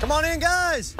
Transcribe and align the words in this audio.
Come 0.00 0.12
on 0.12 0.24
in, 0.24 0.40
guys. 0.40 0.96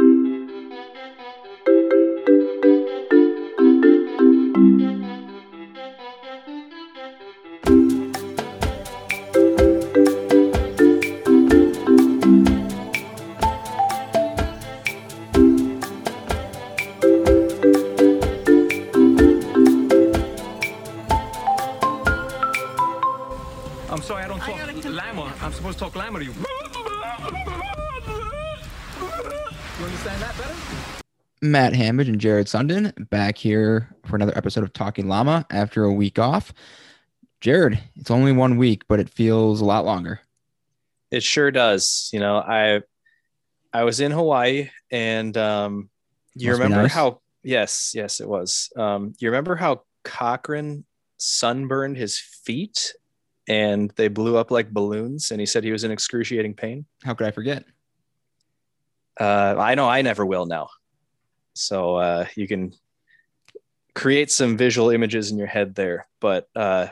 Matt 31.50 31.74
Hammond 31.74 32.08
and 32.08 32.20
Jared 32.20 32.46
Sundin 32.46 32.92
back 33.10 33.36
here 33.36 33.94
for 34.04 34.16
another 34.16 34.36
episode 34.36 34.62
of 34.64 34.72
Talking 34.72 35.08
Llama 35.08 35.46
after 35.50 35.84
a 35.84 35.92
week 35.92 36.18
off. 36.18 36.52
Jared, 37.40 37.80
it's 37.96 38.10
only 38.10 38.32
one 38.32 38.56
week, 38.56 38.82
but 38.88 39.00
it 39.00 39.08
feels 39.08 39.60
a 39.60 39.64
lot 39.64 39.84
longer. 39.84 40.20
It 41.10 41.22
sure 41.22 41.50
does. 41.50 42.08
You 42.12 42.20
know, 42.20 42.36
I 42.36 42.82
I 43.72 43.84
was 43.84 44.00
in 44.00 44.12
Hawaii 44.12 44.70
and 44.90 45.36
um 45.36 45.90
you 46.34 46.50
Must 46.50 46.60
remember 46.60 46.82
nice. 46.82 46.92
how 46.92 47.20
yes, 47.42 47.92
yes 47.94 48.20
it 48.20 48.28
was. 48.28 48.70
Um 48.76 49.14
you 49.18 49.28
remember 49.28 49.56
how 49.56 49.82
Cochrane 50.04 50.84
sunburned 51.16 51.96
his 51.96 52.18
feet 52.18 52.94
and 53.48 53.90
they 53.96 54.08
blew 54.08 54.36
up 54.36 54.50
like 54.50 54.70
balloons 54.70 55.30
and 55.30 55.40
he 55.40 55.46
said 55.46 55.64
he 55.64 55.72
was 55.72 55.82
in 55.84 55.90
excruciating 55.90 56.54
pain? 56.54 56.84
How 57.02 57.14
could 57.14 57.26
I 57.26 57.30
forget? 57.32 57.64
Uh 59.18 59.56
I 59.58 59.74
know 59.74 59.88
I 59.88 60.02
never 60.02 60.24
will 60.24 60.46
now. 60.46 60.68
So 61.54 61.96
uh 61.96 62.26
you 62.36 62.46
can 62.48 62.72
create 63.94 64.30
some 64.30 64.56
visual 64.56 64.90
images 64.90 65.30
in 65.30 65.38
your 65.38 65.46
head 65.46 65.74
there, 65.74 66.06
but 66.20 66.48
uh 66.54 66.88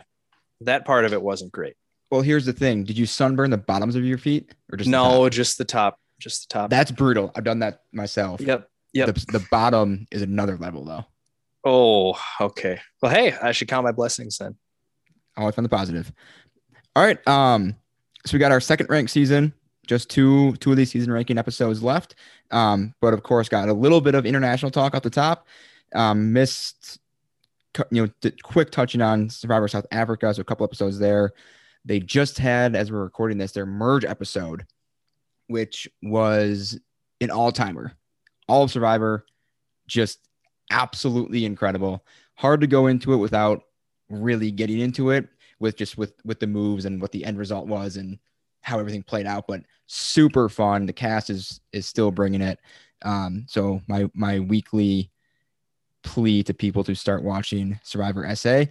that 0.62 0.84
part 0.84 1.04
of 1.04 1.12
it 1.12 1.22
wasn't 1.22 1.52
great. 1.52 1.74
Well, 2.10 2.22
here's 2.22 2.46
the 2.46 2.52
thing. 2.52 2.84
Did 2.84 2.96
you 2.98 3.06
sunburn 3.06 3.50
the 3.50 3.58
bottoms 3.58 3.94
of 3.94 4.04
your 4.04 4.18
feet 4.18 4.54
or 4.72 4.76
just 4.78 4.88
no, 4.88 5.24
top? 5.24 5.32
just 5.32 5.58
the 5.58 5.64
top, 5.64 6.00
just 6.18 6.48
the 6.48 6.52
top. 6.54 6.70
That's 6.70 6.90
brutal. 6.90 7.30
I've 7.36 7.44
done 7.44 7.60
that 7.60 7.82
myself. 7.92 8.40
yep. 8.40 8.68
Yep. 8.94 9.14
The, 9.14 9.38
the 9.38 9.46
bottom 9.50 10.06
is 10.10 10.22
another 10.22 10.56
level 10.56 10.84
though. 10.84 11.04
Oh, 11.64 12.18
okay. 12.40 12.80
Well, 13.02 13.12
hey, 13.12 13.32
I 13.32 13.52
should 13.52 13.68
count 13.68 13.84
my 13.84 13.92
blessings 13.92 14.38
then. 14.38 14.56
I 15.36 15.40
always 15.40 15.54
find 15.54 15.64
the 15.64 15.70
positive. 15.70 16.10
All 16.96 17.04
right. 17.04 17.26
Um, 17.28 17.76
so 18.26 18.34
we 18.34 18.38
got 18.38 18.50
our 18.50 18.60
second 18.60 18.88
ranked 18.88 19.10
season. 19.10 19.52
Just 19.88 20.10
two 20.10 20.54
two 20.56 20.70
of 20.70 20.76
these 20.76 20.90
season 20.90 21.12
ranking 21.12 21.38
episodes 21.38 21.82
left. 21.82 22.14
Um, 22.50 22.94
but 23.00 23.14
of 23.14 23.22
course, 23.22 23.48
got 23.48 23.68
a 23.68 23.72
little 23.72 24.00
bit 24.00 24.14
of 24.14 24.26
international 24.26 24.70
talk 24.70 24.94
at 24.94 25.02
the 25.02 25.10
top. 25.10 25.46
Um, 25.94 26.32
missed, 26.32 26.98
you 27.90 28.06
know, 28.22 28.30
quick 28.42 28.70
touching 28.70 29.00
on 29.00 29.30
Survivor 29.30 29.66
South 29.66 29.86
Africa. 29.90 30.32
So 30.34 30.42
a 30.42 30.44
couple 30.44 30.64
episodes 30.64 30.98
there. 30.98 31.32
They 31.84 32.00
just 32.00 32.38
had, 32.38 32.76
as 32.76 32.92
we're 32.92 33.02
recording 33.02 33.38
this, 33.38 33.52
their 33.52 33.64
merge 33.64 34.04
episode, 34.04 34.66
which 35.46 35.88
was 36.02 36.78
an 37.20 37.30
all 37.30 37.50
timer. 37.50 37.94
All 38.46 38.64
of 38.64 38.70
Survivor, 38.70 39.24
just 39.86 40.20
absolutely 40.70 41.46
incredible. 41.46 42.04
Hard 42.34 42.60
to 42.60 42.66
go 42.66 42.88
into 42.88 43.14
it 43.14 43.16
without 43.16 43.62
really 44.10 44.50
getting 44.50 44.80
into 44.80 45.10
it 45.10 45.28
with 45.60 45.76
just 45.76 45.98
with 45.98 46.14
with 46.24 46.40
the 46.40 46.46
moves 46.46 46.84
and 46.84 47.00
what 47.00 47.12
the 47.12 47.24
end 47.24 47.38
result 47.38 47.66
was 47.66 47.96
and 47.96 48.18
how 48.62 48.78
everything 48.78 49.02
played 49.02 49.26
out 49.26 49.46
but 49.48 49.62
super 49.86 50.48
fun 50.48 50.84
the 50.86 50.92
cast 50.92 51.30
is 51.30 51.60
is 51.72 51.86
still 51.86 52.10
bringing 52.10 52.40
it 52.42 52.58
um 53.02 53.44
so 53.48 53.80
my 53.88 54.08
my 54.14 54.38
weekly 54.40 55.10
plea 56.02 56.42
to 56.42 56.54
people 56.54 56.84
to 56.84 56.94
start 56.94 57.22
watching 57.22 57.78
survivor 57.82 58.24
sa 58.36 58.64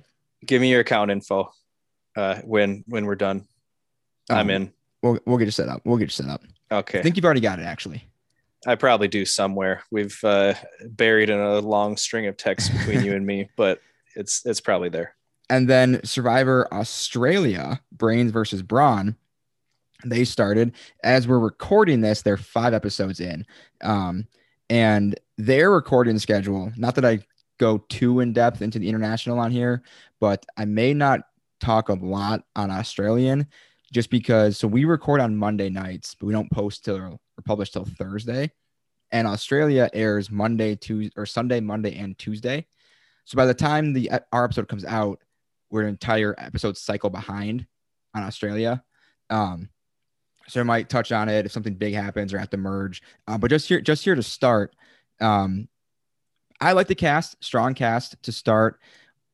Give 0.46 0.62
me 0.62 0.70
your 0.70 0.82
account 0.82 1.10
info 1.12 1.52
uh, 2.16 2.36
when 2.44 2.84
when 2.88 3.06
we're 3.06 3.16
done. 3.16 3.48
I'm 4.30 4.38
Um, 4.42 4.50
in. 4.50 4.74
we'll, 5.02 5.20
we'll 5.26 5.38
get 5.38 5.46
you 5.46 5.52
set 5.52 5.68
up 5.70 5.82
we'll 5.86 5.98
get 5.98 6.06
you 6.06 6.10
set 6.10 6.30
up 6.30 6.44
Okay. 6.72 7.00
i 7.00 7.02
think 7.02 7.16
you've 7.16 7.26
already 7.26 7.42
got 7.42 7.60
it 7.60 7.64
actually 7.64 8.04
I 8.66 8.74
probably 8.76 9.08
do 9.08 9.24
somewhere. 9.24 9.84
We've 9.92 10.20
uh, 10.24 10.56
buried 10.90 11.30
in 11.30 11.40
a 11.40 11.60
long 11.60 11.96
string 11.96 12.26
of 12.26 12.38
texts 12.38 12.70
between 12.76 13.06
you 13.06 13.14
and 13.14 13.24
me, 13.26 13.50
but 13.56 13.80
it's 14.16 14.46
it's 14.46 14.60
probably 14.60 14.90
there. 14.90 15.16
and 15.50 15.70
then 15.70 16.02
survivor 16.04 16.68
australia 16.74 17.80
brains 17.92 18.32
versus 18.32 18.62
brawn 18.64 19.16
they 20.06 20.24
started 20.24 20.74
as 21.04 21.28
we're 21.28 21.40
recording 21.40 22.02
this 22.02 22.22
they're 22.22 22.38
five 22.38 22.74
episodes 22.74 23.20
in 23.20 23.46
um, 23.82 24.28
and 24.70 25.20
their 25.38 25.72
recording 25.72 26.20
schedule 26.20 26.72
not 26.78 26.96
that 26.96 27.06
i 27.06 27.20
go 27.60 27.80
too 27.90 28.20
in 28.20 28.34
depth 28.34 28.62
into 28.62 28.80
the 28.80 28.90
international 28.90 29.40
on 29.40 29.52
here 29.52 29.82
but 30.20 30.46
i 30.58 30.66
may 30.66 30.94
not 30.94 31.22
talk 31.60 31.90
a 31.90 31.94
lot 31.94 32.44
on 32.56 32.70
australian 32.70 33.48
just 33.92 34.10
because 34.10 34.58
so 34.58 34.68
we 34.68 34.86
record 34.86 35.20
on 35.20 35.36
monday 35.36 35.70
nights 35.70 36.16
but 36.16 36.28
we 36.28 36.34
don't 36.34 36.52
post 36.52 36.86
till 36.86 36.98
or 36.98 37.18
publish 37.46 37.72
till 37.72 37.86
thursday 37.86 38.52
and 39.12 39.28
australia 39.28 39.90
airs 39.94 40.30
monday 40.30 40.76
tuesday 40.76 41.14
or 41.18 41.26
sunday 41.26 41.60
monday 41.60 41.98
and 41.98 42.18
tuesday. 42.18 42.66
So 43.26 43.36
by 43.36 43.46
the 43.46 43.54
time 43.54 43.92
the 43.94 44.10
our 44.32 44.46
episode 44.46 44.68
comes 44.68 44.86
out 44.86 45.22
we're 45.70 45.82
an 45.82 45.90
entire 45.90 46.36
episode 46.38 46.78
cycle 46.78 47.10
behind 47.10 47.66
on 48.14 48.24
australia 48.24 48.84
um, 49.30 49.70
so 50.48 50.60
I 50.60 50.64
might 50.64 50.90
touch 50.90 51.12
on 51.12 51.30
it 51.30 51.46
if 51.46 51.52
something 51.52 51.76
big 51.76 51.94
happens 51.94 52.34
or 52.34 52.40
have 52.40 52.50
to 52.52 52.58
merge. 52.58 53.02
Uh, 53.28 53.38
but 53.38 53.50
just 53.50 53.68
here, 53.68 53.82
just 53.82 54.04
here 54.04 54.16
to 54.16 54.24
start, 54.24 54.76
um, 55.20 55.68
I 56.60 56.72
like 56.72 56.88
the 56.88 56.96
cast, 56.96 57.44
strong 57.44 57.74
cast 57.74 58.22
to 58.24 58.32
start. 58.32 58.80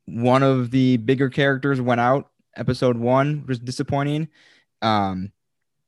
One 0.06 0.44
of 0.44 0.72
the 0.72 0.98
bigger 0.98 1.30
characters 1.30 1.80
went 1.80 2.02
out. 2.02 2.30
Episode 2.56 2.98
one 2.98 3.46
was 3.48 3.60
disappointing. 3.60 4.28
Um, 4.82 5.32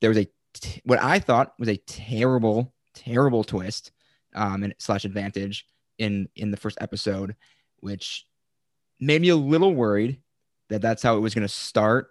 there 0.01 0.09
was 0.09 0.17
a 0.17 0.27
t- 0.53 0.81
what 0.85 1.01
I 1.01 1.19
thought 1.19 1.53
was 1.59 1.69
a 1.69 1.77
terrible, 1.77 2.73
terrible 2.93 3.43
twist 3.43 3.91
um, 4.33 4.63
and 4.63 4.73
slash 4.77 5.05
advantage 5.05 5.67
in 5.97 6.29
in 6.35 6.51
the 6.51 6.57
first 6.57 6.77
episode, 6.81 7.35
which 7.79 8.25
made 8.99 9.21
me 9.21 9.29
a 9.29 9.35
little 9.35 9.73
worried 9.75 10.19
that 10.69 10.81
that's 10.81 11.03
how 11.03 11.17
it 11.17 11.21
was 11.21 11.33
going 11.33 11.47
to 11.47 11.53
start. 11.53 12.09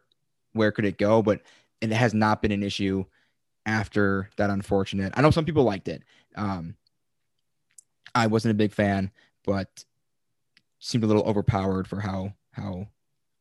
Where 0.52 0.70
could 0.70 0.84
it 0.84 0.98
go? 0.98 1.22
But 1.22 1.40
it 1.80 1.90
has 1.90 2.14
not 2.14 2.42
been 2.42 2.52
an 2.52 2.62
issue 2.62 3.04
after 3.66 4.30
that 4.36 4.50
unfortunate. 4.50 5.12
I 5.16 5.22
know 5.22 5.30
some 5.30 5.44
people 5.44 5.64
liked 5.64 5.88
it. 5.88 6.02
Um, 6.36 6.76
I 8.14 8.26
wasn't 8.26 8.52
a 8.52 8.56
big 8.56 8.72
fan, 8.72 9.10
but 9.44 9.84
seemed 10.78 11.04
a 11.04 11.06
little 11.06 11.24
overpowered 11.24 11.88
for 11.88 12.00
how 12.00 12.32
how 12.52 12.86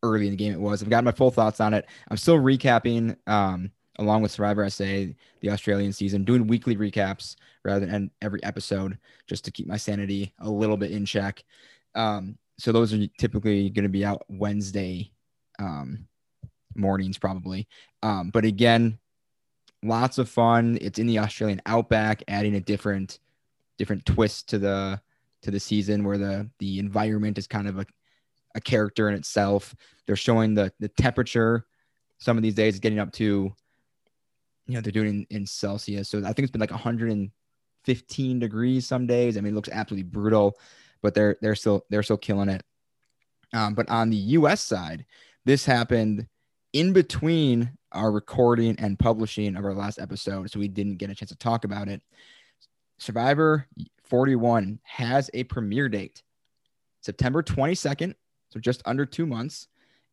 early 0.01 0.25
in 0.25 0.31
the 0.31 0.37
game 0.37 0.53
it 0.53 0.59
was. 0.59 0.81
I've 0.81 0.89
got 0.89 1.03
my 1.03 1.11
full 1.11 1.31
thoughts 1.31 1.61
on 1.61 1.73
it. 1.73 1.85
I'm 2.09 2.17
still 2.17 2.37
recapping 2.37 3.15
um, 3.27 3.71
along 3.99 4.21
with 4.21 4.31
Survivor 4.31 4.69
SA 4.69 4.83
the 4.83 5.49
Australian 5.49 5.93
season, 5.93 6.23
doing 6.23 6.47
weekly 6.47 6.75
recaps 6.75 7.35
rather 7.63 7.85
than 7.85 8.11
every 8.21 8.43
episode 8.43 8.97
just 9.27 9.45
to 9.45 9.51
keep 9.51 9.67
my 9.67 9.77
sanity 9.77 10.33
a 10.39 10.49
little 10.49 10.77
bit 10.77 10.91
in 10.91 11.05
check. 11.05 11.43
Um, 11.95 12.37
so 12.57 12.71
those 12.71 12.93
are 12.93 13.07
typically 13.17 13.69
going 13.69 13.83
to 13.83 13.89
be 13.89 14.05
out 14.05 14.23
Wednesday 14.27 15.11
um, 15.59 16.07
mornings 16.75 17.17
probably. 17.17 17.67
Um, 18.01 18.29
but 18.29 18.45
again, 18.45 18.99
lots 19.83 20.17
of 20.17 20.29
fun. 20.29 20.77
It's 20.81 20.99
in 20.99 21.07
the 21.07 21.19
Australian 21.19 21.61
outback, 21.65 22.23
adding 22.27 22.55
a 22.55 22.61
different 22.61 23.19
different 23.77 24.05
twist 24.05 24.49
to 24.49 24.59
the 24.59 25.01
to 25.41 25.51
the 25.51 25.59
season 25.59 26.03
where 26.03 26.17
the 26.17 26.49
the 26.59 26.79
environment 26.79 27.37
is 27.37 27.47
kind 27.47 27.67
of 27.67 27.79
a, 27.79 27.85
a 28.55 28.61
character 28.61 29.09
in 29.09 29.15
itself. 29.15 29.75
They're 30.05 30.15
showing 30.15 30.53
the 30.53 30.71
the 30.79 30.89
temperature 30.89 31.65
some 32.19 32.37
of 32.37 32.43
these 32.43 32.55
days 32.55 32.75
is 32.75 32.79
getting 32.79 32.99
up 32.99 33.11
to 33.13 33.53
you 34.67 34.75
know 34.75 34.81
they're 34.81 34.91
doing 34.91 35.25
in, 35.29 35.37
in 35.37 35.45
Celsius. 35.45 36.09
So 36.09 36.19
I 36.19 36.33
think 36.33 36.39
it's 36.39 36.51
been 36.51 36.61
like 36.61 36.71
115 36.71 38.39
degrees 38.39 38.87
some 38.87 39.07
days. 39.07 39.37
I 39.37 39.41
mean, 39.41 39.53
it 39.53 39.55
looks 39.55 39.69
absolutely 39.69 40.09
brutal, 40.09 40.57
but 41.01 41.13
they're 41.13 41.37
they're 41.41 41.55
still 41.55 41.85
they're 41.89 42.03
still 42.03 42.17
killing 42.17 42.49
it. 42.49 42.63
Um, 43.53 43.75
but 43.75 43.89
on 43.89 44.09
the 44.09 44.17
US 44.17 44.61
side, 44.61 45.05
this 45.45 45.65
happened 45.65 46.27
in 46.73 46.91
between 46.91 47.71
our 47.91 48.11
recording 48.11 48.75
and 48.79 48.97
publishing 48.97 49.55
of 49.55 49.63
our 49.63 49.73
last 49.73 49.99
episode, 49.99 50.49
so 50.49 50.59
we 50.59 50.67
didn't 50.67 50.97
get 50.97 51.09
a 51.09 51.15
chance 51.15 51.29
to 51.29 51.37
talk 51.37 51.63
about 51.63 51.87
it. 51.87 52.01
Survivor 52.97 53.67
41 54.05 54.79
has 54.83 55.29
a 55.33 55.43
premiere 55.43 55.89
date, 55.89 56.23
September 57.01 57.43
22nd, 57.43 58.15
so 58.49 58.59
just 58.59 58.81
under 58.85 59.05
two 59.05 59.25
months. 59.25 59.67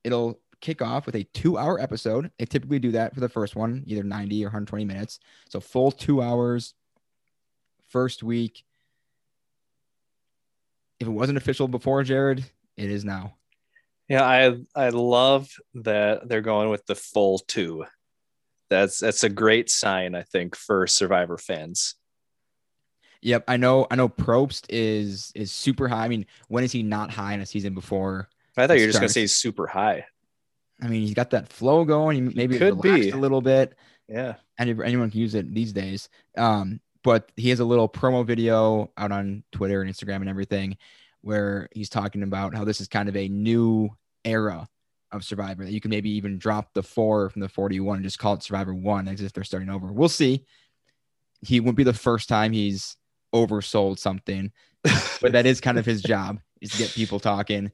It'll 0.05 0.41
kick 0.61 0.83
off 0.83 1.07
with 1.07 1.15
a 1.15 1.25
two 1.35 1.57
hour 1.57 1.81
episode. 1.81 2.31
They 2.39 2.45
typically 2.45 2.79
do 2.79 2.93
that 2.93 3.15
for 3.15 3.21
the 3.21 3.29
first 3.29 3.57
one, 3.57 3.83
either 3.87 4.03
90 4.03 4.45
or 4.45 4.49
120 4.49 4.85
minutes. 4.85 5.21
So 5.49 5.61
full 5.61 5.91
two 5.91 6.23
hours, 6.23 6.75
first 7.89 8.23
week. 8.23 8.65
If 10.99 11.07
it 11.07 11.11
wasn't 11.11 11.39
official 11.39 11.67
before, 11.67 12.03
Jared, 12.03 12.45
it 12.77 12.91
is 12.91 13.05
now. 13.05 13.37
Yeah, 14.11 14.25
I 14.25 14.57
I 14.75 14.89
love 14.89 15.49
that 15.75 16.29
they're 16.29 16.41
going 16.41 16.69
with 16.69 16.85
the 16.85 16.97
full 16.97 17.39
two. 17.39 17.85
That's 18.69 18.99
that's 18.99 19.23
a 19.23 19.29
great 19.29 19.71
sign, 19.71 20.17
I 20.17 20.23
think, 20.23 20.57
for 20.57 20.89
Survivor 20.89 21.39
fans. 21.39 21.95
Yep, 23.23 23.45
I 23.47 23.57
know. 23.57 23.87
I 23.89 23.95
know. 23.95 24.09
Probst 24.09 24.67
is 24.69 25.31
is 25.37 25.53
super 25.53 25.87
high. 25.87 26.05
I 26.07 26.09
mean, 26.09 26.27
when 26.49 26.65
is 26.65 26.73
he 26.73 26.83
not 26.83 27.12
high 27.12 27.35
in 27.35 27.41
a 27.41 27.47
season 27.47 27.73
before? 27.73 28.29
I 28.57 28.67
thought 28.67 28.79
you 28.79 28.83
were 28.83 28.89
just 28.89 28.99
gonna 28.99 29.09
say 29.09 29.29
super 29.29 29.69
high. 29.69 30.07
I 30.83 30.89
mean, 30.89 31.03
he's 31.03 31.15
got 31.15 31.31
that 31.31 31.49
flow 31.53 31.85
going. 31.85 32.17
He 32.17 32.35
maybe 32.35 32.59
Could 32.59 32.81
be. 32.81 33.11
a 33.11 33.17
little 33.17 33.41
bit. 33.41 33.77
Yeah. 34.09 34.35
Any, 34.59 34.73
anyone 34.85 35.12
can 35.12 35.21
use 35.21 35.37
it 35.37 35.55
these 35.55 35.73
days. 35.73 36.09
Um, 36.37 36.81
but 37.05 37.31
he 37.37 37.51
has 37.51 37.61
a 37.61 37.65
little 37.65 37.89
promo 37.89 38.27
video 38.27 38.91
out 38.97 39.12
on 39.12 39.45
Twitter 39.53 39.83
and 39.83 39.93
Instagram 39.93 40.17
and 40.17 40.29
everything 40.29 40.77
where 41.23 41.69
he's 41.73 41.89
talking 41.91 42.23
about 42.23 42.55
how 42.55 42.65
this 42.65 42.81
is 42.81 42.89
kind 42.89 43.09
of 43.09 43.17
a 43.17 43.29
new 43.29 43.91
era 44.25 44.69
of 45.13 45.25
Survivor 45.25 45.65
that 45.65 45.73
you 45.73 45.81
can 45.81 45.91
maybe 45.91 46.11
even 46.11 46.39
drop 46.39 46.73
the 46.73 46.83
four 46.83 47.31
from 47.31 47.41
the 47.41 47.49
41 47.49 47.97
and 47.97 48.05
just 48.05 48.19
call 48.19 48.35
it 48.35 48.43
Survivor 48.43 48.75
One 48.75 49.09
as 49.09 49.21
if 49.21 49.33
they're 49.33 49.45
starting 49.45 49.71
over. 49.71 49.93
We'll 49.93 50.09
see. 50.09 50.45
He 51.43 51.61
won't 51.61 51.77
be 51.77 51.85
the 51.85 51.93
first 51.93 52.29
time 52.29 52.53
he's 52.53 52.97
oversold 53.35 53.99
something, 53.99 54.53
but 55.21 55.33
that 55.33 55.47
is 55.47 55.61
kind 55.61 55.79
of 55.79 55.87
his 55.87 56.03
job 56.03 56.39
is 56.61 56.71
to 56.73 56.79
get 56.79 56.91
people 56.91 57.19
talking 57.19 57.73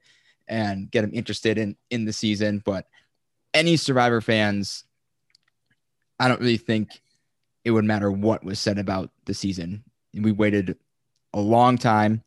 and 0.48 0.90
get 0.90 1.02
them 1.02 1.10
interested 1.12 1.58
in 1.58 1.76
in 1.90 2.04
the 2.04 2.12
season. 2.12 2.62
But 2.64 2.86
any 3.52 3.76
Survivor 3.76 4.20
fans, 4.20 4.84
I 6.18 6.28
don't 6.28 6.40
really 6.40 6.56
think 6.56 7.00
it 7.64 7.72
would 7.72 7.84
matter 7.84 8.10
what 8.10 8.44
was 8.44 8.60
said 8.60 8.78
about 8.78 9.10
the 9.24 9.34
season. 9.34 9.82
We 10.14 10.32
waited 10.32 10.78
a 11.34 11.40
long 11.40 11.76
time, 11.76 12.22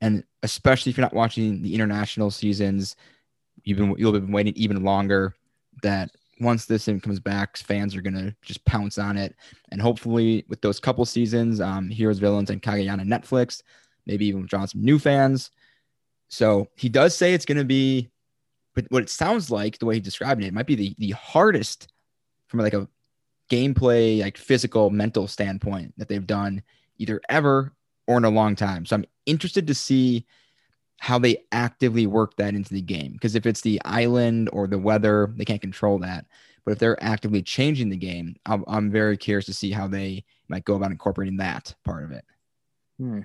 and 0.00 0.22
especially 0.42 0.90
if 0.90 0.96
you're 0.96 1.04
not 1.04 1.12
watching 1.12 1.62
the 1.62 1.74
international 1.74 2.30
seasons, 2.30 2.94
you've 3.66 3.76
been 3.76 3.94
you'll 3.98 4.12
been 4.12 4.32
waiting 4.32 4.54
even 4.56 4.82
longer. 4.82 5.34
That 5.82 6.10
once 6.40 6.64
this 6.64 6.86
thing 6.86 7.00
comes 7.00 7.20
back, 7.20 7.58
fans 7.58 7.94
are 7.94 8.00
gonna 8.00 8.34
just 8.40 8.64
pounce 8.64 8.96
on 8.96 9.18
it, 9.18 9.36
and 9.70 9.82
hopefully 9.82 10.46
with 10.48 10.62
those 10.62 10.80
couple 10.80 11.04
seasons, 11.04 11.60
um, 11.60 11.90
Heroes, 11.90 12.18
Villains, 12.18 12.48
and 12.48 12.62
Kagayana 12.62 13.02
Netflix, 13.02 13.62
maybe 14.06 14.24
even 14.26 14.46
draw 14.46 14.64
some 14.64 14.82
new 14.82 14.98
fans. 14.98 15.50
So 16.28 16.68
he 16.76 16.88
does 16.88 17.14
say 17.14 17.34
it's 17.34 17.44
gonna 17.44 17.64
be, 17.64 18.08
but 18.74 18.86
what 18.88 19.02
it 19.02 19.10
sounds 19.10 19.50
like, 19.50 19.78
the 19.78 19.86
way 19.86 19.94
he 19.94 20.00
described 20.00 20.42
it, 20.42 20.46
it 20.46 20.54
might 20.54 20.66
be 20.66 20.76
the 20.76 20.94
the 20.98 21.10
hardest 21.10 21.92
from 22.46 22.60
like 22.60 22.74
a 22.74 22.88
gameplay, 23.50 24.20
like 24.22 24.38
physical, 24.38 24.90
mental 24.90 25.26
standpoint 25.28 25.92
that 25.98 26.08
they've 26.08 26.26
done 26.26 26.62
either 26.98 27.20
ever 27.28 27.72
or 28.06 28.16
in 28.16 28.24
a 28.24 28.30
long 28.30 28.56
time. 28.56 28.86
So 28.86 28.96
I'm 28.96 29.04
interested 29.26 29.66
to 29.66 29.74
see 29.74 30.24
how 30.98 31.18
they 31.18 31.44
actively 31.52 32.06
work 32.06 32.36
that 32.36 32.54
into 32.54 32.74
the 32.74 32.82
game. 32.82 33.12
Because 33.12 33.34
if 33.34 33.46
it's 33.46 33.60
the 33.60 33.80
island 33.84 34.48
or 34.52 34.66
the 34.66 34.78
weather, 34.78 35.32
they 35.36 35.44
can't 35.44 35.60
control 35.60 35.98
that. 35.98 36.26
But 36.64 36.72
if 36.72 36.78
they're 36.78 37.02
actively 37.02 37.42
changing 37.42 37.90
the 37.90 37.96
game, 37.96 38.36
I'm, 38.44 38.64
I'm 38.66 38.90
very 38.90 39.16
curious 39.16 39.46
to 39.46 39.54
see 39.54 39.70
how 39.70 39.86
they 39.86 40.24
might 40.48 40.64
go 40.64 40.74
about 40.74 40.90
incorporating 40.90 41.36
that 41.36 41.74
part 41.84 42.04
of 42.04 42.12
it. 42.12 42.24
Hmm. 42.98 43.20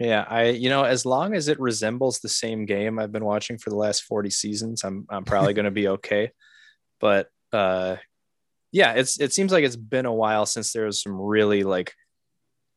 Yeah, 0.00 0.24
I 0.28 0.46
you 0.48 0.68
know, 0.68 0.84
as 0.84 1.04
long 1.04 1.34
as 1.34 1.48
it 1.48 1.60
resembles 1.60 2.18
the 2.18 2.28
same 2.28 2.64
game 2.64 2.98
I've 2.98 3.12
been 3.12 3.24
watching 3.24 3.58
for 3.58 3.70
the 3.70 3.76
last 3.76 4.02
40 4.04 4.30
seasons, 4.30 4.84
I'm 4.84 5.06
I'm 5.10 5.24
probably 5.24 5.54
gonna 5.54 5.70
be 5.70 5.88
okay. 5.88 6.32
But 6.98 7.28
uh 7.52 7.96
yeah, 8.72 8.94
it's 8.94 9.20
it 9.20 9.32
seems 9.32 9.52
like 9.52 9.64
it's 9.64 9.76
been 9.76 10.06
a 10.06 10.12
while 10.12 10.46
since 10.46 10.72
there 10.72 10.86
was 10.86 11.02
some 11.02 11.20
really 11.20 11.62
like 11.62 11.92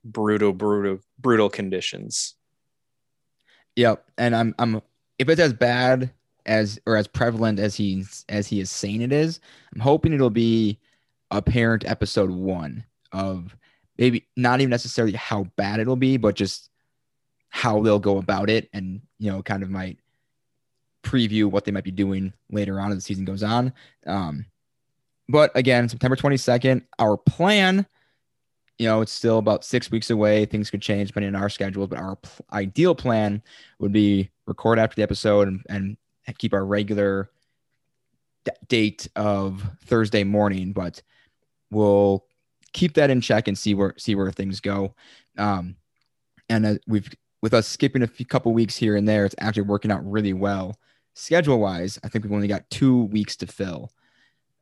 brutal, 0.04 0.52
brutal, 0.54 1.00
brutal 1.18 1.50
conditions. 1.50 2.36
Yep. 3.76 4.06
And 4.18 4.36
I'm 4.36 4.56
I'm 4.60 4.82
if 5.20 5.30
it's 5.30 5.42
as 5.42 5.54
bad 5.54 6.12
as 6.46 6.80
or 6.86 6.98
as 6.98 7.08
prevalent 7.08 7.60
as 7.60 7.76
he's 7.76 8.26
as 8.30 8.48
he 8.48 8.60
is 8.60 8.72
saying 8.72 9.02
it 9.02 9.12
is, 9.12 9.40
I'm 9.74 9.82
hoping 9.82 10.14
it'll 10.14 10.30
be 10.30 10.80
apparent 11.32 11.86
episode 11.86 12.30
one 12.30 12.86
of 13.12 13.56
maybe 13.98 14.28
not 14.36 14.62
even 14.62 14.70
necessarily 14.70 15.14
how 15.14 15.46
bad 15.56 15.80
it'll 15.80 15.96
be, 15.96 16.18
but 16.18 16.36
just 16.36 16.70
how 17.50 17.82
they'll 17.82 18.00
go 18.00 18.18
about 18.18 18.50
it 18.50 18.70
and 18.74 19.02
you 19.18 19.32
know, 19.32 19.42
kind 19.42 19.64
of 19.64 19.70
might 19.70 19.98
preview 21.04 21.46
what 21.46 21.66
they 21.66 21.72
might 21.72 21.84
be 21.84 21.92
doing 21.92 22.34
later 22.52 22.80
on 22.80 22.92
as 22.92 22.98
the 22.98 23.02
season 23.02 23.26
goes 23.26 23.44
on. 23.44 23.74
Um 24.06 24.46
but 25.28 25.52
again, 25.56 25.90
September 25.90 26.16
22nd, 26.16 26.84
our 27.00 27.18
plan 27.18 27.88
you 28.78 28.88
know, 28.88 29.02
it's 29.02 29.12
still 29.12 29.38
about 29.38 29.64
six 29.64 29.90
weeks 29.90 30.10
away. 30.10 30.46
Things 30.46 30.70
could 30.70 30.82
change 30.82 31.10
depending 31.10 31.34
on 31.34 31.42
our 31.42 31.50
schedule, 31.50 31.88
but 31.88 32.00
our 32.00 32.18
p- 32.18 32.30
ideal 32.52 32.94
plan 32.94 33.42
would 33.80 33.92
be 33.92 34.30
record 34.48 34.80
after 34.80 34.96
the 34.96 35.04
episode 35.04 35.48
and, 35.48 35.66
and 35.70 35.98
keep 36.38 36.54
our 36.54 36.66
regular 36.66 37.30
d- 38.44 38.52
date 38.68 39.08
of 39.16 39.64
Thursday 39.86 40.24
morning. 40.24 40.74
But 40.74 41.02
we'll 41.72 42.26
keep 42.74 42.96
that 42.96 43.10
in 43.10 43.22
check 43.22 43.48
and 43.48 43.58
see 43.58 43.74
where 43.74 43.94
see 43.98 44.16
where 44.16 44.32
things 44.32 44.60
go. 44.60 44.94
Um, 45.38 45.78
and 46.50 46.66
uh, 46.66 46.76
we've 46.88 47.10
with 47.42 47.54
us 47.54 47.68
skipping 47.68 48.04
a 48.04 48.08
few 48.08 48.26
couple 48.26 48.52
weeks 48.54 48.76
here 48.76 48.96
and 48.98 49.08
there, 49.08 49.26
it's 49.26 49.36
actually 49.40 49.64
working 49.64 49.92
out 49.92 50.10
really 50.10 50.34
well 50.34 50.78
schedule 51.14 51.60
wise. 51.60 51.98
I 52.04 52.10
think 52.10 52.26
we've 52.26 52.34
only 52.34 52.48
got 52.48 52.70
two 52.70 53.04
weeks 53.04 53.38
to 53.38 53.48
fill. 53.48 53.92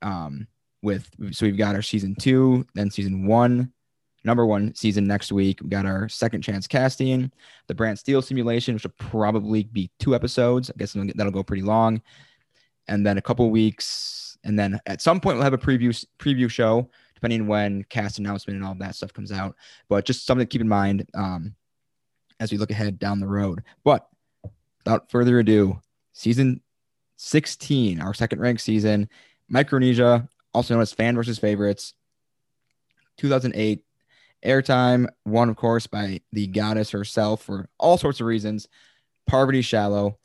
Um, 0.03 0.47
with 0.83 1.09
so 1.31 1.45
we've 1.45 1.57
got 1.57 1.75
our 1.75 1.81
season 1.81 2.13
two, 2.13 2.67
then 2.75 2.91
season 2.91 3.25
one 3.25 3.71
number 4.23 4.45
one 4.45 4.73
season 4.75 5.05
next 5.05 5.31
week. 5.31 5.59
We 5.61 5.69
got 5.69 5.85
our 5.85 6.07
second 6.09 6.41
chance 6.41 6.67
casting, 6.67 7.31
the 7.67 7.75
Brand 7.75 7.99
Steel 7.99 8.21
simulation, 8.21 8.73
which 8.73 8.83
will 8.83 8.93
probably 8.97 9.63
be 9.63 9.89
two 9.99 10.15
episodes. 10.15 10.69
I 10.69 10.73
guess 10.77 10.93
that'll 10.93 11.31
go 11.31 11.43
pretty 11.43 11.63
long, 11.63 12.01
and 12.87 13.05
then 13.05 13.17
a 13.17 13.21
couple 13.21 13.49
weeks, 13.49 14.37
and 14.43 14.57
then 14.57 14.79
at 14.85 15.01
some 15.01 15.19
point 15.19 15.37
we'll 15.37 15.43
have 15.43 15.53
a 15.53 15.57
preview 15.57 16.05
preview 16.19 16.49
show, 16.49 16.89
depending 17.15 17.47
when 17.47 17.83
cast 17.85 18.19
announcement 18.19 18.57
and 18.57 18.65
all 18.65 18.75
that 18.75 18.95
stuff 18.95 19.13
comes 19.13 19.31
out. 19.31 19.55
But 19.89 20.05
just 20.05 20.25
something 20.25 20.45
to 20.45 20.49
keep 20.49 20.61
in 20.61 20.69
mind 20.69 21.09
um, 21.13 21.55
as 22.39 22.51
we 22.51 22.57
look 22.57 22.71
ahead 22.71 22.99
down 22.99 23.19
the 23.19 23.27
road. 23.27 23.63
But 23.83 24.07
without 24.79 25.09
further 25.09 25.39
ado, 25.39 25.79
season 26.13 26.61
16, 27.17 28.01
our 28.01 28.13
second 28.13 28.39
ranked 28.39 28.61
season, 28.61 29.09
Micronesia, 29.49 30.27
also 30.53 30.73
known 30.73 30.81
as 30.81 30.93
Fan 30.93 31.15
versus 31.15 31.39
Favorites, 31.39 31.93
2008 33.17 33.83
airtime 34.45 35.07
won 35.25 35.49
of 35.49 35.55
course 35.55 35.87
by 35.87 36.19
the 36.31 36.47
goddess 36.47 36.91
herself 36.91 37.43
for 37.43 37.69
all 37.79 37.97
sorts 37.97 38.19
of 38.19 38.27
reasons 38.27 38.67
parvati 39.27 39.61
shallow 39.61 40.17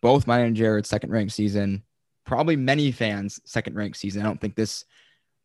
both 0.00 0.26
mine 0.26 0.46
and 0.46 0.56
jared's 0.56 0.88
second 0.88 1.10
ranked 1.10 1.32
season 1.32 1.82
probably 2.24 2.56
many 2.56 2.92
fans 2.92 3.40
second 3.44 3.74
ranked 3.74 3.96
season 3.96 4.22
i 4.22 4.24
don't 4.24 4.40
think 4.40 4.54
this 4.54 4.84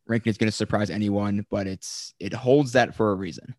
ranking 0.08 0.30
is 0.30 0.38
going 0.38 0.50
to 0.50 0.56
surprise 0.56 0.90
anyone 0.90 1.46
but 1.50 1.66
it's 1.66 2.14
it 2.20 2.34
holds 2.34 2.74
that 2.74 2.94
for 2.94 3.12
a 3.12 3.16
reason 3.16 3.56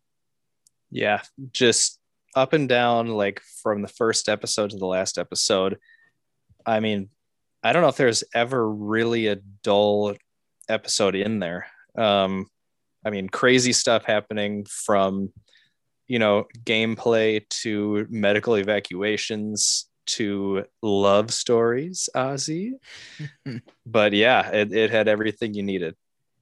Yeah, 0.91 1.21
just 1.51 1.99
up 2.35 2.53
and 2.53 2.69
down, 2.69 3.07
like 3.07 3.41
from 3.63 3.81
the 3.81 3.87
first 3.87 4.29
episode 4.29 4.69
to 4.71 4.77
the 4.77 4.85
last 4.85 5.17
episode. 5.17 5.77
I 6.65 6.79
mean, 6.79 7.09
I 7.63 7.73
don't 7.73 7.81
know 7.81 7.89
if 7.89 7.97
there's 7.97 8.23
ever 8.33 8.69
really 8.69 9.27
a 9.27 9.37
dull 9.63 10.13
episode 10.69 11.15
in 11.15 11.39
there. 11.39 11.67
Um, 11.97 12.47
I 13.05 13.11
mean, 13.11 13.29
crazy 13.29 13.71
stuff 13.71 14.03
happening 14.03 14.65
from, 14.65 15.31
you 16.07 16.19
know, 16.19 16.45
gameplay 16.63 17.47
to 17.61 18.07
medical 18.09 18.55
evacuations 18.55 19.87
to 20.07 20.65
love 20.81 21.31
stories, 21.31 22.09
Ozzy. 22.15 22.71
but 23.85 24.13
yeah, 24.13 24.49
it, 24.49 24.73
it 24.73 24.89
had 24.89 25.07
everything 25.07 25.53
you 25.53 25.63
needed. 25.63 25.95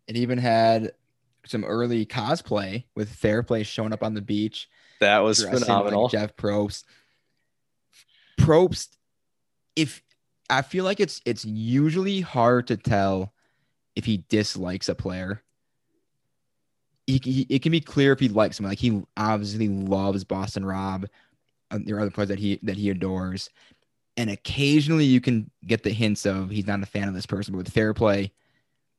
it 0.08 0.16
even 0.16 0.38
had 0.38 0.94
some 1.46 1.64
early 1.66 2.06
cosplay 2.06 2.86
with 2.96 3.10
fairplay 3.10 3.64
showing 3.64 3.94
up 3.94 4.04
on 4.04 4.14
the 4.14 4.22
beach 4.22 4.70
That 5.00 5.20
was 5.20 5.40
dressing 5.40 5.60
like 5.60 5.66
phenomenal. 5.66 6.08
Jeff 6.10 6.36
Probst. 6.36 6.86
Probst, 8.40 8.96
if 9.76 10.02
I 10.50 10.62
feel 10.62 10.86
like 10.86 11.00
it's 11.00 11.22
it's 11.26 11.46
usually 11.46 12.22
hard 12.22 12.68
to 12.68 12.78
tell 12.78 13.34
if 13.96 14.06
he 14.06 14.24
dislikes 14.30 14.90
a 14.90 14.96
player. 14.96 15.43
He, 17.08 17.20
he- 17.24 17.48
it 17.50 17.62
can 17.62 17.72
be 17.72 17.82
clear 17.82 18.14
if 18.14 18.20
he 18.20 18.30
likes 18.30 18.60
him. 18.60 18.66
Like 18.66 18.80
he 18.80 19.02
obviously 19.18 19.68
loves 19.68 20.24
Boston 20.24 20.66
Rob. 20.66 21.06
Um, 21.72 21.84
there 21.86 21.96
are 21.98 22.02
other 22.02 22.12
players 22.12 22.30
that 22.30 22.40
he 22.40 22.60
that 22.64 22.78
he 22.78 22.90
adores, 22.90 23.50
and 24.16 24.30
occasionally 24.30 25.06
you 25.06 25.20
can 25.22 25.50
get 25.66 25.84
the 25.84 25.92
hints 25.92 26.26
of 26.26 26.50
he's 26.50 26.68
not 26.68 26.82
a 26.84 26.86
fan 26.86 27.08
of 27.08 27.14
this 27.14 27.26
person. 27.26 27.54
But 27.54 27.60
with 27.60 27.74
fair 27.74 27.94
play, 27.94 28.32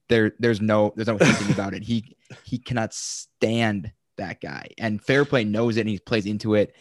there 0.08 0.32
there's 0.38 0.61
no 0.61 0.92
there's 0.96 1.08
no 1.08 1.16
hinting 1.18 1.52
about 1.52 1.73
it. 1.75 1.82
He 1.82 2.16
he 2.44 2.58
cannot 2.58 2.92
stand 2.92 3.92
that 4.16 4.40
guy. 4.40 4.68
And 4.78 5.02
Fairplay 5.02 5.44
knows 5.44 5.76
it 5.76 5.80
and 5.80 5.88
he 5.88 5.99
plays 5.99 6.26
into 6.26 6.54
it. 6.54 6.75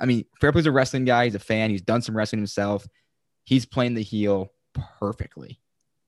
I 0.00 0.04
mean, 0.06 0.24
Fairplay's 0.40 0.66
a 0.66 0.72
wrestling 0.72 1.04
guy. 1.04 1.26
He's 1.26 1.34
a 1.36 1.38
fan. 1.38 1.70
He's 1.70 1.82
done 1.82 2.02
some 2.02 2.16
wrestling 2.16 2.40
himself. 2.40 2.86
He's 3.44 3.64
playing 3.66 3.94
the 3.94 4.02
heel 4.02 4.52
perfectly. 4.98 5.60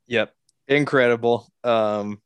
Yep. 0.09 0.35
Incredible. 0.68 1.49
Um 1.62 2.21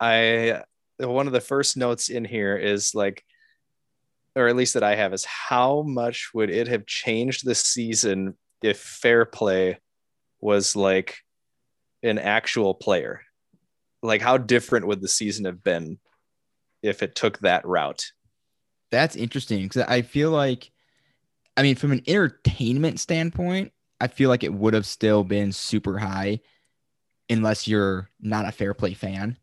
I 0.00 0.62
one 0.98 1.26
of 1.26 1.32
the 1.32 1.40
first 1.40 1.76
notes 1.76 2.08
in 2.08 2.24
here 2.24 2.56
is 2.56 2.94
like 2.94 3.24
or 4.36 4.48
at 4.48 4.56
least 4.56 4.74
that 4.74 4.82
I 4.82 4.96
have 4.96 5.12
is 5.12 5.24
how 5.24 5.82
much 5.82 6.30
would 6.34 6.50
it 6.50 6.68
have 6.68 6.86
changed 6.86 7.44
the 7.44 7.54
season 7.54 8.36
if 8.62 8.78
fair 8.78 9.24
play 9.24 9.78
was 10.40 10.74
like 10.74 11.18
an 12.02 12.18
actual 12.18 12.74
player? 12.74 13.22
Like 14.02 14.20
how 14.20 14.36
different 14.36 14.86
would 14.86 15.00
the 15.00 15.08
season 15.08 15.44
have 15.44 15.62
been 15.62 15.98
if 16.82 17.02
it 17.02 17.14
took 17.14 17.38
that 17.40 17.66
route? 17.66 18.04
That's 18.90 19.16
interesting 19.16 19.62
because 19.62 19.82
I 19.82 20.02
feel 20.02 20.30
like, 20.30 20.70
I 21.56 21.62
mean, 21.62 21.76
from 21.76 21.92
an 21.92 22.02
entertainment 22.06 23.00
standpoint, 23.00 23.72
I 24.00 24.08
feel 24.08 24.28
like 24.28 24.42
it 24.42 24.52
would 24.52 24.74
have 24.74 24.86
still 24.86 25.22
been 25.22 25.52
super 25.52 25.98
high, 25.98 26.40
unless 27.30 27.68
you're 27.68 28.10
not 28.20 28.46
a 28.46 28.52
fair 28.52 28.74
play 28.74 28.94
fan. 28.94 29.38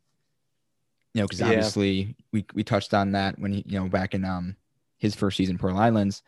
You 1.14 1.22
know, 1.22 1.28
because 1.28 1.42
Yeah. 1.42 1.48
obviously 1.48 2.16
we 2.32 2.46
we 2.54 2.64
touched 2.64 2.94
on 2.94 3.12
that 3.12 3.38
when 3.40 3.52
he, 3.52 3.64
you 3.68 3.80
know, 3.80 3.88
back 3.90 4.14
in 4.14 4.24
um 4.24 4.56
his 4.98 5.16
first 5.16 5.38
season, 5.38 5.58
Pearl 5.58 5.78
Islands, 5.78 6.24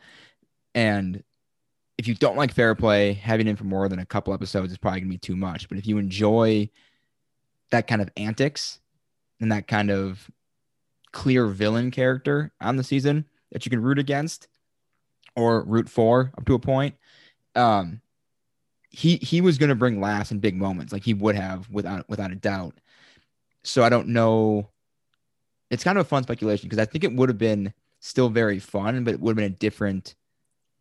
and 0.74 1.22
if 1.96 2.08
you 2.08 2.14
don't 2.14 2.36
like 2.36 2.52
fair 2.52 2.74
play, 2.74 3.12
having 3.12 3.46
him 3.46 3.56
for 3.56 3.64
more 3.64 3.88
than 3.88 4.00
a 4.00 4.06
couple 4.06 4.34
episodes 4.34 4.72
is 4.72 4.78
probably 4.78 5.00
gonna 5.00 5.10
be 5.10 5.18
too 5.18 5.36
much. 5.36 5.68
But 5.68 5.78
if 5.78 5.86
you 5.86 5.98
enjoy 5.98 6.68
that 7.70 7.86
kind 7.86 8.02
of 8.02 8.10
antics 8.16 8.80
and 9.40 9.50
that 9.52 9.68
kind 9.68 9.90
of 9.90 10.30
clear 11.12 11.46
villain 11.46 11.90
character 11.90 12.52
on 12.60 12.76
the 12.76 12.84
season 12.84 13.24
that 13.52 13.64
you 13.64 13.70
can 13.70 13.80
root 13.80 13.98
against 13.98 14.48
or 15.36 15.62
root 15.64 15.88
for 15.88 16.32
up 16.36 16.44
to 16.46 16.54
a 16.54 16.58
point, 16.58 16.96
um, 17.54 18.00
he 18.90 19.16
he 19.16 19.40
was 19.40 19.56
gonna 19.56 19.74
bring 19.74 20.00
laughs 20.00 20.30
and 20.30 20.40
big 20.40 20.56
moments, 20.56 20.92
like 20.92 21.04
he 21.04 21.14
would 21.14 21.36
have 21.36 21.70
without 21.70 22.08
without 22.08 22.32
a 22.32 22.36
doubt. 22.36 22.74
So 23.62 23.82
I 23.82 23.88
don't 23.88 24.08
know. 24.08 24.68
It's 25.74 25.84
kind 25.84 25.98
of 25.98 26.06
a 26.06 26.08
fun 26.08 26.22
speculation 26.22 26.68
because 26.68 26.78
I 26.78 26.86
think 26.86 27.04
it 27.04 27.12
would 27.12 27.28
have 27.28 27.38
been 27.38 27.72
still 28.00 28.28
very 28.28 28.58
fun, 28.58 29.04
but 29.04 29.14
it 29.14 29.20
would 29.20 29.32
have 29.32 29.36
been 29.36 29.52
a 29.52 29.56
different 29.56 30.14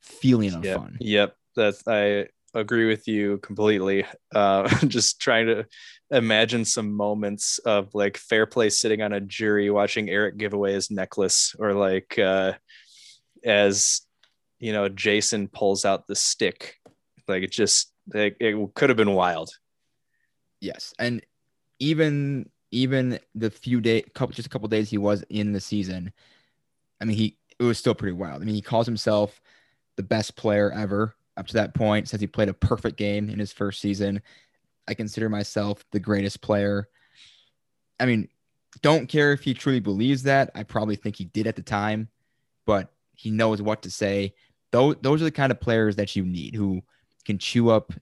feeling 0.02 0.54
of 0.54 0.64
Yep. 0.64 0.78
fun. 0.78 0.98
Yep. 1.02 1.36
That's 1.56 1.88
I 1.88 2.28
agree 2.54 2.88
with 2.88 3.08
you 3.08 3.38
completely. 3.40 4.06
Uh, 4.34 4.68
just 4.88 5.20
trying 5.20 5.48
to 5.48 5.66
imagine 6.12 6.66
some 6.66 6.92
moments 6.94 7.60
of 7.60 7.94
like 7.94 8.18
fair 8.18 8.46
play 8.46 8.70
sitting 8.70 9.02
on 9.02 9.14
a 9.14 9.22
jury 9.22 9.70
watching 9.70 10.10
Eric 10.10 10.38
give 10.38 10.54
away 10.54 10.74
his 10.74 10.92
necklace, 10.92 11.56
or 11.60 11.74
like 11.74 12.18
uh, 12.20 12.54
as 13.44 14.02
you 14.60 14.72
know 14.72 14.90
Jason 14.90 15.48
pulls 15.48 15.86
out 15.86 16.08
the 16.08 16.16
stick. 16.16 16.78
Like 17.28 17.44
it 17.44 17.52
just 17.52 17.92
like, 18.14 18.38
it 18.40 18.56
could 18.76 18.90
have 18.90 18.98
been 18.98 19.14
wild. 19.14 19.50
Yes, 20.60 20.94
and 21.00 21.26
even 21.80 22.50
even 22.74 23.20
the 23.36 23.50
few 23.50 23.80
days, 23.80 24.04
couple 24.14 24.34
just 24.34 24.48
a 24.48 24.50
couple 24.50 24.68
days 24.68 24.90
he 24.90 24.98
was 24.98 25.24
in 25.30 25.54
the 25.54 25.62
season, 25.62 26.12
I 27.00 27.06
mean 27.06 27.18
he 27.18 27.38
it 27.60 27.64
was 27.64 27.78
still 27.78 27.96
pretty 27.96 28.14
wild. 28.14 28.42
I 28.42 28.46
mean 28.46 28.56
he 28.56 28.62
calls 28.62 28.86
himself 28.86 29.40
the 29.96 30.04
best 30.04 30.36
player 30.36 30.72
ever 30.72 31.16
up 31.38 31.48
to 31.48 31.54
that 31.54 31.74
point. 31.74 32.10
Says 32.10 32.20
he 32.20 32.28
played 32.28 32.50
a 32.50 32.54
perfect 32.54 32.98
game 32.98 33.30
in 33.30 33.40
his 33.40 33.54
first 33.54 33.80
season. 33.80 34.22
I 34.88 34.94
consider 34.94 35.30
myself 35.30 35.86
the 35.92 36.00
greatest 36.00 36.42
player. 36.42 36.90
I 38.00 38.06
mean, 38.06 38.28
don't 38.82 39.08
care 39.08 39.32
if 39.32 39.44
he 39.44 39.54
truly 39.54 39.80
believes 39.80 40.24
that. 40.24 40.52
I 40.56 40.64
probably 40.64 40.96
think 40.96 41.16
he 41.16 41.26
did 41.26 41.48
at 41.48 41.56
the 41.56 41.62
time, 41.62 42.10
but 42.66 42.92
he 43.14 43.32
knows 43.32 43.62
what 43.62 43.84
to 43.84 43.92
say. 43.92 44.34
Those 44.72 44.96
those 45.02 45.22
are 45.22 45.26
the 45.26 45.32
kind 45.32 45.52
of 45.52 45.62
players 45.62 45.96
that 45.98 46.16
you 46.16 46.26
need 46.26 46.56
who 46.56 46.82
can 47.26 47.38
chew 47.38 47.70
up 47.70 47.94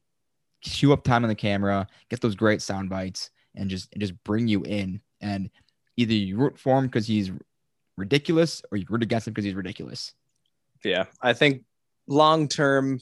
chew 0.62 0.94
up 0.94 1.04
time 1.04 1.24
on 1.24 1.30
the 1.30 1.36
camera, 1.36 1.88
get 2.10 2.22
those 2.22 2.36
great 2.36 2.62
sound 2.62 2.90
bites, 2.90 3.32
and 3.56 3.70
just 3.70 3.90
and 3.94 4.02
just 4.02 4.22
bring 4.24 4.48
you 4.48 4.64
in. 4.64 5.02
And 5.22 5.50
either 5.98 6.14
you 6.14 6.38
root 6.38 6.58
for 6.58 6.78
him 6.78 6.86
because 6.86 7.08
he's 7.08 7.32
ridiculous, 7.98 8.62
or 8.72 8.78
you 8.78 8.86
root 8.90 9.04
against 9.04 9.28
him 9.28 9.34
because 9.34 9.46
he's 9.46 9.56
ridiculous. 9.56 10.14
Yeah, 10.84 11.06
I 11.22 11.34
think 11.34 11.64
long 12.08 12.48
term, 12.48 13.00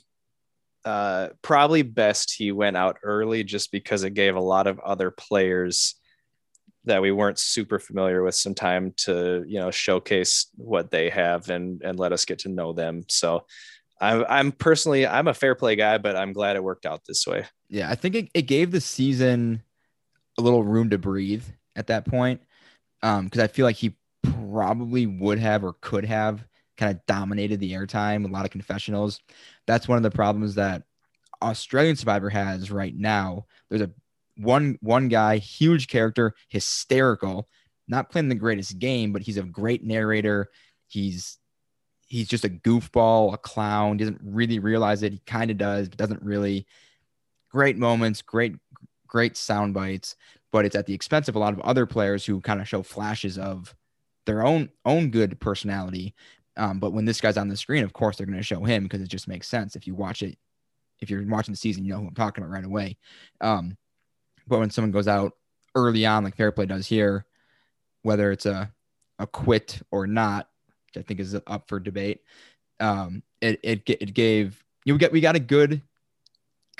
uh, 0.85 1.29
probably 1.41 1.81
best 1.81 2.35
he 2.37 2.51
went 2.51 2.77
out 2.77 2.97
early 3.03 3.43
just 3.43 3.71
because 3.71 4.03
it 4.03 4.13
gave 4.13 4.35
a 4.35 4.41
lot 4.41 4.67
of 4.67 4.79
other 4.79 5.11
players 5.11 5.95
that 6.85 7.01
we 7.01 7.11
weren't 7.11 7.37
super 7.37 7.77
familiar 7.77 8.23
with 8.23 8.35
some 8.35 8.55
time 8.55 8.93
to 8.97 9.43
you 9.47 9.59
know 9.59 9.71
showcase 9.71 10.47
what 10.55 10.91
they 10.91 11.09
have 11.09 11.49
and 11.49 11.81
and 11.83 11.99
let 11.99 12.11
us 12.11 12.25
get 12.25 12.39
to 12.39 12.49
know 12.49 12.73
them. 12.73 13.03
So. 13.07 13.45
I'm, 14.01 14.23
I'm 14.29 14.51
personally 14.53 15.05
I'm 15.05 15.27
a 15.27 15.33
fair 15.33 15.55
play 15.55 15.75
guy, 15.75 15.97
but 15.97 16.15
I'm 16.15 16.31
glad 16.31 16.55
it 16.55 16.63
worked 16.63 16.85
out 16.85 17.01
this 17.05 17.27
way. 17.27 17.45
Yeah, 17.67 17.89
I 17.89 17.95
think 17.95 18.15
it, 18.15 18.29
it 18.33 18.43
gave 18.43 18.71
the 18.71 18.79
season 18.79 19.61
a 20.39 20.41
little 20.41 20.63
room 20.63 20.89
to 20.89 20.98
breathe 20.98 21.43
at 21.75 21.88
that 21.88 22.05
point. 22.05 22.41
Um, 23.01 23.25
because 23.25 23.41
I 23.41 23.48
feel 23.48 23.65
like 23.65 23.75
he 23.75 23.96
probably 24.24 25.05
would 25.05 25.39
have 25.39 25.63
or 25.63 25.75
could 25.81 26.05
have 26.05 26.46
kind 26.77 26.91
of 26.96 27.05
dominated 27.05 27.60
the 27.60 27.74
airtime, 27.74 28.25
a 28.25 28.31
lot 28.31 28.46
of 28.46 28.51
confessionals. 28.51 29.19
That's 29.67 29.88
one 29.88 29.98
of 29.98 30.03
the 30.03 30.12
problems 30.12 30.55
that 30.55 30.84
Australian 31.41 31.96
Survivor 31.96 32.29
has 32.29 32.72
right 32.72 32.96
now. 32.96 33.46
There's 33.69 33.81
a 33.81 33.91
one 34.38 34.77
one 34.81 35.10
guy, 35.10 35.38
huge 35.38 35.88
character, 35.88 36.34
hysterical, 36.48 37.48
not 37.88 38.10
playing 38.10 38.29
the 38.29 38.36
greatest 38.36 38.79
game, 38.79 39.12
but 39.12 39.22
he's 39.22 39.38
a 39.38 39.43
great 39.43 39.84
narrator. 39.84 40.50
He's 40.88 41.38
he's 42.08 42.27
just 42.27 42.46
a 42.46 42.50
goofball, 42.50 43.34
a 43.34 43.38
clown, 43.38 43.98
doesn't 43.98 44.22
really 44.24 44.60
realize 44.60 45.03
it. 45.03 45.13
He 45.13 45.22
kind 45.25 45.51
of 45.51 45.58
does, 45.58 45.89
but 45.89 45.98
doesn't 45.98 46.24
really. 46.24 46.65
Great 47.51 47.79
moments, 47.79 48.22
great, 48.22 48.53
great 49.09 49.35
sound 49.35 49.73
bites, 49.73 50.15
but 50.51 50.65
it's 50.65 50.75
at 50.75 50.85
the 50.85 50.93
expense 50.93 51.27
of 51.27 51.35
a 51.35 51.39
lot 51.39 51.53
of 51.53 51.59
other 51.61 51.85
players 51.85 52.25
who 52.25 52.39
kind 52.39 52.61
of 52.61 52.67
show 52.69 52.81
flashes 52.81 53.37
of 53.37 53.75
their 54.25 54.45
own 54.45 54.69
own 54.85 55.09
good 55.09 55.39
personality. 55.41 56.15
Um, 56.55 56.79
but 56.79 56.93
when 56.93 57.05
this 57.05 57.19
guy's 57.19 57.37
on 57.37 57.49
the 57.49 57.57
screen, 57.57 57.83
of 57.83 57.93
course 57.93 58.17
they're 58.17 58.27
going 58.27 58.37
to 58.37 58.43
show 58.43 58.63
him 58.63 58.83
because 58.83 59.01
it 59.01 59.09
just 59.09 59.27
makes 59.27 59.47
sense. 59.47 59.75
If 59.75 59.87
you 59.87 59.95
watch 59.95 60.21
it, 60.21 60.37
if 61.01 61.09
you're 61.09 61.25
watching 61.27 61.53
the 61.53 61.57
season, 61.57 61.83
you 61.83 61.93
know 61.93 61.99
who 61.99 62.07
I'm 62.07 62.15
talking 62.15 62.43
about 62.43 62.53
right 62.53 62.65
away. 62.65 62.97
Um, 63.41 63.77
but 64.47 64.59
when 64.59 64.69
someone 64.69 64.91
goes 64.91 65.07
out 65.07 65.33
early 65.75 66.05
on, 66.05 66.23
like 66.23 66.35
Fairplay 66.35 66.65
does 66.65 66.87
here, 66.87 67.25
whether 68.03 68.31
it's 68.31 68.45
a 68.45 68.71
a 69.19 69.27
quit 69.27 69.81
or 69.91 70.07
not, 70.07 70.49
which 70.87 71.03
I 71.03 71.05
think 71.05 71.19
is 71.19 71.35
up 71.35 71.67
for 71.67 71.79
debate. 71.79 72.21
Um, 72.79 73.23
it 73.41 73.59
it 73.63 73.81
it 73.87 74.13
gave 74.13 74.63
you 74.85 74.97
get 74.97 75.11
we 75.11 75.21
got 75.21 75.35
a 75.35 75.39
good 75.39 75.81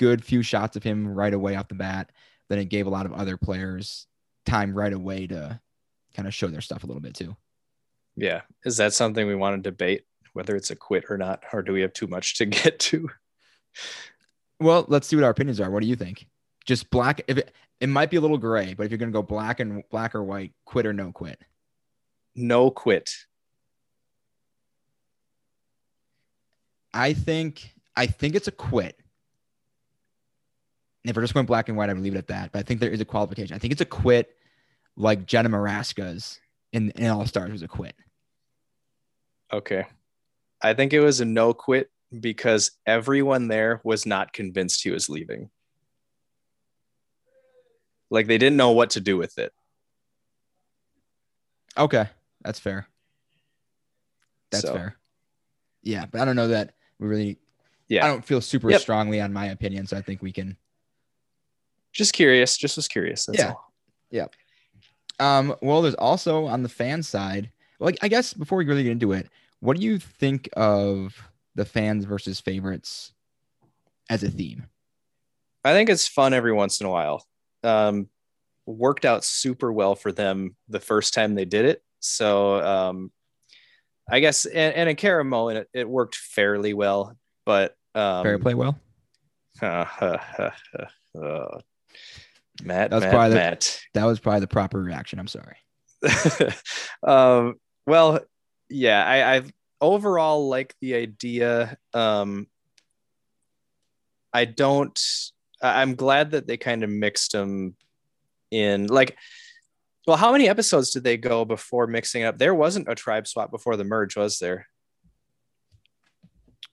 good 0.00 0.24
few 0.24 0.42
shots 0.42 0.76
of 0.76 0.82
him 0.82 1.06
right 1.06 1.34
away 1.34 1.56
off 1.56 1.68
the 1.68 1.74
bat. 1.74 2.10
Then 2.48 2.58
it 2.58 2.70
gave 2.70 2.86
a 2.86 2.90
lot 2.90 3.04
of 3.04 3.12
other 3.12 3.36
players 3.36 4.06
time 4.46 4.74
right 4.74 4.94
away 4.94 5.26
to 5.26 5.60
kind 6.16 6.26
of 6.26 6.34
show 6.34 6.46
their 6.46 6.62
stuff 6.62 6.82
a 6.82 6.86
little 6.86 7.02
bit 7.02 7.14
too. 7.14 7.36
Yeah, 8.16 8.40
is 8.64 8.78
that 8.78 8.94
something 8.94 9.26
we 9.26 9.34
want 9.34 9.62
to 9.62 9.70
debate 9.70 10.04
whether 10.32 10.56
it's 10.56 10.70
a 10.70 10.76
quit 10.76 11.04
or 11.10 11.18
not, 11.18 11.42
or 11.52 11.60
do 11.60 11.72
we 11.72 11.82
have 11.82 11.92
too 11.92 12.06
much 12.06 12.36
to 12.36 12.46
get 12.46 12.78
to? 12.78 13.10
Well, 14.58 14.86
let's 14.88 15.06
see 15.06 15.16
what 15.16 15.24
our 15.24 15.30
opinions 15.30 15.60
are. 15.60 15.70
What 15.70 15.82
do 15.82 15.88
you 15.88 15.96
think? 15.96 16.26
Just 16.64 16.90
black 16.90 17.20
if 17.28 17.36
it, 17.36 17.52
it 17.80 17.88
might 17.88 18.10
be 18.10 18.16
a 18.16 18.20
little 18.20 18.38
gray, 18.38 18.72
but 18.72 18.84
if 18.84 18.90
you're 18.90 18.98
gonna 18.98 19.12
go 19.12 19.22
black 19.22 19.60
and 19.60 19.82
black 19.90 20.14
or 20.14 20.22
white, 20.22 20.54
quit 20.64 20.86
or 20.86 20.94
no 20.94 21.12
quit. 21.12 21.38
No 22.34 22.70
quit. 22.70 23.12
I 26.94 27.12
think 27.12 27.74
I 27.94 28.06
think 28.06 28.34
it's 28.34 28.48
a 28.48 28.52
quit. 28.52 28.96
If 31.04 31.16
we're 31.16 31.22
just 31.22 31.32
going 31.34 31.46
black 31.46 31.68
and 31.68 31.76
white, 31.78 31.88
I 31.88 31.92
would 31.94 32.02
leave 32.02 32.14
it 32.14 32.18
at 32.18 32.26
that. 32.28 32.52
But 32.52 32.58
I 32.58 32.62
think 32.62 32.80
there 32.80 32.90
is 32.90 33.00
a 33.00 33.04
qualification. 33.04 33.54
I 33.54 33.58
think 33.58 33.72
it's 33.72 33.80
a 33.80 33.86
quit, 33.86 34.36
like 34.96 35.26
Jenna 35.26 35.48
Morasca's 35.48 36.38
in, 36.72 36.90
in 36.90 37.06
All 37.06 37.26
Stars 37.26 37.52
was 37.52 37.62
a 37.62 37.68
quit. 37.68 37.94
Okay. 39.52 39.86
I 40.62 40.74
think 40.74 40.92
it 40.92 41.00
was 41.00 41.20
a 41.20 41.24
no 41.24 41.54
quit 41.54 41.90
because 42.18 42.72
everyone 42.86 43.48
there 43.48 43.80
was 43.82 44.04
not 44.04 44.32
convinced 44.32 44.82
he 44.82 44.90
was 44.90 45.08
leaving. 45.08 45.48
Like 48.10 48.26
they 48.26 48.38
didn't 48.38 48.56
know 48.56 48.72
what 48.72 48.90
to 48.90 49.00
do 49.00 49.16
with 49.16 49.38
it. 49.38 49.52
Okay, 51.78 52.08
that's 52.42 52.58
fair. 52.58 52.86
That's 54.50 54.64
So, 54.66 54.74
fair. 54.74 54.96
Yeah, 55.82 56.06
but 56.10 56.20
I 56.20 56.24
don't 56.24 56.36
know 56.36 56.48
that 56.48 56.74
we 56.98 57.06
really. 57.08 57.38
Yeah. 57.88 58.04
I 58.04 58.08
don't 58.08 58.24
feel 58.24 58.40
super 58.40 58.70
Yep. 58.70 58.80
strongly 58.82 59.20
on 59.20 59.32
my 59.32 59.46
opinion, 59.46 59.86
so 59.86 59.96
I 59.96 60.02
think 60.02 60.22
we 60.22 60.32
can. 60.32 60.56
Just 61.92 62.12
curious. 62.12 62.56
Just 62.56 62.76
was 62.76 62.88
curious. 62.88 63.26
That's 63.26 63.38
Yeah. 63.38 63.52
all. 63.52 64.30
Um, 65.18 65.54
well, 65.60 65.82
there's 65.82 65.94
also 65.96 66.46
on 66.46 66.62
the 66.62 66.68
fan 66.68 67.02
side. 67.02 67.50
Like, 67.78 67.98
I 68.00 68.08
guess 68.08 68.32
before 68.32 68.56
we 68.58 68.64
really 68.64 68.84
get 68.84 68.92
into 68.92 69.12
it, 69.12 69.28
what 69.60 69.76
do 69.76 69.82
you 69.82 69.98
think 69.98 70.48
of 70.54 71.14
the 71.54 71.66
fans 71.66 72.06
versus 72.06 72.40
favorites 72.40 73.12
as 74.08 74.22
a 74.22 74.30
theme? 74.30 74.64
I 75.62 75.72
think 75.72 75.90
it's 75.90 76.08
fun 76.08 76.32
every 76.32 76.52
once 76.52 76.80
in 76.80 76.86
a 76.86 76.90
while. 76.90 77.26
Um, 77.62 78.08
worked 78.64 79.04
out 79.04 79.24
super 79.24 79.70
well 79.70 79.94
for 79.94 80.10
them 80.10 80.56
the 80.68 80.80
first 80.80 81.12
time 81.12 81.34
they 81.34 81.44
did 81.44 81.66
it. 81.66 81.82
So 81.98 82.62
um, 82.64 83.12
I 84.10 84.20
guess 84.20 84.46
and, 84.46 84.74
and 84.74 84.88
in 84.88 84.96
Caramoan, 84.96 85.56
it, 85.56 85.68
it 85.74 85.88
worked 85.88 86.14
fairly 86.16 86.72
well. 86.72 87.14
But 87.44 87.76
um, 87.94 88.22
Fair 88.24 88.38
play 88.38 88.54
well. 88.54 88.78
uh, 89.62 89.88
Matt, 92.62 92.90
That's 92.90 93.04
Matt, 93.04 93.12
probably 93.12 93.30
the- 93.30 93.34
Matt. 93.36 93.80
That 93.94 94.04
was 94.04 94.20
probably 94.20 94.40
the 94.40 94.46
proper 94.48 94.80
reaction. 94.82 95.18
I'm 95.18 95.28
sorry. 95.28 95.56
um, 97.06 97.54
well, 97.86 98.20
yeah, 98.68 99.04
I, 99.04 99.36
I 99.36 99.42
overall 99.80 100.48
like 100.48 100.74
the 100.80 100.94
idea. 100.94 101.76
Um, 101.94 102.46
I 104.32 104.44
don't. 104.44 104.98
I'm 105.62 105.94
glad 105.94 106.30
that 106.32 106.46
they 106.46 106.56
kind 106.56 106.82
of 106.84 106.90
mixed 106.90 107.32
them 107.32 107.74
in. 108.50 108.86
Like, 108.86 109.16
Well, 110.06 110.16
how 110.16 110.32
many 110.32 110.48
episodes 110.48 110.90
did 110.90 111.04
they 111.04 111.16
go 111.16 111.44
before 111.44 111.86
mixing 111.86 112.22
up? 112.22 112.38
There 112.38 112.54
wasn't 112.54 112.88
a 112.88 112.94
tribe 112.94 113.26
swap 113.26 113.50
before 113.50 113.76
the 113.76 113.84
merge, 113.84 114.16
was 114.16 114.38
there? 114.38 114.66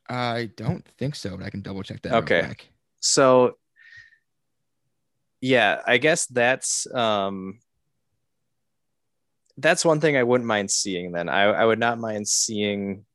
I 0.09 0.50
don't 0.55 0.88
think 0.97 1.15
so, 1.15 1.36
but 1.36 1.45
I 1.45 1.50
can 1.50 1.62
double 1.62 1.83
check 1.83 2.01
that. 2.03 2.13
Okay. 2.13 2.53
So 3.00 3.57
yeah, 5.41 5.82
I 5.86 5.98
guess 5.98 6.25
that's 6.27 6.88
um 6.94 7.60
that's 9.58 9.84
one 9.84 10.00
thing 10.00 10.15
I 10.15 10.24
wouldn't 10.24 10.48
mind 10.48 10.70
seeing 10.70 11.12
then. 11.12 11.29
I, 11.29 11.44
I 11.44 11.65
would 11.65 11.79
not 11.79 12.00
mind 12.00 12.27
seeing 12.27 13.06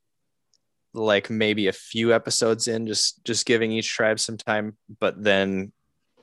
like 0.93 1.29
maybe 1.29 1.67
a 1.67 1.73
few 1.73 2.13
episodes 2.13 2.67
in 2.67 2.85
just 2.87 3.23
just 3.23 3.45
giving 3.45 3.71
each 3.71 3.89
tribe 3.89 4.19
some 4.19 4.37
time, 4.37 4.77
but 4.99 5.21
then 5.21 5.71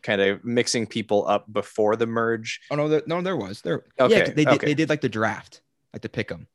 kind 0.03 0.21
of 0.21 0.45
mixing 0.45 0.87
people 0.87 1.27
up 1.27 1.51
before 1.53 1.97
the 1.97 2.07
merge. 2.07 2.61
Oh 2.71 2.77
no, 2.77 2.89
there, 2.89 3.03
no, 3.07 3.21
there 3.21 3.37
was 3.37 3.61
there. 3.63 3.85
Okay, 3.99 4.19
yeah, 4.19 4.25
they 4.25 4.45
did. 4.45 4.49
okay. 4.49 4.67
They 4.67 4.75
did 4.75 4.89
like 4.89 5.01
the 5.01 5.09
draft, 5.09 5.63
like 5.93 6.03
to 6.03 6.09
pick 6.09 6.29
them. 6.29 6.47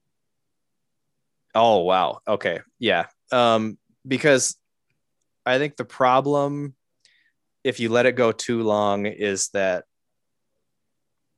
Oh 1.53 1.79
wow. 1.79 2.19
Okay. 2.27 2.59
Yeah. 2.79 3.05
Um, 3.31 3.77
because 4.07 4.55
I 5.45 5.57
think 5.57 5.77
the 5.77 5.85
problem 5.85 6.75
if 7.65 7.79
you 7.79 7.89
let 7.89 8.05
it 8.05 8.15
go 8.15 8.31
too 8.31 8.61
long 8.61 9.07
is 9.07 9.49
that 9.49 9.85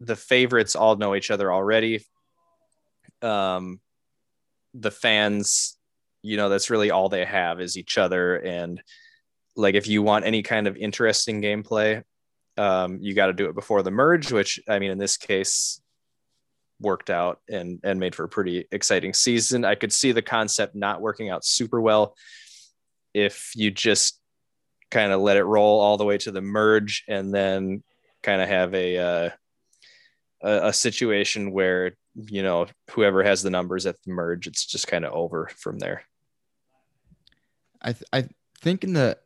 the 0.01 0.15
favorites 0.15 0.75
all 0.75 0.98
know 0.98 1.15
each 1.15 1.31
other 1.31 1.51
already. 1.51 2.05
Um 3.22 3.79
the 4.74 4.91
fans, 4.91 5.77
you 6.22 6.36
know, 6.38 6.50
that's 6.50 6.69
really 6.69 6.91
all 6.91 7.07
they 7.10 7.24
have 7.24 7.62
is 7.62 7.77
each 7.77 7.98
other. 7.98 8.36
And 8.36 8.84
like 9.55 9.74
if 9.74 9.88
you 9.88 10.03
want 10.03 10.25
any 10.25 10.43
kind 10.43 10.67
of 10.67 10.75
interesting 10.75 11.41
gameplay, 11.41 12.03
um, 12.57 13.00
you 13.01 13.15
got 13.15 13.27
to 13.27 13.34
do 13.34 13.48
it 13.48 13.55
before 13.55 13.81
the 13.81 13.89
merge, 13.89 14.31
which 14.31 14.60
I 14.67 14.79
mean 14.79 14.91
in 14.91 14.98
this 14.98 15.15
case 15.15 15.81
worked 16.79 17.10
out 17.10 17.39
and 17.50 17.79
and 17.84 18.00
made 18.01 18.15
for 18.15 18.25
a 18.25 18.29
pretty 18.29 18.65
exciting 18.72 19.13
season. 19.13 19.63
I 19.63 19.75
could 19.75 19.93
see 19.93 20.12
the 20.12 20.22
concept 20.22 20.75
not 20.75 21.01
working 21.01 21.29
out 21.29 21.46
super 21.46 21.79
well 21.79 22.15
if 23.13 23.53
you 23.55 23.72
just 23.72 24.19
kind 24.91 25.12
of 25.12 25.22
let 25.22 25.38
it 25.38 25.44
roll 25.44 25.79
all 25.79 25.98
the 25.98 26.06
way 26.06 26.17
to 26.20 26.32
the 26.32 26.41
merge 26.41 27.03
and 27.08 27.34
then 27.34 27.84
kind 28.24 28.41
of 28.41 28.48
have 28.48 28.74
a 28.74 28.98
uh, 28.98 29.29
a, 30.41 30.67
a 30.67 30.74
situation 30.74 31.51
where 31.51 31.96
you 32.15 32.41
know 32.44 32.67
whoever 32.91 33.24
has 33.24 33.44
the 33.44 33.50
numbers 33.50 33.86
at 33.86 33.96
the 34.03 34.12
merge, 34.12 34.48
it's 34.48 34.65
just 34.65 34.88
kind 34.88 35.06
of 35.06 35.13
over 35.13 35.50
from 35.56 35.79
there. 35.79 36.03
I 37.82 37.94
th- 37.94 38.03
I 38.12 38.27
think 38.62 38.84
in 38.84 38.94
the 38.94 39.17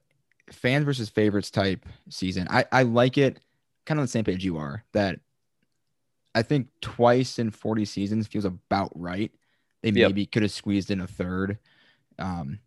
fan 0.51 0.83
versus 0.83 1.09
favorites 1.09 1.49
type 1.51 1.85
season, 2.09 2.47
I 2.49 2.65
I 2.71 2.83
like 2.83 3.17
it. 3.17 3.39
Kind 3.85 3.97
of 3.97 4.01
on 4.01 4.05
the 4.05 4.09
same 4.09 4.25
page 4.25 4.43
you 4.45 4.57
are. 4.57 4.83
That 4.93 5.19
I 6.35 6.43
think 6.43 6.67
twice 6.81 7.39
in 7.39 7.51
forty 7.51 7.85
seasons 7.85 8.27
feels 8.27 8.45
about 8.45 8.91
right. 8.95 9.31
They 9.81 9.89
Yep. 9.89 10.09
maybe 10.09 10.25
could 10.25 10.43
have 10.43 10.51
squeezed 10.51 10.91
in 10.91 11.01
a 11.01 11.07
third, 11.07 11.57
um, 12.19 12.59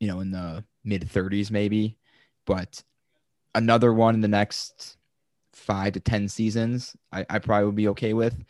you 0.00 0.08
know, 0.08 0.20
in 0.20 0.30
the 0.30 0.64
mid 0.84 1.08
thirties 1.08 1.50
maybe, 1.50 1.96
but 2.46 2.82
another 3.54 3.92
one 3.92 4.14
in 4.14 4.20
the 4.20 4.28
next 4.28 4.96
five 5.52 5.92
to 5.94 6.00
ten 6.00 6.28
seasons, 6.28 6.96
I, 7.12 7.26
I 7.28 7.38
probably 7.38 7.66
would 7.66 7.74
be 7.74 7.88
okay 7.88 8.12
with. 8.12 8.44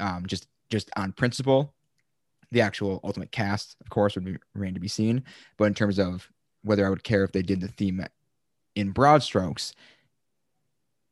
Um, 0.00 0.26
just 0.26 0.46
just 0.70 0.90
on 0.96 1.12
principle, 1.12 1.72
the 2.50 2.60
actual 2.60 3.00
ultimate 3.04 3.32
cast, 3.32 3.76
of 3.80 3.90
course, 3.90 4.14
would 4.14 4.24
be, 4.24 4.36
remain 4.54 4.74
to 4.74 4.80
be 4.80 4.88
seen. 4.88 5.24
But 5.56 5.66
in 5.66 5.74
terms 5.74 5.98
of 5.98 6.30
whether 6.62 6.86
I 6.86 6.90
would 6.90 7.04
care 7.04 7.24
if 7.24 7.32
they 7.32 7.42
did 7.42 7.60
the 7.60 7.68
theme 7.68 8.04
in 8.74 8.90
broad 8.90 9.22
strokes, 9.22 9.74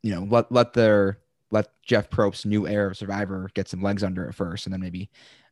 you 0.01 0.13
know, 0.13 0.27
let 0.29 0.51
let 0.51 0.73
their 0.73 1.19
let 1.51 1.69
Jeff 1.83 2.09
Probst's 2.09 2.45
new 2.45 2.67
era 2.67 2.89
of 2.89 2.97
Survivor 2.97 3.49
get 3.53 3.69
some 3.69 3.81
legs 3.81 4.03
under 4.03 4.25
it 4.25 4.33
first, 4.33 4.65
and 4.65 4.73
then 4.73 4.81
maybe 4.81 5.09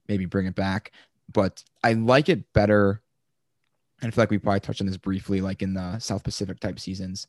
maybe 0.07 0.25
bring 0.25 0.47
it 0.47 0.55
back. 0.55 0.91
But 1.31 1.63
I 1.83 1.93
like 1.93 2.27
it 2.27 2.51
better. 2.53 3.01
I 4.01 4.09
feel 4.09 4.21
like 4.23 4.31
we 4.31 4.39
probably 4.39 4.59
touched 4.59 4.81
on 4.81 4.87
this 4.87 4.97
briefly, 4.97 5.41
like 5.41 5.61
in 5.61 5.73
the 5.73 5.99
South 5.99 6.23
Pacific 6.23 6.59
type 6.59 6.79
seasons. 6.79 7.27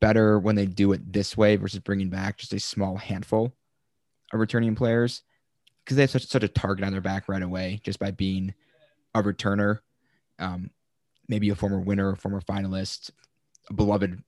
Better 0.00 0.38
when 0.38 0.54
they 0.54 0.66
do 0.66 0.92
it 0.92 1.12
this 1.12 1.36
way 1.36 1.56
versus 1.56 1.80
bringing 1.80 2.08
back 2.08 2.38
just 2.38 2.54
a 2.54 2.60
small 2.60 2.96
handful 2.96 3.52
of 4.32 4.40
returning 4.40 4.74
players 4.74 5.22
because 5.84 5.96
they 5.96 6.02
have 6.02 6.10
such 6.10 6.26
such 6.26 6.42
a 6.42 6.48
target 6.48 6.84
on 6.84 6.92
their 6.92 7.00
back 7.00 7.28
right 7.28 7.42
away 7.42 7.80
just 7.82 7.98
by 7.98 8.10
being 8.10 8.54
a 9.14 9.22
returner, 9.22 9.80
um, 10.38 10.70
maybe 11.28 11.50
a 11.50 11.54
former 11.54 11.80
winner, 11.80 12.12
a 12.12 12.16
former 12.16 12.40
finalist, 12.40 13.10
a 13.68 13.74
beloved 13.74 14.22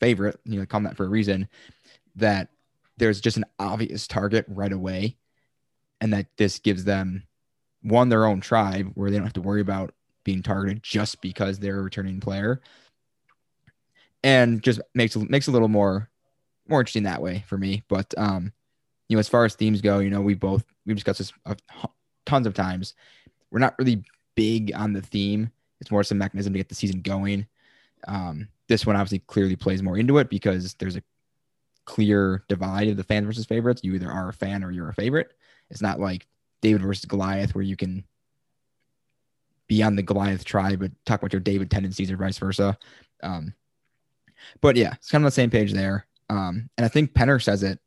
favorite. 0.00 0.38
You 0.44 0.60
know, 0.60 0.66
call 0.66 0.80
that 0.80 0.96
for 0.96 1.04
a 1.04 1.08
reason. 1.08 1.48
That 2.16 2.48
there's 2.96 3.20
just 3.20 3.36
an 3.36 3.46
obvious 3.58 4.06
target 4.06 4.44
right 4.48 4.72
away, 4.72 5.16
and 6.00 6.12
that 6.12 6.26
this 6.36 6.58
gives 6.58 6.84
them 6.84 7.24
one 7.82 8.08
their 8.10 8.26
own 8.26 8.40
tribe 8.40 8.90
where 8.94 9.10
they 9.10 9.16
don't 9.16 9.26
have 9.26 9.32
to 9.34 9.40
worry 9.40 9.60
about 9.60 9.94
being 10.24 10.42
targeted 10.42 10.82
just 10.82 11.20
because 11.20 11.58
they're 11.58 11.78
a 11.78 11.82
returning 11.82 12.20
player, 12.20 12.60
and 14.22 14.62
just 14.62 14.80
makes 14.94 15.16
makes 15.16 15.48
a 15.48 15.50
little 15.50 15.68
more 15.68 16.08
more 16.68 16.80
interesting 16.80 17.04
that 17.04 17.22
way 17.22 17.44
for 17.46 17.58
me. 17.58 17.82
But 17.88 18.12
um, 18.16 18.52
you 19.08 19.16
know, 19.16 19.20
as 19.20 19.28
far 19.28 19.44
as 19.44 19.54
themes 19.54 19.80
go, 19.80 19.98
you 19.98 20.10
know, 20.10 20.20
we 20.20 20.34
both 20.34 20.64
we've 20.86 20.96
discussed 20.96 21.18
this 21.18 21.32
a, 21.46 21.56
tons 22.26 22.46
of 22.46 22.54
times. 22.54 22.94
We're 23.50 23.58
not 23.58 23.74
really 23.78 24.04
big 24.36 24.72
on 24.74 24.92
the 24.92 25.02
theme. 25.02 25.50
It's 25.80 25.90
more 25.90 26.04
some 26.04 26.18
mechanism 26.18 26.52
to 26.52 26.58
get 26.58 26.68
the 26.68 26.74
season 26.74 27.00
going. 27.00 27.46
Um, 28.06 28.48
this 28.68 28.86
one 28.86 28.96
obviously 28.96 29.20
clearly 29.20 29.56
plays 29.56 29.82
more 29.82 29.98
into 29.98 30.18
it 30.18 30.30
because 30.30 30.74
there's 30.74 30.96
a 30.96 31.02
clear 31.84 32.44
divide 32.48 32.88
of 32.88 32.96
the 32.96 33.04
fans 33.04 33.26
versus 33.26 33.46
favorites. 33.46 33.82
You 33.82 33.94
either 33.94 34.10
are 34.10 34.28
a 34.28 34.32
fan 34.32 34.62
or 34.62 34.70
you're 34.70 34.90
a 34.90 34.94
favorite. 34.94 35.32
It's 35.70 35.82
not 35.82 35.98
like 35.98 36.26
David 36.62 36.82
versus 36.82 37.04
Goliath 37.04 37.54
where 37.54 37.64
you 37.64 37.76
can 37.76 38.04
be 39.70 39.84
on 39.84 39.94
the 39.94 40.02
Goliath 40.02 40.44
tribe 40.44 40.80
but 40.80 40.90
talk 41.06 41.20
about 41.20 41.32
your 41.32 41.38
David 41.38 41.70
tendencies 41.70 42.10
or 42.10 42.16
vice 42.16 42.38
versa. 42.38 42.76
Um, 43.22 43.54
but 44.60 44.74
yeah, 44.74 44.94
it's 44.94 45.10
kind 45.10 45.22
of 45.22 45.26
on 45.26 45.28
the 45.28 45.30
same 45.30 45.48
page 45.48 45.72
there. 45.72 46.06
Um, 46.28 46.68
and 46.76 46.84
I 46.84 46.88
think 46.88 47.14
Penner 47.14 47.40
says 47.40 47.62
it. 47.62 47.78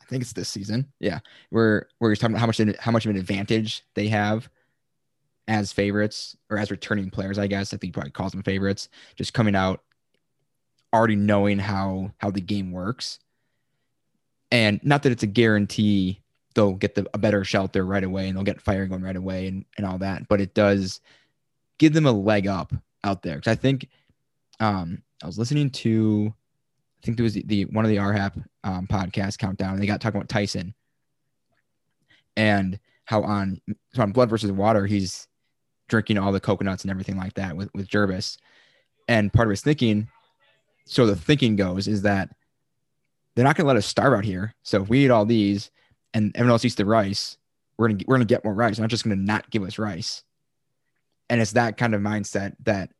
I 0.00 0.04
think 0.06 0.22
it's 0.22 0.32
this 0.32 0.48
season. 0.48 0.92
Yeah, 0.98 1.20
where 1.50 1.88
where 1.98 2.10
he's 2.10 2.18
talking 2.18 2.34
about 2.34 2.40
how 2.40 2.46
much 2.46 2.60
how 2.80 2.90
much 2.90 3.06
of 3.06 3.10
an 3.10 3.16
advantage 3.16 3.84
they 3.94 4.08
have 4.08 4.48
as 5.46 5.72
favorites 5.72 6.36
or 6.50 6.58
as 6.58 6.72
returning 6.72 7.10
players. 7.10 7.38
I 7.38 7.46
guess 7.46 7.72
I 7.72 7.76
think 7.76 7.88
he 7.88 7.92
probably 7.92 8.10
calls 8.10 8.32
them 8.32 8.42
favorites. 8.42 8.88
Just 9.14 9.34
coming 9.34 9.54
out 9.54 9.82
already 10.92 11.16
knowing 11.16 11.60
how 11.60 12.12
how 12.18 12.32
the 12.32 12.40
game 12.40 12.72
works, 12.72 13.20
and 14.50 14.80
not 14.82 15.04
that 15.04 15.12
it's 15.12 15.22
a 15.22 15.28
guarantee 15.28 16.22
they'll 16.56 16.72
get 16.72 16.96
the, 16.96 17.06
a 17.14 17.18
better 17.18 17.44
shelter 17.44 17.86
right 17.86 18.02
away 18.02 18.26
and 18.26 18.36
they'll 18.36 18.44
get 18.44 18.60
fire 18.60 18.86
going 18.86 19.02
right 19.02 19.14
away 19.14 19.46
and, 19.46 19.64
and 19.76 19.86
all 19.86 19.98
that, 19.98 20.26
but 20.28 20.40
it 20.40 20.54
does 20.54 21.00
give 21.78 21.92
them 21.92 22.06
a 22.06 22.12
leg 22.12 22.48
up 22.48 22.72
out 23.04 23.22
there. 23.22 23.36
Because 23.36 23.52
I 23.52 23.54
think 23.54 23.88
um, 24.58 25.02
I 25.22 25.26
was 25.26 25.38
listening 25.38 25.70
to 25.70 26.34
I 26.98 27.06
think 27.06 27.18
there 27.18 27.24
was 27.24 27.34
the, 27.34 27.44
the 27.46 27.64
one 27.66 27.84
of 27.84 27.90
the 27.90 27.98
RHAP 27.98 28.42
um, 28.64 28.86
podcast 28.88 29.38
countdown, 29.38 29.74
and 29.74 29.82
they 29.82 29.86
got 29.86 30.00
talking 30.00 30.18
about 30.18 30.28
Tyson 30.28 30.74
and 32.36 32.80
how 33.04 33.22
on 33.22 33.60
so 33.94 34.02
on 34.02 34.12
Blood 34.12 34.30
versus 34.30 34.50
Water, 34.50 34.86
he's 34.86 35.28
drinking 35.88 36.18
all 36.18 36.32
the 36.32 36.40
coconuts 36.40 36.82
and 36.82 36.90
everything 36.90 37.16
like 37.16 37.34
that 37.34 37.56
with 37.56 37.70
with 37.74 37.88
Gervase, 37.88 38.38
and 39.06 39.32
part 39.32 39.46
of 39.46 39.50
his 39.50 39.62
thinking, 39.62 40.08
so 40.86 41.06
the 41.06 41.14
thinking 41.14 41.54
goes 41.54 41.86
is 41.86 42.02
that 42.02 42.30
they're 43.34 43.44
not 43.44 43.56
going 43.56 43.64
to 43.64 43.68
let 43.68 43.76
us 43.76 43.86
starve 43.86 44.14
out 44.14 44.24
here. 44.24 44.54
So 44.62 44.82
if 44.82 44.88
we 44.88 45.04
eat 45.04 45.10
all 45.10 45.26
these, 45.26 45.70
and 46.14 46.34
everyone 46.36 46.52
else 46.52 46.64
eats 46.64 46.74
the 46.76 46.84
rice, 46.84 47.36
we're 47.78 47.88
gonna 47.88 48.04
we're 48.06 48.16
gonna 48.16 48.24
get 48.24 48.44
more 48.44 48.54
rice. 48.54 48.76
They're 48.76 48.84
not 48.84 48.90
just 48.90 49.04
gonna 49.04 49.16
not 49.16 49.50
give 49.50 49.62
us 49.62 49.78
rice, 49.78 50.22
and 51.28 51.40
it's 51.40 51.52
that 51.52 51.76
kind 51.76 51.94
of 51.94 52.00
mindset 52.00 52.54
that 52.64 52.90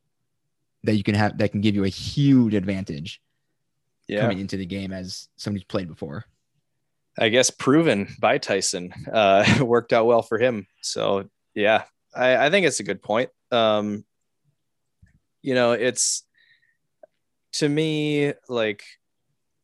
that 0.84 0.94
you 0.96 1.02
can 1.02 1.14
have 1.14 1.38
that 1.38 1.50
can 1.52 1.60
give 1.60 1.74
you 1.74 1.84
a 1.84 1.88
huge 1.88 2.54
advantage 2.54 3.20
Yeah. 4.08 4.20
coming 4.20 4.38
into 4.38 4.56
the 4.56 4.66
game 4.66 4.92
as 4.92 5.28
somebody's 5.36 5.64
played 5.64 5.88
before. 5.88 6.24
I 7.18 7.30
guess 7.30 7.48
proven 7.50 8.14
by 8.20 8.38
Tyson 8.38 8.92
uh, 9.10 9.44
worked 9.64 9.92
out 9.94 10.06
well 10.06 10.22
for 10.22 10.38
him. 10.38 10.66
So 10.82 11.28
yeah, 11.54 11.84
I, 12.14 12.46
I 12.46 12.50
think 12.50 12.66
it's 12.66 12.80
a 12.80 12.84
good 12.84 13.02
point. 13.02 13.30
Um, 13.50 14.04
you 15.42 15.54
know, 15.54 15.72
it's 15.72 16.24
to 17.52 17.68
me 17.68 18.34
like 18.48 18.84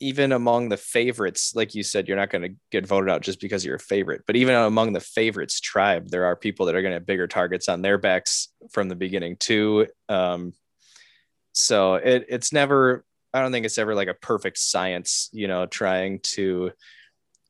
even 0.03 0.33
among 0.33 0.69
the 0.69 0.77
favorites, 0.77 1.55
like 1.55 1.77
you 1.77 1.85
said, 1.85 2.09
you're 2.09 2.17
not 2.17 2.29
going 2.29 2.43
to 2.43 2.55
get 2.73 2.85
voted 2.87 3.09
out 3.09 3.23
just 3.23 3.41
because 3.41 3.65
you're 3.65 3.77
a 3.77 3.81
favorite. 3.81 4.23
But 4.27 4.35
even 4.35 4.57
among 4.57 4.93
the 4.93 5.01
favorites 5.01 5.61
tribe, 5.61 6.09
there 6.09 6.25
are 6.25 6.35
people 6.35 6.67
that 6.67 6.75
are 6.75 6.83
going 6.83 6.91
to 6.91 6.97
have 6.97 7.07
bigger 7.07 7.29
targets 7.29 7.69
on 7.69 7.83
their 7.83 7.99
backs 7.99 8.49
from 8.73 8.88
the 8.88 8.97
beginning 8.97 9.37
too. 9.37 9.87
Um, 10.09 10.55
so 11.53 11.95
it, 11.95 12.27
it's 12.29 12.53
never. 12.53 13.05
I 13.33 13.41
don't 13.41 13.53
think 13.53 13.65
it's 13.65 13.79
ever 13.79 13.95
like 13.95 14.09
a 14.09 14.15
perfect 14.15 14.59
science, 14.59 15.31
you 15.33 15.47
know, 15.49 15.67
trying 15.67 16.19
to 16.35 16.73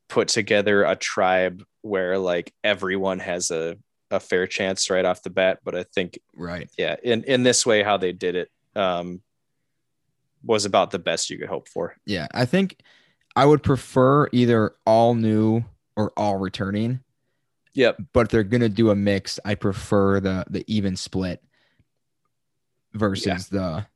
put 0.09 0.29
together 0.29 0.85
a 0.85 0.95
tribe 0.95 1.65
where 1.81 2.19
like 2.19 2.53
everyone 2.63 3.19
has 3.19 3.51
a, 3.51 3.79
a 4.11 4.21
fair 4.21 4.47
chance 4.47 4.91
right 4.91 5.05
off 5.07 5.23
the 5.23 5.31
bat. 5.31 5.61
But 5.65 5.75
I 5.75 5.85
think, 5.85 6.19
Right. 6.37 6.69
yeah, 6.77 6.97
in, 7.03 7.25
in 7.25 7.43
this 7.43 7.65
way, 7.65 7.83
how 7.83 7.97
they 7.97 8.13
did 8.13 8.37
it 8.37 8.51
um, 8.77 9.23
was 10.45 10.65
about 10.65 10.91
the 10.91 10.99
best 10.99 11.31
you 11.31 11.39
could 11.39 11.49
hope 11.49 11.69
for. 11.69 11.97
Yeah, 12.05 12.27
I 12.33 12.45
think 12.45 12.81
I 13.37 13.47
would 13.47 13.63
prefer 13.63 14.29
either 14.33 14.75
all 14.85 15.15
new 15.15 15.65
or 15.97 16.13
all 16.17 16.37
returning. 16.37 17.01
Yep. 17.75 17.99
But 18.13 18.27
if 18.27 18.29
they're 18.29 18.43
gonna 18.43 18.69
do 18.69 18.91
a 18.91 18.97
mix, 18.97 19.39
I 19.45 19.55
prefer 19.55 20.21
the 20.21 20.45
the 20.49 20.65
even 20.67 20.97
split 20.97 21.43
versus 22.93 23.49
the 23.49 23.87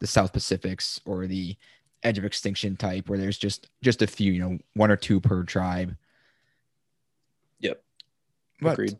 the 0.00 0.06
South 0.06 0.32
Pacifics 0.32 1.00
or 1.04 1.26
the 1.26 1.56
Edge 2.02 2.18
of 2.18 2.24
Extinction 2.24 2.76
type, 2.76 3.08
where 3.08 3.18
there's 3.18 3.38
just 3.38 3.68
just 3.82 4.02
a 4.02 4.06
few, 4.06 4.32
you 4.32 4.40
know, 4.40 4.58
one 4.74 4.90
or 4.90 4.96
two 4.96 5.20
per 5.20 5.42
tribe. 5.42 5.96
Yep. 7.60 7.82
But 8.60 8.72
Agreed. 8.74 8.98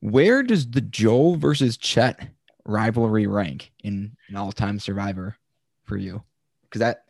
where 0.00 0.42
does 0.42 0.70
the 0.70 0.80
Joel 0.80 1.36
versus 1.36 1.76
Chet 1.76 2.28
rivalry 2.64 3.26
rank 3.26 3.72
in 3.82 4.16
an 4.28 4.36
all-time 4.36 4.78
survivor 4.78 5.38
for 5.88 5.96
you? 5.96 6.22
Because 6.62 6.80
that 6.80 7.04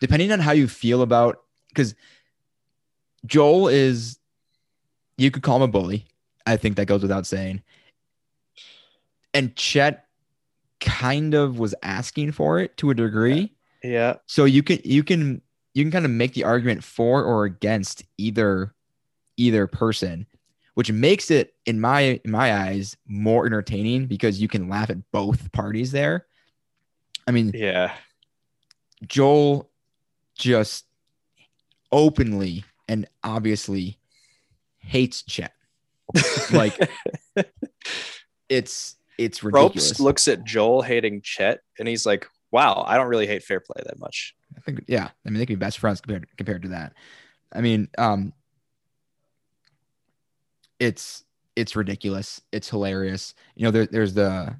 depending 0.00 0.32
on 0.32 0.40
how 0.40 0.52
you 0.52 0.66
feel 0.66 1.02
about 1.02 1.42
because 1.68 1.94
Joel 3.26 3.68
is 3.68 4.18
you 5.16 5.30
could 5.30 5.42
call 5.42 5.56
him 5.56 5.62
a 5.62 5.68
bully. 5.68 6.06
I 6.46 6.56
think 6.56 6.76
that 6.76 6.86
goes 6.86 7.02
without 7.02 7.26
saying. 7.26 7.62
And 9.32 9.54
Chet 9.56 10.06
kind 10.80 11.34
of 11.34 11.58
was 11.58 11.74
asking 11.82 12.32
for 12.32 12.58
it 12.60 12.76
to 12.78 12.90
a 12.90 12.94
degree. 12.94 13.52
Yeah. 13.82 14.16
So 14.26 14.44
you 14.44 14.62
can 14.62 14.78
you 14.84 15.02
can 15.02 15.40
you 15.74 15.84
can 15.84 15.90
kind 15.90 16.04
of 16.04 16.10
make 16.10 16.34
the 16.34 16.44
argument 16.44 16.84
for 16.84 17.22
or 17.22 17.44
against 17.44 18.04
either 18.18 18.74
either 19.36 19.66
person, 19.66 20.26
which 20.74 20.92
makes 20.92 21.30
it 21.30 21.54
in 21.66 21.80
my 21.80 22.20
in 22.24 22.30
my 22.30 22.54
eyes 22.54 22.96
more 23.06 23.46
entertaining 23.46 24.06
because 24.06 24.40
you 24.40 24.48
can 24.48 24.68
laugh 24.68 24.90
at 24.90 25.10
both 25.10 25.50
parties 25.52 25.92
there. 25.92 26.26
I 27.26 27.30
mean, 27.30 27.52
Yeah. 27.54 27.94
Joel 29.08 29.70
just 30.36 30.86
openly 31.92 32.64
and 32.88 33.06
obviously 33.22 33.98
hates 34.78 35.22
Chet. 35.22 35.52
Like 36.52 36.78
it's 38.48 38.96
it's 39.18 39.42
ridiculous. 39.42 39.90
Ropes 39.90 40.00
looks 40.00 40.28
at 40.28 40.44
Joel 40.44 40.82
hating 40.82 41.22
Chet 41.22 41.60
and 41.78 41.88
he's 41.88 42.04
like, 42.04 42.26
wow, 42.50 42.84
I 42.86 42.96
don't 42.96 43.08
really 43.08 43.26
hate 43.26 43.42
fair 43.42 43.60
play 43.60 43.82
that 43.86 43.98
much. 43.98 44.34
I 44.56 44.60
think 44.60 44.84
yeah. 44.86 45.08
I 45.26 45.30
mean 45.30 45.38
they 45.38 45.46
could 45.46 45.58
be 45.58 45.64
best 45.64 45.78
friends 45.78 46.00
compared 46.00 46.26
compared 46.36 46.62
to 46.62 46.68
that. 46.68 46.92
I 47.52 47.60
mean, 47.60 47.88
um 47.98 48.32
it's 50.78 51.24
it's 51.56 51.76
ridiculous. 51.76 52.40
It's 52.52 52.68
hilarious. 52.68 53.34
You 53.54 53.64
know, 53.64 53.70
there, 53.70 53.86
there's 53.86 54.14
the 54.14 54.56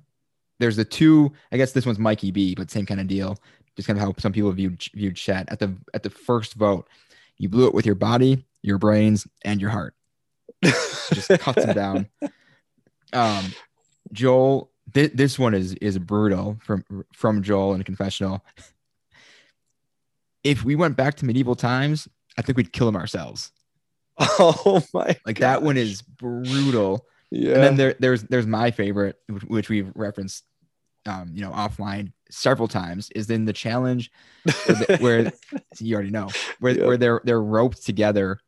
there's 0.61 0.77
the 0.77 0.85
two, 0.85 1.33
I 1.51 1.57
guess 1.57 1.73
this 1.73 1.85
one's 1.85 1.99
Mikey 1.99 2.31
B, 2.31 2.55
but 2.55 2.71
same 2.71 2.87
kind 2.87 3.01
of 3.01 3.09
deal. 3.09 3.37
Just 3.77 3.89
kind 3.89 3.99
of 3.99 4.05
how 4.05 4.15
some 4.19 4.33
people 4.33 4.53
viewed 4.53 4.83
viewed 4.95 5.17
Chet 5.17 5.51
at 5.51 5.59
the 5.59 5.75
at 5.93 6.03
the 6.03 6.11
first 6.11 6.55
vote. 6.55 6.89
You 7.39 7.49
blew 7.49 7.67
it 7.67 7.75
with 7.75 7.87
your 7.87 7.97
body, 7.97 8.45
your 8.63 8.79
brains, 8.79 9.27
and 9.45 9.61
your 9.61 9.71
heart. 9.71 9.95
Just 10.63 11.29
cuts 11.41 11.65
him 11.65 11.75
down. 11.75 12.09
Um, 13.13 13.53
Joel, 14.13 14.73
th- 14.93 15.13
this 15.15 15.39
one 15.39 15.55
is 15.55 15.75
is 15.75 15.99
brutal 16.01 16.59
from 16.61 16.85
from 17.13 17.45
Joel 17.45 17.75
in 17.75 17.81
a 17.81 17.85
confessional. 17.85 18.45
If 20.43 20.65
we 20.65 20.75
went 20.75 20.97
back 20.97 21.15
to 21.17 21.25
medieval 21.25 21.55
times, 21.55 22.09
I 22.37 22.43
think 22.43 22.57
we'd 22.57 22.73
kill 22.73 22.89
him 22.89 22.97
ourselves. 22.97 23.53
oh 24.19 24.83
my 24.93 25.17
Like 25.25 25.39
that 25.39 25.63
one 25.63 25.77
is 25.77 26.03
brutal. 26.03 27.07
Yeah. 27.31 27.55
And 27.55 27.63
then 27.63 27.77
there, 27.77 27.95
there's 27.99 28.25
there's 28.25 28.47
my 28.47 28.71
favorite, 28.71 29.17
which, 29.29 29.45
which 29.45 29.69
we've 29.69 29.91
referenced, 29.95 30.45
um, 31.07 31.31
you 31.33 31.43
know, 31.43 31.51
offline 31.51 32.13
several 32.35 32.69
times, 32.69 33.11
is 33.15 33.31
in 33.31 33.45
the 33.45 33.53
challenge 33.53 34.11
where, 34.67 34.99
where 34.99 35.33
you 35.79 35.95
already 35.95 36.11
know 36.11 36.29
where, 36.61 36.77
Yeah. 36.77 36.87
where 36.87 36.97
they're 36.97 37.21
they're 37.25 37.43
roped 37.43 37.85
together, 37.85 38.39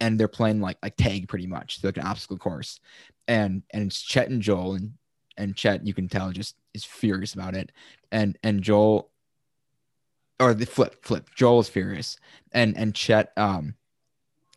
and 0.00 0.18
they're 0.18 0.28
playing 0.28 0.60
like 0.60 0.78
like 0.82 0.96
tag 0.96 1.28
pretty 1.28 1.46
much, 1.46 1.80
so 1.80 1.88
like 1.88 1.96
an 1.96 2.06
obstacle 2.06 2.38
course, 2.38 2.80
and 3.26 3.62
and 3.70 3.86
it's 3.86 4.00
Chet 4.00 4.28
and 4.28 4.42
Joel, 4.42 4.74
and 4.74 4.92
and 5.36 5.56
Chet 5.56 5.86
you 5.86 5.94
can 5.94 6.08
tell 6.08 6.30
just 6.32 6.56
is 6.74 6.84
furious 6.84 7.34
about 7.34 7.54
it, 7.54 7.72
and 8.12 8.38
and 8.42 8.62
Joel, 8.62 9.10
or 10.40 10.54
the 10.54 10.66
flip 10.66 11.04
flip, 11.04 11.28
Joel 11.34 11.60
is 11.60 11.68
furious, 11.68 12.16
and 12.52 12.76
and 12.76 12.94
Chet 12.94 13.32
um, 13.36 13.74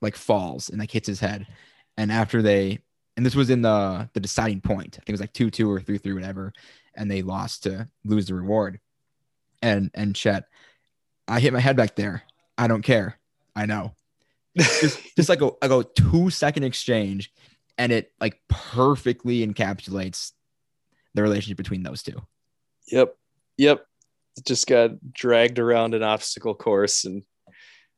like 0.02 0.16
falls 0.16 0.70
and 0.70 0.80
like 0.80 0.92
hits 0.92 1.08
his 1.08 1.20
head, 1.20 1.48
and 1.98 2.12
after 2.12 2.42
they 2.42 2.80
and 3.18 3.26
this 3.26 3.36
was 3.36 3.50
in 3.50 3.62
the 3.62 4.10
the 4.14 4.20
deciding 4.20 4.62
point. 4.62 4.96
I 4.96 4.98
think 5.00 5.10
it 5.10 5.14
was 5.14 5.22
like 5.22 5.34
two 5.34 5.50
two 5.50 5.70
or 5.70 5.80
three 5.82 5.98
three 5.98 6.14
whatever, 6.14 6.54
and 6.96 7.10
they 7.10 7.22
lost 7.22 7.64
to 7.64 7.90
lose 8.04 8.28
the 8.28 8.36
reward. 8.36 8.80
And 9.62 9.92
and 9.94 10.16
Chet, 10.16 10.46
I 11.28 11.40
hit 11.40 11.54
my 11.54 11.60
head 11.60 11.78
back 11.78 11.96
there. 11.96 12.24
I 12.58 12.68
don't 12.68 12.82
care. 12.82 13.20
I 13.56 13.66
know. 13.66 13.96
Just 14.58 15.00
just 15.16 15.30
like 15.30 15.42
a 15.42 15.52
like 15.62 15.72
a 15.72 15.86
two 15.96 16.30
second 16.30 16.64
exchange, 16.64 17.32
and 17.78 17.92
it 17.92 18.12
like 18.20 18.40
perfectly 18.48 19.46
encapsulates 19.46 20.32
the 21.14 21.22
relationship 21.22 21.58
between 21.58 21.84
those 21.84 22.04
two. 22.04 22.22
Yep. 22.88 23.16
Yep. 23.58 23.86
Just 24.46 24.68
got 24.68 24.92
dragged 25.14 25.60
around 25.60 25.94
an 25.94 26.04
obstacle 26.04 26.56
course 26.56 27.06
and 27.06 27.24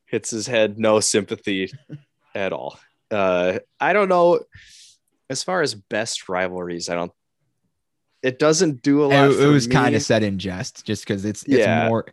hits 0.06 0.30
his 0.30 0.46
head. 0.46 0.78
No 0.78 1.00
sympathy 1.00 1.72
at 2.34 2.52
all. 2.52 2.78
Uh, 3.10 3.60
I 3.80 3.92
don't 3.92 4.08
know. 4.08 4.40
As 5.30 5.42
far 5.42 5.62
as 5.62 5.74
best 5.74 6.28
rivalries, 6.28 6.88
I 6.88 6.94
don't. 6.94 7.12
It 8.24 8.38
doesn't 8.38 8.82
do 8.82 9.04
a 9.04 9.06
lot. 9.06 9.30
It, 9.30 9.40
it 9.40 9.46
was 9.46 9.66
kind 9.66 9.94
of 9.94 10.02
said 10.02 10.22
in 10.22 10.38
jest, 10.38 10.84
just 10.84 11.04
because 11.06 11.24
it's 11.24 11.42
it's 11.44 11.58
Yeah. 11.58 11.88
more 11.88 12.06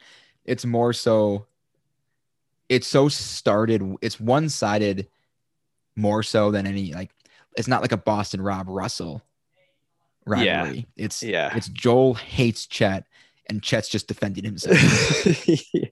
it's 0.45 0.65
more 0.65 0.91
so 0.91 1.45
it's 2.69 2.88
so 2.88 3.08
started 3.08 3.95
it's 4.02 4.19
one 4.19 4.50
sided 4.50 5.08
more 5.95 6.21
so 6.24 6.52
than 6.52 6.67
any 6.67 6.93
like 6.93 7.12
it's 7.58 7.67
not 7.67 7.82
like 7.82 7.91
a 7.93 7.97
Boston 7.97 8.41
Rob 8.41 8.67
Russell 8.67 9.21
Yeah. 10.28 10.34
rivalry. 10.62 10.88
It's 10.97 11.24
Yeah. 11.24 11.56
it's 11.56 11.69
Joel 11.69 12.15
hates 12.15 12.65
Chet 12.67 13.06
and 13.50 13.62
Chet's 13.63 13.88
just 13.89 14.08
defending 14.08 14.43
himself. 14.43 14.78
yeah. 15.74 15.88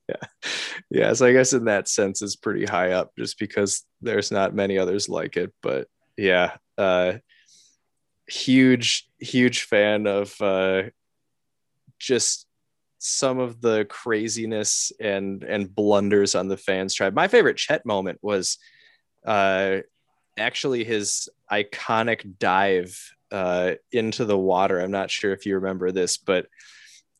Yeah. 0.90 1.14
So 1.14 1.28
I 1.28 1.32
guess 1.34 1.54
in 1.54 1.66
that 1.66 1.88
sense 1.88 2.22
it's 2.22 2.36
pretty 2.36 2.66
high 2.66 2.92
up 2.92 3.12
just 3.18 3.40
because 3.40 3.84
there's 4.02 4.32
not 4.32 4.54
many 4.56 4.78
others 4.78 5.08
like 5.10 5.38
it. 5.38 5.54
But 5.62 5.88
yeah, 6.18 6.58
uh 6.78 7.14
huge, 8.30 9.08
huge 9.20 9.64
fan 9.64 10.08
of 10.08 10.40
uh 10.42 10.84
just 11.98 12.48
some 13.00 13.40
of 13.40 13.62
the 13.62 13.86
craziness 13.86 14.92
and 15.00 15.44
and 15.44 15.74
blunders 15.74 16.36
on 16.36 16.48
the 16.48 16.58
fans 16.58 16.94
tribe. 16.94 17.14
My 17.14 17.28
favorite 17.28 17.58
Chet 17.58 17.86
moment 17.86 18.20
was 18.22 18.58
uh 19.26 19.78
actually 20.38 20.84
his 20.84 21.30
iconic 21.52 22.38
dive 22.40 23.16
uh 23.32 23.74
into 23.92 24.26
the 24.26 24.38
water. 24.38 24.80
I'm 24.80 24.92
not 24.92 25.12
sure 25.12 25.34
if 25.34 25.46
you 25.46 25.56
remember 25.56 25.92
this, 25.92 26.18
but 26.18 26.48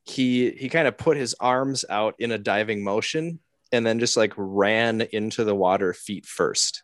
he 0.06 0.52
he 0.52 0.70
kind 0.70 0.88
of 0.88 0.98
put 0.98 1.18
his 1.18 1.36
arms 1.40 1.86
out 1.90 2.16
in 2.20 2.32
a 2.32 2.38
diving 2.38 2.84
motion 2.84 3.40
and 3.72 3.86
then 3.86 4.00
just 4.00 4.18
like 4.18 4.34
ran 4.36 5.02
into 5.02 5.44
the 5.44 5.56
water 5.56 5.94
feet 5.94 6.26
first. 6.26 6.84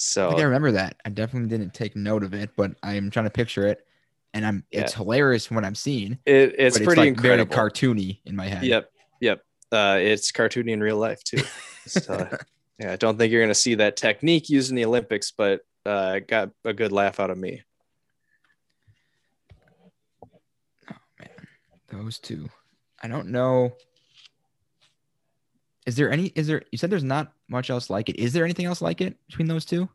I 0.00 0.02
So 0.02 0.28
think 0.30 0.40
I 0.40 0.44
remember 0.44 0.72
that. 0.72 0.96
I 1.04 1.10
definitely 1.10 1.48
didn't 1.50 1.74
take 1.74 1.94
note 1.94 2.24
of 2.24 2.32
it, 2.32 2.50
but 2.56 2.72
I'm 2.82 3.10
trying 3.10 3.26
to 3.26 3.30
picture 3.30 3.66
it 3.66 3.86
and 4.32 4.46
I'm 4.46 4.64
it's 4.70 4.94
hilarious 4.94 5.46
from 5.46 5.56
what 5.56 5.64
I'm 5.64 5.74
seeing. 5.74 6.18
it, 6.24 6.54
it's 6.58 6.78
pretty 6.78 7.08
it's 7.08 7.18
like 7.18 7.20
very 7.20 7.44
cartoony 7.44 8.20
in 8.24 8.34
my 8.36 8.46
head. 8.46 8.64
Yep, 8.64 8.90
yep. 9.20 9.42
Uh, 9.72 9.98
it's 10.00 10.32
cartoony 10.32 10.70
in 10.70 10.80
real 10.80 10.96
life 10.96 11.22
too. 11.22 11.42
Uh, 12.08 12.26
yeah, 12.78 12.92
I 12.92 12.96
don't 12.96 13.18
think 13.18 13.32
you're 13.32 13.42
gonna 13.42 13.54
see 13.54 13.74
that 13.76 13.96
technique 13.96 14.48
used 14.48 14.70
in 14.70 14.76
the 14.76 14.84
Olympics, 14.84 15.32
but 15.36 15.60
uh, 15.84 16.20
got 16.20 16.50
a 16.64 16.72
good 16.72 16.92
laugh 16.92 17.20
out 17.20 17.30
of 17.30 17.38
me. 17.38 17.62
Oh 20.90 20.96
man, 21.18 21.28
those 21.88 22.18
two. 22.18 22.48
I 23.02 23.08
don't 23.08 23.28
know. 23.28 23.74
Is 25.86 25.96
there 25.96 26.10
any? 26.10 26.26
Is 26.34 26.46
there? 26.46 26.62
You 26.70 26.78
said 26.78 26.90
there's 26.90 27.04
not 27.04 27.32
much 27.48 27.70
else 27.70 27.90
like 27.90 28.08
it. 28.08 28.16
Is 28.16 28.32
there 28.32 28.44
anything 28.44 28.66
else 28.66 28.82
like 28.82 29.00
it 29.00 29.16
between 29.26 29.48
those 29.48 29.64
two? 29.64 29.88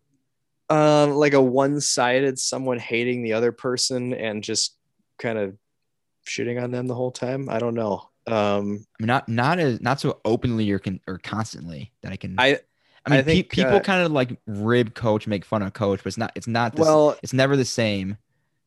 Um, 0.67 1.11
like 1.11 1.33
a 1.33 1.41
one-sided, 1.41 2.39
someone 2.39 2.79
hating 2.79 3.21
the 3.21 3.33
other 3.33 3.51
person 3.51 4.13
and 4.13 4.43
just 4.43 4.75
kind 5.19 5.37
of 5.37 5.55
shitting 6.27 6.61
on 6.61 6.71
them 6.71 6.87
the 6.87 6.95
whole 6.95 7.11
time. 7.11 7.49
I 7.49 7.59
don't 7.59 7.75
know. 7.75 8.09
Um, 8.27 8.83
I 8.99 9.03
mean, 9.03 9.07
not 9.07 9.29
not 9.29 9.59
as 9.59 9.79
not 9.81 9.99
so 9.99 10.19
openly 10.25 10.71
or 10.71 10.79
can 10.79 10.99
or 11.07 11.19
constantly 11.19 11.91
that 12.01 12.11
I 12.11 12.15
can. 12.15 12.35
I 12.39 12.59
I 13.05 13.11
mean, 13.11 13.19
I 13.19 13.23
pe- 13.23 13.43
people 13.43 13.75
uh, 13.75 13.79
kind 13.81 14.03
of 14.03 14.11
like 14.11 14.39
rib 14.47 14.95
coach, 14.95 15.27
make 15.27 15.45
fun 15.45 15.61
of 15.61 15.73
coach, 15.73 15.99
but 16.03 16.07
it's 16.07 16.17
not. 16.17 16.31
It's 16.35 16.47
not. 16.47 16.75
The, 16.75 16.81
well, 16.81 17.15
it's 17.21 17.33
never 17.33 17.55
the 17.55 17.65
same. 17.65 18.17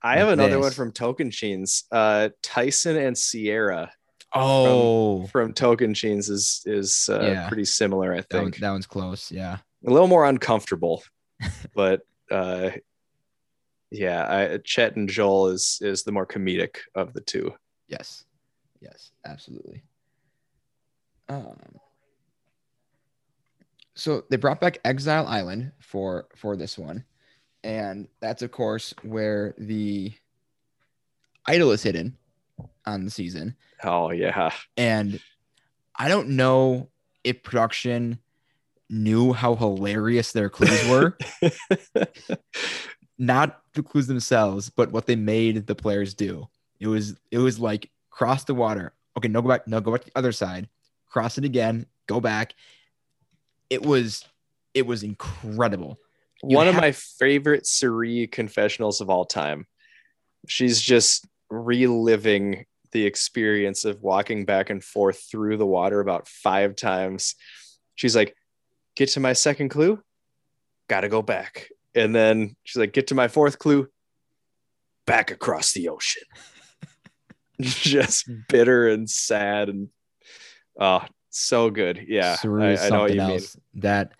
I 0.01 0.19
have 0.19 0.29
another 0.29 0.61
one 0.61 0.71
from 0.71 0.93
Tocantins. 0.93 1.83
Uh, 1.91 2.29
Tyson 2.43 2.97
and 2.97 3.19
Sierra 3.19 3.91
Oh, 4.35 5.27
from 5.29 5.55
Tocantins 5.55 6.29
is 6.31 6.63
is 6.67 7.09
uh, 7.11 7.21
Yeah. 7.23 7.49
pretty 7.49 7.65
similar. 7.65 8.13
I 8.13 8.17
that, 8.17 8.33
one, 8.35 8.45
think 8.45 8.59
that 8.59 8.71
one's 8.71 8.87
close. 8.87 9.31
Yeah. 9.33 9.59
a 9.87 9.91
little 9.91 10.09
more 10.09 10.25
uncomfortable, 10.27 11.03
but 11.75 12.03
uh, 12.31 12.71
yeah, 13.91 14.27
I, 14.53 14.59
Chet 14.59 14.97
and 14.97 15.09
Joel 15.09 15.49
is 15.49 15.79
is 15.81 16.03
the 16.03 16.13
more 16.13 16.27
comedic 16.27 16.77
of 16.95 17.15
the 17.15 17.21
two. 17.23 17.55
Yes. 17.89 18.25
Yes. 18.81 19.13
Absolutely. 19.25 19.83
Um. 21.31 21.57
so 23.95 24.25
they 24.31 24.37
brought 24.37 24.61
back 24.61 24.79
Exile 24.85 25.27
Island 25.27 25.73
for 25.81 26.29
for 26.37 26.57
this 26.57 26.79
one, 26.79 27.05
and 27.65 28.09
that's 28.21 28.43
of 28.43 28.51
course 28.53 28.95
where 29.03 29.55
the 29.59 30.13
idol 31.47 31.71
is 31.71 31.83
hidden 31.83 32.17
on 32.87 33.05
the 33.05 33.11
season. 33.11 33.57
Oh 33.83 34.11
yeah. 34.11 34.53
And 34.77 35.21
I 35.95 36.09
don't 36.09 36.31
know 36.31 36.89
if 37.25 37.43
production 37.43 38.19
knew 38.91 39.33
how 39.33 39.55
hilarious 39.55 40.33
their 40.33 40.49
clues 40.49 40.89
were. 40.89 41.17
Not 43.19 43.61
the 43.75 43.83
clues 43.83 44.07
themselves, 44.07 44.71
but 44.71 44.93
what 44.93 45.07
they 45.07 45.17
made 45.17 45.67
the 45.67 45.75
players 45.75 46.15
do. 46.15 46.49
It 46.81 46.87
was 46.87 47.17
it 47.31 47.39
was 47.39 47.59
like 47.59 47.91
cross 48.11 48.45
the 48.45 48.55
water. 48.55 48.93
Okay, 49.17 49.29
no 49.29 49.43
go 49.43 49.49
back, 49.49 49.67
no 49.67 49.81
go 49.81 49.93
back 49.93 50.03
to 50.03 50.07
the 50.07 50.19
other 50.19 50.33
side. 50.33 50.69
Cross 51.09 51.39
it 51.39 51.45
again, 51.45 51.87
go 52.07 52.21
back. 52.21 52.55
It 53.71 53.83
was 53.83 54.25
it 54.75 54.87
was 54.87 55.03
incredible. 55.03 55.99
You 56.43 56.57
One 56.57 56.69
of 56.69 56.77
my 56.77 56.93
favorite 56.93 57.67
Cirie 57.67 58.29
confessionals 58.29 59.01
of 59.01 59.11
all 59.11 59.25
time. 59.25 59.67
She's 60.47 60.81
just 60.81 61.27
reliving 61.51 62.65
the 62.93 63.05
experience 63.05 63.85
of 63.85 64.03
walking 64.03 64.45
back 64.45 64.71
and 64.71 64.83
forth 64.83 65.25
through 65.31 65.57
the 65.57 65.67
water 65.67 66.01
about 66.01 66.29
five 66.29 66.77
times. 66.77 67.35
She's 67.95 68.17
like, 68.17 68.35
get 68.97 69.11
to 69.11 69.21
my 69.21 69.33
second 69.33 69.69
clue, 69.69 70.03
gotta 70.89 71.09
go 71.09 71.23
back. 71.23 71.69
And 71.95 72.15
then 72.15 72.57
she's 72.65 72.79
like, 72.79 72.93
get 72.93 73.09
to 73.09 73.15
my 73.15 73.29
fourth 73.29 73.59
clue, 73.59 73.89
back 75.07 75.31
across 75.31 75.73
the 75.73 75.89
ocean. 75.89 76.23
just 77.61 78.27
hmm. 78.27 78.39
bitter 78.49 78.89
and 78.89 79.09
sad 79.09 79.69
and 79.69 79.89
oh, 80.79 81.05
so 81.31 81.71
good. 81.71 82.05
Yeah, 82.09 82.37
I, 82.43 82.47
I 82.47 82.49
know 82.49 82.59
what 82.59 82.79
something 82.79 83.15
you 83.15 83.23
mean. 83.23 83.31
else 83.33 83.57
that 83.75 84.13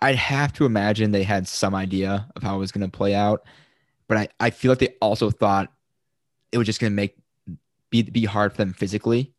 I'd 0.00 0.16
have 0.16 0.52
to 0.54 0.66
imagine 0.66 1.10
they 1.10 1.22
had 1.22 1.48
some 1.48 1.74
idea 1.74 2.28
of 2.36 2.42
how 2.42 2.56
it 2.56 2.58
was 2.58 2.72
going 2.72 2.88
to 2.88 2.96
play 2.96 3.14
out, 3.14 3.44
but 4.08 4.18
I, 4.18 4.28
I 4.38 4.50
feel 4.50 4.70
like 4.70 4.78
they 4.78 4.94
also 5.00 5.30
thought 5.30 5.72
it 6.52 6.58
was 6.58 6.66
just 6.66 6.80
going 6.80 6.92
to 6.92 6.94
make 6.94 7.16
be 7.90 8.02
be 8.02 8.24
hard 8.24 8.52
for 8.52 8.58
them 8.58 8.72
physically, 8.72 9.32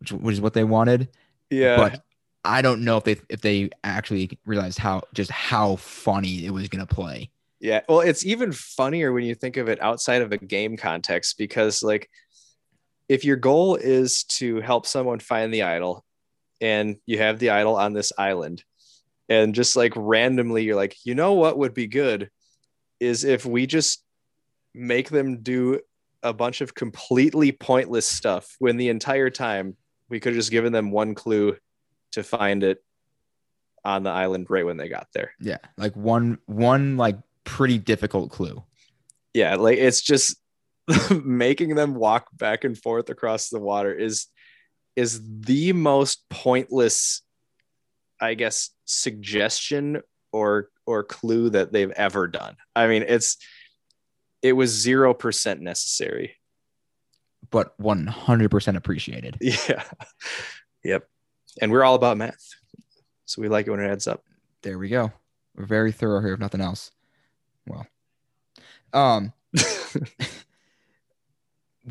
which, 0.00 0.12
which 0.12 0.34
is 0.34 0.40
what 0.40 0.54
they 0.54 0.64
wanted. 0.64 1.08
Yeah, 1.50 1.76
But 1.76 2.02
I 2.44 2.62
don't 2.62 2.84
know 2.84 2.96
if 2.98 3.04
they 3.04 3.16
if 3.28 3.40
they 3.40 3.70
actually 3.84 4.38
realized 4.46 4.78
how 4.78 5.02
just 5.14 5.30
how 5.30 5.76
funny 5.76 6.44
it 6.44 6.50
was 6.50 6.68
going 6.68 6.86
to 6.86 6.94
play. 6.94 7.30
Yeah. 7.60 7.80
Well, 7.88 8.00
it's 8.00 8.24
even 8.24 8.52
funnier 8.52 9.12
when 9.12 9.24
you 9.24 9.34
think 9.34 9.56
of 9.56 9.68
it 9.68 9.82
outside 9.82 10.22
of 10.22 10.30
a 10.30 10.38
game 10.38 10.76
context 10.76 11.38
because, 11.38 11.82
like, 11.82 12.08
if 13.08 13.24
your 13.24 13.36
goal 13.36 13.74
is 13.74 14.22
to 14.24 14.60
help 14.60 14.86
someone 14.86 15.18
find 15.18 15.52
the 15.52 15.62
idol 15.62 16.04
and 16.60 16.96
you 17.06 17.18
have 17.18 17.38
the 17.38 17.50
idol 17.50 17.76
on 17.76 17.94
this 17.94 18.12
island, 18.16 18.62
and 19.28 19.54
just 19.54 19.76
like 19.76 19.92
randomly, 19.96 20.64
you're 20.64 20.76
like, 20.76 20.96
you 21.04 21.14
know 21.14 21.34
what 21.34 21.58
would 21.58 21.74
be 21.74 21.86
good 21.86 22.30
is 23.00 23.24
if 23.24 23.44
we 23.44 23.66
just 23.66 24.04
make 24.74 25.10
them 25.10 25.42
do 25.42 25.80
a 26.22 26.32
bunch 26.32 26.60
of 26.60 26.74
completely 26.74 27.52
pointless 27.52 28.06
stuff 28.06 28.56
when 28.58 28.76
the 28.76 28.88
entire 28.88 29.30
time 29.30 29.76
we 30.08 30.20
could 30.20 30.32
have 30.32 30.38
just 30.38 30.50
given 30.50 30.72
them 30.72 30.90
one 30.90 31.14
clue 31.14 31.56
to 32.12 32.22
find 32.22 32.62
it 32.64 32.82
on 33.84 34.02
the 34.02 34.10
island 34.10 34.46
right 34.48 34.66
when 34.66 34.76
they 34.76 34.88
got 34.88 35.06
there. 35.12 35.32
Yeah, 35.40 35.58
like 35.76 35.94
one 35.94 36.38
one 36.46 36.96
like 36.96 37.16
pretty 37.44 37.78
difficult 37.78 38.30
clue. 38.30 38.62
yeah 39.32 39.54
like 39.54 39.78
it's 39.78 40.02
just 40.02 40.36
making 41.24 41.74
them 41.74 41.94
walk 41.94 42.26
back 42.36 42.64
and 42.64 42.76
forth 42.76 43.08
across 43.08 43.48
the 43.48 43.58
water 43.58 43.94
is 43.94 44.26
is 44.96 45.22
the 45.40 45.72
most 45.72 46.28
pointless 46.28 47.22
i 48.20 48.34
guess 48.34 48.70
suggestion 48.84 50.02
or 50.32 50.68
or 50.86 51.04
clue 51.04 51.48
that 51.48 51.72
they've 51.72 51.90
ever 51.92 52.26
done 52.26 52.54
i 52.76 52.86
mean 52.86 53.02
it's 53.08 53.38
it 54.42 54.52
was 54.52 54.72
0% 54.84 55.60
necessary 55.60 56.36
But 57.50 57.76
100% 57.78 58.76
appreciated. 58.76 59.36
yeah 59.40 59.84
yep 60.84 61.08
and 61.60 61.72
we're 61.72 61.84
all 61.84 61.94
about 61.94 62.16
math 62.16 62.54
so 63.26 63.42
we 63.42 63.48
like 63.48 63.66
it 63.66 63.70
when 63.70 63.80
it 63.80 63.90
adds 63.90 64.06
up 64.06 64.22
There 64.62 64.78
we 64.78 64.88
go. 64.88 65.12
We're 65.54 65.66
very 65.66 65.92
thorough 65.92 66.20
here, 66.20 66.34
if 66.34 66.40
nothing 66.40 66.60
else. 66.60 66.92
Well, 67.66 67.86
um, 68.92 69.32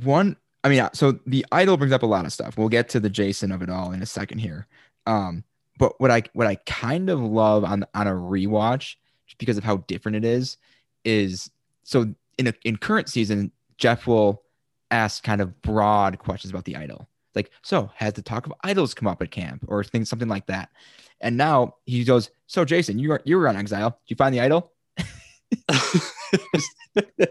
one. 0.03 0.37
I 0.63 0.69
mean, 0.69 0.87
so 0.93 1.19
the 1.25 1.45
idol 1.51 1.77
brings 1.77 1.93
up 1.93 2.03
a 2.03 2.07
lot 2.07 2.25
of 2.25 2.33
stuff. 2.33 2.57
We'll 2.57 2.69
get 2.69 2.89
to 2.89 2.99
the 2.99 3.09
Jason 3.09 3.51
of 3.51 3.61
it 3.61 3.69
all 3.69 3.91
in 3.91 4.01
a 4.01 4.05
second 4.05 4.39
here. 4.39 4.67
Um, 5.05 5.43
but 5.77 5.99
what 5.99 6.11
I 6.11 6.23
what 6.33 6.47
I 6.47 6.55
kind 6.65 7.09
of 7.09 7.19
love 7.19 7.63
on 7.63 7.85
on 7.93 8.07
a 8.07 8.11
rewatch, 8.11 8.95
just 9.25 9.37
because 9.37 9.57
of 9.57 9.63
how 9.63 9.77
different 9.87 10.15
it 10.15 10.25
is, 10.25 10.57
is 11.05 11.51
so 11.83 12.13
in 12.37 12.47
a 12.47 12.53
in 12.63 12.77
current 12.77 13.09
season, 13.09 13.51
Jeff 13.77 14.07
will 14.07 14.43
ask 14.91 15.23
kind 15.23 15.41
of 15.41 15.61
broad 15.61 16.19
questions 16.19 16.51
about 16.51 16.65
the 16.65 16.75
idol. 16.75 17.07
Like, 17.35 17.51
so 17.61 17.91
has 17.95 18.13
the 18.13 18.21
talk 18.21 18.45
of 18.47 18.53
idols 18.63 18.93
come 18.93 19.07
up 19.07 19.21
at 19.21 19.31
camp 19.31 19.65
or 19.67 19.83
things 19.83 20.09
something 20.09 20.27
like 20.29 20.47
that? 20.47 20.69
And 21.21 21.37
now 21.37 21.75
he 21.85 22.03
goes, 22.03 22.29
So 22.47 22.65
Jason, 22.65 22.99
you 22.99 23.09
were 23.09 23.21
you 23.25 23.37
were 23.37 23.47
on 23.47 23.55
exile. 23.55 23.89
Did 23.89 23.97
you 24.11 24.15
find 24.15 24.33
the 24.33 24.41
idol? 24.41 24.71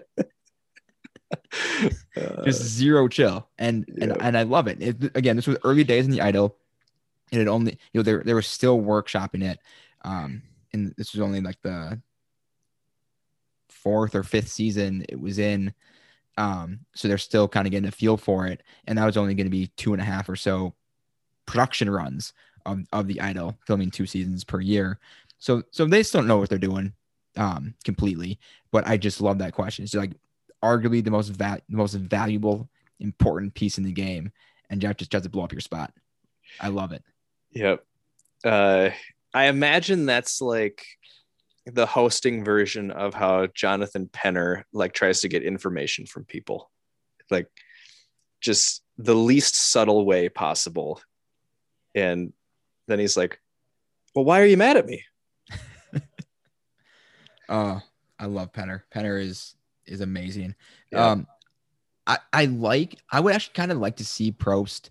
Just 2.44 2.62
zero 2.62 3.08
chill. 3.08 3.48
And 3.58 3.84
and 4.00 4.12
Yeah. 4.12 4.16
and 4.20 4.38
I 4.38 4.42
love 4.44 4.68
it. 4.68 4.80
it. 4.82 5.16
Again, 5.16 5.36
this 5.36 5.46
was 5.46 5.56
early 5.64 5.84
days 5.84 6.04
in 6.04 6.10
the 6.10 6.20
idol. 6.20 6.56
And 7.32 7.40
it 7.40 7.48
only, 7.48 7.78
you 7.92 7.98
know, 7.98 8.02
they 8.02 8.22
they 8.24 8.34
were 8.34 8.42
still 8.42 8.80
workshopping 8.80 9.42
it. 9.42 9.58
Um, 10.02 10.42
and 10.72 10.94
this 10.96 11.12
was 11.12 11.20
only 11.20 11.40
like 11.40 11.60
the 11.62 12.00
fourth 13.86 14.16
or 14.16 14.24
fifth 14.24 14.48
season 14.48 15.06
it 15.08 15.20
was 15.20 15.38
in. 15.38 15.72
Um, 16.36 16.80
so 16.96 17.06
they're 17.06 17.18
still 17.18 17.46
kind 17.46 17.68
of 17.68 17.70
getting 17.70 17.88
a 17.88 17.92
feel 17.92 18.16
for 18.16 18.48
it. 18.48 18.64
And 18.88 18.98
that 18.98 19.06
was 19.06 19.16
only 19.16 19.36
going 19.36 19.46
to 19.46 19.50
be 19.50 19.68
two 19.76 19.92
and 19.92 20.02
a 20.02 20.04
half 20.04 20.28
or 20.28 20.34
so 20.34 20.74
production 21.46 21.88
runs 21.88 22.32
of, 22.64 22.80
of 22.92 23.06
the 23.06 23.20
idol, 23.20 23.56
filming 23.64 23.92
two 23.92 24.04
seasons 24.04 24.42
per 24.42 24.60
year. 24.60 24.98
So 25.38 25.62
so 25.70 25.84
they 25.84 26.02
still 26.02 26.22
don't 26.22 26.26
know 26.26 26.38
what 26.38 26.48
they're 26.48 26.58
doing 26.58 26.94
um 27.36 27.74
completely. 27.84 28.40
But 28.72 28.88
I 28.88 28.96
just 28.96 29.20
love 29.20 29.38
that 29.38 29.52
question. 29.52 29.84
It's 29.84 29.94
like 29.94 30.14
arguably 30.64 31.04
the 31.04 31.12
most 31.12 31.28
va- 31.28 31.62
the 31.68 31.76
most 31.76 31.94
valuable, 31.94 32.68
important 32.98 33.54
piece 33.54 33.78
in 33.78 33.84
the 33.84 33.92
game. 33.92 34.32
And 34.68 34.80
Jeff 34.80 34.96
just 34.96 35.12
tries 35.12 35.22
to 35.22 35.28
blow 35.28 35.44
up 35.44 35.52
your 35.52 35.60
spot. 35.60 35.92
I 36.60 36.68
love 36.70 36.90
it. 36.90 37.04
Yep. 37.52 37.84
Uh, 38.44 38.90
I 39.32 39.44
imagine 39.44 40.06
that's 40.06 40.40
like 40.40 40.84
the 41.66 41.86
hosting 41.86 42.44
version 42.44 42.90
of 42.90 43.14
how 43.14 43.46
Jonathan 43.48 44.08
Penner 44.12 44.62
like 44.72 44.92
tries 44.92 45.20
to 45.20 45.28
get 45.28 45.42
information 45.42 46.06
from 46.06 46.24
people, 46.24 46.70
like 47.30 47.48
just 48.40 48.82
the 48.98 49.14
least 49.14 49.56
subtle 49.56 50.04
way 50.06 50.28
possible. 50.28 51.00
And 51.94 52.32
then 52.86 52.98
he's 52.98 53.16
like, 53.16 53.40
"Well, 54.14 54.24
why 54.24 54.40
are 54.40 54.46
you 54.46 54.56
mad 54.56 54.76
at 54.76 54.86
me?" 54.86 55.02
Oh, 57.48 57.80
I 58.18 58.26
love 58.26 58.52
Penner. 58.52 58.82
Penner 58.94 59.20
is 59.22 59.54
is 59.86 60.00
amazing. 60.00 60.54
Yeah. 60.90 61.10
Um, 61.10 61.26
I 62.06 62.18
I 62.32 62.44
like. 62.46 62.98
I 63.10 63.20
would 63.20 63.34
actually 63.34 63.54
kind 63.54 63.72
of 63.72 63.78
like 63.78 63.96
to 63.96 64.04
see 64.04 64.32
Probst 64.32 64.90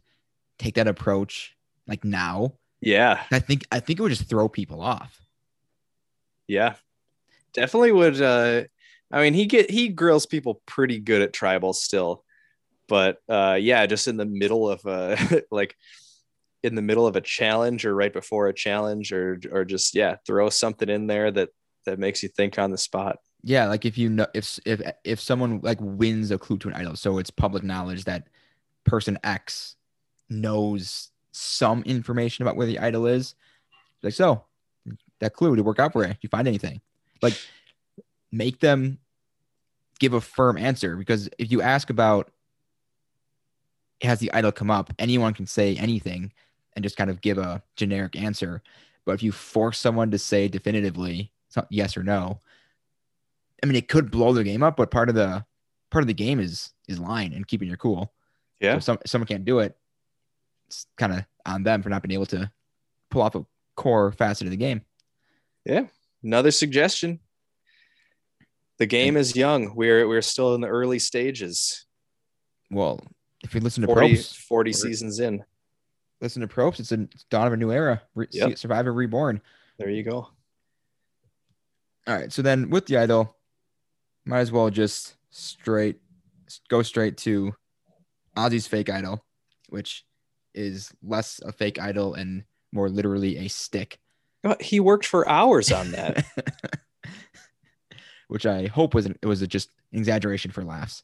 take 0.58 0.76
that 0.76 0.88
approach 0.88 1.56
like 1.88 2.04
now. 2.04 2.54
Yeah, 2.82 3.24
I 3.32 3.40
think 3.40 3.66
I 3.72 3.80
think 3.80 4.00
it 4.00 4.04
would 4.04 4.10
just 4.10 4.30
throw 4.30 4.48
people 4.48 4.82
off. 4.82 5.20
Yeah, 6.48 6.76
definitely 7.54 7.92
would. 7.92 8.22
Uh, 8.22 8.64
I 9.12 9.22
mean, 9.22 9.34
he 9.34 9.46
get 9.46 9.70
he 9.70 9.90
grills 9.90 10.26
people 10.26 10.62
pretty 10.66 11.00
good 11.00 11.22
at 11.22 11.34
tribal 11.34 11.74
still, 11.74 12.24
but 12.88 13.18
uh, 13.30 13.58
yeah, 13.60 13.86
just 13.86 14.08
in 14.08 14.18
the 14.18 14.26
middle 14.26 14.70
of 14.70 14.86
a 14.86 15.44
like 15.52 15.76
in 16.64 16.76
the 16.76 16.82
middle 16.82 17.06
of 17.06 17.16
a 17.16 17.22
challenge 17.22 17.86
or 17.86 17.94
right 17.94 18.12
before 18.12 18.48
a 18.48 18.54
challenge 18.54 19.12
or 19.12 19.40
or 19.52 19.66
just 19.66 19.96
yeah, 19.96 20.18
throw 20.26 20.50
something 20.50 20.90
in 20.90 21.08
there 21.08 21.32
that 21.32 21.50
that 21.86 22.00
makes 22.00 22.24
you 22.24 22.30
think 22.30 22.58
on 22.60 22.72
the 22.72 22.78
spot. 22.78 23.20
Yeah, 23.44 23.68
like 23.68 23.86
if 23.86 23.98
you 23.98 24.10
know 24.10 24.28
if 24.34 24.60
if 24.66 24.82
if 25.04 25.20
someone 25.20 25.60
like 25.62 25.78
wins 25.80 26.32
a 26.32 26.38
clue 26.38 26.58
to 26.58 26.70
an 26.70 26.74
idol, 26.74 26.96
so 26.96 27.20
it's 27.20 27.30
public 27.30 27.64
knowledge 27.64 28.06
that 28.06 28.28
person 28.86 29.20
X 29.24 29.76
knows 30.30 31.12
some 31.32 31.84
information 31.84 32.44
about 32.44 32.56
where 32.56 32.68
the 32.68 32.80
idol 32.80 33.06
is. 33.06 33.36
Like 34.02 34.14
so, 34.14 34.46
that 35.20 35.34
clue 35.34 35.56
to 35.56 35.64
work 35.64 35.80
out 35.80 35.94
for 35.94 36.06
you? 36.06 36.14
You 36.22 36.30
find 36.30 36.48
anything? 36.48 36.82
Like 37.22 37.40
make 38.32 38.60
them 38.60 39.00
give 40.00 40.14
a 40.14 40.22
firm 40.22 40.58
answer 40.58 40.96
because 40.96 41.30
if 41.38 41.52
you 41.52 41.62
ask 41.62 41.90
about 41.90 42.32
has 44.02 44.20
the 44.20 44.32
idol 44.34 44.52
come 44.52 44.70
up, 44.70 44.92
anyone 45.00 45.34
can 45.34 45.46
say 45.48 45.76
anything 45.78 46.32
and 46.76 46.84
just 46.84 46.98
kind 46.98 47.10
of 47.10 47.22
give 47.22 47.38
a 47.38 47.64
generic 47.78 48.16
answer. 48.16 48.62
But 49.06 49.14
if 49.14 49.24
you 49.24 49.32
force 49.32 49.80
someone 49.80 50.12
to 50.12 50.18
say 50.20 50.48
definitively 50.48 51.32
so- 51.50 51.66
yes 51.70 51.96
or 51.96 52.04
no, 52.04 52.42
I 53.64 53.68
mean, 53.68 53.78
it 53.78 53.88
could 53.88 54.12
blow 54.12 54.34
the 54.34 54.44
game 54.44 54.64
up, 54.64 54.76
but 54.76 54.92
part 54.92 55.08
of 55.10 55.16
the 55.16 55.46
part 55.92 56.04
of 56.04 56.08
the 56.08 56.14
game 56.14 56.40
is 56.40 56.74
is 56.88 57.00
lying 57.00 57.34
and 57.34 57.48
keeping 57.48 57.68
your 57.68 57.78
cool. 57.78 58.14
So 58.62 58.68
Yeah. 58.68 58.76
if, 58.78 58.84
some, 58.84 58.98
if 59.04 59.10
someone 59.10 59.28
can't 59.28 59.46
do 59.46 59.60
it, 59.60 59.78
it's 60.68 60.88
kind 60.98 61.14
of 61.14 61.26
on 61.46 61.64
them 61.64 61.82
for 61.82 61.90
not 61.90 62.02
being 62.04 62.14
able 62.14 62.26
to 62.28 62.52
pull 63.10 63.22
off 63.22 63.36
a 63.36 63.46
core 63.76 64.12
facet 64.12 64.46
of 64.48 64.52
the 64.52 64.58
game. 64.58 64.82
Yeah, 65.66 65.88
another 66.24 66.52
suggestion. 66.52 67.20
The 68.78 68.86
game 68.86 69.16
is 69.18 69.36
young. 69.36 69.74
We're 69.76 70.08
we're 70.08 70.22
still 70.22 70.54
in 70.56 70.62
the 70.62 70.68
early 70.68 71.00
stages. 71.00 71.86
Well, 72.70 73.00
if 73.44 73.54
you 73.56 73.62
listen 73.62 73.82
to 73.82 73.88
40, 73.88 74.14
Probst, 74.14 74.36
40 74.38 74.74
seasons 74.74 75.20
in. 75.20 75.44
listen 76.22 76.42
to 76.42 76.48
Probst, 76.48 76.80
it's 76.80 76.92
a 76.92 77.02
it's 77.02 77.24
dawn 77.30 77.48
of 77.48 77.54
a 77.54 77.58
new 77.58 77.72
era. 77.72 78.02
Re- 78.16 78.28
Yep. 78.32 78.58
Survivor 78.58 78.92
Reborn. 78.94 79.42
There 79.78 79.90
you 79.90 80.04
go. 80.04 80.28
All 82.08 82.16
right. 82.16 82.32
So 82.32 82.42
then 82.42 82.70
with 82.70 82.86
the 82.86 82.98
idol, 82.98 83.36
might 84.26 84.40
as 84.40 84.52
well 84.52 84.70
just 84.70 85.16
straight 85.30 85.98
go 86.70 86.82
straight 86.82 87.18
to 87.18 87.54
Ozzy's 88.38 88.68
fake 88.68 88.90
idol, 88.90 89.24
which 89.70 90.06
is 90.54 90.92
less 91.04 91.40
a 91.46 91.52
fake 91.52 91.80
idol 91.80 92.14
and 92.14 92.44
more 92.72 92.90
literally 92.90 93.38
a 93.38 93.48
stick, 93.48 94.00
He 94.60 94.80
worked 94.80 95.06
for 95.06 95.28
hours 95.28 95.72
on 95.72 95.92
that. 95.92 96.26
which 98.28 98.46
I 98.46 98.68
hope 98.68 98.94
was 98.94 99.06
an, 99.06 99.18
it 99.22 99.28
was 99.28 99.42
a 99.42 99.48
just 99.48 99.70
exaggeration 99.92 100.52
for 100.52 100.64
laughs. 100.64 101.04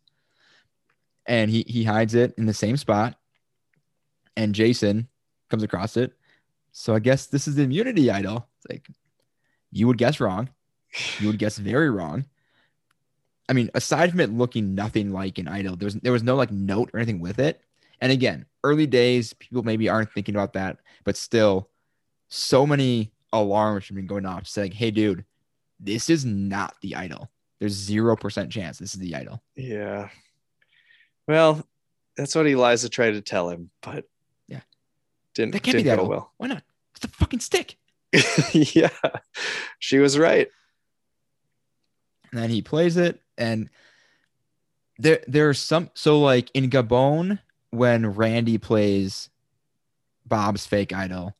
And 1.26 1.52
he 1.52 1.64
he 1.68 1.84
hides 1.84 2.16
it 2.16 2.34
in 2.38 2.46
the 2.46 2.54
same 2.54 2.78
spot, 2.78 3.16
and 4.36 4.56
Jason 4.56 5.08
comes 5.50 5.64
across 5.64 5.98
it. 5.98 6.14
So 6.72 6.96
I 6.96 7.00
guess 7.00 7.28
this 7.28 7.48
is 7.48 7.56
the 7.56 7.64
immunity 7.64 8.10
idol. 8.10 8.48
It's 8.58 8.70
like 8.70 8.88
you 9.72 9.88
would 9.88 9.98
guess 9.98 10.20
wrong. 10.20 10.50
You 11.20 11.28
would 11.28 11.38
guess 11.38 11.58
very 11.58 11.90
wrong. 11.90 12.26
I 13.48 13.54
mean, 13.54 13.70
aside 13.76 14.12
from 14.12 14.20
it 14.20 14.32
looking 14.32 14.74
nothing 14.74 15.12
like 15.12 15.38
an 15.38 15.48
idol, 15.48 15.76
there 15.76 15.86
was 15.86 15.96
there 15.96 16.12
was 16.12 16.24
no 16.24 16.36
like 16.36 16.52
note 16.52 16.90
or 16.94 17.00
anything 17.00 17.20
with 17.20 17.38
it. 17.38 17.62
And 18.02 18.12
again, 18.12 18.48
early 18.64 18.88
days, 18.88 19.34
people 19.34 19.62
maybe 19.62 19.88
aren't 19.88 20.12
thinking 20.12 20.36
about 20.36 20.54
that, 20.54 20.80
but 21.04 21.16
still, 21.16 21.70
so 22.30 22.66
many 22.66 23.12
alarms 23.34 23.88
have 23.88 23.96
been 23.96 24.08
going 24.08 24.26
off 24.26 24.48
saying, 24.48 24.72
"Hey, 24.72 24.92
dude, 24.92 25.26
this 25.80 26.10
is 26.10 26.26
not 26.26 26.76
the 26.82 26.96
idol. 26.96 27.30
There's 27.60 27.74
zero 27.74 28.16
percent 28.16 28.52
chance 28.52 28.78
this 28.78 28.94
is 28.94 29.00
the 29.00 29.16
idol." 29.16 29.42
yeah. 29.56 30.10
Well, 31.28 31.66
that's 32.18 32.36
what 32.36 32.48
Eliza 32.48 32.90
tried 32.90 33.12
to 33.12 33.22
tell 33.22 33.50
him, 33.50 33.70
but 33.82 34.06
Yeah. 34.48 34.62
didn't, 35.34 35.54
That 35.54 35.64
can't 35.64 35.78
be 35.78 35.84
didn't 35.84 35.98
the 35.98 36.04
go 36.08 36.12
idol. 36.14 36.32
Why 36.38 36.48
not? 36.48 36.64
It's 36.96 37.06
a 37.06 37.08
fucking 37.10 37.40
stick. 37.40 37.78
yeah. 38.54 38.90
She 39.80 40.00
was 40.00 40.18
right. 40.18 40.50
And 42.32 42.42
then 42.42 42.50
he 42.50 42.62
plays 42.62 42.98
it, 42.98 43.22
and 43.38 43.70
there 44.98 45.22
there's 45.28 45.60
some 45.60 45.90
so 45.94 46.20
like 46.20 46.50
in 46.54 46.70
Gabon 46.70 47.40
when 47.72 48.06
Randy 48.14 48.58
plays 48.58 49.30
Bob's 50.26 50.66
fake 50.66 50.94
idol, 50.94 51.36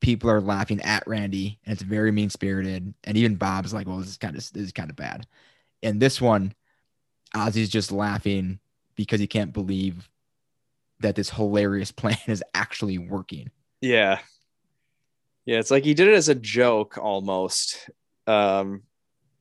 people 0.00 0.30
are 0.30 0.40
laughing 0.40 0.80
at 0.82 1.06
Randy, 1.06 1.58
and 1.64 1.72
it's 1.72 1.82
very 1.82 2.12
mean 2.12 2.30
spirited. 2.30 2.94
And 3.04 3.16
even 3.16 3.36
Bob's 3.36 3.72
like, 3.72 3.86
"Well, 3.86 3.98
this 3.98 4.08
is 4.08 4.16
kind 4.16 4.36
of 4.36 4.52
this 4.52 4.62
is 4.62 4.72
kind 4.72 4.90
of 4.90 4.96
bad." 4.96 5.26
And 5.82 6.00
this 6.00 6.20
one, 6.20 6.54
Ozzy's 7.34 7.68
just 7.68 7.92
laughing 7.92 8.58
because 8.94 9.20
he 9.20 9.26
can't 9.26 9.52
believe 9.52 10.08
that 11.00 11.14
this 11.14 11.30
hilarious 11.30 11.92
plan 11.92 12.18
is 12.26 12.42
actually 12.54 12.98
working. 12.98 13.50
Yeah. 13.80 14.18
Yeah, 15.44 15.58
it's 15.58 15.70
like 15.70 15.84
he 15.84 15.94
did 15.94 16.08
it 16.08 16.14
as 16.14 16.28
a 16.28 16.34
joke 16.34 16.98
almost. 16.98 17.90
Um 18.26 18.82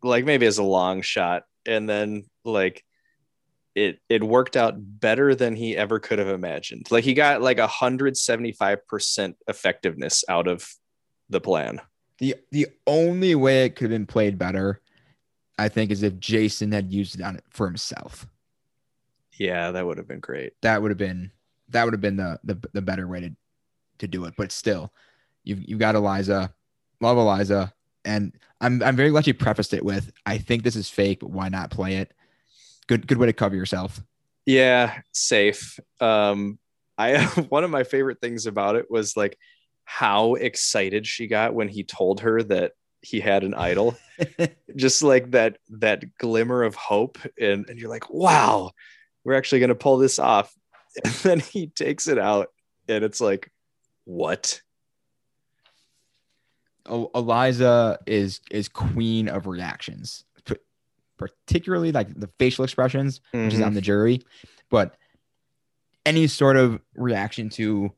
like 0.04 0.26
maybe 0.26 0.46
as 0.46 0.60
a 0.60 0.63
long 0.63 1.02
shot 1.02 1.46
and 1.65 1.89
then 1.89 2.26
like 2.44 2.84
it 3.76 4.00
it 4.08 4.24
worked 4.24 4.56
out 4.56 4.76
better 4.78 5.36
than 5.36 5.56
he 5.56 5.76
ever 5.76 6.00
could 6.00 6.18
have 6.18 6.30
imagined. 6.30 6.90
Like 6.90 7.04
he 7.04 7.14
got 7.14 7.42
like 7.42 7.60
a 7.60 7.68
175% 7.68 9.36
effectiveness 9.48 10.24
out 10.30 10.48
of 10.48 10.68
the 11.30 11.42
plan. 11.42 11.82
The 12.20 12.36
the 12.52 12.68
only 12.88 13.36
way 13.36 13.66
it 13.66 13.76
could 13.76 13.92
have 13.92 14.00
been 14.00 14.08
played 14.08 14.38
better, 14.38 14.82
I 15.60 15.68
think, 15.68 15.92
is 15.92 16.02
if 16.02 16.18
Jason 16.20 16.72
had 16.72 16.92
used 16.92 17.20
it 17.20 17.22
on 17.22 17.36
it 17.36 17.44
for 17.50 17.68
himself. 17.68 18.26
Yeah, 19.38 19.72
that 19.72 19.86
would 19.86 19.98
have 19.98 20.08
been 20.08 20.22
great. 20.22 20.54
That 20.62 20.82
would 20.82 20.92
have 20.92 20.98
been 20.98 21.32
that 21.70 21.84
would 21.84 21.94
have 21.94 22.02
been 22.02 22.16
the 22.16 22.40
the, 22.46 22.58
the 22.72 22.82
better 22.82 23.08
way 23.08 23.20
to 23.20 23.32
to 24.00 24.08
do 24.08 24.24
it. 24.24 24.36
But 24.38 24.54
still, 24.54 24.94
you've 25.44 25.68
you've 25.68 25.80
got 25.80 25.96
Eliza, 25.96 26.54
love 27.02 27.18
Eliza, 27.18 27.74
and 28.06 28.32
I'm 28.62 28.82
I'm 28.82 28.96
very 28.96 29.10
glad 29.10 29.28
you 29.28 29.34
prefaced 29.34 29.74
it 29.74 29.84
with 29.84 30.14
I 30.26 30.38
think 30.38 30.64
this 30.64 30.78
is 30.78 30.90
fake, 30.90 31.20
but 31.20 31.32
why 31.32 31.50
not 31.50 31.72
play 31.72 31.98
it? 31.98 32.14
Good 32.88 33.08
good 33.08 33.17
way 33.17 33.28
to 33.28 33.34
cover 33.34 33.56
yourself. 33.56 34.02
Yeah, 34.45 35.00
safe. 35.12 35.80
Um 36.00 36.60
I 36.98 37.26
one 37.50 37.63
of 37.63 37.71
my 37.71 37.84
favorite 37.84 38.21
things 38.21 38.45
about 38.45 38.76
it 38.76 38.89
was 38.89 39.17
like 39.17 39.38
how 39.86 40.36
excited 40.36 41.06
she 41.06 41.28
got 41.28 41.54
when 41.54 41.67
he 41.67 41.84
told 41.84 42.21
her 42.21 42.41
that 42.43 42.74
he 43.02 43.19
had 43.19 43.43
an 43.43 43.54
idol. 43.54 43.95
just 44.76 45.04
like 45.04 45.32
that 45.32 45.58
that 45.69 46.17
glimmer 46.17 46.63
of 46.63 46.76
hope 46.76 47.17
and, 47.39 47.69
and 47.69 47.80
you're 47.80 47.89
like 47.89 48.10
wow 48.10 48.71
we're 49.26 49.34
actually 49.34 49.60
going 49.60 49.69
to 49.69 49.76
pull 49.76 49.98
this 49.98 50.19
off 50.19 50.54
and 51.04 51.13
then 51.15 51.39
he 51.39 51.67
takes 51.67 52.08
it 52.08 52.17
out 52.17 52.48
and 52.88 53.04
it's 53.04 53.19
like 53.19 53.52
what 54.06 54.62
El- 56.88 57.12
Eliza 57.15 58.00
is 58.06 58.41
is 58.52 58.67
queen 58.67 59.28
of 59.28 59.48
reactions, 59.48 60.25
particularly 61.17 61.91
like 61.91 62.13
the 62.19 62.30
facial 62.39 62.63
expressions, 62.63 63.21
which 63.32 63.54
is 63.54 63.62
on 63.62 63.67
mm-hmm. 63.67 63.75
the 63.75 63.82
jury, 63.82 64.21
but 64.69 64.95
any 66.06 66.28
sort 66.28 66.58
of 66.58 66.80
reaction 66.95 67.49
to 67.49 67.91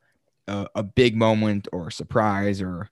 a, 0.48 0.68
a 0.76 0.84
big 0.84 1.16
moment 1.16 1.68
or 1.72 1.92
surprise 1.92 2.62
or 2.62 2.90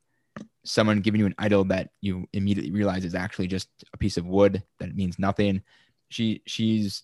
someone 0.64 1.00
giving 1.00 1.20
you 1.20 1.26
an 1.26 1.36
idol 1.38 1.64
that 1.66 1.92
you 2.02 2.28
immediately 2.34 2.72
realize 2.72 3.06
is 3.06 3.16
actually 3.16 3.48
just 3.48 3.70
a 3.94 3.98
piece 3.98 4.18
of 4.18 4.26
wood 4.26 4.64
that 4.80 4.96
means 4.96 5.18
nothing. 5.20 5.62
She 6.10 6.42
she's 6.46 7.04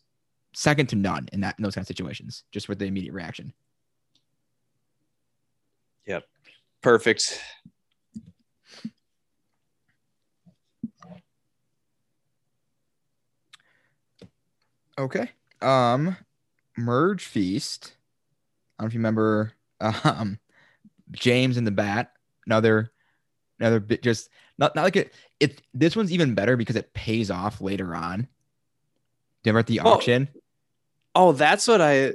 second 0.54 0.88
to 0.90 0.96
none 0.96 1.30
in 1.32 1.42
that 1.42 1.56
in 1.58 1.64
those 1.64 1.76
kind 1.76 1.84
of 1.84 1.88
situations, 1.88 2.44
just 2.52 2.68
with 2.68 2.80
the 2.80 2.86
immediate 2.86 3.14
reaction. 3.14 3.54
Yep. 6.08 6.24
Perfect 6.82 7.40
Okay. 15.02 15.30
Um, 15.62 16.16
Merge 16.78 17.24
Feast. 17.26 17.96
I 18.78 18.84
don't 18.84 18.86
know 18.86 18.88
if 18.90 18.94
you 18.94 19.00
remember 19.00 19.54
um 20.04 20.40
James 21.12 21.58
and 21.58 21.66
the 21.68 21.72
Bat. 21.72 22.12
Another 22.46 22.92
another 23.60 23.80
bit 23.80 24.02
just 24.02 24.30
not 24.58 24.76
not 24.76 24.84
like 24.84 24.96
it 24.96 25.14
it 25.40 25.62
this 25.74 25.96
one's 25.96 26.12
even 26.12 26.34
better 26.36 26.58
because 26.58 26.76
it 26.76 26.94
pays 26.94 27.30
off 27.32 27.62
later 27.62 27.96
on. 27.96 28.28
Remember 29.46 29.60
at 29.60 29.68
the 29.68 29.82
Well- 29.84 29.94
auction? 29.96 30.28
oh 31.14 31.34
that's 31.34 31.68
what 31.68 31.82
i 31.82 32.14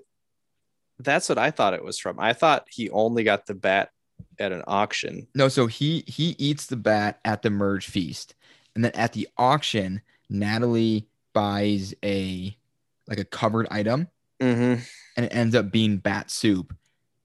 that's 1.01 1.29
what 1.29 1.37
i 1.37 1.51
thought 1.51 1.75
it 1.75 1.85
was 1.85 1.99
from 1.99 2.19
i 2.19 2.33
thought 2.33 2.67
he 2.71 2.89
only 2.89 3.25
got 3.25 3.45
the 3.45 3.53
bat 3.53 3.91
at 4.39 4.53
an 4.53 4.63
auction 4.67 5.27
No, 5.35 5.49
so 5.49 5.67
he 5.67 6.03
he 6.07 6.35
eats 6.39 6.65
the 6.65 6.77
bat 6.77 7.21
at 7.25 7.43
the 7.43 7.51
merge 7.51 7.87
feast. 7.89 8.35
And 8.75 8.83
then 8.83 8.93
at 8.93 9.13
the 9.13 9.29
auction, 9.37 10.01
Natalie 10.31 11.09
buys 11.35 11.93
a 12.03 12.57
like 13.09 13.19
a 13.19 13.25
covered 13.25 13.67
item 13.71 14.09
mm-hmm. 14.41 14.81
and 15.17 15.27
it 15.27 15.35
ends 15.35 15.55
up 15.55 15.71
being 15.71 15.99
bat 15.99 16.31
soup. 16.31 16.75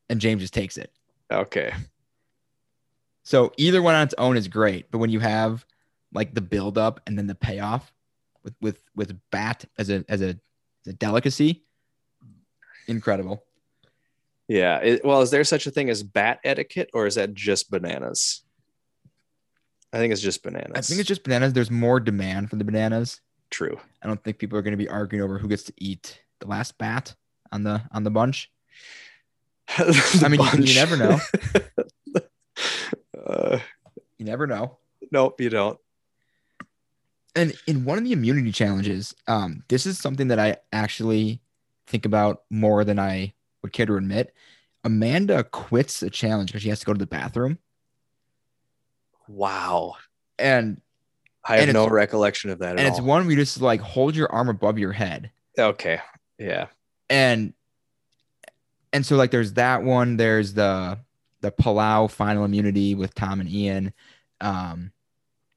And 0.10 0.20
James 0.20 0.42
just 0.42 0.54
takes 0.54 0.78
it. 0.78 0.92
okay 1.32 1.74
So 3.24 3.54
either 3.58 3.82
one 3.82 3.96
on 3.96 4.04
its 4.04 4.16
own 4.18 4.36
is 4.38 4.48
great, 4.48 4.92
but 4.92 4.98
when 4.98 5.10
you 5.10 5.20
have 5.20 5.66
like 6.14 6.34
the 6.34 6.42
build 6.42 6.78
up 6.78 7.00
and 7.08 7.18
then 7.18 7.28
the 7.28 7.36
payoff 7.36 7.92
with 8.44 8.56
with 8.60 8.82
with 8.96 9.18
bat 9.32 9.66
as 9.78 9.90
a 9.90 10.04
as 10.10 10.22
a, 10.22 10.38
as 10.86 10.88
a 10.88 10.94
delicacy, 10.94 11.64
incredible. 12.88 13.44
yeah 14.48 14.78
it, 14.80 15.06
well 15.06 15.22
is 15.22 15.32
there 15.32 15.44
such 15.44 15.68
a 15.68 15.72
thing 15.72 15.90
as 15.90 16.04
bat 16.04 16.40
etiquette 16.44 16.90
or 16.94 17.06
is 17.06 17.16
that 17.16 17.34
just 17.34 17.72
bananas 17.72 18.42
i 19.94 19.98
think 19.98 20.12
it's 20.12 20.22
just 20.22 20.44
bananas 20.44 20.72
I 20.76 20.82
think 20.82 21.00
it's 21.00 21.08
just 21.08 21.24
bananas. 21.24 21.54
There's 21.54 21.72
more 21.72 22.00
demand 22.00 22.50
for 22.50 22.56
the 22.58 22.64
bananas. 22.64 23.22
True 23.52 23.78
I 24.02 24.08
don't 24.08 24.24
think 24.24 24.40
people 24.40 24.58
are 24.58 24.62
going 24.64 24.72
to 24.72 24.78
be 24.78 24.90
arguing 24.90 25.24
over 25.24 25.38
who 25.38 25.48
gets 25.48 25.64
to 25.64 25.74
eat 25.78 26.22
the 26.40 26.48
last 26.48 26.78
bat 26.78 27.14
on 27.52 27.64
the 27.64 27.84
on 27.92 28.04
the 28.04 28.10
bunch. 28.12 28.50
The 29.78 30.22
I 30.26 30.28
mean, 30.28 30.42
you, 30.42 30.64
you 30.66 30.76
never 30.76 30.98
know. 30.98 31.20
uh, 33.28 33.60
You 34.18 34.26
never 34.26 34.48
know. 34.48 34.78
nope 35.12 35.40
you 35.40 35.50
don't 35.50 35.78
And 37.36 37.54
in 37.68 37.86
one 37.86 37.98
of 37.98 38.04
the 38.04 38.12
immunity 38.12 38.52
challenges, 38.52 39.14
um, 39.28 39.64
this 39.70 39.86
is 39.86 39.98
something 40.00 40.28
that 40.30 40.40
I 40.40 40.58
actually 40.74 41.42
think 41.88 42.06
about 42.06 42.44
more 42.50 42.84
than 42.84 43.00
I 43.00 43.34
would 43.62 43.72
care 43.74 43.86
to 43.86 43.96
admit. 43.96 44.34
Amanda 44.84 45.44
quits 45.44 46.02
a 46.04 46.10
challenge 46.10 46.50
because 46.50 46.64
she 46.64 46.70
has 46.70 46.80
to 46.80 46.86
go 46.86 46.94
to 46.94 47.00
the 47.00 47.06
bathroom. 47.08 47.60
wow 49.28 49.96
And 50.40 50.82
I 51.44 51.58
have 51.58 51.74
no 51.74 51.88
recollection 51.88 52.50
of 52.52 52.60
that 52.60 52.78
and 52.78 52.88
it's 52.88 53.00
all. 53.00 53.06
one 53.06 53.24
where 53.24 53.32
you 53.32 53.38
just 53.38 53.62
like 53.62 53.82
hold 53.82 54.16
your 54.16 54.32
arm 54.32 54.50
above 54.50 54.78
your 54.78 54.92
head. 54.92 55.32
okay. 55.58 56.00
Yeah. 56.38 56.68
And 57.10 57.54
and 58.94 59.06
so 59.06 59.16
like 59.16 59.32
there's 59.32 59.54
that 59.54 59.84
one, 59.84 60.18
there's 60.18 60.54
the 60.54 61.00
the 61.42 61.52
Palau 61.52 62.10
final 62.10 62.46
immunity 62.46 62.94
with 62.94 63.16
Tom 63.16 63.40
and 63.40 63.50
Ian, 63.50 63.94
um, 64.42 64.92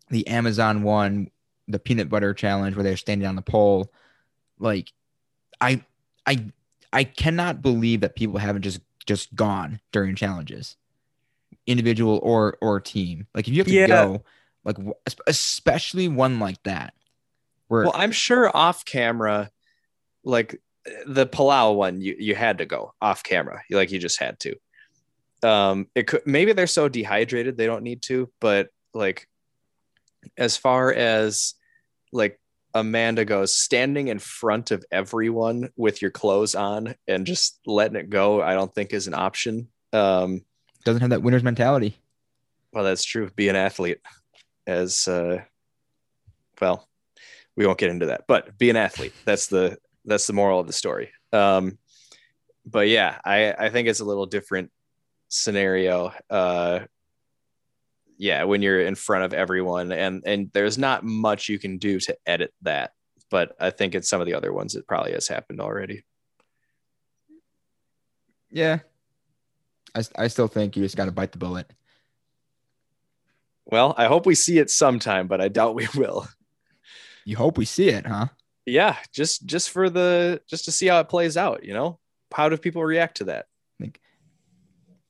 the 0.09 0.27
Amazon 0.29 0.83
one, 0.83 1.31
the 1.69 1.79
peanut 1.79 2.09
butter 2.09 2.33
challenge 2.33 2.75
where 2.77 2.83
they're 2.83 2.97
standing 2.97 3.27
on 3.29 3.37
the 3.37 3.43
pole. 3.43 3.93
Like, 4.59 4.91
I, 5.61 5.85
I, 6.27 6.47
I 6.93 7.05
cannot 7.05 7.61
believe 7.61 8.01
that 8.01 8.15
people 8.17 8.39
haven't 8.39 8.63
just 8.63 8.81
just 9.07 9.35
gone 9.35 9.81
during 9.93 10.15
challenges, 10.17 10.77
individual 11.67 12.21
or 12.23 12.57
or 12.63 12.81
team. 12.81 13.27
Like, 13.35 13.47
if 13.49 13.53
you 13.55 13.59
have 13.61 13.67
to 13.67 13.73
Yeah. 13.75 13.87
go, 13.87 14.25
like 14.65 14.77
especially 15.27 16.09
one 16.09 16.39
like 16.39 16.63
that, 16.65 16.95
where 17.69 17.85
Well, 17.85 17.93
I'm 17.95 18.13
sure 18.13 18.55
off 18.55 18.85
camera, 18.85 19.51
like 20.25 20.61
the 21.07 21.27
Palau 21.27 21.75
one, 21.77 22.01
you 22.01 22.17
you 22.19 22.35
had 22.35 22.59
to 22.59 22.67
go 22.67 22.95
off 23.01 23.23
camera, 23.23 23.63
like 23.71 23.91
you 23.91 23.99
just 23.99 24.21
had 24.21 24.39
to. 24.41 24.57
Um, 25.43 25.89
it 25.95 26.07
could 26.07 26.23
maybe 26.27 26.53
they're 26.53 26.67
so 26.67 26.89
dehydrated 26.89 27.57
they 27.57 27.67
don't 27.67 27.83
need 27.83 28.03
to, 28.03 28.31
but 28.41 28.69
like 28.95 29.29
as 30.39 30.57
far 30.57 30.93
as 30.93 31.55
like 32.13 32.41
Amanda 32.75 33.25
goes, 33.25 33.55
standing 33.55 34.09
in 34.09 34.19
front 34.19 34.71
of 34.71 34.85
everyone 34.91 35.71
with 35.77 36.03
your 36.03 36.11
clothes 36.11 36.55
on 36.55 36.95
and 37.07 37.27
just 37.27 37.61
letting 37.67 37.97
it 37.97 38.11
go, 38.11 38.43
I 38.43 38.55
don't 38.55 38.75
think 38.75 38.93
is 38.93 39.07
an 39.07 39.15
option. 39.15 39.69
Um, 39.93 40.45
doesn't 40.85 41.01
have 41.01 41.11
that 41.11 41.23
winner's 41.23 41.45
mentality. 41.45 41.97
well, 42.73 42.85
that's 42.85 43.05
true. 43.05 43.31
Be 43.37 43.49
an 43.49 43.57
athlete, 43.57 44.01
as 44.67 45.09
uh, 45.09 45.43
well. 46.61 46.89
We 47.57 47.67
won't 47.67 47.79
get 47.79 47.91
into 47.91 48.07
that, 48.07 48.25
but 48.27 48.59
be 48.59 48.71
an 48.71 48.77
athlete. 48.77 49.13
That's 49.25 49.47
the 49.47 49.79
that's 50.05 50.27
the 50.27 50.33
moral 50.33 50.61
of 50.61 50.67
the 50.67 50.73
story. 50.73 51.11
Um, 51.33 51.79
but 52.67 52.89
yeah, 52.89 53.19
I 53.25 53.53
I 53.53 53.69
think 53.71 53.89
it's 53.89 54.01
a 54.01 54.05
little 54.05 54.27
different 54.27 54.71
scenario. 55.29 56.13
Uh, 56.29 56.81
yeah, 58.17 58.45
when 58.45 58.63
you're 58.63 58.81
in 58.81 58.95
front 58.95 59.25
of 59.25 59.35
everyone, 59.35 59.93
and 59.93 60.23
and 60.27 60.51
there's 60.53 60.79
not 60.79 61.05
much 61.05 61.49
you 61.49 61.59
can 61.59 61.79
do 61.79 62.01
to 62.01 62.17
edit 62.27 62.53
that. 62.63 62.93
But 63.31 63.55
I 63.61 63.71
think 63.71 63.95
in 63.95 64.03
some 64.03 64.21
of 64.21 64.27
the 64.27 64.35
other 64.35 64.53
ones, 64.53 64.75
it 64.75 64.87
probably 64.87 65.13
has 65.13 65.29
happened 65.29 65.61
already. 65.61 66.05
Yeah. 68.51 68.79
I, 69.95 70.03
I 70.17 70.29
still 70.29 70.47
think 70.47 70.77
you 70.77 70.83
just 70.83 70.97
got 70.97 71.07
to 71.07 71.13
bite 71.13 71.33
the 71.33 71.39
bullet. 71.39 71.71
Well, 73.67 73.95
I 73.97 74.07
hope 74.07 74.27
we 74.27 74.35
see 74.35 74.59
it 74.59 74.71
sometime, 74.71 75.27
but 75.27 75.41
I 75.41 75.49
doubt 75.49 75.75
we 75.75 75.89
will. 75.97 76.29
You 77.25 77.37
hope 77.37 77.57
we 77.59 77.65
see 77.65 77.89
it, 77.89 78.07
huh? 78.07 78.27
yeah 78.67 78.97
just 79.13 79.45
just 79.45 79.69
for 79.71 79.91
the 79.91 80.41
just 80.49 80.65
to 80.65 80.73
see 80.73 80.87
how 80.87 80.99
it 80.99 81.09
plays 81.09 81.37
out 81.37 81.65
you 81.65 81.75
know 81.75 81.99
how 82.33 82.49
do 82.49 82.57
people 82.57 82.83
react 82.83 83.19
to 83.19 83.25
that 83.25 83.47
Like 83.79 84.01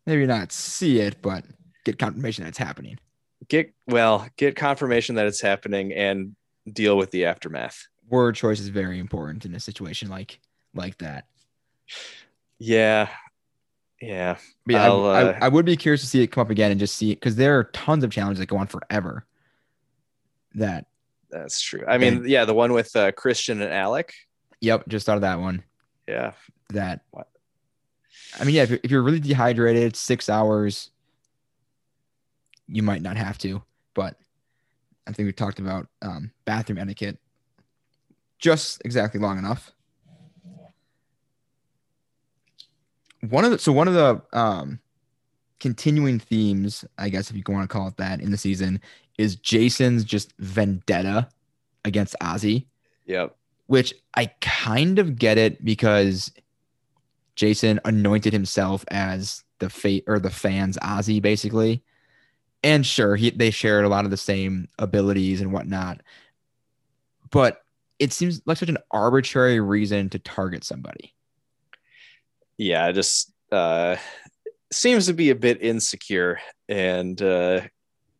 Maybe 0.06 0.26
not 0.26 0.50
see 0.52 0.98
it, 0.98 1.22
but 1.22 1.44
get 1.84 1.98
confirmation 1.98 2.42
that 2.44 2.48
it's 2.48 2.58
happening. 2.58 2.98
get 3.48 3.72
well 3.86 4.26
get 4.36 4.56
confirmation 4.56 5.14
that 5.14 5.26
it's 5.26 5.40
happening 5.40 5.92
and 5.92 6.34
deal 6.70 6.96
with 6.96 7.10
the 7.12 7.26
aftermath 7.26 7.86
Word 8.08 8.34
choice 8.34 8.58
is 8.60 8.68
very 8.68 8.98
important 8.98 9.44
in 9.44 9.54
a 9.54 9.60
situation 9.60 10.08
like 10.08 10.40
like 10.74 10.98
that. 10.98 11.26
yeah 12.58 13.08
yeah 14.06 14.36
But 14.66 14.74
yeah, 14.74 14.82
I- 14.82 14.86
I'll, 14.86 15.06
I, 15.06 15.22
uh, 15.22 15.38
I, 15.42 15.48
would 15.48 15.64
be 15.64 15.76
curious 15.76 16.00
to 16.02 16.06
see 16.06 16.22
it 16.22 16.28
come 16.28 16.42
up 16.42 16.50
again 16.50 16.70
and 16.70 16.80
just 16.80 16.96
see 16.96 17.14
because 17.14 17.36
there 17.36 17.58
are 17.58 17.64
tons 17.64 18.04
of 18.04 18.10
challenges 18.10 18.38
that 18.40 18.46
go 18.46 18.56
on 18.56 18.66
forever. 18.66 19.24
That 20.54 20.86
that's 21.30 21.60
true 21.60 21.82
i 21.88 21.98
mean 21.98 22.22
yeah 22.28 22.44
the 22.44 22.54
one 22.54 22.72
with 22.72 22.94
uh, 22.94 23.10
christian 23.10 23.60
and 23.60 23.72
alec 23.72 24.14
yep, 24.60 24.86
just 24.88 25.04
thought 25.04 25.16
of 25.16 25.22
that 25.22 25.40
one. 25.40 25.64
yeah 26.06 26.32
That 26.70 27.00
What? 27.10 27.28
I 28.38 28.44
mean, 28.44 28.54
yeah, 28.54 28.62
if 28.62 28.70
you're, 28.70 28.80
if 28.82 28.90
you're 28.90 29.02
really 29.02 29.20
dehydrated, 29.20 29.96
six 29.96 30.28
hours, 30.28 30.90
you 32.66 32.82
might 32.82 33.02
not 33.02 33.16
have 33.16 33.36
to. 33.38 33.62
But 33.94 34.16
I 35.06 35.12
think 35.12 35.26
we 35.26 35.32
talked 35.32 35.58
about 35.58 35.88
um, 36.02 36.30
bathroom 36.44 36.78
etiquette 36.78 37.18
just 38.38 38.80
exactly 38.84 39.20
long 39.20 39.38
enough. 39.38 39.72
One 43.30 43.44
of 43.44 43.50
the 43.50 43.58
so 43.58 43.72
one 43.72 43.88
of 43.88 43.94
the 43.94 44.22
um, 44.32 44.80
continuing 45.60 46.18
themes, 46.18 46.84
I 46.98 47.08
guess 47.08 47.30
if 47.30 47.36
you 47.36 47.42
want 47.48 47.68
to 47.68 47.72
call 47.72 47.88
it 47.88 47.96
that, 47.96 48.20
in 48.20 48.30
the 48.30 48.38
season 48.38 48.80
is 49.18 49.36
Jason's 49.36 50.04
just 50.04 50.32
vendetta 50.38 51.28
against 51.84 52.16
Ozzy 52.20 52.66
yep 53.06 53.36
which 53.66 53.94
I 54.14 54.26
kind 54.40 54.98
of 54.98 55.16
get 55.16 55.38
it 55.38 55.64
because 55.64 56.30
Jason 57.34 57.80
anointed 57.84 58.32
himself 58.32 58.84
as 58.88 59.42
the 59.58 59.70
fate 59.70 60.04
or 60.06 60.18
the 60.18 60.30
fans 60.30 60.76
Ozzy 60.78 61.20
basically. 61.20 61.82
And 62.62 62.84
sure, 62.86 63.16
he 63.16 63.30
they 63.30 63.50
shared 63.50 63.84
a 63.84 63.88
lot 63.88 64.04
of 64.04 64.10
the 64.10 64.16
same 64.16 64.68
abilities 64.78 65.40
and 65.40 65.52
whatnot. 65.52 66.02
But 67.30 67.62
it 67.98 68.12
seems 68.12 68.40
like 68.46 68.56
such 68.56 68.68
an 68.68 68.78
arbitrary 68.90 69.60
reason 69.60 70.08
to 70.10 70.18
target 70.18 70.64
somebody. 70.64 71.13
Yeah 72.58 72.90
just 72.92 73.32
uh 73.52 73.96
seems 74.72 75.06
to 75.06 75.12
be 75.12 75.30
a 75.30 75.34
bit 75.34 75.62
insecure 75.62 76.40
and 76.68 77.20
uh 77.22 77.60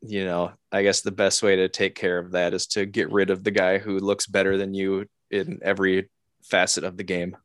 you 0.03 0.25
know 0.25 0.53
i 0.71 0.83
guess 0.83 1.01
the 1.01 1.11
best 1.11 1.43
way 1.43 1.57
to 1.57 1.69
take 1.69 1.95
care 1.95 2.19
of 2.19 2.33
that 2.33 2.55
is 2.55 2.67
to 2.67 2.87
get 2.87 3.11
rid 3.11 3.31
of 3.31 3.43
the 3.43 3.51
guy 3.51 3.79
who 3.79 3.99
looks 3.99 4.27
better 4.27 4.57
than 4.57 4.75
you 4.75 5.07
in 5.31 5.59
every 5.63 6.09
facet 6.43 6.85
of 6.85 6.97
the 6.97 7.05
game 7.05 7.37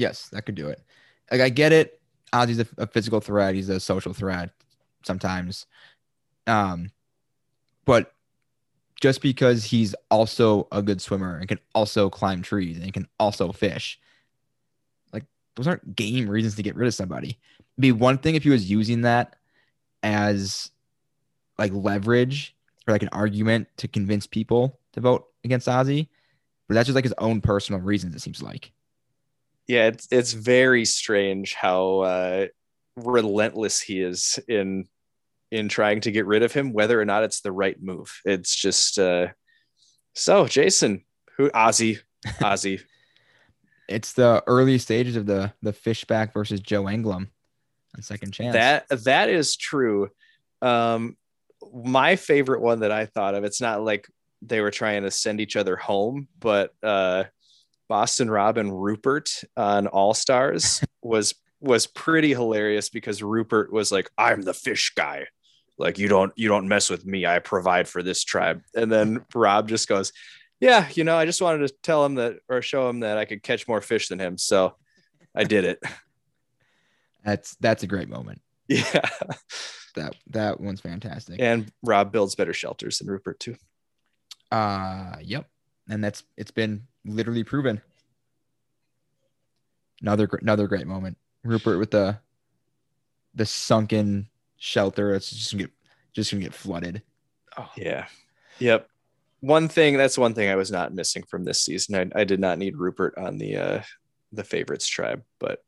Yes, 0.00 0.28
that 0.30 0.46
could 0.46 0.54
do 0.54 0.68
it. 0.68 0.82
Like 1.30 1.42
I 1.42 1.48
get 1.48 1.72
it. 1.72 2.00
Ozzy's 2.32 2.60
a, 2.60 2.66
a 2.78 2.86
physical 2.86 3.20
threat. 3.20 3.54
He's 3.54 3.68
a 3.68 3.78
social 3.78 4.14
threat 4.14 4.50
sometimes. 5.04 5.66
Um, 6.46 6.90
but 7.84 8.12
just 9.00 9.20
because 9.20 9.64
he's 9.64 9.94
also 10.10 10.68
a 10.72 10.82
good 10.82 11.00
swimmer 11.00 11.36
and 11.36 11.48
can 11.48 11.58
also 11.74 12.08
climb 12.08 12.42
trees 12.42 12.78
and 12.78 12.92
can 12.92 13.08
also 13.18 13.52
fish, 13.52 13.98
those 15.60 15.68
aren't 15.68 15.94
game 15.94 16.28
reasons 16.28 16.54
to 16.56 16.62
get 16.62 16.74
rid 16.74 16.88
of 16.88 16.94
somebody. 16.94 17.28
It'd 17.28 17.80
be 17.80 17.92
one 17.92 18.16
thing 18.18 18.34
if 18.34 18.44
he 18.44 18.50
was 18.50 18.70
using 18.70 19.02
that 19.02 19.36
as 20.02 20.70
like 21.58 21.72
leverage 21.74 22.56
or 22.88 22.92
like 22.92 23.02
an 23.02 23.10
argument 23.12 23.68
to 23.76 23.88
convince 23.88 24.26
people 24.26 24.78
to 24.94 25.00
vote 25.00 25.26
against 25.44 25.68
Ozzy, 25.68 26.08
but 26.66 26.74
that's 26.74 26.86
just 26.86 26.94
like 26.94 27.04
his 27.04 27.14
own 27.18 27.42
personal 27.42 27.80
reasons. 27.82 28.14
It 28.14 28.20
seems 28.20 28.42
like. 28.42 28.72
yeah 29.68 29.86
it's 29.86 30.08
it's 30.10 30.32
very 30.32 30.84
strange 30.84 31.54
how 31.54 32.00
uh 32.00 32.46
relentless 32.96 33.80
he 33.80 34.00
is 34.00 34.38
in 34.48 34.86
in 35.50 35.68
trying 35.68 36.00
to 36.00 36.10
get 36.10 36.26
rid 36.26 36.42
of 36.42 36.52
him 36.52 36.72
whether 36.72 37.00
or 37.00 37.04
not 37.04 37.22
it's 37.22 37.40
the 37.40 37.52
right 37.52 37.80
move 37.82 38.20
it's 38.24 38.54
just 38.54 38.98
uh 38.98 39.28
so 40.14 40.46
jason 40.46 41.04
who 41.36 41.50
ozzy 41.50 41.98
ozzy 42.40 42.80
It's 43.90 44.12
the 44.12 44.42
early 44.46 44.78
stages 44.78 45.16
of 45.16 45.26
the 45.26 45.52
the 45.62 45.72
Fishbach 45.72 46.32
versus 46.32 46.60
Joe 46.60 46.84
Anglim 46.84 47.28
on 47.96 48.02
second 48.02 48.32
chance. 48.32 48.54
that 48.54 48.88
that 49.04 49.28
is 49.28 49.56
true. 49.56 50.08
Um 50.62 51.16
my 51.74 52.16
favorite 52.16 52.60
one 52.60 52.80
that 52.80 52.90
i 52.90 53.04
thought 53.04 53.34
of 53.34 53.44
it's 53.44 53.60
not 53.60 53.84
like 53.84 54.08
they 54.42 54.60
were 54.60 54.70
trying 54.70 55.02
to 55.02 55.10
send 55.10 55.40
each 55.40 55.56
other 55.56 55.76
home 55.76 56.26
but 56.38 56.72
uh 56.82 57.22
boston 57.88 58.30
robin 58.30 58.72
rupert 58.72 59.28
on 59.56 59.86
all 59.86 60.14
stars 60.14 60.82
was 61.02 61.34
was 61.60 61.86
pretty 61.86 62.30
hilarious 62.30 62.88
because 62.88 63.22
rupert 63.22 63.70
was 63.72 63.92
like 63.92 64.10
i'm 64.16 64.42
the 64.42 64.54
fish 64.54 64.92
guy. 64.96 65.26
Like 65.78 65.98
you 65.98 66.08
don't 66.08 66.32
you 66.36 66.48
don't 66.48 66.68
mess 66.68 66.90
with 66.90 67.06
me. 67.06 67.24
I 67.24 67.38
provide 67.38 67.88
for 67.88 68.02
this 68.02 68.22
tribe. 68.22 68.62
And 68.74 68.92
then 68.92 69.24
rob 69.34 69.66
just 69.66 69.88
goes 69.88 70.12
yeah 70.60 70.88
you 70.94 71.04
know 71.04 71.16
i 71.16 71.24
just 71.24 71.40
wanted 71.42 71.66
to 71.66 71.74
tell 71.82 72.04
him 72.04 72.14
that 72.16 72.36
or 72.48 72.60
show 72.62 72.88
him 72.88 73.00
that 73.00 73.16
i 73.18 73.24
could 73.24 73.42
catch 73.42 73.66
more 73.66 73.80
fish 73.80 74.08
than 74.08 74.18
him 74.20 74.36
so 74.38 74.74
i 75.34 75.42
did 75.44 75.64
it 75.64 75.82
that's 77.24 77.54
that's 77.60 77.82
a 77.82 77.86
great 77.86 78.08
moment. 78.08 78.40
yeah 78.68 79.00
That 79.96 80.14
that 80.28 80.60
one's 80.60 80.80
fantastic. 80.80 81.40
and 81.40 81.70
Rob 81.82 82.12
builds 82.12 82.34
better 82.36 82.52
shelters 82.54 82.98
than 82.98 83.08
Rupert 83.08 83.40
too. 83.40 83.56
Uh 84.52 85.16
yep. 85.20 85.46
And 85.88 86.02
that's 86.04 86.22
it's 86.36 86.52
been 86.52 86.86
literally 87.04 87.42
proven. 87.42 87.82
Another 90.00 90.28
another 90.40 90.66
great 90.68 90.86
moment. 90.86 91.18
Rupert 91.44 91.78
with 91.80 91.90
the 91.90 92.18
the 93.34 93.44
sunken 93.46 94.28
shelter. 94.58 95.12
It's 95.14 95.30
just 95.30 95.50
gonna 95.52 95.64
get 95.64 95.72
just 96.12 96.30
gonna 96.30 96.42
get 96.44 96.54
flooded. 96.54 97.02
Oh, 97.58 97.68
Yeah. 97.76 98.06
Yep. 98.60 98.88
One 99.40 99.68
thing 99.68 99.96
that's 99.96 100.18
one 100.18 100.34
thing 100.34 100.50
I 100.50 100.56
was 100.56 100.70
not 100.70 100.94
missing 100.94 101.22
from 101.22 101.44
this 101.44 101.62
season. 101.62 102.12
I, 102.14 102.20
I 102.20 102.24
did 102.24 102.40
not 102.40 102.58
need 102.58 102.76
Rupert 102.76 103.14
on 103.16 103.38
the 103.38 103.56
uh 103.56 103.82
the 104.32 104.44
favorites 104.44 104.86
tribe, 104.86 105.22
but 105.38 105.60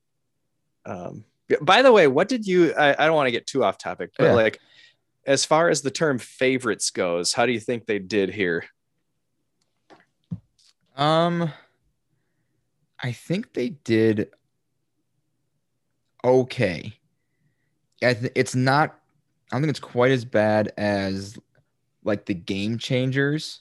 um 0.85 1.25
by 1.61 1.83
the 1.83 1.93
way, 1.93 2.07
what 2.07 2.29
did 2.29 2.47
you 2.47 2.75
I, 2.75 2.93
I 2.93 3.07
don't 3.07 3.17
want 3.17 3.27
to 3.29 3.33
get 3.33 3.47
too 3.47 3.65
off 3.65 3.79
topic, 3.79 4.11
but 4.19 4.27
Yeah. 4.27 4.33
like 4.35 4.59
as 5.27 5.45
far 5.45 5.69
as 5.69 5.83
the 5.83 5.91
term 5.91 6.19
favorites 6.19 6.91
goes, 6.91 7.33
how 7.33 7.47
do 7.47 7.53
you 7.53 7.61
think 7.61 7.87
they 7.87 7.99
did 7.99 8.31
here? 8.31 8.65
Um, 10.97 11.51
I 13.03 13.13
think 13.13 13.55
they 13.55 13.71
did 13.71 14.31
okay. 16.25 16.93
I 18.03 18.15
th- 18.15 18.33
it's 18.35 18.55
not. 18.55 18.99
I 19.51 19.55
don't 19.57 19.63
think 19.63 19.71
it's 19.71 19.81
quite 19.81 20.11
as 20.13 20.25
bad 20.25 20.73
as 20.77 21.39
like 22.05 22.27
the 22.27 22.35
game 22.35 22.79
changers, 22.79 23.61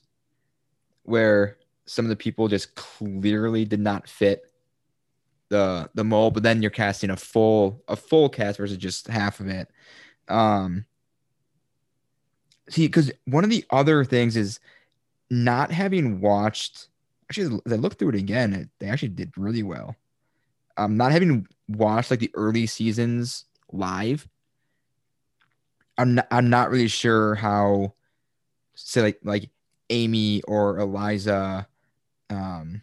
where 1.04 1.58
some 1.86 2.06
of 2.06 2.10
the 2.10 2.16
people 2.16 2.48
just 2.48 2.76
clearly 2.76 3.66
did 3.66 3.80
not 3.80 4.08
fit 4.08 4.52
the 5.50 5.90
the 5.94 6.04
mold. 6.04 6.34
But 6.34 6.44
then 6.44 6.62
you're 6.62 6.72
casting 6.72 7.10
a 7.10 7.18
full 7.18 7.84
a 7.88 7.96
full 7.96 8.30
cast 8.30 8.58
versus 8.58 8.78
just 8.78 9.08
half 9.08 9.40
of 9.40 9.48
it. 9.48 9.70
Um, 10.28 10.86
see, 12.70 12.88
because 12.88 13.12
one 13.26 13.44
of 13.44 13.50
the 13.50 13.66
other 13.70 14.06
things 14.06 14.38
is 14.38 14.60
not 15.30 15.72
having 15.72 16.22
watched. 16.22 16.88
Actually, 17.30 17.62
I 17.70 17.76
looked 17.76 17.98
through 17.98 18.10
it 18.10 18.16
again, 18.16 18.54
it, 18.54 18.70
they 18.80 18.88
actually 18.88 19.10
did 19.10 19.32
really 19.38 19.64
well. 19.64 19.96
Um, 20.78 20.98
not 20.98 21.12
having 21.14 21.48
watched 21.70 22.12
like 22.12 22.20
the 22.20 22.32
early 22.34 22.66
seasons 22.66 23.46
live, 23.72 24.28
I'm 25.98 26.16
not, 26.16 26.28
I'm 26.32 26.50
not 26.50 26.70
really 26.70 26.88
sure 26.88 27.36
how, 27.36 27.94
say 28.90 29.02
like 29.02 29.20
like 29.24 29.50
Ami 29.92 30.42
or 30.48 30.80
Eliza, 30.80 31.68
um, 32.30 32.82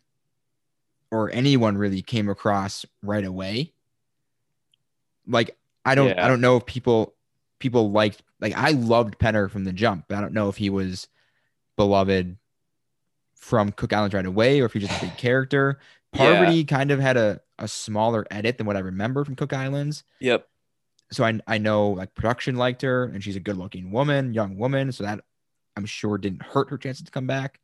or 1.11 1.30
anyone 1.32 1.78
really 1.78 2.03
came 2.03 2.28
across 2.28 2.84
right 3.03 3.24
away. 3.24 3.72
Like 5.26 5.57
I 5.84 5.94
don't 5.94 6.09
Yeah. 6.09 6.24
I 6.24 6.28
don't 6.28 6.40
know 6.40 6.57
if 6.57 6.66
people 6.66 7.14
people 7.59 7.90
liked 7.90 8.22
like 8.40 8.57
I 8.57 8.70
loved 8.72 9.18
Penner 9.18 9.51
from 9.51 9.64
the 9.64 9.72
jump. 9.72 10.05
But 10.09 10.18
I 10.18 10.20
don't 10.20 10.32
know 10.34 10.49
if 10.49 10.57
he 10.57 10.70
was 10.70 11.09
beloved 11.76 12.36
from 13.34 13.72
Cook 13.72 13.92
Islands 13.92 14.14
right 14.14 14.26
away 14.26 14.61
or 14.61 14.66
if 14.66 14.72
he's 14.72 14.86
just 14.86 15.03
a 15.03 15.07
big 15.07 15.16
character. 15.16 15.78
Yeah. 16.14 16.62
Kind 16.66 16.90
of 16.90 17.01
had 17.01 17.16
a, 17.16 17.40
a 17.59 17.68
smaller 17.68 18.26
edit 18.30 18.59
than 18.59 18.66
what 18.66 18.76
I 18.76 18.80
remember 18.80 19.24
from 19.24 19.36
Cook 19.36 19.53
Islands. 19.53 20.05
Yep. 20.20 20.49
So 21.11 21.24
I 21.24 21.40
I 21.46 21.59
know 21.59 21.90
like 21.90 22.14
production 22.14 22.57
liked 22.57 22.82
her 22.82 23.05
and 23.05 23.22
she's 23.22 23.36
a 23.36 23.40
good 23.40 23.57
looking 23.57 23.90
woman, 23.90 24.34
young 24.34 24.57
woman. 24.57 24.92
So 24.92 25.05
that 25.05 25.20
I'm 25.78 25.86
sure 25.86 26.18
didn't 26.18 26.42
hurt 26.42 26.70
her 26.70 26.76
chances 26.76 27.04
to 27.04 27.10
come 27.10 27.26
back. 27.26 27.60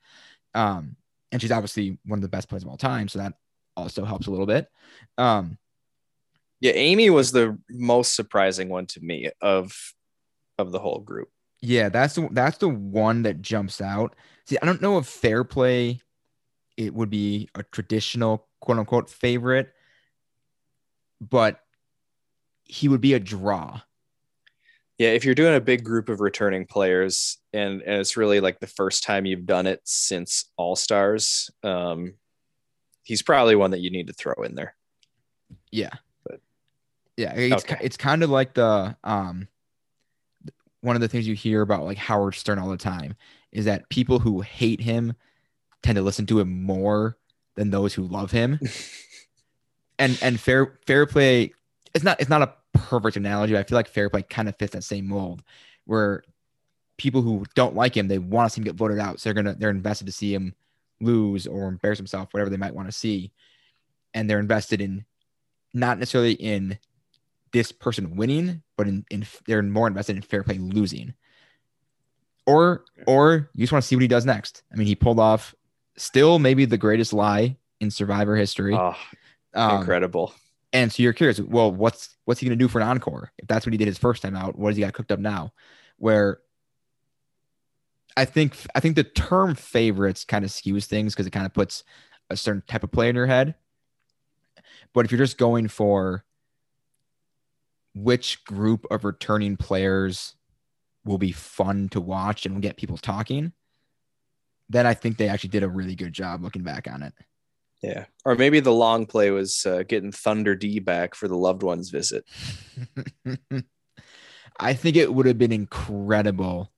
Um, 0.54 0.96
and 1.32 1.42
she's 1.42 1.52
obviously 1.52 1.98
one 2.06 2.18
of 2.18 2.22
the 2.22 2.28
best 2.28 2.48
players 2.48 2.62
of 2.62 2.68
all 2.68 2.76
time. 2.76 3.08
So 3.08 3.18
that 3.18 3.34
also 3.76 4.04
helps 4.04 4.28
a 4.28 4.30
little 4.30 4.46
bit. 4.46 4.68
Um, 5.18 5.58
Yeah, 6.60 6.72
Ami 6.72 7.10
was 7.10 7.32
the 7.32 7.58
most 7.68 8.14
surprising 8.14 8.68
one 8.68 8.86
to 8.86 9.00
me 9.00 9.30
of 9.42 9.76
of 10.58 10.70
the 10.70 10.78
whole 10.78 11.00
group. 11.00 11.28
Yeah, 11.60 11.88
that's 11.88 12.14
the 12.14 12.28
that's 12.30 12.58
the 12.58 12.68
one 12.68 13.22
that 13.22 13.42
jumps 13.42 13.80
out. 13.80 14.14
See, 14.46 14.56
I 14.62 14.66
don't 14.66 14.80
know 14.80 14.98
if 14.98 15.06
Fairplay 15.06 16.00
it 16.76 16.94
would 16.94 17.10
be 17.10 17.48
a 17.54 17.62
traditional 17.64 18.46
quote 18.60 18.78
unquote 18.78 19.10
favorite, 19.10 19.72
but 21.20 21.60
he 22.64 22.88
would 22.88 23.00
be 23.00 23.14
a 23.14 23.20
draw. 23.20 23.80
Yeah, 24.98 25.08
if 25.08 25.24
you're 25.24 25.34
doing 25.34 25.56
a 25.56 25.60
big 25.60 25.84
group 25.84 26.08
of 26.08 26.20
returning 26.20 26.66
players 26.66 27.38
and 27.55 27.80
and 27.82 28.00
it's 28.00 28.16
really 28.16 28.40
like 28.40 28.61
the 28.61 28.66
first 28.66 29.05
time 29.05 29.24
you've 29.24 29.46
done 29.46 29.66
it 29.66 29.80
since 29.84 30.50
All 30.57 30.76
Stars, 30.76 31.50
um, 31.62 32.14
he's 33.02 33.22
probably 33.22 33.55
one 33.57 33.70
that 33.70 33.80
you 33.80 33.90
need 33.90 34.09
to 34.09 34.12
throw 34.12 34.34
in 34.44 34.55
there. 34.55 34.74
Yeah. 35.70 35.90
But- 36.26 36.40
yeah, 37.16 37.32
it's 37.34 37.64
Okay. 37.64 37.78
it's 37.80 37.96
kind 37.96 38.22
of 38.22 38.30
like 38.30 38.55
the 38.55 38.96
um 39.05 39.48
one 40.80 40.96
of 40.96 41.00
the 41.00 41.09
things 41.09 41.26
you 41.26 41.34
hear 41.34 41.62
about 41.62 41.84
like 41.84 41.96
Howard 41.96 42.34
Stern 42.34 42.59
all 42.59 42.68
the 42.68 42.76
time 42.76 43.14
is 43.52 43.64
that 43.64 43.88
people 43.88 44.18
who 44.18 44.40
hate 44.42 44.80
him 44.80 45.14
tend 45.82 45.96
to 45.96 46.02
listen 46.02 46.26
to 46.26 46.40
him 46.40 46.62
more 46.64 47.16
than 47.55 47.70
those 47.70 47.94
who 47.94 48.02
love 48.02 48.30
him. 48.32 48.59
and 49.98 50.18
and 50.22 50.40
fair 50.40 50.78
Fairplay 50.86 51.52
it's 51.94 52.05
not 52.05 52.20
it's 52.20 52.28
not 52.30 52.42
a 52.42 52.52
perfect 52.78 53.16
analogy. 53.16 53.52
But 53.52 53.61
I 53.61 53.62
feel 53.62 53.76
like 53.76 53.88
Fairplay 53.88 54.22
kind 54.22 54.48
of 54.48 54.57
fits 54.59 54.72
that 54.72 54.82
same 54.82 55.07
mold 55.07 55.42
where 55.84 56.24
people 56.97 57.22
who 57.22 57.45
don't 57.55 57.74
like 57.74 57.97
him, 57.97 58.09
they 58.09 58.18
want 58.18 58.49
to 58.49 58.55
see 58.55 58.61
him 58.61 58.64
get 58.64 58.76
voted 58.76 58.99
out. 58.99 59.20
So 59.20 59.28
they're 59.28 59.34
gonna 59.42 59.55
they're 59.59 59.70
invested 59.70 60.07
to 60.07 60.12
see 60.12 60.34
him 60.34 60.55
lose 61.01 61.47
or 61.47 61.66
embarrass 61.68 61.99
himself, 61.99 62.28
whatever 62.32 62.51
they 62.51 62.57
might 62.57 62.74
want 62.74 62.88
to 62.88 62.92
see. 62.92 63.32
And 64.14 64.28
they're 64.30 64.38
invested 64.40 64.80
in 64.80 65.05
not 65.72 65.99
necessarily 65.99 66.32
in 66.34 66.78
this 67.53 67.72
person 67.72 68.16
winning, 68.16 68.62
but 68.76 68.86
in, 68.86 69.05
in 69.11 69.26
they're 69.47 69.62
more 69.62 69.88
invested 69.88 70.16
in 70.16 70.22
Fairplay 70.22 70.59
losing. 70.59 71.14
Or 72.47 72.84
or 73.07 73.51
you 73.55 73.62
just 73.62 73.72
want 73.72 73.82
to 73.82 73.88
see 73.88 73.97
what 73.97 74.03
he 74.03 74.09
does 74.09 74.26
next. 74.26 74.62
I 74.72 74.76
mean, 74.76 74.86
he 74.86 74.95
pulled 74.95 75.18
off 75.18 75.55
still 75.97 76.38
maybe 76.38 76.64
the 76.64 76.76
greatest 76.78 77.12
lie 77.12 77.57
in 77.80 77.90
survivor 77.90 78.36
history. 78.36 78.74
Oh, 78.74 78.97
Um, 79.55 79.78
incredible. 79.80 80.34
and 80.72 80.92
so 80.92 81.03
you're 81.03 81.12
curious, 81.12 81.40
well, 81.40 81.72
what's 81.72 82.16
what's 82.24 82.40
he 82.40 82.47
gonna 82.47 82.57
do 82.57 82.68
for 82.68 82.80
an 82.80 82.86
encore? 82.86 83.32
If 83.38 83.49
that's 83.49 83.64
what 83.64 83.72
he 83.72 83.78
did 83.78 83.88
his 83.88 83.99
first 83.99 84.22
time 84.22 84.36
out, 84.36 84.59
what 84.59 84.70
does 84.70 84.76
he 84.76 84.82
got 84.82 84.92
cooked 84.92 85.11
up 85.12 85.20
now? 85.20 85.53
Where 85.97 86.40
I 88.16 88.24
think 88.24 88.56
I 88.74 88.80
think 88.80 88.96
the 88.96 89.04
term 89.04 89.54
favorites 89.54 90.24
kind 90.24 90.44
of 90.44 90.50
skews 90.50 90.84
things 90.84 91.14
because 91.14 91.26
it 91.26 91.32
kind 91.32 91.46
of 91.46 91.54
puts 91.54 91.82
a 92.30 92.36
certain 92.36 92.62
type 92.66 92.84
of 92.84 92.92
play 92.92 93.08
in 93.08 93.16
your 93.16 93.26
head. 93.26 93.54
But 94.92 95.04
if 95.04 95.10
you're 95.10 95.18
just 95.18 95.38
going 95.38 95.68
for 95.68 96.24
which 97.94 98.44
group 98.44 98.86
of 98.90 99.04
returning 99.04 99.56
players 99.56 100.34
will 101.04 101.18
be 101.18 101.32
fun 101.32 101.88
to 101.90 102.00
watch 102.00 102.46
and 102.46 102.54
will 102.54 102.62
get 102.62 102.76
people 102.76 102.96
talking, 102.96 103.52
then 104.68 104.86
I 104.86 104.94
think 104.94 105.16
they 105.16 105.28
actually 105.28 105.50
did 105.50 105.62
a 105.62 105.68
really 105.68 105.94
good 105.94 106.12
job 106.12 106.42
looking 106.42 106.62
back 106.62 106.88
on 106.90 107.02
it. 107.02 107.12
Yeah. 107.82 108.06
Or 108.24 108.34
maybe 108.34 108.60
the 108.60 108.72
long 108.72 109.04
play 109.04 109.30
was 109.30 109.66
uh, 109.66 109.82
getting 109.86 110.10
Thunder 110.10 110.54
D 110.54 110.78
back 110.78 111.14
for 111.14 111.28
the 111.28 111.36
loved 111.36 111.62
ones 111.62 111.90
visit. 111.90 112.24
I 114.58 114.72
think 114.72 114.96
it 114.96 115.12
would 115.12 115.26
have 115.26 115.36
been 115.36 115.52
incredible 115.52 116.72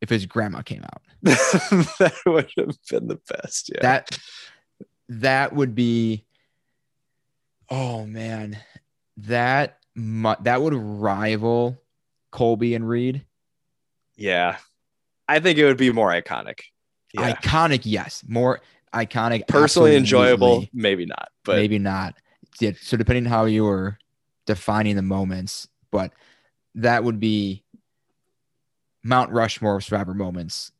if 0.00 0.08
his 0.08 0.26
grandma 0.26 0.62
came 0.62 0.84
out. 0.84 1.02
that 1.22 2.14
would 2.26 2.50
have 2.56 2.76
been 2.90 3.08
the 3.08 3.20
best. 3.28 3.70
Yeah. 3.74 3.80
That 3.82 4.18
that 5.08 5.52
would 5.52 5.74
be 5.74 6.24
oh 7.68 8.06
man. 8.06 8.58
That 9.16 9.78
that 9.96 10.62
would 10.62 10.74
rival 10.74 11.76
Colby 12.30 12.74
and 12.74 12.88
Reed. 12.88 13.24
yeah. 14.16 14.58
I 15.30 15.40
think 15.40 15.58
it 15.58 15.66
would 15.66 15.76
be 15.76 15.92
more 15.92 16.08
iconic. 16.08 16.60
Yeah. 17.12 17.34
Iconic, 17.34 17.82
yes. 17.84 18.24
More 18.26 18.60
iconic. 18.94 19.46
Personally 19.46 19.94
enjoyable, 19.94 20.66
maybe 20.72 21.04
not. 21.04 21.28
But 21.44 21.56
maybe 21.56 21.78
not. 21.78 22.14
Yeah, 22.60 22.72
so 22.80 22.96
depending 22.96 23.26
on 23.26 23.30
how 23.30 23.44
you 23.44 23.64
were 23.64 23.98
defining 24.46 24.96
the 24.96 25.02
moments, 25.02 25.68
but 25.90 26.12
that 26.76 27.04
would 27.04 27.20
be 27.20 27.62
Mount 29.04 29.30
Rushmore 29.32 29.76
of 29.76 29.84
Survivor 29.84 30.14
moments 30.14 30.72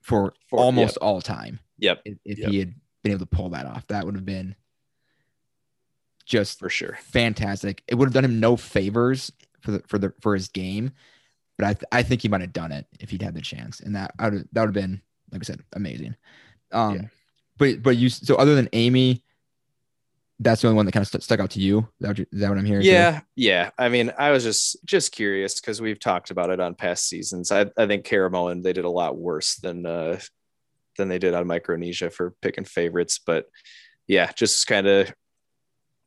for, 0.00 0.34
For- 0.48 0.58
almost 0.58 0.96
all 0.98 1.20
time. 1.20 1.60
yep, 1.78 2.00
If, 2.04 2.18
if 2.24 2.38
Yep. 2.38 2.50
he 2.50 2.58
had 2.58 2.74
been 3.02 3.12
able 3.12 3.20
to 3.20 3.26
pull 3.26 3.50
that 3.50 3.66
off, 3.66 3.86
that 3.88 4.04
would 4.04 4.14
have 4.14 4.24
been 4.26 4.54
just 6.24 6.58
for 6.58 6.68
sure. 6.70 6.98
fantastic. 7.02 7.82
It 7.88 7.96
would 7.96 8.06
have 8.06 8.14
done 8.14 8.24
him 8.24 8.40
no 8.40 8.56
favors 8.56 9.30
for 9.60 9.72
the 9.72 9.82
for 9.86 9.98
the 9.98 10.12
for 10.20 10.34
his 10.34 10.48
game, 10.48 10.92
but 11.58 11.66
I 11.66 11.74
th- 11.74 11.84
I 11.92 12.02
think 12.02 12.22
he 12.22 12.28
might 12.28 12.40
have 12.40 12.52
done 12.52 12.72
it 12.72 12.86
if 13.00 13.10
he'd 13.10 13.22
had 13.22 13.34
the 13.34 13.40
chance, 13.40 13.80
and 13.80 13.94
that 13.96 14.12
I 14.18 14.28
would 14.28 14.48
that 14.52 14.60
would 14.60 14.68
have 14.68 14.72
been 14.74 15.00
like 15.30 15.42
I 15.42 15.44
said 15.44 15.62
amazing. 15.74 16.16
Um, 16.72 16.94
Yeah. 16.96 17.02
but 17.58 17.82
but 17.82 17.96
you 17.96 18.08
so 18.08 18.34
other 18.36 18.54
than 18.54 18.68
Ami, 18.72 19.22
that's 20.42 20.62
the 20.62 20.68
only 20.68 20.76
one 20.76 20.86
that 20.86 20.92
kind 20.92 21.02
of 21.02 21.08
st- 21.08 21.22
stuck 21.22 21.40
out 21.40 21.50
to 21.50 21.60
you. 21.60 21.78
Is 21.78 21.84
that 22.00 22.18
what, 22.18 22.28
that 22.32 22.48
what 22.48 22.58
I'm 22.58 22.64
hearing? 22.64 22.84
Yeah, 22.84 23.20
yeah. 23.36 23.70
I 23.78 23.88
mean, 23.88 24.12
I 24.18 24.30
was 24.30 24.44
just 24.44 24.76
just 24.84 25.12
curious 25.12 25.60
because 25.60 25.80
we've 25.80 26.00
talked 26.00 26.30
about 26.30 26.50
it 26.50 26.60
on 26.60 26.74
past 26.74 27.08
seasons. 27.08 27.50
I 27.50 27.66
I 27.76 27.86
think 27.86 28.04
Caramoan 28.06 28.62
they 28.62 28.72
did 28.72 28.84
a 28.84 28.90
lot 28.90 29.16
worse 29.16 29.56
than 29.56 29.86
uh 29.86 30.18
than 30.98 31.08
they 31.08 31.18
did 31.18 31.34
on 31.34 31.46
Micronesia 31.46 32.10
for 32.10 32.34
picking 32.42 32.64
favorites, 32.64 33.18
but 33.24 33.46
yeah, 34.06 34.30
just 34.32 34.66
kind 34.66 34.86
of 34.86 35.12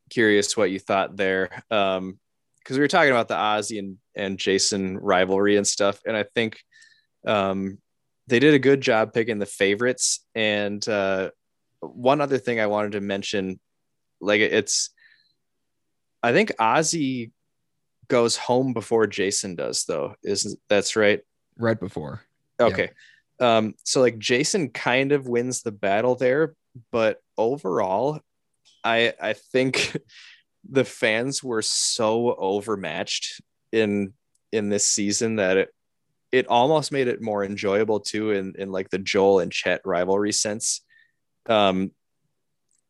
curious 0.09 0.55
what 0.55 0.69
you 0.69 0.79
thought 0.79 1.15
there. 1.15 1.49
Um, 1.71 2.19
because 2.59 2.77
we 2.77 2.81
were 2.81 2.87
talking 2.87 3.11
about 3.11 3.27
the 3.27 3.35
Ozzy 3.35 3.79
and 3.79 3.97
and 4.15 4.37
Jason 4.37 4.97
rivalry 4.97 5.55
and 5.55 5.67
stuff, 5.67 5.99
and 6.05 6.15
I 6.17 6.25
think 6.35 6.59
um 7.25 7.79
they 8.27 8.39
did 8.39 8.53
a 8.53 8.59
good 8.59 8.81
job 8.81 9.13
picking 9.13 9.39
the 9.39 9.45
favorites. 9.45 10.25
And 10.33 10.87
uh, 10.87 11.31
one 11.79 12.21
other 12.21 12.37
thing 12.37 12.59
I 12.59 12.67
wanted 12.67 12.93
to 12.93 13.01
mention, 13.01 13.59
like 14.21 14.41
it's 14.41 14.89
I 16.23 16.33
think 16.33 16.53
Ozzy 16.59 17.31
goes 18.07 18.35
home 18.35 18.73
before 18.73 19.07
Jason 19.07 19.55
does, 19.55 19.85
though. 19.85 20.15
Isn't 20.23 20.59
that's 20.69 20.95
right? 20.95 21.21
right 21.57 21.79
before. 21.79 22.21
Okay. 22.59 22.91
Um, 23.39 23.75
so 23.83 24.01
like 24.01 24.17
Jason 24.17 24.69
kind 24.69 25.11
of 25.11 25.27
wins 25.27 25.61
the 25.61 25.71
battle 25.71 26.15
there, 26.15 26.55
but 26.91 27.21
overall, 27.37 28.21
I 28.83 29.13
I 29.21 29.33
think 29.33 29.97
the 30.69 30.85
fans 30.85 31.43
were 31.43 31.61
so 31.61 32.33
overmatched 32.35 33.41
in 33.71 34.13
in 34.51 34.69
this 34.69 34.87
season 34.87 35.35
that 35.37 35.57
it 35.57 35.69
it 36.31 36.47
almost 36.47 36.91
made 36.91 37.07
it 37.07 37.21
more 37.21 37.43
enjoyable 37.43 37.99
too 37.99 38.31
in 38.31 38.55
in 38.57 38.71
like 38.71 38.89
the 38.89 38.97
Joel 38.97 39.41
and 39.41 39.51
Chet 39.51 39.81
rivalry 39.85 40.31
sense. 40.31 40.81
Um 41.47 41.91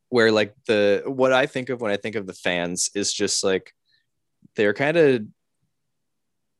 where 0.09 0.31
like 0.31 0.53
the 0.67 1.03
what 1.05 1.33
I 1.33 1.45
think 1.45 1.69
of 1.69 1.81
when 1.81 1.91
I 1.91 1.97
think 1.97 2.15
of 2.15 2.27
the 2.27 2.33
fans 2.33 2.89
is 2.95 3.11
just 3.11 3.43
like 3.43 3.71
they're 4.55 4.73
kind 4.73 4.97
of 4.97 5.25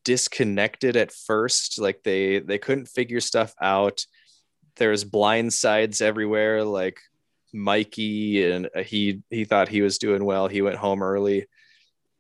disconnected 0.04 0.96
at 0.96 1.12
first. 1.12 1.80
Like 1.80 2.04
they 2.04 2.40
they 2.40 2.58
couldn't 2.58 2.88
figure 2.88 3.20
stuff 3.20 3.54
out. 3.62 4.06
There's 4.78 5.04
blind 5.04 5.54
sides 5.54 6.02
everywhere. 6.02 6.64
Like 6.64 7.00
Mikey 7.54 8.50
and 8.50 8.70
uh, 8.76 8.84
he 8.84 9.22
he 9.30 9.46
thought 9.46 9.68
he 9.68 9.82
was 9.82 9.98
doing 9.98 10.24
well. 10.24 10.48
He 10.48 10.62
went 10.62 10.78
home 10.78 11.04
early. 11.04 11.48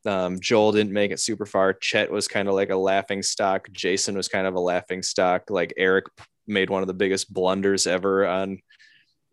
Um, 0.05 0.39
Joel 0.39 0.71
didn't 0.71 0.93
make 0.93 1.11
it 1.11 1.19
super 1.19 1.45
far. 1.45 1.73
Chet 1.73 2.11
was 2.11 2.27
kind 2.27 2.47
of 2.47 2.53
like 2.53 2.69
a 2.69 2.75
laughing 2.75 3.23
stock. 3.23 3.67
Jason 3.71 4.15
was 4.15 4.27
kind 4.27 4.45
of 4.45 4.53
a 4.53 4.59
laughing 4.59 5.01
stock. 5.01 5.49
Like 5.49 5.73
Eric 5.77 6.05
made 6.47 6.69
one 6.69 6.83
of 6.83 6.87
the 6.87 6.93
biggest 6.93 7.33
blunders 7.33 7.87
ever 7.87 8.27
on 8.27 8.59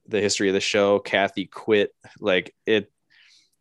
the 0.07 0.20
history 0.20 0.48
of 0.48 0.55
the 0.55 0.61
show. 0.61 0.98
Kathy 0.98 1.46
quit. 1.46 1.94
Like 2.20 2.55
it, 2.66 2.90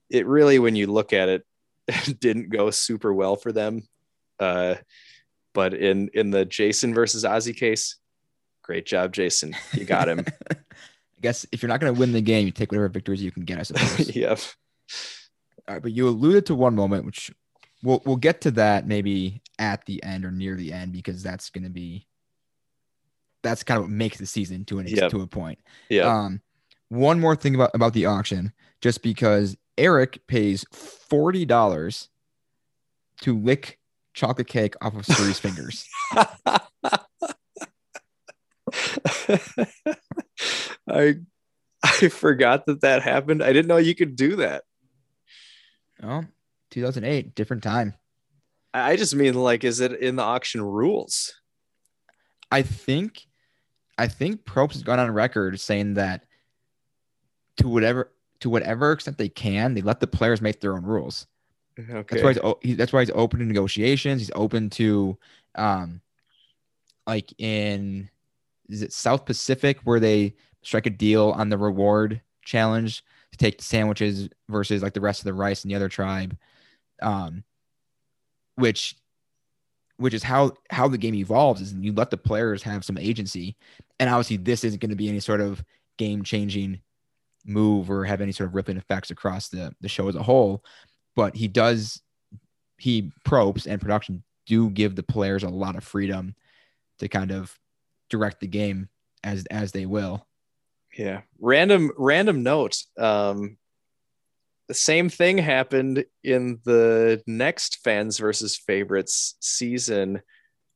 it 0.09 0.25
really, 0.25 0.59
when 0.59 0.75
you 0.75 0.87
look 0.87 1.13
at 1.13 1.29
it, 1.29 1.45
didn't 2.19 2.49
go 2.49 2.71
super 2.71 3.13
well 3.13 3.35
for 3.35 3.51
them. 3.51 3.83
Uh, 4.39 4.75
but 5.53 5.73
in 5.73 6.09
in 6.13 6.31
the 6.31 6.45
Jason 6.45 6.93
versus 6.93 7.23
Ozzy 7.23 7.55
case, 7.55 7.97
great 8.63 8.85
job, 8.85 9.13
Jason. 9.13 9.55
You 9.73 9.85
got 9.85 10.07
him. 10.07 10.25
I 10.51 10.55
guess 11.21 11.45
if 11.51 11.61
you're 11.61 11.69
not 11.69 11.79
going 11.79 11.93
to 11.93 11.99
win 11.99 12.13
the 12.13 12.21
game, 12.21 12.45
you 12.45 12.51
take 12.51 12.71
whatever 12.71 12.89
victories 12.89 13.21
you 13.21 13.31
can 13.31 13.43
get. 13.43 13.59
I 13.59 13.63
suppose. 13.63 14.15
yep. 14.15 14.39
All 15.67 15.75
right, 15.75 15.81
but 15.81 15.91
you 15.91 16.07
alluded 16.07 16.47
to 16.47 16.55
one 16.55 16.75
moment, 16.75 17.05
which 17.05 17.31
we'll 17.83 18.01
we'll 18.05 18.15
get 18.15 18.41
to 18.41 18.51
that 18.51 18.87
maybe 18.87 19.41
at 19.59 19.85
the 19.85 20.01
end 20.03 20.25
or 20.25 20.31
near 20.31 20.55
the 20.55 20.73
end 20.73 20.93
because 20.93 21.21
that's 21.21 21.49
going 21.49 21.63
to 21.63 21.69
be 21.69 22.07
that's 23.43 23.63
kind 23.63 23.77
of 23.77 23.85
what 23.85 23.91
makes 23.91 24.17
the 24.17 24.25
season 24.25 24.65
to 24.65 24.79
an 24.79 24.87
Yep. 24.87 25.11
to 25.11 25.21
a 25.21 25.27
point. 25.27 25.59
Yeah. 25.89 26.03
Um, 26.03 26.41
one 26.89 27.19
more 27.19 27.35
thing 27.35 27.55
about 27.55 27.71
about 27.73 27.93
the 27.93 28.05
auction, 28.05 28.51
just 28.81 29.01
because 29.01 29.57
Eric 29.77 30.25
pays 30.27 30.65
forty 30.71 31.45
dollars 31.45 32.09
to 33.21 33.37
lick 33.37 33.79
chocolate 34.13 34.47
cake 34.47 34.75
off 34.81 34.95
of 34.95 35.05
Cirie's 35.05 35.39
fingers. 35.45 35.87
I 40.87 41.15
I 41.83 42.07
forgot 42.09 42.65
that 42.67 42.81
that 42.81 43.01
happened. 43.03 43.43
I 43.43 43.53
didn't 43.53 43.67
know 43.67 43.77
you 43.77 43.95
could 43.95 44.15
do 44.15 44.35
that. 44.37 44.63
Oh, 46.03 46.23
2008, 46.71 47.35
different 47.35 47.63
time. 47.63 47.95
I 48.73 48.91
I 48.91 48.95
just 48.95 49.15
mean 49.15 49.33
like, 49.35 49.63
is 49.63 49.79
it 49.79 49.93
in 49.93 50.15
the 50.15 50.23
auction 50.23 50.61
rules? 50.61 51.33
I 52.51 52.61
think, 52.63 53.21
I 53.97 54.07
think 54.07 54.45
Probst 54.45 54.73
has 54.73 54.83
gone 54.83 54.99
on 54.99 55.11
record 55.11 55.59
saying 55.59 55.95
that 55.95 56.25
to 57.57 57.67
whatever 57.67 58.11
to 58.41 58.49
whatever 58.49 58.91
extent 58.91 59.17
they 59.17 59.29
can, 59.29 59.73
they 59.73 59.81
let 59.81 59.99
the 59.99 60.07
players 60.07 60.41
make 60.41 60.59
their 60.59 60.73
own 60.73 60.83
rules. 60.83 61.27
Okay. 61.79 62.21
That's 62.21 62.39
why 62.39 62.53
he's 62.61 62.77
that's 62.77 62.93
why 62.93 63.01
he's 63.01 63.11
open 63.13 63.39
to 63.39 63.45
negotiations. 63.45 64.21
He's 64.21 64.31
open 64.35 64.69
to, 64.71 65.17
um, 65.55 66.01
like 67.07 67.33
in 67.37 68.09
is 68.69 68.81
it 68.81 68.93
South 68.93 69.25
Pacific 69.25 69.79
where 69.83 69.99
they 69.99 70.35
strike 70.63 70.85
a 70.85 70.91
deal 70.91 71.31
on 71.31 71.49
the 71.49 71.57
reward 71.57 72.21
challenge 72.43 73.03
to 73.31 73.37
take 73.37 73.57
the 73.57 73.63
sandwiches 73.63 74.29
versus 74.49 74.81
like 74.81 74.93
the 74.93 75.01
rest 75.01 75.21
of 75.21 75.25
the 75.25 75.33
rice 75.33 75.63
and 75.63 75.71
the 75.71 75.75
other 75.75 75.89
tribe, 75.89 76.37
um, 77.01 77.43
which 78.55 78.95
which 80.01 80.13
is 80.13 80.23
how 80.23 80.53
how 80.69 80.87
the 80.87 80.97
game 80.97 81.15
evolves 81.15 81.61
is 81.61 81.73
you 81.73 81.93
let 81.93 82.09
the 82.09 82.17
players 82.17 82.63
have 82.63 82.83
some 82.83 82.97
agency, 82.97 83.55
and 83.99 84.09
obviously 84.09 84.37
this 84.37 84.63
isn't 84.63 84.81
going 84.81 84.89
to 84.89 84.95
be 84.95 85.09
any 85.09 85.19
sort 85.19 85.41
of 85.41 85.63
game 85.97 86.23
changing 86.23 86.81
move 87.45 87.89
or 87.89 88.05
have 88.05 88.21
any 88.21 88.31
sort 88.31 88.47
of 88.49 88.55
rippling 88.55 88.77
effects 88.77 89.11
across 89.11 89.49
the 89.49 89.73
the 89.81 89.89
show 89.89 90.07
as 90.07 90.15
a 90.15 90.23
whole 90.23 90.63
but 91.15 91.35
he 91.35 91.47
does 91.47 92.01
he 92.77 93.11
Probst 93.25 93.67
and 93.67 93.81
production 93.81 94.23
do 94.45 94.69
give 94.69 94.95
the 94.95 95.03
players 95.03 95.43
a 95.43 95.49
lot 95.49 95.75
of 95.75 95.83
freedom 95.83 96.35
to 96.99 97.07
kind 97.07 97.31
of 97.31 97.57
direct 98.09 98.39
the 98.39 98.47
game 98.47 98.89
as 99.23 99.45
as 99.51 99.71
they 99.71 99.85
will 99.85 100.25
Yeah. 100.97 101.21
Random 101.39 101.91
random 101.97 102.43
note. 102.43 102.77
Um 102.97 103.57
the 104.71 104.75
same 104.75 105.09
thing 105.09 105.37
happened 105.37 106.05
in 106.23 106.59
the 106.63 107.21
next 107.27 107.79
fans 107.83 108.17
versus 108.17 108.55
favorites 108.55 109.35
season 109.41 110.21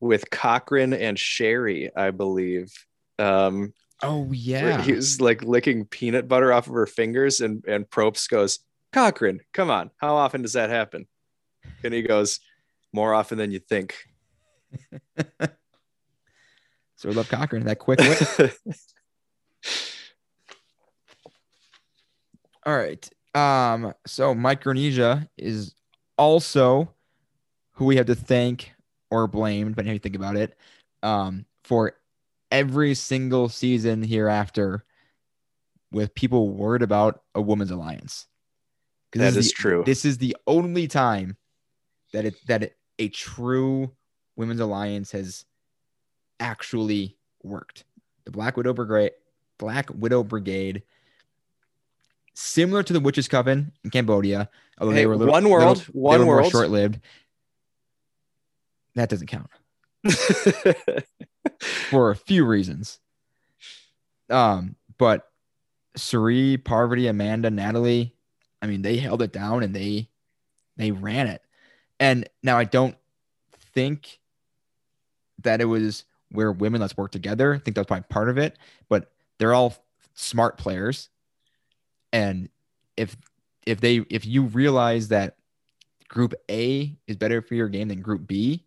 with 0.01 0.29
Cochran 0.29 0.93
and 0.93 1.17
Sherri, 1.17 1.95
I 1.95 2.11
believe. 2.11 2.73
Um 3.17 3.73
oh 4.03 4.29
yeah 4.33 4.81
he 4.81 4.91
was 4.91 5.21
like 5.21 5.41
licking 5.43 5.85
peanut 5.85 6.27
butter 6.27 6.51
off 6.51 6.67
of 6.67 6.73
her 6.73 6.85
fingers 6.85 7.39
and 7.39 7.63
and 7.65 7.89
Probst 7.89 8.29
goes, 8.29 8.59
Cochran, 8.91 9.39
come 9.53 9.69
on, 9.69 9.91
how 9.95 10.15
often 10.15 10.41
does 10.41 10.51
that 10.53 10.69
happen? 10.69 11.07
And 11.81 11.93
he 11.93 12.01
goes, 12.01 12.41
More 12.91 13.13
often 13.13 13.37
than 13.37 13.51
you 13.51 13.59
think. 13.59 13.95
so 15.17 15.47
we 17.05 17.13
love 17.13 17.29
Cochran 17.29 17.63
that 17.63 17.79
quick 17.79 18.01
all 22.65 22.75
right 22.75 23.09
um 23.35 23.93
so 24.07 24.33
micronesia 24.33 25.29
is 25.37 25.75
also 26.17 26.89
who 27.73 27.85
we 27.85 27.97
have 27.97 28.05
to 28.05 28.15
thank 28.15 28.73
or 29.11 29.27
blame 29.27 29.73
but 29.73 29.85
how 29.85 29.91
you 29.91 29.99
think 29.99 30.15
about 30.15 30.35
it 30.37 30.57
um 31.03 31.45
for 31.63 31.93
every 32.51 32.93
single 32.95 33.49
season 33.49 34.01
hereafter 34.01 34.85
with 35.91 36.15
people 36.15 36.49
worried 36.49 36.81
about 36.81 37.21
a 37.35 37.41
women's 37.41 37.71
alliance 37.71 38.27
That 39.11 39.19
this 39.19 39.35
is 39.37 39.47
the- 39.49 39.53
true. 39.53 39.83
this 39.85 40.05
is 40.05 40.17
the 40.17 40.35
only 40.47 40.87
time 40.87 41.37
that 42.13 42.23
it 42.25 42.35
that 42.47 42.63
it, 42.63 42.77
a 42.99 43.09
true 43.09 43.91
women's 44.37 44.61
alliance 44.61 45.11
has 45.11 45.45
actually 46.39 47.17
worked. 47.43 47.83
The 48.25 48.31
Black 48.31 48.57
Widow 48.57 48.73
Brigade, 48.73 49.11
Black 49.57 49.89
Widow 49.93 50.23
Brigade, 50.23 50.83
similar 52.35 52.83
to 52.83 52.93
the 52.93 52.99
Witches 52.99 53.27
Coven 53.27 53.71
in 53.83 53.89
Cambodia, 53.89 54.49
although 54.79 54.91
Hey, 54.91 54.99
they 55.01 55.05
were 55.07 55.13
a 55.13 55.17
little, 55.17 55.31
one 55.31 55.49
world, 55.49 55.77
little- 55.79 55.93
one 56.01 56.27
world. 56.27 56.51
short-lived. 56.51 56.99
That 58.95 59.09
doesn't 59.09 59.27
count 59.27 59.49
for 61.89 62.11
a 62.11 62.15
few 62.15 62.45
reasons. 62.45 62.99
Um, 64.29 64.75
but 64.97 65.27
Cirie, 65.95 66.57
Parvati, 66.57 67.07
Amanda, 67.07 67.49
Natalie, 67.49 68.15
I 68.61 68.67
mean, 68.67 68.81
they 68.81 68.97
held 68.97 69.21
it 69.21 69.31
down 69.33 69.63
and 69.63 69.75
they 69.75 70.09
they 70.77 70.91
ran 70.91 71.27
it. 71.27 71.41
And 71.99 72.27
now 72.43 72.57
I 72.57 72.63
don't 72.65 72.95
think 73.73 74.19
that 75.43 75.61
it 75.61 75.65
was 75.65 76.05
where 76.31 76.51
women 76.51 76.81
let's 76.81 76.97
work 76.97 77.11
together. 77.11 77.53
I 77.53 77.59
think 77.59 77.75
that's 77.75 77.87
probably 77.87 78.05
part 78.09 78.29
of 78.29 78.37
it, 78.37 78.57
but 78.89 79.11
they're 79.37 79.53
all 79.53 79.75
smart 80.13 80.57
players. 80.57 81.09
And 82.15 82.47
if 82.95 83.17
if 83.65 83.81
they 83.81 83.97
if 84.09 84.25
you 84.25 84.43
realize 84.43 85.09
that 85.09 85.35
group 86.07 86.33
A 86.49 86.95
is 87.07 87.17
better 87.17 87.41
for 87.41 87.55
your 87.55 87.67
game 87.67 87.89
than 87.89 88.01
group 88.01 88.25
B, 88.25 88.63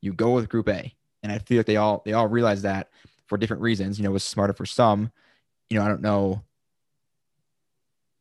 you 0.00 0.14
go 0.14 0.30
with 0.30 0.48
group 0.48 0.66
A. 0.70 0.94
And 1.22 1.30
I 1.30 1.40
feel 1.40 1.58
like 1.58 1.66
they 1.66 1.76
all 1.76 2.00
they 2.06 2.14
all 2.14 2.28
realize 2.28 2.62
that 2.62 2.88
for 3.26 3.36
different 3.36 3.60
reasons. 3.60 3.98
You 3.98 4.04
know, 4.04 4.10
it 4.10 4.14
was 4.14 4.24
smarter 4.24 4.54
for 4.54 4.64
some. 4.64 5.12
You 5.68 5.78
know, 5.78 5.84
I 5.84 5.88
don't 5.88 6.00
know. 6.00 6.42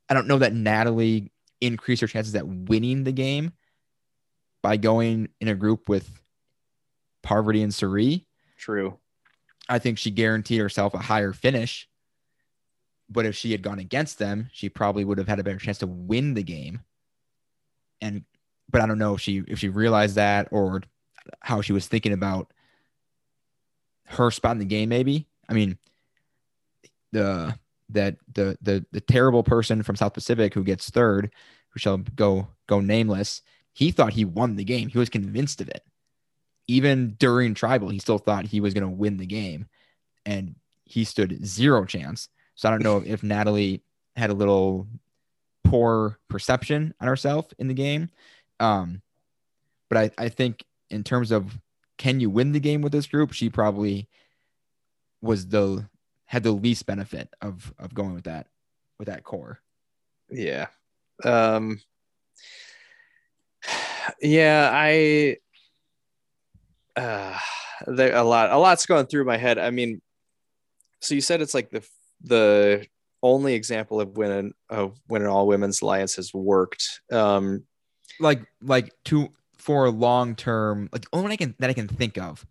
I 0.09 0.13
don't 0.13 0.27
know 0.27 0.39
that 0.39 0.53
Natalie 0.53 1.31
increased 1.61 2.01
her 2.01 2.07
chances 2.07 2.35
at 2.35 2.45
winning 2.45 3.05
the 3.05 3.13
game 3.13 3.53
by 4.61 4.75
going 4.75 5.29
in 5.39 5.47
a 5.47 5.55
group 5.55 5.87
with 5.87 6.21
Parvati 7.23 7.63
and 7.63 7.73
Cirie. 7.73 8.27
True. 8.57 8.97
I 9.69 9.79
think 9.79 9.97
she 9.97 10.11
guaranteed 10.11 10.59
herself 10.59 10.93
a 10.93 10.97
higher 10.97 11.31
finish. 11.31 11.87
But 13.11 13.25
if 13.25 13.35
she 13.35 13.51
had 13.51 13.61
gone 13.61 13.79
against 13.79 14.19
them, 14.19 14.49
she 14.53 14.69
probably 14.69 15.03
would 15.03 15.17
have 15.17 15.27
had 15.27 15.39
a 15.39 15.43
better 15.43 15.59
chance 15.59 15.79
to 15.79 15.87
win 15.87 16.33
the 16.33 16.43
game. 16.43 16.81
And 17.99 18.23
but 18.69 18.81
I 18.81 18.87
don't 18.87 18.97
know 18.97 19.15
if 19.15 19.21
she 19.21 19.43
if 19.47 19.59
she 19.59 19.67
realized 19.67 20.15
that 20.15 20.47
or 20.51 20.81
how 21.41 21.61
she 21.61 21.73
was 21.73 21.87
thinking 21.87 22.13
about 22.13 22.53
her 24.05 24.31
spot 24.31 24.53
in 24.53 24.59
the 24.59 24.65
game, 24.65 24.89
maybe. 24.89 25.27
I 25.49 25.53
mean, 25.53 25.77
the 27.11 27.57
that 27.89 28.15
the 28.33 28.57
the 28.61 28.85
the 28.91 29.01
terrible 29.01 29.43
person 29.43 29.83
from 29.83 29.97
South 29.97 30.13
Pacific 30.13 30.53
who 30.53 30.63
gets 30.63 30.89
third, 30.89 31.31
who 31.69 31.79
shall 31.79 31.97
go 31.97 32.47
go 32.67 32.79
nameless, 32.79 33.41
he 33.73 33.91
thought 33.91 34.13
he 34.13 34.25
won 34.25 34.55
the 34.55 34.63
game. 34.63 34.89
He 34.89 34.97
was 34.97 35.09
convinced 35.09 35.61
of 35.61 35.69
it. 35.69 35.83
Even 36.67 37.15
during 37.19 37.53
tribal, 37.53 37.89
he 37.89 37.99
still 37.99 38.17
thought 38.17 38.45
he 38.45 38.61
was 38.61 38.73
going 38.73 38.83
to 38.83 38.89
win 38.89 39.17
the 39.17 39.25
game, 39.25 39.67
and 40.25 40.55
he 40.85 41.03
stood 41.03 41.45
zero 41.45 41.85
chance. 41.85 42.29
So 42.55 42.67
I 42.67 42.71
don't 42.71 42.83
know 42.83 43.03
if 43.05 43.23
Natalie 43.23 43.81
had 44.15 44.29
a 44.29 44.35
little 44.35 44.87
poor 45.63 46.19
perception 46.29 46.93
on 46.99 47.07
herself 47.07 47.47
in 47.57 47.67
the 47.67 47.73
game. 47.73 48.09
Um, 48.59 49.01
but 49.89 49.97
I, 49.97 50.25
I 50.25 50.29
think 50.29 50.63
in 50.89 51.03
terms 51.03 51.31
of 51.31 51.59
can 51.97 52.19
you 52.19 52.29
win 52.29 52.51
the 52.51 52.59
game 52.59 52.81
with 52.81 52.91
this 52.91 53.07
group, 53.07 53.31
she 53.31 53.49
probably 53.49 54.07
was 55.21 55.47
the 55.47 55.87
had 56.25 56.43
the 56.43 56.51
least 56.51 56.85
benefit 56.85 57.29
of 57.41 57.73
of 57.77 57.93
going 57.93 58.13
with 58.13 58.23
that 58.23 58.47
with 58.97 59.07
that 59.07 59.23
core. 59.23 59.59
Yeah. 60.29 60.67
Um 61.23 61.79
yeah, 64.21 64.69
I 64.73 65.37
uh, 66.95 67.37
there 67.87 68.15
a 68.15 68.23
lot 68.23 68.49
a 68.49 68.57
lot's 68.57 68.85
going 68.85 69.05
through 69.05 69.25
my 69.25 69.37
head. 69.37 69.57
I 69.57 69.69
mean, 69.69 70.01
so 70.99 71.15
you 71.15 71.21
said 71.21 71.41
it's 71.41 71.53
like 71.53 71.69
the 71.69 71.85
the 72.23 72.85
only 73.23 73.53
example 73.53 74.01
of 74.01 74.17
when 74.17 74.31
an 74.31 74.53
of 74.69 74.99
when 75.07 75.21
an 75.21 75.27
all 75.27 75.47
women's 75.47 75.81
alliance 75.81 76.15
has 76.15 76.33
worked. 76.33 77.01
Um, 77.11 77.63
like 78.19 78.45
like 78.61 78.93
to 79.05 79.29
for 79.57 79.85
a 79.85 79.91
long 79.91 80.35
term 80.35 80.89
like 80.91 81.05
only 81.13 81.23
one 81.23 81.31
I 81.31 81.35
can 81.35 81.55
that 81.59 81.69
I 81.69 81.73
can 81.73 81.87
think 81.87 82.17
of, 82.17 82.45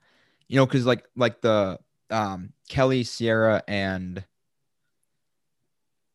you 0.48 0.56
know, 0.56 0.66
because 0.66 0.86
like 0.86 1.04
like 1.16 1.40
the 1.40 1.78
um 2.10 2.52
Kelley 2.68 3.04
Ciera 3.04 3.62
and 3.68 4.24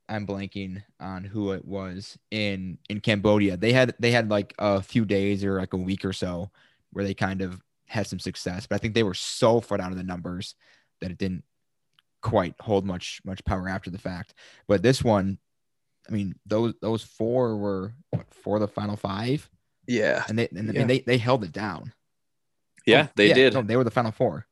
I'm 0.08 0.28
blanking 0.28 0.84
on 0.99 1.24
who 1.24 1.51
it 1.51 1.66
was 1.66 2.18
in 2.32 2.78
in 2.89 3.01
Cambodia. 3.01 3.58
They 3.58 3.74
had 3.74 3.95
they 3.99 4.12
had 4.12 4.30
like 4.30 4.53
a 4.60 4.82
few 4.82 5.06
days 5.06 5.43
or 5.43 5.60
like 5.60 5.74
a 5.74 5.78
week 5.78 6.06
or 6.06 6.14
so 6.14 6.51
where 6.91 7.03
they 7.06 7.14
kind 7.14 7.41
of 7.41 7.62
had 7.88 8.08
some 8.08 8.20
success, 8.20 8.66
but 8.68 8.76
I 8.76 8.78
think 8.80 8.93
they 8.93 9.03
were 9.03 9.14
so 9.14 9.62
far 9.62 9.78
down 9.78 9.91
in 9.91 9.97
the 9.97 10.03
numbers 10.03 10.56
that 11.01 11.12
it 11.12 11.18
didn't 11.18 11.43
quite 12.26 12.56
hold 12.60 12.86
much 12.88 13.22
much 13.24 13.46
power 13.46 13.70
after 13.70 13.92
the 13.92 14.00
fact. 14.00 14.34
But 14.68 14.82
this 14.82 15.04
one, 15.04 15.38
I 16.10 16.12
mean, 16.12 16.34
those 16.48 16.74
those 16.82 17.04
four 17.04 17.56
were 17.56 17.94
what, 18.10 18.26
for 18.34 18.58
the 18.58 18.68
final 18.68 18.98
five, 18.98 19.48
yeah, 19.88 20.24
and 20.28 20.40
they 20.40 20.48
and 20.50 20.70
I 20.70 20.74
Yeah. 20.74 20.80
mean, 20.80 20.88
they 20.88 21.00
they 21.02 21.18
held 21.20 21.44
it 21.44 21.52
down. 21.52 21.94
yeah, 22.88 23.06
Oh, 23.08 23.12
they 23.16 23.32
did. 23.32 23.54
No, 23.54 23.62
they 23.62 23.78
were 23.78 23.84
the 23.84 23.92
final 23.92 24.12
four. 24.12 24.48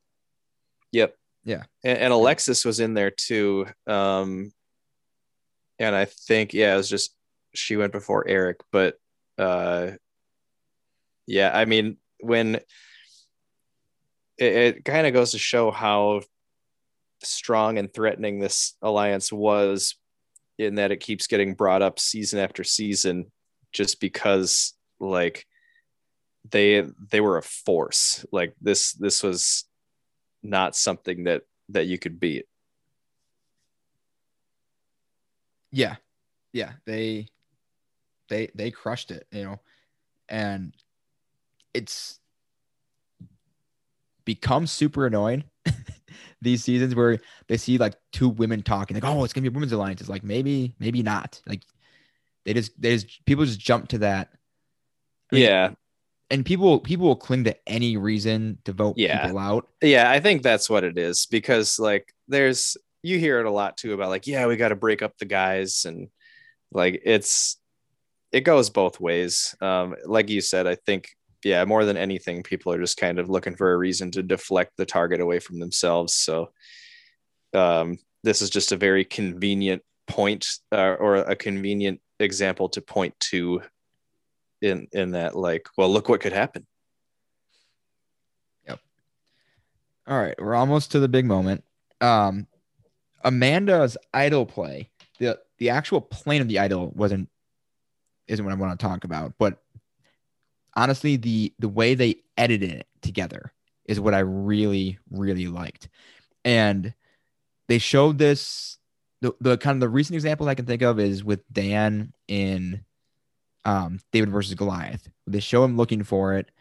Yep. 0.91 1.15
Yeah. 1.45 1.63
And, 1.83 1.97
and 1.97 2.13
Alexis 2.13 2.63
was 2.63 2.79
in 2.79 2.93
there 2.93 3.09
too. 3.11 3.65
Um, 3.87 4.51
and 5.79 5.95
I 5.95 6.05
think 6.05 6.53
yeah, 6.53 6.75
it 6.75 6.77
was 6.77 6.89
just 6.89 7.15
she 7.55 7.75
went 7.75 7.91
before 7.91 8.27
Eric, 8.27 8.57
but 8.71 8.97
uh, 9.39 9.91
yeah, 11.25 11.49
I 11.51 11.65
mean 11.65 11.97
when 12.19 12.55
it, 14.37 14.53
it 14.53 14.85
kind 14.85 15.07
of 15.07 15.13
goes 15.13 15.31
to 15.31 15.39
show 15.39 15.71
how 15.71 16.21
strong 17.25 17.77
and 17.77 17.93
threatening 17.93 18.39
this 18.39 18.75
alliance 18.81 19.31
was 19.31 19.95
in 20.57 20.75
that 20.75 20.91
it 20.91 20.99
keeps 20.99 21.27
getting 21.27 21.53
brought 21.55 21.81
up 21.81 21.99
season 21.99 22.39
after 22.39 22.63
season 22.63 23.31
just 23.71 23.99
because 23.99 24.73
like 24.99 25.45
they 26.49 26.85
they 27.09 27.21
were 27.21 27.37
a 27.37 27.43
force 27.43 28.25
like 28.31 28.53
this 28.61 28.93
this 28.93 29.23
was 29.23 29.65
not 30.43 30.75
something 30.75 31.23
that 31.23 31.41
that 31.69 31.85
you 31.85 31.97
could 31.97 32.19
beat 32.19 32.45
Yeah. 35.73 35.95
Yeah. 36.53 36.73
They 36.85 37.27
they 38.29 38.49
they 38.55 38.71
crushed 38.71 39.11
it, 39.11 39.27
you 39.31 39.43
know. 39.43 39.59
And 40.29 40.73
it's 41.73 42.19
become 44.23 44.67
super 44.67 45.07
annoying 45.07 45.43
these 46.43 46.63
seasons 46.63 46.93
where 46.95 47.19
they 47.47 47.57
see 47.57 47.77
like 47.77 47.95
two 48.11 48.29
women 48.29 48.61
talking, 48.61 48.95
like, 48.95 49.03
oh, 49.05 49.23
it's 49.23 49.33
gonna 49.33 49.43
be 49.43 49.47
a 49.47 49.51
women's 49.51 49.71
alliance. 49.71 50.01
It's 50.01 50.09
like 50.09 50.23
maybe, 50.23 50.75
maybe 50.79 51.01
not. 51.03 51.41
Like 51.47 51.63
they 52.45 52.53
just 52.53 52.79
they 52.81 52.95
just 52.97 53.25
people 53.25 53.45
just 53.45 53.59
jump 53.59 53.87
to 53.89 53.99
that. 53.99 54.29
I 55.31 55.35
mean, 55.35 55.43
yeah 55.45 55.71
And 56.29 56.45
people 56.45 56.79
people 56.79 57.07
will 57.07 57.15
cling 57.15 57.45
to 57.45 57.55
any 57.67 57.97
reason 57.97 58.59
to 58.65 58.73
vote 58.73 58.95
Yeah. 58.97 59.23
people 59.23 59.39
out. 59.39 59.67
yeah 59.81 60.09
i 60.11 60.19
think 60.19 60.43
that's 60.43 60.69
what 60.69 60.83
it 60.83 60.97
is 60.97 61.25
because 61.25 61.79
like 61.79 62.13
there's 62.27 62.77
you 63.01 63.17
hear 63.19 63.39
it 63.39 63.45
a 63.45 63.51
lot 63.51 63.77
too 63.77 63.93
about 63.93 64.09
like 64.09 64.27
yeah 64.27 64.45
we 64.47 64.55
got 64.57 64.69
to 64.69 64.75
break 64.75 65.01
up 65.01 65.17
the 65.17 65.25
guys 65.25 65.85
and 65.85 66.09
like 66.71 67.01
it's 67.05 67.57
it 68.31 68.41
goes 68.41 68.69
both 68.69 68.99
ways 68.99 69.55
um 69.61 69.95
like 70.05 70.29
you 70.29 70.41
said 70.41 70.67
i 70.67 70.75
think 70.75 71.09
yeah 71.43 71.65
more 71.65 71.85
than 71.85 71.97
anything 71.97 72.43
people 72.43 72.71
are 72.71 72.79
just 72.79 72.97
kind 72.97 73.19
of 73.19 73.29
looking 73.29 73.55
for 73.55 73.71
a 73.71 73.77
reason 73.77 74.11
to 74.11 74.23
deflect 74.23 74.71
the 74.77 74.85
target 74.85 75.19
away 75.19 75.39
from 75.39 75.59
themselves 75.59 76.13
so 76.13 76.51
um 77.53 77.97
this 78.23 78.41
is 78.41 78.49
just 78.49 78.71
a 78.71 78.77
very 78.77 79.03
convenient 79.03 79.81
point 80.07 80.47
uh, 80.71 80.95
or 80.99 81.15
a 81.15 81.35
convenient 81.35 81.99
example 82.19 82.69
to 82.69 82.81
point 82.81 83.13
to 83.19 83.61
in 84.61 84.87
in 84.91 85.11
that 85.11 85.35
like 85.35 85.67
well 85.77 85.89
look 85.89 86.09
what 86.09 86.21
could 86.21 86.33
happen 86.33 86.65
Yep. 88.67 88.79
All 90.07 90.19
right, 90.19 90.35
we're 90.39 90.55
almost 90.55 90.91
to 90.91 90.99
the 90.99 91.07
big 91.07 91.25
moment. 91.25 91.63
Um, 92.01 92.47
Amanda's 93.23 93.97
idol 94.13 94.45
play, 94.45 94.89
the 95.19 95.39
the 95.57 95.69
actual 95.69 96.01
plane 96.01 96.41
of 96.41 96.47
the 96.47 96.59
idol 96.59 96.91
wasn't 96.95 97.29
isn't 98.27 98.43
what 98.43 98.53
I 98.53 98.57
want 98.57 98.77
to 98.77 98.85
talk 98.85 99.03
about, 99.03 99.33
but 99.37 99.57
honestly, 100.75 101.15
the 101.15 101.53
the 101.59 101.69
way 101.69 101.95
they 101.95 102.17
edited 102.37 102.71
it 102.71 102.87
together 103.01 103.53
is 103.85 103.99
what 103.99 104.13
I 104.13 104.19
really 104.19 104.99
really 105.09 105.47
liked, 105.47 105.89
and 106.43 106.93
they 107.67 107.77
showed 107.77 108.17
this. 108.17 108.77
The, 109.21 109.33
the 109.39 109.57
kind 109.57 109.77
of 109.77 109.79
the 109.79 109.87
recent 109.87 110.15
example 110.15 110.49
I 110.49 110.55
can 110.55 110.65
think 110.65 110.81
of 110.81 110.99
is 110.99 111.23
with 111.23 111.41
Dan 111.53 112.11
in 112.27 112.83
um, 113.63 114.01
David 114.11 114.29
versus 114.29 114.53
Goliath. 114.55 115.09
They 115.25 115.39
show 115.39 115.63
him 115.63 115.77
looking 115.77 116.03
for 116.03 116.33
it, 116.33 116.51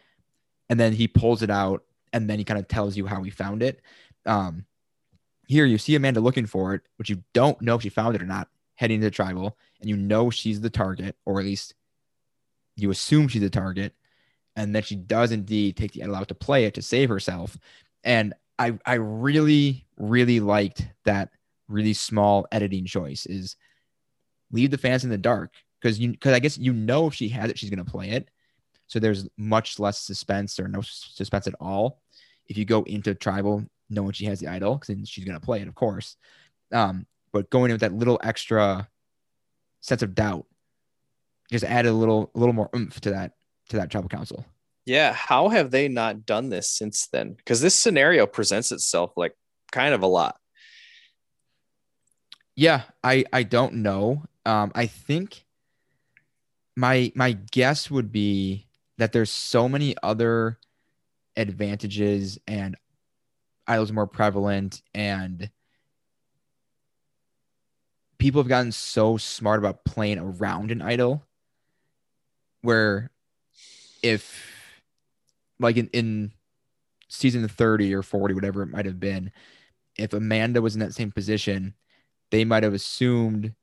and 0.69 0.79
then 0.79 0.93
he 0.93 1.09
pulls 1.09 1.43
it 1.43 1.49
out 1.49 1.83
and 2.13 2.29
then 2.29 2.37
he 2.37 2.45
kind 2.45 2.59
of 2.59 2.67
tells 2.67 2.95
you 2.95 3.07
how 3.07 3.23
he 3.23 3.31
found 3.31 3.61
it. 3.63 3.81
Um, 4.25 4.65
here 5.47 5.65
you 5.65 5.77
see 5.77 5.95
Amanda 5.95 6.21
looking 6.21 6.45
for 6.45 6.75
it, 6.75 6.83
but 6.97 7.09
you 7.09 7.23
don't 7.33 7.61
know 7.61 7.75
if 7.75 7.81
she 7.81 7.89
found 7.89 8.15
it 8.15 8.21
or 8.21 8.25
not, 8.25 8.47
heading 8.75 9.01
to 9.01 9.11
tribal, 9.11 9.57
and 9.81 9.89
you 9.89 9.97
know 9.97 10.29
she's 10.29 10.61
the 10.61 10.69
target, 10.69 11.17
or 11.25 11.39
at 11.39 11.45
least 11.45 11.73
you 12.77 12.91
assume 12.91 13.27
she's 13.27 13.41
the 13.41 13.49
target, 13.49 13.93
and 14.55 14.75
then 14.75 14.83
she 14.83 14.95
does 14.95 15.31
indeed 15.31 15.75
take 15.75 15.91
the 15.93 16.03
idol 16.03 16.25
to 16.25 16.35
play 16.35 16.65
it 16.65 16.75
to 16.75 16.81
save 16.81 17.09
herself. 17.09 17.57
And 18.03 18.33
I 18.59 18.77
I 18.85 18.95
really, 18.95 19.85
really 19.97 20.39
liked 20.39 20.87
that 21.05 21.29
really 21.67 21.93
small 21.93 22.45
editing 22.51 22.85
choice 22.85 23.25
is 23.25 23.55
leave 24.51 24.71
the 24.71 24.77
fans 24.77 25.03
in 25.03 25.09
the 25.09 25.17
dark. 25.17 25.53
Because 25.81 25.99
you 25.99 26.11
because 26.11 26.33
I 26.33 26.39
guess 26.39 26.57
you 26.57 26.73
know 26.73 27.07
if 27.07 27.13
she 27.13 27.29
has 27.29 27.49
it, 27.49 27.57
she's 27.57 27.69
gonna 27.69 27.85
play 27.85 28.11
it. 28.11 28.29
So 28.87 28.99
there's 28.99 29.27
much 29.37 29.79
less 29.79 29.99
suspense 29.99 30.59
or 30.59 30.67
no 30.67 30.81
suspense 30.81 31.47
at 31.47 31.55
all. 31.59 32.01
If 32.47 32.57
you 32.57 32.65
go 32.65 32.83
into 32.83 33.15
tribal 33.15 33.65
knowing 33.89 34.11
she 34.11 34.25
has 34.25 34.39
the 34.39 34.47
idol, 34.47 34.75
because 34.77 35.09
she's 35.09 35.25
gonna 35.25 35.39
play 35.39 35.61
it, 35.61 35.67
of 35.67 35.75
course. 35.75 36.15
Um, 36.71 37.05
but 37.31 37.49
going 37.49 37.71
in 37.71 37.75
with 37.75 37.81
that 37.81 37.93
little 37.93 38.19
extra 38.23 38.87
sense 39.81 40.03
of 40.03 40.15
doubt, 40.15 40.45
just 41.51 41.65
added 41.65 41.89
a 41.89 41.93
little 41.93 42.31
a 42.35 42.39
little 42.39 42.53
more 42.53 42.69
oomph 42.75 43.01
to 43.01 43.11
that 43.11 43.33
to 43.69 43.77
that 43.77 43.89
tribal 43.89 44.09
council. 44.09 44.45
Yeah, 44.85 45.13
how 45.13 45.49
have 45.49 45.71
they 45.71 45.87
not 45.87 46.25
done 46.25 46.49
this 46.49 46.69
since 46.69 47.07
then? 47.07 47.33
Because 47.33 47.61
this 47.61 47.77
scenario 47.77 48.25
presents 48.25 48.71
itself 48.71 49.13
like 49.15 49.33
kind 49.71 49.93
of 49.93 50.03
a 50.03 50.07
lot. 50.07 50.35
Yeah, 52.55 52.83
I 53.03 53.25
I 53.31 53.43
don't 53.43 53.75
know. 53.75 54.23
Um, 54.45 54.71
I 54.75 54.87
think 54.87 55.45
my 56.75 57.11
my 57.15 57.31
guess 57.51 57.89
would 57.89 58.11
be 58.11 58.67
that 58.97 59.11
there's 59.11 59.31
so 59.31 59.69
many 59.69 59.95
other 60.03 60.59
advantages 61.35 62.37
and 62.47 62.75
idols 63.65 63.91
more 63.91 64.05
prevalent 64.05 64.81
and 64.93 65.49
people 68.19 68.41
have 68.41 68.47
gotten 68.47 68.71
so 68.71 69.17
smart 69.17 69.59
about 69.59 69.83
playing 69.83 70.19
around 70.19 70.71
an 70.71 70.81
idol 70.81 71.25
where 72.61 73.09
if 74.03 74.39
like 75.59 75.77
in, 75.77 75.87
in 75.93 76.31
season 77.07 77.47
30 77.47 77.93
or 77.93 78.03
40 78.03 78.33
whatever 78.33 78.61
it 78.61 78.67
might 78.67 78.85
have 78.85 78.99
been 78.99 79.31
if 79.97 80.13
amanda 80.13 80.61
was 80.61 80.73
in 80.75 80.79
that 80.79 80.93
same 80.93 81.11
position 81.11 81.73
they 82.31 82.43
might 82.43 82.63
have 82.63 82.73
assumed 82.73 83.53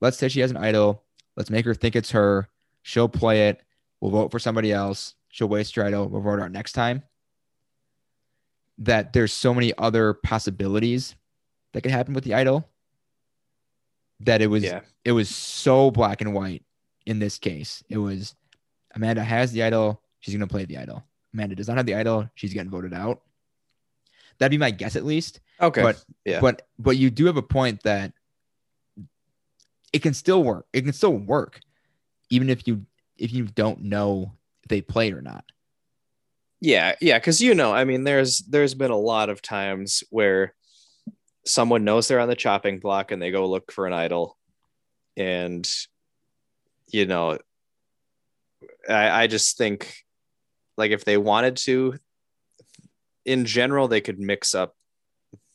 let's 0.00 0.18
say 0.18 0.28
she 0.28 0.40
has 0.40 0.50
an 0.50 0.56
idol 0.56 1.02
let's 1.36 1.50
make 1.50 1.64
her 1.64 1.74
think 1.74 1.94
it's 1.94 2.10
her 2.10 2.48
she'll 2.82 3.08
play 3.08 3.48
it 3.48 3.62
we'll 4.00 4.10
vote 4.10 4.30
for 4.30 4.38
somebody 4.38 4.72
else 4.72 5.14
she'll 5.28 5.48
waste 5.48 5.74
her 5.76 5.84
idol 5.84 6.08
we'll 6.08 6.20
vote 6.22 6.38
her 6.38 6.44
out 6.44 6.50
next 6.52 6.72
time 6.72 7.02
that 8.78 9.12
there's 9.12 9.32
so 9.32 9.54
many 9.54 9.72
other 9.78 10.14
possibilities 10.14 11.14
that 11.72 11.82
could 11.82 11.92
happen 11.92 12.14
with 12.14 12.24
the 12.24 12.34
idol 12.34 12.68
that 14.20 14.40
it 14.40 14.46
was 14.46 14.64
Yeah. 14.64 14.80
it 15.04 15.12
was 15.12 15.28
so 15.28 15.90
black 15.90 16.20
and 16.22 16.32
white 16.34 16.64
in 17.04 17.18
this 17.18 17.38
case 17.38 17.84
it 17.88 17.98
was 17.98 18.34
amanda 18.94 19.22
has 19.22 19.52
the 19.52 19.62
idol 19.62 20.02
she's 20.20 20.34
going 20.34 20.46
to 20.46 20.52
play 20.52 20.64
the 20.64 20.78
idol 20.78 21.02
amanda 21.34 21.54
does 21.54 21.68
not 21.68 21.76
have 21.76 21.86
the 21.86 21.94
idol 21.94 22.28
she's 22.34 22.52
getting 22.54 22.70
voted 22.70 22.92
out 22.94 23.22
that'd 24.38 24.50
be 24.50 24.58
my 24.58 24.70
guess 24.70 24.96
at 24.96 25.04
least 25.04 25.40
Okay. 25.60 25.82
but 25.82 26.04
yeah. 26.24 26.40
but 26.40 26.66
but 26.78 26.96
you 26.96 27.10
do 27.10 27.26
have 27.26 27.36
a 27.36 27.42
point 27.42 27.82
that 27.84 28.12
it 29.92 30.00
can 30.02 30.14
still 30.14 30.42
work. 30.42 30.66
It 30.72 30.82
can 30.82 30.92
still 30.94 31.12
work, 31.12 31.60
even 32.30 32.48
if 32.48 32.66
you 32.66 32.86
if 33.18 33.32
you 33.32 33.44
don't 33.44 33.82
know 33.82 34.32
if 34.62 34.68
they 34.68 34.80
played 34.80 35.12
or 35.12 35.20
not. 35.20 35.44
yeah, 36.60 36.94
yeah, 37.00 37.18
because 37.18 37.40
you 37.42 37.54
know, 37.54 37.72
I 37.72 37.84
mean, 37.84 38.02
there's 38.04 38.38
there's 38.38 38.74
been 38.74 38.90
a 38.90 38.96
lot 38.96 39.28
of 39.28 39.42
times 39.42 40.02
where 40.10 40.54
someone 41.44 41.84
knows 41.84 42.08
they're 42.08 42.20
on 42.20 42.28
the 42.28 42.34
chopping 42.34 42.80
block 42.80 43.10
and 43.12 43.20
they 43.20 43.30
go 43.30 43.46
look 43.48 43.70
for 43.70 43.86
an 43.86 43.92
idol, 43.92 44.38
and 45.16 45.68
you 46.90 47.04
know, 47.06 47.38
I, 48.88 49.22
I 49.22 49.26
just 49.26 49.56
think 49.56 49.94
like 50.76 50.90
if 50.90 51.04
they 51.04 51.16
wanted 51.16 51.56
to, 51.58 51.94
in 53.24 53.44
general 53.44 53.88
they 53.88 54.00
could 54.00 54.18
mix 54.18 54.54
up 54.54 54.74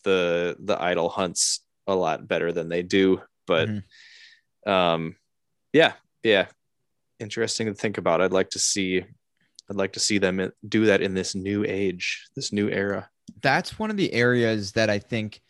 the 0.04 0.56
the 0.60 0.82
idol 0.82 1.10
hunts 1.10 1.62
a 1.86 1.96
lot 1.96 2.28
better 2.28 2.52
than 2.54 2.70
they 2.70 2.82
do 2.82 3.22
but 3.46 3.68
Mhm. 3.68 3.84
um 4.72 5.16
yeah 5.74 5.94
yeah 6.24 6.48
interesting 7.20 7.68
to 7.68 7.74
think 7.74 7.98
about 7.98 8.22
i'd 8.22 8.32
like 8.32 8.52
to 8.52 8.60
see 8.60 9.00
i'd 9.70 9.76
like 9.76 9.94
to 9.94 10.00
see 10.00 10.18
them 10.18 10.52
do 10.68 10.86
that 10.86 11.02
in 11.02 11.14
this 11.14 11.36
new 11.36 11.66
age 11.68 12.26
this 12.36 12.54
new 12.54 12.70
era 12.70 13.10
that's 13.42 13.78
one 13.78 13.90
of 13.92 13.98
the 13.98 14.14
areas 14.14 14.72
that 14.74 14.90
I 14.90 15.00
think 15.00 15.42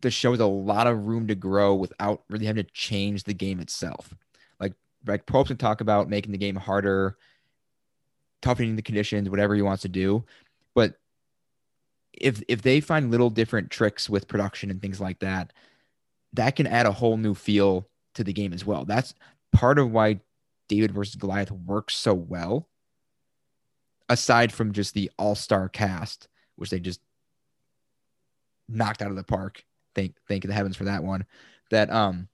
the 0.00 0.10
show 0.10 0.32
has 0.32 0.40
a 0.40 0.46
lot 0.46 0.86
of 0.88 1.06
room 1.06 1.28
to 1.28 1.34
grow 1.36 1.74
without 1.74 2.24
really 2.28 2.46
having 2.46 2.64
to 2.64 2.70
change 2.72 3.22
the 3.24 3.32
game 3.32 3.60
itself. 3.60 4.12
Like 5.06 5.26
can 5.26 5.56
talk 5.56 5.80
about 5.80 6.08
making 6.08 6.32
the 6.32 6.38
game 6.38 6.56
harder, 6.56 7.16
toughening 8.42 8.76
the 8.76 8.82
conditions, 8.82 9.28
whatever 9.30 9.54
he 9.54 9.62
wants 9.62 9.82
to 9.82 9.88
do. 9.88 10.24
But 10.74 10.94
if 12.12 12.42
if 12.48 12.62
they 12.62 12.80
find 12.80 13.10
little 13.10 13.30
different 13.30 13.70
tricks 13.70 14.08
with 14.08 14.28
production 14.28 14.70
and 14.70 14.80
things 14.80 15.00
like 15.00 15.18
that, 15.20 15.52
that 16.32 16.56
can 16.56 16.66
add 16.66 16.86
a 16.86 16.92
whole 16.92 17.16
new 17.16 17.34
feel 17.34 17.88
to 18.14 18.24
the 18.24 18.32
game 18.32 18.52
as 18.52 18.64
well. 18.64 18.84
That's 18.84 19.14
part 19.52 19.78
of 19.78 19.90
why 19.90 20.20
David 20.68 20.92
versus 20.92 21.16
Goliath 21.16 21.50
works 21.50 21.94
so 21.94 22.14
well. 22.14 22.68
Aside 24.08 24.52
from 24.52 24.72
just 24.72 24.94
the 24.94 25.10
all-star 25.18 25.68
cast, 25.68 26.28
which 26.56 26.70
they 26.70 26.78
just 26.78 27.00
knocked 28.68 29.02
out 29.02 29.10
of 29.10 29.16
the 29.16 29.24
park. 29.24 29.64
Thank 29.94 30.14
thank 30.28 30.44
the 30.44 30.52
heavens 30.52 30.76
for 30.76 30.84
that 30.84 31.02
one. 31.02 31.24
That 31.70 31.90
um 31.90 32.28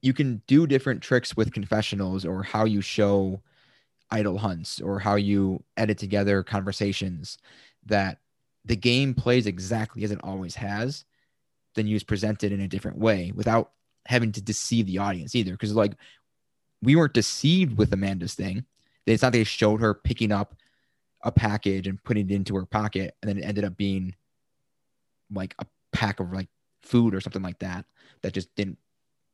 you 0.00 0.12
can 0.12 0.42
do 0.46 0.66
different 0.66 1.02
tricks 1.02 1.36
with 1.36 1.52
confessionals 1.52 2.24
or 2.24 2.42
how 2.42 2.64
you 2.64 2.80
show 2.80 3.40
idol 4.10 4.38
hunts 4.38 4.80
or 4.80 4.98
how 4.98 5.16
you 5.16 5.62
edit 5.76 5.98
together 5.98 6.42
conversations 6.42 7.38
that 7.86 8.18
the 8.64 8.76
game 8.76 9.14
plays 9.14 9.46
exactly 9.46 10.04
as 10.04 10.10
it 10.10 10.20
always 10.22 10.54
has, 10.54 11.04
then 11.74 11.86
you 11.86 11.96
just 11.96 12.06
present 12.06 12.44
it 12.44 12.52
in 12.52 12.60
a 12.60 12.68
different 12.68 12.98
way 12.98 13.32
without 13.34 13.72
having 14.06 14.32
to 14.32 14.40
deceive 14.40 14.86
the 14.86 14.98
audience 14.98 15.34
either. 15.34 15.52
Because 15.52 15.74
like 15.74 15.92
we 16.82 16.96
weren't 16.96 17.14
deceived 17.14 17.76
with 17.76 17.92
Amanda's 17.92 18.34
thing. 18.34 18.64
It's 19.06 19.22
not 19.22 19.32
they 19.32 19.44
showed 19.44 19.80
her 19.80 19.94
picking 19.94 20.32
up 20.32 20.54
a 21.22 21.32
package 21.32 21.86
and 21.86 22.02
putting 22.04 22.28
it 22.30 22.34
into 22.34 22.54
her 22.56 22.66
pocket, 22.66 23.16
and 23.20 23.28
then 23.28 23.38
it 23.38 23.44
ended 23.44 23.64
up 23.64 23.76
being 23.76 24.14
like 25.32 25.54
a 25.58 25.66
pack 25.92 26.20
of 26.20 26.32
like 26.32 26.48
food 26.82 27.14
or 27.14 27.20
something 27.20 27.42
like 27.42 27.58
that 27.58 27.84
that 28.22 28.34
just 28.34 28.54
didn't 28.54 28.78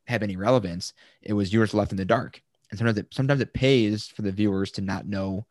have 0.06 0.22
any 0.22 0.36
relevance. 0.36 0.92
It 1.22 1.32
was 1.32 1.52
yours 1.52 1.74
left 1.74 1.92
in 1.92 1.96
the 1.96 2.04
dark, 2.04 2.42
and 2.70 2.78
sometimes 2.78 2.98
it 2.98 3.06
sometimes 3.10 3.40
it 3.40 3.52
pays 3.54 4.06
for 4.06 4.22
the 4.22 4.32
viewers 4.32 4.70
to 4.72 4.80
not 4.80 5.06
know 5.06 5.46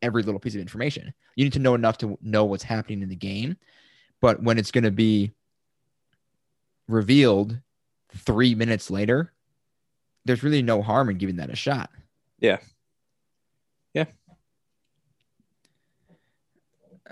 every 0.00 0.22
little 0.22 0.40
piece 0.40 0.54
of 0.54 0.60
information. 0.60 1.12
You 1.36 1.44
need 1.44 1.52
to 1.54 1.58
know 1.58 1.74
enough 1.74 1.98
to 1.98 2.18
know 2.22 2.44
what's 2.44 2.64
happening 2.64 3.02
in 3.02 3.08
the 3.08 3.16
game, 3.16 3.56
but 4.20 4.42
when 4.42 4.58
it's 4.58 4.70
going 4.70 4.84
to 4.84 4.90
be 4.90 5.32
revealed 6.88 7.58
three 8.14 8.54
minutes 8.54 8.90
later, 8.90 9.32
there's 10.24 10.42
really 10.42 10.62
no 10.62 10.82
harm 10.82 11.08
in 11.10 11.18
giving 11.18 11.36
that 11.36 11.50
a 11.50 11.56
shot. 11.56 11.90
Yeah. 12.38 12.58
Yeah. 13.94 14.06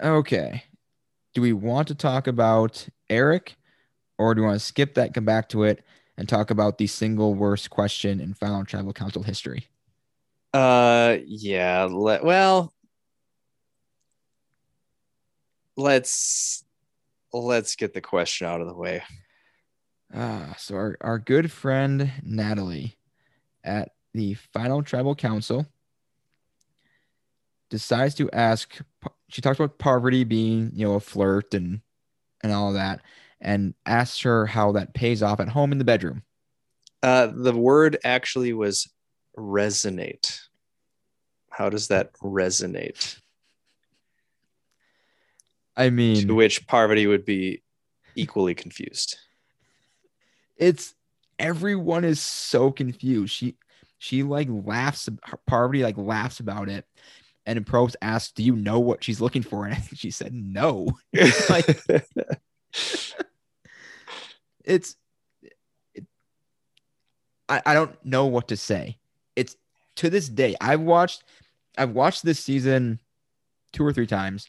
Okay. 0.03 0.65
Do 1.35 1.43
we 1.43 1.53
want 1.53 1.89
to 1.89 1.95
talk 1.95 2.27
about 2.27 2.89
Eric 3.09 3.57
or 4.19 4.35
do 4.35 4.43
we 4.43 4.47
want 4.49 4.61
to 4.61 4.67
skip 4.67 4.95
that, 4.95 5.15
come 5.15 5.25
back 5.25 5.49
to 5.51 5.65
it, 5.65 5.85
and 6.21 6.29
talk 6.29 6.51
about 6.51 6.77
the 6.77 6.87
single 6.87 7.35
worst 7.35 7.71
question 7.71 8.21
in 8.21 8.35
Final 8.35 8.63
Tribal 8.67 8.93
Council 8.93 9.23
history? 9.23 9.67
Uh, 10.53 11.17
yeah. 11.25 11.85
Let, 11.91 12.23
well, 12.23 12.75
let's 15.79 16.63
let's 17.33 17.75
get 17.75 17.95
the 17.95 18.03
question 18.03 18.47
out 18.47 18.61
of 18.61 18.67
the 18.67 18.75
way. 18.75 19.03
Ah, 20.15 20.55
so 20.59 20.75
our, 20.75 20.99
our 21.01 21.19
good 21.19 21.51
friend 21.51 22.13
Natalie 22.23 22.99
at 23.65 23.93
the 24.13 24.35
Final 24.53 24.83
Tribal 24.83 25.15
Council 25.15 25.65
decides 27.71 28.15
to 28.17 28.29
ask 28.31 28.79
she 29.29 29.41
talks 29.41 29.59
about 29.59 29.79
Parvati 29.79 30.25
being, 30.25 30.73
you 30.75 30.87
know, 30.87 30.95
a 30.95 31.01
flirt 31.01 31.55
and 31.55 31.81
and 32.43 32.53
all 32.53 32.75
that, 32.75 33.01
and 33.41 33.75
asks 33.87 34.21
her 34.21 34.47
how 34.47 34.73
that 34.73 34.95
pays 34.95 35.23
off 35.23 35.41
at 35.41 35.49
home 35.49 35.73
in 35.73 35.79
the 35.79 35.85
bedroom. 35.85 36.23
Uh, 37.03 37.29
the 37.35 37.55
word 37.57 37.97
actually 38.05 38.53
was 38.53 38.89
resonate. 39.39 40.41
How 41.51 41.71
does 41.71 41.89
that 41.89 42.13
resonate? 42.23 43.19
I 45.77 45.91
mean, 45.91 46.27
To 46.29 46.35
which 46.35 46.67
Parvati 46.67 47.07
would 47.07 47.25
be 47.25 47.63
equally 48.15 48.55
confused. 48.55 49.17
it's 50.59 50.95
everyone 51.39 52.05
is 52.05 52.21
so 52.21 52.71
confused. 52.71 53.33
She 53.33 53.57
she 53.99 54.23
like 54.23 54.49
laughs 54.51 55.09
Parvati 55.47 55.83
like 55.83 55.97
laughs 55.97 56.41
about 56.41 56.69
it. 56.69 56.85
And 57.47 57.65
Probst 57.65 57.97
asks, 58.03 58.33
Do 58.33 58.43
you 58.43 58.55
know 58.55 58.79
what 58.81 59.03
she's 59.03 59.21
looking 59.21 59.43
for? 59.43 59.65
And 59.65 59.73
I 59.73 59.79
think 59.79 59.99
she 59.99 60.11
said 60.11 60.35
no. 60.35 60.89
Like- 61.49 61.83
It's 64.71 64.95
it, 65.95 66.07
I, 67.49 67.61
I 67.67 67.75
don't 67.75 68.03
know 68.05 68.27
what 68.27 68.49
to 68.49 68.57
say. 68.57 68.99
It's 69.35 69.57
to 69.97 70.09
this 70.09 70.29
day. 70.29 70.55
I've 70.61 70.81
watched 70.81 71.25
I've 71.77 71.91
watched 71.91 72.25
this 72.25 72.39
season 72.39 73.01
two 73.73 73.85
or 73.85 73.93
three 73.93 74.07
times. 74.07 74.49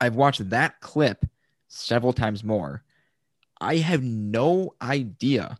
I've 0.00 0.14
watched 0.14 0.48
that 0.50 0.80
clip 0.80 1.26
several 1.68 2.12
times 2.12 2.44
more. 2.44 2.84
I 3.60 3.76
have 3.76 4.02
no 4.02 4.74
idea 4.80 5.58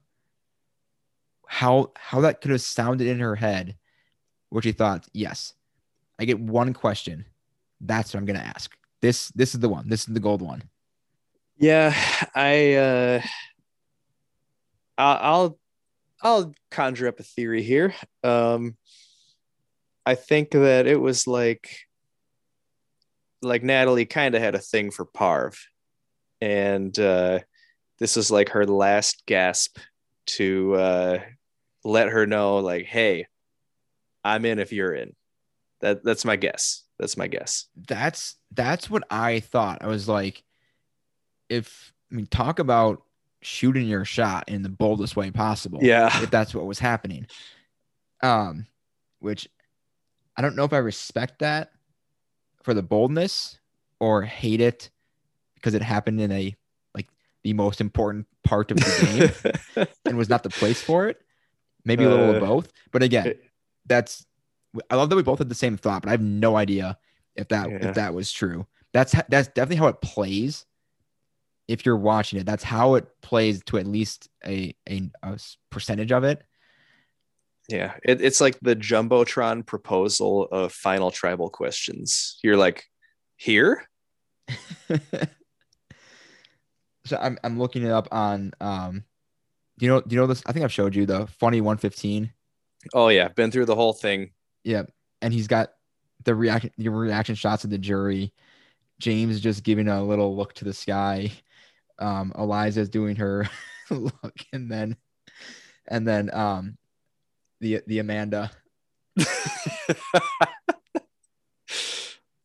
how 1.49 1.93
how 1.97 2.21
that 2.21 2.41
could 2.41 2.53
have 2.53 2.61
sounded 2.61 3.09
in 3.09 3.19
her 3.19 3.35
head 3.35 3.77
where 4.51 4.63
she 4.63 4.73
thought, 4.73 5.07
yes, 5.13 5.55
I 6.21 6.25
get 6.25 6.39
one 6.39 6.73
question. 6.73 7.25
That's 7.81 8.15
what 8.15 8.21
I'm 8.21 8.27
gonna 8.27 8.39
ask. 8.39 8.71
This 9.01 9.29
this 9.31 9.55
is 9.55 9.61
the 9.61 9.69
one. 9.69 9.89
This 9.89 10.07
is 10.07 10.15
the 10.15 10.21
gold 10.21 10.41
one. 10.41 10.63
yeah, 11.59 11.95
I 12.35 12.75
uh 12.75 13.23
I'll 14.99 15.59
I'll 16.23 16.55
conjure 16.71 17.09
up 17.09 17.21
a 17.21 17.25
theory 17.25 17.63
here. 17.63 17.95
Um 18.23 18.77
I 20.05 20.15
think 20.15 20.51
that 20.51 20.87
it 20.87 21.01
was 21.01 21.27
like 21.27 21.77
like 23.41 23.63
Natalie 23.63 24.07
kind 24.07 24.35
of 24.35 24.43
had 24.43 24.55
a 24.55 24.61
thing 24.61 24.91
for 24.91 25.05
Parv. 25.05 25.59
And 26.41 26.97
uh 26.99 27.41
this 27.99 28.17
is 28.17 28.31
like 28.31 28.51
her 28.51 28.67
last 28.67 29.23
gasp 29.27 29.79
to 30.27 30.75
uh 30.75 31.19
let 31.85 32.09
her 32.09 32.27
know 32.27 32.59
like 32.59 32.87
hey, 32.87 33.27
I'm 34.25 34.45
in 34.45 34.59
if 34.59 34.73
you're 34.73 34.95
in. 34.95 35.15
That 35.81 36.05
that's 36.05 36.25
my 36.25 36.37
guess. 36.37 36.85
That's 36.99 37.17
my 37.17 37.27
guess. 37.27 37.67
that's 37.89 38.37
that's 38.53 38.89
what 38.89 39.03
I 39.11 39.41
thought. 39.41 39.83
I 39.83 39.89
was 39.89 40.09
like, 40.09 40.45
if 41.49 41.93
I 42.11 42.15
mean, 42.15 42.27
talk 42.27 42.61
about 42.61 43.03
shooting 43.43 43.87
your 43.87 44.05
shot 44.05 44.49
in 44.49 44.63
the 44.63 44.69
boldest 44.69 45.17
way 45.17 45.31
possible. 45.31 45.81
Yeah. 45.83 46.07
If 46.23 46.31
that's 46.31 46.55
what 46.55 46.65
was 46.67 46.79
happening. 46.79 47.27
Um, 48.23 48.67
which 49.19 49.49
I 50.37 50.43
don't 50.43 50.57
know 50.57 50.65
if 50.65 50.73
I 50.73 50.79
respect 50.79 51.41
that 51.41 51.73
for 52.63 52.73
the 52.75 52.83
boldness 52.83 53.59
or 54.01 54.23
hate 54.23 54.61
it 54.61 54.91
because 55.57 55.75
it 55.75 55.83
happened 55.83 56.21
in 56.21 56.31
a 56.33 56.55
like 56.95 57.09
the 57.45 57.53
most 57.53 57.81
important 57.81 58.27
part 58.45 58.71
of 58.71 58.79
the 58.79 59.33
game 59.75 59.87
and 60.05 60.17
was 60.17 60.29
not 60.29 60.43
the 60.43 60.51
place 60.51 60.81
for 60.81 61.09
it. 61.09 61.21
Maybe 61.85 62.05
a 62.05 62.09
little 62.09 62.31
Uh, 62.31 62.35
of 62.35 62.41
both. 62.41 62.73
But 62.93 63.03
again, 63.03 63.35
that's 63.87 64.25
I 64.89 64.95
love 64.97 65.11
that 65.11 65.17
we 65.17 65.23
both 65.23 65.39
had 65.39 65.49
the 65.49 65.55
same 65.55 65.77
thought, 65.77 66.03
but 66.03 66.09
I 66.09 66.13
have 66.13 66.23
no 66.23 66.57
idea 66.57 66.97
if 67.35 67.49
that 67.49 67.69
Yeah. 67.71 67.89
if 67.89 67.95
that 67.97 68.15
was 68.15 68.31
true. 68.31 68.67
That's 68.93 69.15
that's 69.29 69.49
definitely 69.49 69.77
how 69.77 69.89
it 69.89 70.01
plays. 70.01 70.65
If 71.69 71.87
you're 71.87 71.97
watching 71.97 72.41
it, 72.41 72.47
that's 72.47 72.65
how 72.65 72.97
it 72.97 73.07
plays 73.23 73.63
to 73.67 73.79
at 73.79 73.87
least 73.87 74.29
a 74.45 74.75
a 74.89 75.11
percentage 75.71 76.13
of 76.13 76.25
it. 76.25 76.43
Yeah, 77.69 77.95
it, 78.05 78.21
it's 78.21 78.41
like 78.41 78.59
the 78.61 78.77
jumbotron 78.77 79.65
proposal 79.65 80.49
of 80.51 80.73
final 80.73 81.11
tribal 81.11 81.49
questions. 81.49 82.39
You're 82.43 82.57
like, 82.57 82.85
here? 83.37 83.89
so 87.05 87.17
I'm 87.19 87.39
I'm 87.43 87.59
looking 87.59 87.85
it 87.85 87.91
up 87.91 88.09
on 88.11 88.53
um. 88.61 89.05
Do 89.79 89.87
you 89.87 89.93
know? 89.93 90.01
Do 90.01 90.15
you 90.15 90.21
know 90.21 90.27
this? 90.27 90.43
I 90.47 90.53
think 90.53 90.65
I've 90.65 90.73
showed 90.73 90.95
you 90.95 91.07
the 91.07 91.27
funny 91.39 91.61
115. 91.61 92.33
Oh 92.95 93.09
yeah, 93.09 93.29
been 93.29 93.51
through 93.51 93.67
the 93.67 93.75
whole 93.75 93.93
thing. 93.93 94.31
Yeah, 94.65 94.83
and 95.21 95.33
he's 95.33 95.47
got 95.47 95.71
the 96.25 96.35
reaction 96.35 96.71
the 96.79 96.91
reaction 96.91 97.35
shots 97.35 97.65
of 97.65 97.71
the 97.71 97.79
jury. 97.79 98.33
James 99.01 99.41
just 99.41 99.65
giving 99.65 99.89
a 99.89 100.05
little 100.05 100.37
look 100.37 100.53
to 100.55 100.65
the 100.65 100.73
sky. 100.73 101.33
Um, 101.99 102.33
Eliza's 102.37 102.89
doing 102.89 103.17
her 103.17 103.49
look, 103.91 104.35
and 104.53 104.71
then 104.71 104.97
and 105.89 106.07
then 106.07 106.31
um, 106.33 106.77
the 107.61 107.83
the 107.87 107.99
Amanda. 107.99 108.51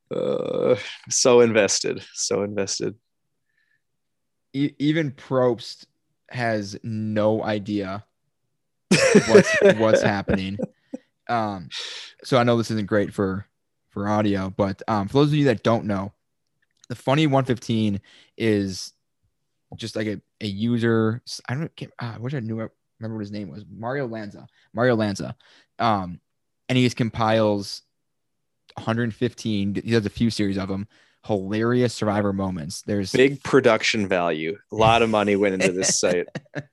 Uh, 0.10 0.76
so 1.10 1.42
invested, 1.42 2.04
so 2.14 2.44
invested. 2.44 2.96
E- 4.54 4.74
even 4.80 5.12
Probst 5.12 5.86
has 6.30 6.78
no 6.84 7.44
idea 7.44 8.06
what's 9.28 9.50
what's 9.78 10.02
happening. 10.02 10.58
Um, 11.28 11.70
so 12.24 12.38
I 12.38 12.44
know 12.44 12.58
this 12.58 12.72
isn't 12.72 12.88
great 12.88 13.14
for 13.14 13.46
for 13.90 14.08
audio, 14.08 14.50
but 14.50 14.82
um, 14.88 15.08
for 15.08 15.16
those 15.16 15.30
of 15.30 15.36
you 15.36 15.46
that 15.46 15.64
don't 15.64 15.86
know, 15.86 16.14
the 16.90 16.96
funny 16.96 17.28
115 17.28 18.00
is 18.38 18.94
just 19.76 19.96
like 19.96 20.08
a, 20.08 20.22
a 20.42 20.48
user. 20.48 21.22
I 21.48 21.56
don't 21.56 21.76
can't, 21.76 21.92
uh, 22.00 22.14
I 22.16 22.18
wish 22.20 22.34
I 22.34 22.40
knew 22.40 22.56
remember 23.00 23.18
what 23.18 23.22
his 23.22 23.32
name 23.32 23.50
was. 23.50 23.66
Mario 23.70 24.08
Lanza. 24.08 24.48
Mario 24.74 24.96
Lanza. 24.96 25.36
Um, 25.80 26.20
and 26.70 26.78
he 26.78 26.84
just 26.84 26.98
compiles 26.98 27.84
115. 28.76 29.76
He 29.76 29.92
does 29.92 30.06
a 30.06 30.10
few 30.10 30.30
series 30.30 30.58
of 30.58 30.70
them. 30.70 30.88
Hilarious 31.26 31.94
survivor 31.94 32.32
moments. 32.32 32.82
There's 32.84 33.12
Big 33.12 33.44
production 33.44 34.08
value. 34.08 34.58
A 34.72 34.76
lot 34.76 35.02
of 35.02 35.10
money 35.10 35.36
went 35.36 35.56
into 35.56 35.72
this 35.72 36.00
site. 36.00 36.28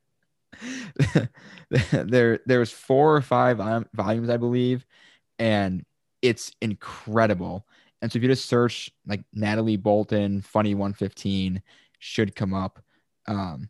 there 1.93 2.41
there's 2.47 2.71
four 2.71 3.17
or 3.17 3.23
five 3.23 3.61
um, 3.61 3.87
volumes 3.95 4.29
i 4.29 4.37
believe 4.37 4.87
and 5.39 5.85
it's 6.23 6.53
incredible 6.61 7.67
and 8.01 8.13
so 8.13 8.17
if 8.17 8.23
you 8.23 8.29
just 8.29 8.47
search 8.47 8.91
like 9.07 9.25
natalie 9.33 9.77
bolton 9.77 10.41
funny 10.41 10.75
115 10.75 11.63
should 11.99 12.37
come 12.37 12.55
up 12.55 12.84
um 13.27 13.69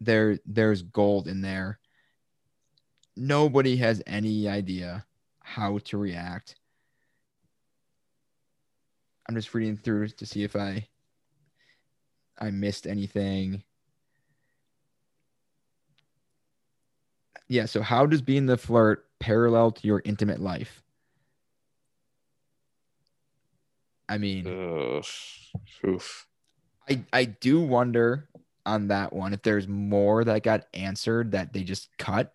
there 0.00 0.38
there's 0.44 0.82
gold 0.82 1.26
in 1.26 1.40
there 1.40 1.78
nobody 3.16 3.76
has 3.76 4.02
any 4.06 4.48
idea 4.48 5.04
how 5.42 5.78
to 5.78 5.96
react 5.96 6.56
i'm 9.28 9.34
just 9.34 9.54
reading 9.54 9.76
through 9.76 10.08
to 10.08 10.26
see 10.26 10.42
if 10.42 10.54
i 10.54 10.86
i 12.38 12.50
missed 12.50 12.86
anything 12.86 13.62
yeah. 17.48 17.66
So 17.66 17.82
how 17.82 18.06
does 18.06 18.22
being 18.22 18.46
the 18.46 18.56
flirt 18.56 19.06
parallel 19.20 19.72
to 19.72 19.86
your 19.86 20.02
intimate 20.04 20.40
life? 20.40 20.82
I 24.08 24.18
mean, 24.18 24.46
Ugh. 24.46 25.04
Oof. 25.84 26.26
I 26.88 27.02
I 27.12 27.24
do 27.24 27.60
wonder 27.60 28.28
on 28.64 28.88
that 28.88 29.12
one 29.12 29.32
if 29.32 29.42
there's 29.42 29.68
more 29.68 30.24
that 30.24 30.42
got 30.42 30.66
answered 30.74 31.32
that 31.32 31.52
they 31.52 31.62
just 31.62 31.88
cut. 31.98 32.32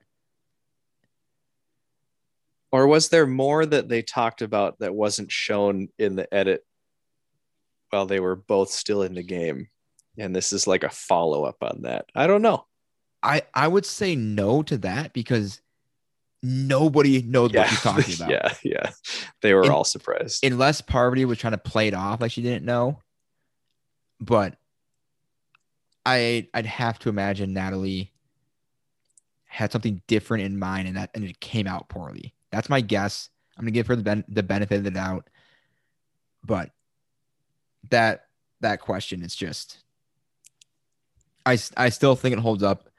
Or 2.71 2.87
was 2.87 3.09
there 3.09 3.27
more 3.27 3.65
that 3.65 3.89
they 3.89 4.01
talked 4.01 4.41
about 4.41 4.79
that 4.79 4.95
wasn't 4.95 5.31
shown 5.31 5.89
in 5.99 6.15
the 6.15 6.33
edit 6.33 6.63
while 7.89 8.05
they 8.05 8.21
were 8.21 8.35
both 8.37 8.69
still 8.71 9.03
in 9.03 9.13
the 9.13 9.23
game? 9.23 9.67
And 10.17 10.33
this 10.35 10.53
is 10.53 10.67
like 10.67 10.83
a 10.83 10.89
follow 10.89 11.43
up 11.43 11.57
on 11.61 11.81
that. 11.83 12.05
I 12.15 12.27
don't 12.27 12.41
know. 12.41 12.65
I 13.23 13.43
I 13.53 13.67
would 13.67 13.85
say 13.85 14.15
no 14.15 14.63
to 14.63 14.77
that 14.79 15.13
because 15.13 15.61
nobody 16.41 17.21
knows 17.21 17.53
what 17.53 17.67
she's 17.67 17.81
talking 17.81 18.15
about. 18.15 18.29
yeah, 18.31 18.53
yeah. 18.63 18.89
They 19.41 19.53
were 19.53 19.63
In- 19.65 19.71
all 19.71 19.83
surprised. 19.83 20.43
Unless 20.45 20.81
Parvati 20.81 21.25
was 21.25 21.37
trying 21.39 21.51
to 21.51 21.57
play 21.57 21.87
it 21.87 21.93
off 21.93 22.21
like 22.21 22.31
she 22.31 22.41
didn't 22.41 22.65
know. 22.65 22.99
But 24.21 24.55
I 26.05 26.47
I'd 26.53 26.65
have 26.65 26.99
to 26.99 27.09
imagine 27.09 27.53
Natalie 27.53 28.11
had 29.45 29.71
something 29.71 30.01
different 30.07 30.45
in 30.45 30.57
mind 30.57 30.87
and 30.87 30.95
that 30.95 31.11
and 31.13 31.23
it 31.23 31.39
came 31.39 31.67
out 31.67 31.89
poorly. 31.89 32.33
That's 32.51 32.69
my 32.69 32.81
guess. 32.81 33.29
I'm 33.57 33.63
gonna 33.63 33.71
give 33.71 33.87
her 33.87 33.95
the 33.95 34.03
ben- 34.03 34.25
the 34.27 34.43
benefit 34.43 34.77
of 34.77 34.83
the 34.83 34.91
doubt. 34.91 35.29
But 36.43 36.71
that 37.89 38.27
that 38.61 38.79
question 38.79 39.23
is 39.23 39.35
just 39.35 39.79
I 41.45 41.57
I 41.75 41.89
still 41.89 42.15
think 42.15 42.33
it 42.33 42.39
holds 42.39 42.63
up 42.63 42.89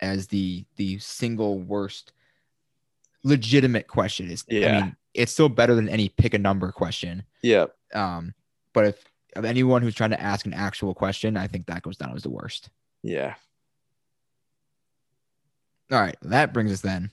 as 0.00 0.26
the 0.26 0.64
the 0.76 0.98
single 0.98 1.58
worst 1.58 2.12
legitimate 3.22 3.88
question 3.88 4.30
is 4.30 4.44
Yeah. 4.48 4.68
I 4.68 4.80
mean 4.80 4.96
it's 5.14 5.32
still 5.32 5.48
better 5.48 5.74
than 5.74 5.88
any 5.88 6.10
pick 6.10 6.34
a 6.34 6.38
number 6.38 6.70
question 6.70 7.24
yeah. 7.42 7.66
um 7.94 8.34
but 8.74 8.84
if 8.84 9.04
of 9.36 9.44
anyone 9.44 9.82
who's 9.82 9.94
trying 9.94 10.10
to 10.10 10.20
ask 10.20 10.46
an 10.46 10.54
actual 10.54 10.94
question 10.94 11.36
I 11.36 11.46
think 11.46 11.66
that 11.66 11.82
goes 11.82 11.96
down 11.96 12.14
as 12.14 12.22
the 12.22 12.30
worst 12.30 12.70
Yeah. 13.02 13.34
all 15.92 16.00
right 16.00 16.16
that 16.22 16.52
brings 16.52 16.72
us 16.72 16.80
then 16.80 17.10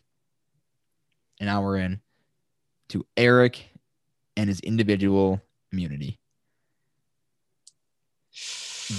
an 1.40 1.48
hour 1.48 1.76
in 1.78 2.02
to 2.90 3.06
Eric 3.18 3.66
and 4.38 4.48
his 4.50 4.60
individual 4.62 5.42
immunity 5.72 6.20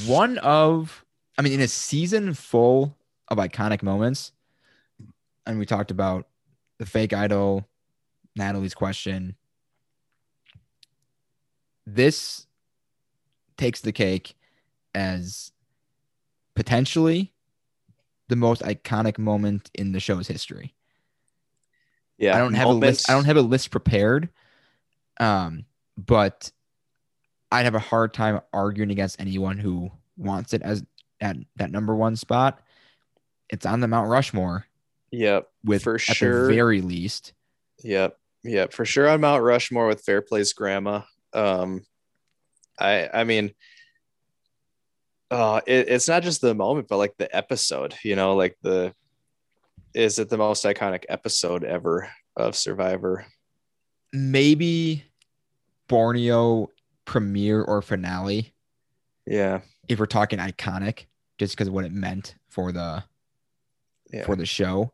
one 0.06 0.38
of 0.38 1.04
i 1.38 1.42
mean 1.42 1.52
in 1.52 1.60
a 1.60 1.68
season 1.68 2.34
full 2.34 2.96
of 3.28 3.38
iconic 3.38 3.82
moments 3.82 4.32
and 5.46 5.58
we 5.58 5.66
talked 5.66 5.90
about 5.90 6.26
the 6.78 6.86
fake 6.86 7.12
idol 7.12 7.66
natalie's 8.36 8.74
question 8.74 9.36
this 11.86 12.46
takes 13.57 13.80
the 13.80 13.92
cake 13.92 14.34
as 14.94 15.52
potentially 16.55 17.32
the 18.28 18.36
most 18.36 18.62
iconic 18.62 19.18
moment 19.18 19.70
in 19.74 19.92
the 19.92 20.00
show's 20.00 20.28
history 20.28 20.74
Yeah. 22.18 22.36
I 22.36 22.38
don't 22.38 22.55
have 22.55 22.68
a 22.68 22.72
list. 22.72 23.11
I 23.11 23.12
don't 23.14 23.24
have 23.24 23.36
a 23.36 23.42
list 23.42 23.70
prepared. 23.70 24.28
Um, 25.20 25.64
but 25.96 26.50
I'd 27.52 27.64
have 27.64 27.74
a 27.74 27.80
hard 27.80 28.14
time 28.14 28.40
arguing 28.52 28.90
against 28.90 29.20
anyone 29.20 29.59
who 29.59 29.90
wants 30.16 30.55
it 30.55 30.62
as 30.62 30.82
at 31.20 31.36
that 31.57 31.70
number 31.70 31.94
one 31.94 32.16
spot. 32.16 32.61
It's 33.50 33.66
on 33.66 33.80
the 33.80 33.88
Mount 33.88 34.09
Rushmore 34.09 34.66
Yep. 35.12 35.48
with 35.64 35.82
For 35.84 35.94
at 35.96 36.00
sure. 36.00 36.48
the 36.48 36.55
very 36.55 36.80
least. 36.80 37.32
Yep. 37.82 38.18
Yep. 38.42 38.72
For 38.72 38.84
sure 38.84 39.09
on 39.09 39.20
Mount 39.20 39.42
Rushmore 39.42 39.86
with 39.86 40.05
Fairplay's 40.05 40.52
grandma. 40.52 41.02
Um 41.32 41.84
I 42.78 43.08
I 43.12 43.24
mean 43.24 43.52
uh 45.30 45.60
it, 45.66 45.88
it's 45.88 46.08
not 46.08 46.22
just 46.22 46.40
the 46.40 46.54
moment, 46.54 46.88
but 46.88 46.98
like 46.98 47.14
the 47.16 47.34
episode, 47.34 47.94
you 48.04 48.16
know, 48.16 48.34
like 48.34 48.56
the 48.62 48.94
is 49.94 50.18
it 50.18 50.28
the 50.28 50.36
most 50.38 50.64
iconic 50.64 51.04
episode 51.08 51.64
ever 51.64 52.08
of 52.36 52.56
Survivor? 52.56 53.26
Maybe 54.12 55.04
Borneo 55.88 56.68
premiere 57.04 57.62
or 57.62 57.82
finale 57.82 58.52
Yeah. 59.26 59.60
if 59.88 59.98
we're 59.98 60.06
talking 60.06 60.38
iconic, 60.38 61.06
just 61.38 61.54
because 61.54 61.68
of 61.68 61.74
what 61.74 61.84
it 61.84 61.92
meant 61.92 62.34
for 62.48 62.72
the 62.72 63.04
Yeah. 64.12 64.24
for 64.24 64.36
the 64.36 64.46
show. 64.46 64.92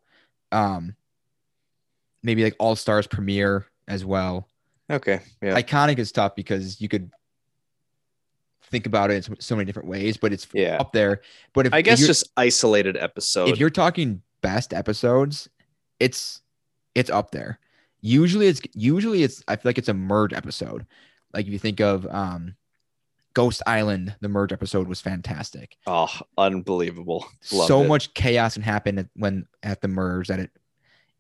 Um, 0.53 0.97
maybe 2.23 2.43
like 2.45 2.57
All 2.59 2.77
Stars 2.77 3.07
premiere 3.07 3.67
as 3.89 4.05
well. 4.05 4.49
Okay. 4.91 5.21
Yeah. 5.41 5.55
iconic 5.61 5.99
is 5.99 6.11
tough 6.13 6.35
because 6.35 6.81
you 6.81 6.89
could 6.89 7.11
think 8.71 8.87
about 8.87 9.11
it 9.11 9.29
in 9.29 9.41
so- 9.41 9.57
many 9.57 9.67
different 9.67 9.89
ways, 9.89 10.17
but 10.17 10.33
it's 10.33 10.47
Yeah. 10.53 10.77
up 10.79 10.93
there. 10.93 11.21
But 11.53 11.67
if 11.67 11.75
I 11.75 11.83
guess 11.83 12.01
you're, 12.01 12.07
just 12.09 12.31
isolated 12.37 12.97
episode. 12.97 13.49
if 13.49 13.59
you're 13.59 13.71
talking 13.71 14.23
best 14.43 14.73
episodes, 14.73 15.49
it's 15.99 16.41
it's 16.95 17.11
up 17.11 17.31
there. 17.31 17.59
Usually 18.01 18.47
it's 18.47 18.61
usually 18.75 19.23
it's 19.23 19.43
I 19.49 19.57
feel 19.57 19.69
like 19.69 19.79
it's 19.79 19.89
a 19.89 19.95
merge 19.95 20.33
episode. 20.33 20.87
Like 21.35 21.47
if 21.47 21.53
you 21.53 21.59
think 21.59 21.81
of 21.81 22.07
um 22.07 22.55
Ghost 23.35 23.63
Island, 23.67 24.17
the 24.21 24.29
merge 24.29 24.53
episode 24.53 24.89
was 24.89 25.01
fantastic. 25.01 25.77
oh, 25.87 26.09
unbelievable. 26.37 27.27
Loved 27.53 27.69
so 27.69 27.83
it. 27.83 27.89
much 27.89 28.13
chaos 28.15 28.55
can 28.55 28.63
happen 28.63 28.99
at, 28.99 29.07
when 29.15 29.47
at 29.63 29.81
the 29.83 29.89
merge 29.89 30.29
that 30.29 30.41
it 30.41 30.51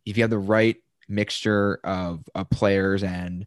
if 0.06 0.16
you 0.16 0.22
have 0.22 0.30
the 0.30 0.38
right 0.38 0.76
mixture 1.08 1.78
of, 1.84 2.24
of 2.34 2.48
players 2.50 3.02
and 3.02 3.46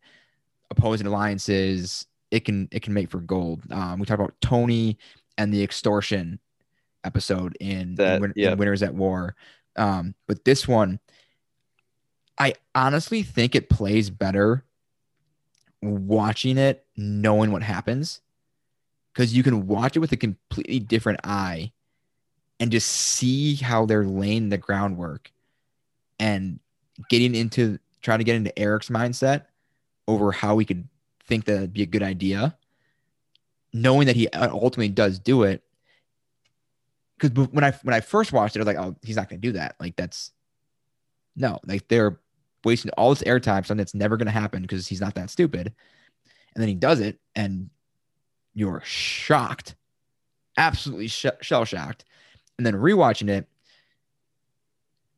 opposing 0.69 1.07
alliances 1.07 2.05
it 2.33 2.45
can 2.45 2.67
it 2.71 2.81
can 2.81 2.93
make 2.93 3.09
for 3.11 3.19
gold. 3.19 3.61
Um, 3.71 3.99
we 3.99 4.05
talked 4.05 4.19
about 4.19 4.33
tony 4.41 4.97
and 5.37 5.53
the 5.53 5.61
extortion 5.63 6.39
episode 7.03 7.55
in, 7.59 7.95
That- 7.95 8.15
in, 8.15 8.21
Win- 8.21 8.33
in 8.53 8.57
winners 8.59 8.81
at 8.83 8.93
war. 8.93 9.35
Um, 9.75 10.13
but 10.27 10.43
this 10.45 10.67
one 10.67 10.99
i 12.39 12.53
honestly 12.73 13.21
think 13.21 13.53
it 13.55 13.69
plays 13.69 14.09
better 14.09 14.63
watching 15.81 16.57
it 16.57 16.85
knowing 16.97 17.51
what 17.51 17.61
happens 17.61 18.21
because 19.13 19.35
you 19.35 19.43
can 19.43 19.67
watch 19.67 19.95
it 19.95 19.99
with 19.99 20.11
a 20.13 20.17
completely 20.17 20.79
different 20.79 21.19
eye 21.23 21.71
and 22.59 22.71
just 22.71 22.89
see 22.89 23.55
how 23.55 23.85
they're 23.85 24.05
laying 24.05 24.49
the 24.49 24.57
groundwork 24.57 25.31
and 26.19 26.59
getting 27.09 27.35
into 27.35 27.77
trying 28.01 28.19
to 28.19 28.23
get 28.23 28.35
into 28.35 28.57
Eric's 28.57 28.89
mindset 28.89 29.45
over 30.07 30.31
how 30.31 30.55
we 30.55 30.65
could 30.65 30.87
think 31.27 31.45
that 31.45 31.59
would 31.59 31.73
be 31.73 31.83
a 31.83 31.87
good 31.87 32.03
idea, 32.03 32.57
knowing 33.73 34.07
that 34.07 34.15
he 34.15 34.27
uh, 34.29 34.49
ultimately 34.51 34.89
does 34.89 35.19
do 35.19 35.43
it. 35.43 35.63
Because 37.19 37.47
when 37.49 37.63
I 37.63 37.71
when 37.83 37.93
I 37.93 38.01
first 38.01 38.33
watched 38.33 38.55
it, 38.55 38.59
I 38.59 38.63
was 38.63 38.67
like, 38.67 38.77
oh, 38.77 38.95
he's 39.01 39.15
not 39.15 39.29
going 39.29 39.41
to 39.41 39.47
do 39.47 39.53
that. 39.53 39.75
Like 39.79 39.95
that's 39.95 40.31
no, 41.35 41.59
like 41.65 41.87
they're 41.87 42.19
wasting 42.63 42.91
all 42.91 43.09
this 43.09 43.23
airtime, 43.23 43.65
something 43.65 43.77
that's 43.77 43.95
never 43.95 44.17
going 44.17 44.25
to 44.27 44.31
happen 44.31 44.61
because 44.61 44.87
he's 44.87 45.01
not 45.01 45.15
that 45.15 45.29
stupid. 45.29 45.73
and 46.55 46.61
then 46.61 46.67
he 46.67 46.75
does 46.75 46.99
it, 46.99 47.19
and 47.35 47.69
you're 48.53 48.81
shocked, 48.85 49.75
absolutely 50.57 51.07
sh- 51.07 51.25
shell 51.41 51.65
shocked, 51.65 52.05
and 52.57 52.65
then 52.65 52.75
rewatching 52.75 53.29
it, 53.29 53.47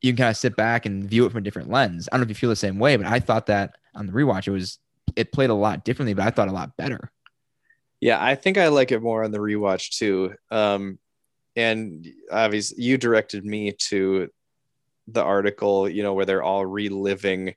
you 0.01 0.11
can 0.11 0.17
kind 0.17 0.29
of 0.29 0.37
sit 0.37 0.55
back 0.55 0.85
and 0.85 1.09
view 1.09 1.25
it 1.25 1.31
from 1.31 1.39
a 1.39 1.41
different 1.41 1.69
lens. 1.69 2.07
I 2.11 2.15
don't 2.15 2.21
know 2.21 2.25
if 2.25 2.29
you 2.29 2.35
feel 2.35 2.49
the 2.49 2.55
same 2.55 2.79
way, 2.79 2.95
but 2.95 3.07
I 3.07 3.19
thought 3.19 3.47
that 3.47 3.77
on 3.93 4.05
the 4.05 4.13
rewatch, 4.13 4.47
it 4.47 4.51
was 4.51 4.79
it 5.15 5.31
played 5.31 5.49
a 5.49 5.55
lot 5.55 5.85
differently, 5.85 6.13
but 6.13 6.25
I 6.25 6.31
thought 6.31 6.47
a 6.47 6.53
lot 6.53 6.75
better. 6.77 7.11
Yeah, 8.01 8.23
I 8.23 8.35
think 8.35 8.57
I 8.57 8.67
like 8.67 8.91
it 8.91 9.01
more 9.01 9.23
on 9.23 9.31
the 9.31 9.39
rewatch 9.39 9.97
too. 9.97 10.35
Um, 10.51 10.99
and 11.55 12.07
obviously, 12.31 12.83
you 12.83 12.97
directed 12.97 13.45
me 13.45 13.71
to 13.89 14.29
the 15.07 15.23
article, 15.23 15.87
you 15.87 16.03
know, 16.03 16.13
where 16.13 16.25
they're 16.25 16.43
all 16.43 16.65
reliving 16.65 17.55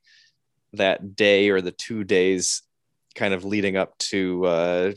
that 0.74 1.16
day 1.16 1.50
or 1.50 1.60
the 1.60 1.72
two 1.72 2.04
days, 2.04 2.62
kind 3.14 3.34
of 3.34 3.44
leading 3.44 3.76
up 3.76 3.96
to 3.98 4.44
uh, 4.46 4.92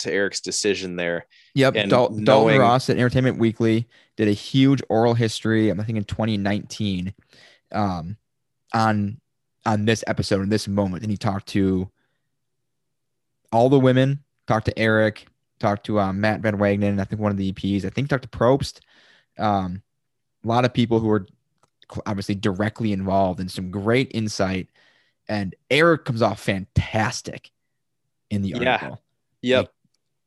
to 0.00 0.12
Eric's 0.12 0.40
decision 0.40 0.96
there. 0.96 1.26
Yep. 1.54 1.74
And 1.76 1.90
Dal- 1.90 2.10
knowing- 2.10 2.24
Dalton 2.24 2.58
Ross 2.58 2.90
at 2.90 2.96
Entertainment 2.96 3.38
Weekly 3.38 3.88
did 4.16 4.28
a 4.28 4.32
huge 4.32 4.82
oral 4.88 5.14
history. 5.14 5.68
I'm 5.68 5.78
thinking 5.78 6.04
2019 6.04 7.14
um, 7.72 8.16
on 8.72 9.20
on 9.70 9.84
this 9.84 10.02
episode 10.08 10.42
in 10.42 10.48
this 10.48 10.66
moment, 10.66 11.02
and 11.02 11.10
he 11.10 11.16
talked 11.16 11.46
to 11.48 11.88
all 13.52 13.68
the 13.68 13.78
women, 13.78 14.18
talked 14.48 14.66
to 14.66 14.76
Eric, 14.78 15.26
talked 15.60 15.86
to 15.86 16.00
um, 16.00 16.20
Matt 16.20 16.40
Van 16.40 16.58
Wagenen, 16.58 17.00
I 17.00 17.04
think 17.04 17.20
one 17.20 17.30
of 17.30 17.36
the 17.36 17.52
EPs, 17.52 17.84
I 17.84 17.90
think 17.90 18.08
talked 18.08 18.30
to 18.30 18.38
Probst. 18.38 18.80
Um, 19.38 19.82
a 20.44 20.48
lot 20.48 20.64
of 20.64 20.74
people 20.74 20.98
who 20.98 21.06
were 21.06 21.26
obviously 22.06 22.34
directly 22.34 22.92
involved 22.92 23.40
and 23.40 23.50
some 23.50 23.70
great 23.70 24.10
insight. 24.14 24.68
And 25.28 25.54
Eric 25.70 26.04
comes 26.04 26.22
off 26.22 26.40
fantastic 26.40 27.50
in 28.30 28.42
the 28.42 28.54
Yeah. 28.56 28.72
article 28.72 29.02
Yep. 29.42 29.72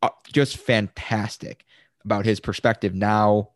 uh, 0.01 0.09
just 0.31 0.57
fantastic 0.57 1.65
about 2.05 2.25
his 2.25 2.39
perspective 2.39 2.93
now 2.93 3.49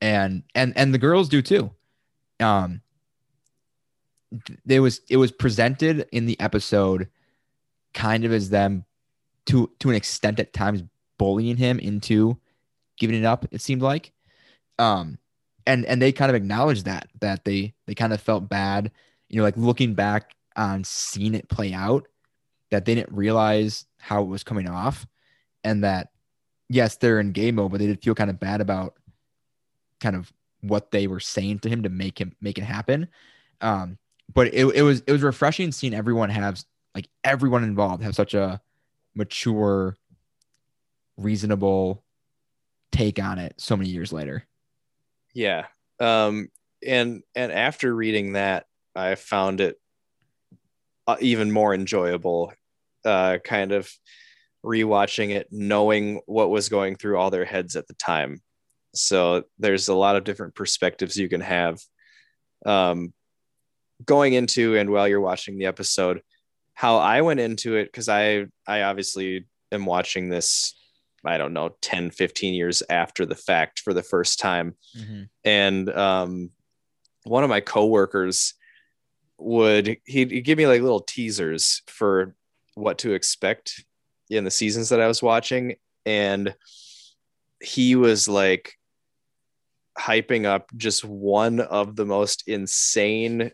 and 0.00 0.42
and 0.54 0.72
and 0.76 0.94
the 0.94 0.98
girls 0.98 1.28
do 1.28 1.42
too 1.42 1.70
um 2.40 2.80
it 4.66 4.80
was 4.80 5.00
it 5.08 5.16
was 5.16 5.32
presented 5.32 6.06
in 6.12 6.26
the 6.26 6.38
episode 6.40 7.08
kind 7.94 8.24
of 8.24 8.32
as 8.32 8.50
them 8.50 8.84
to 9.46 9.70
to 9.80 9.90
an 9.90 9.96
extent 9.96 10.38
at 10.38 10.52
times 10.52 10.82
bullying 11.18 11.56
him 11.56 11.78
into 11.78 12.38
giving 12.98 13.16
it 13.16 13.24
up 13.24 13.46
it 13.50 13.60
seemed 13.60 13.82
like. 13.82 14.12
Um 14.78 15.18
and 15.66 15.84
and 15.86 16.00
they 16.00 16.12
kind 16.12 16.30
of 16.30 16.34
acknowledged 16.34 16.84
that 16.84 17.08
that 17.20 17.44
they 17.44 17.74
they 17.86 17.94
kind 17.94 18.12
of 18.12 18.20
felt 18.20 18.48
bad 18.48 18.90
you 19.28 19.36
know 19.36 19.42
like 19.42 19.56
looking 19.56 19.94
back 19.94 20.34
on 20.56 20.84
seeing 20.84 21.34
it 21.34 21.48
play 21.48 21.72
out 21.72 22.08
that 22.70 22.84
they 22.84 22.94
didn't 22.94 23.14
realize 23.14 23.86
how 23.98 24.22
it 24.22 24.26
was 24.26 24.44
coming 24.44 24.68
off 24.68 25.06
and 25.64 25.84
that 25.84 26.08
yes 26.68 26.96
they're 26.96 27.20
in 27.20 27.32
game 27.32 27.56
mode 27.56 27.70
but 27.70 27.78
they 27.78 27.86
did 27.86 28.02
feel 28.02 28.14
kind 28.14 28.30
of 28.30 28.40
bad 28.40 28.60
about 28.60 28.94
kind 30.00 30.16
of 30.16 30.32
what 30.62 30.90
they 30.90 31.06
were 31.06 31.20
saying 31.20 31.58
to 31.60 31.68
him 31.68 31.82
to 31.82 31.88
make 31.88 32.20
him 32.20 32.34
make 32.40 32.58
it 32.58 32.64
happen. 32.64 33.08
Um 33.60 33.98
but 34.32 34.48
it, 34.48 34.66
it 34.74 34.82
was 34.82 35.02
it 35.06 35.12
was 35.12 35.22
refreshing 35.22 35.72
seeing 35.72 35.94
everyone 35.94 36.30
have 36.30 36.62
like 36.94 37.08
everyone 37.24 37.64
involved 37.64 38.02
have 38.02 38.14
such 38.14 38.34
a 38.34 38.60
mature 39.14 39.96
reasonable 41.16 42.02
take 42.92 43.18
on 43.18 43.38
it 43.38 43.54
so 43.58 43.76
many 43.76 43.90
years 43.90 44.12
later 44.12 44.44
Yeah. 45.34 45.66
Um, 45.98 46.48
and 46.86 47.22
and 47.34 47.52
after 47.52 47.94
reading 47.94 48.32
that, 48.32 48.66
I 48.94 49.14
found 49.14 49.60
it 49.60 49.78
uh, 51.06 51.16
even 51.20 51.52
more 51.52 51.74
enjoyable. 51.74 52.52
Uh, 53.04 53.38
kind 53.42 53.72
of 53.72 53.90
rewatching 54.64 55.30
it, 55.30 55.48
knowing 55.50 56.20
what 56.26 56.50
was 56.50 56.68
going 56.68 56.96
through 56.96 57.16
all 57.16 57.30
their 57.30 57.46
heads 57.46 57.76
at 57.76 57.86
the 57.86 57.94
time. 57.94 58.42
So 58.94 59.44
there's 59.58 59.88
a 59.88 59.94
lot 59.94 60.16
of 60.16 60.24
different 60.24 60.54
perspectives 60.54 61.16
you 61.16 61.28
can 61.28 61.40
have. 61.40 61.80
Um, 62.66 63.14
going 64.04 64.32
into 64.34 64.76
and 64.76 64.90
while 64.90 65.08
you're 65.08 65.20
watching 65.20 65.58
the 65.58 65.66
episode, 65.66 66.22
how 66.74 66.96
I 66.96 67.20
went 67.20 67.40
into 67.40 67.76
it 67.76 67.86
because 67.86 68.08
I 68.08 68.46
I 68.66 68.82
obviously 68.82 69.46
am 69.72 69.86
watching 69.86 70.28
this. 70.28 70.74
I 71.24 71.36
don't 71.36 71.52
know 71.52 71.76
10 71.82 72.12
15 72.12 72.54
years 72.54 72.82
after 72.88 73.26
the 73.26 73.34
fact 73.34 73.80
for 73.80 73.92
the 73.92 74.02
first 74.02 74.38
time 74.38 74.74
and 75.44 75.90
um, 75.90 76.50
one 77.24 77.44
of 77.44 77.50
my 77.50 77.60
coworkers 77.60 78.54
would 79.36 79.98
he'd, 80.06 80.30
he'd 80.30 80.40
give 80.42 80.56
me 80.58 80.66
like 80.66 80.80
little 80.80 81.00
teasers 81.00 81.82
for 81.86 82.34
what 82.74 82.98
to 82.98 83.12
expect 83.12 83.84
in 84.30 84.44
the 84.44 84.50
seasons 84.50 84.88
that 84.90 85.00
I 85.00 85.08
was 85.08 85.22
watching, 85.22 85.74
and 86.06 86.54
he 87.60 87.96
was 87.96 88.28
like 88.28 88.74
hyping 89.98 90.46
up 90.46 90.70
just 90.76 91.04
one 91.04 91.60
of 91.60 91.96
the 91.96 92.06
most 92.06 92.44
insane 92.46 93.50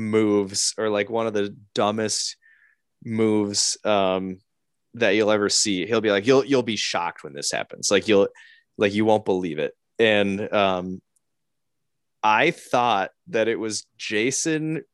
moves 0.00 0.74
or 0.78 0.88
like 0.88 1.10
one 1.10 1.26
of 1.26 1.34
the 1.34 1.54
dumbest 1.74 2.36
moves 3.04 3.78
um 3.84 4.38
that 4.94 5.10
you'll 5.10 5.30
ever 5.30 5.48
see. 5.48 5.86
He'll 5.86 6.00
be 6.00 6.10
like 6.10 6.26
you'll 6.26 6.44
you'll 6.44 6.62
be 6.62 6.76
shocked 6.76 7.22
when 7.22 7.32
this 7.32 7.52
happens. 7.52 7.90
Like 7.90 8.08
you'll 8.08 8.28
like 8.76 8.92
you 8.92 9.04
won't 9.04 9.24
believe 9.24 9.58
it. 9.58 9.74
And 9.98 10.52
um 10.52 11.02
i 12.22 12.50
thought 12.50 13.12
that 13.28 13.48
it 13.48 13.58
was 13.58 13.86
jason 13.96 14.84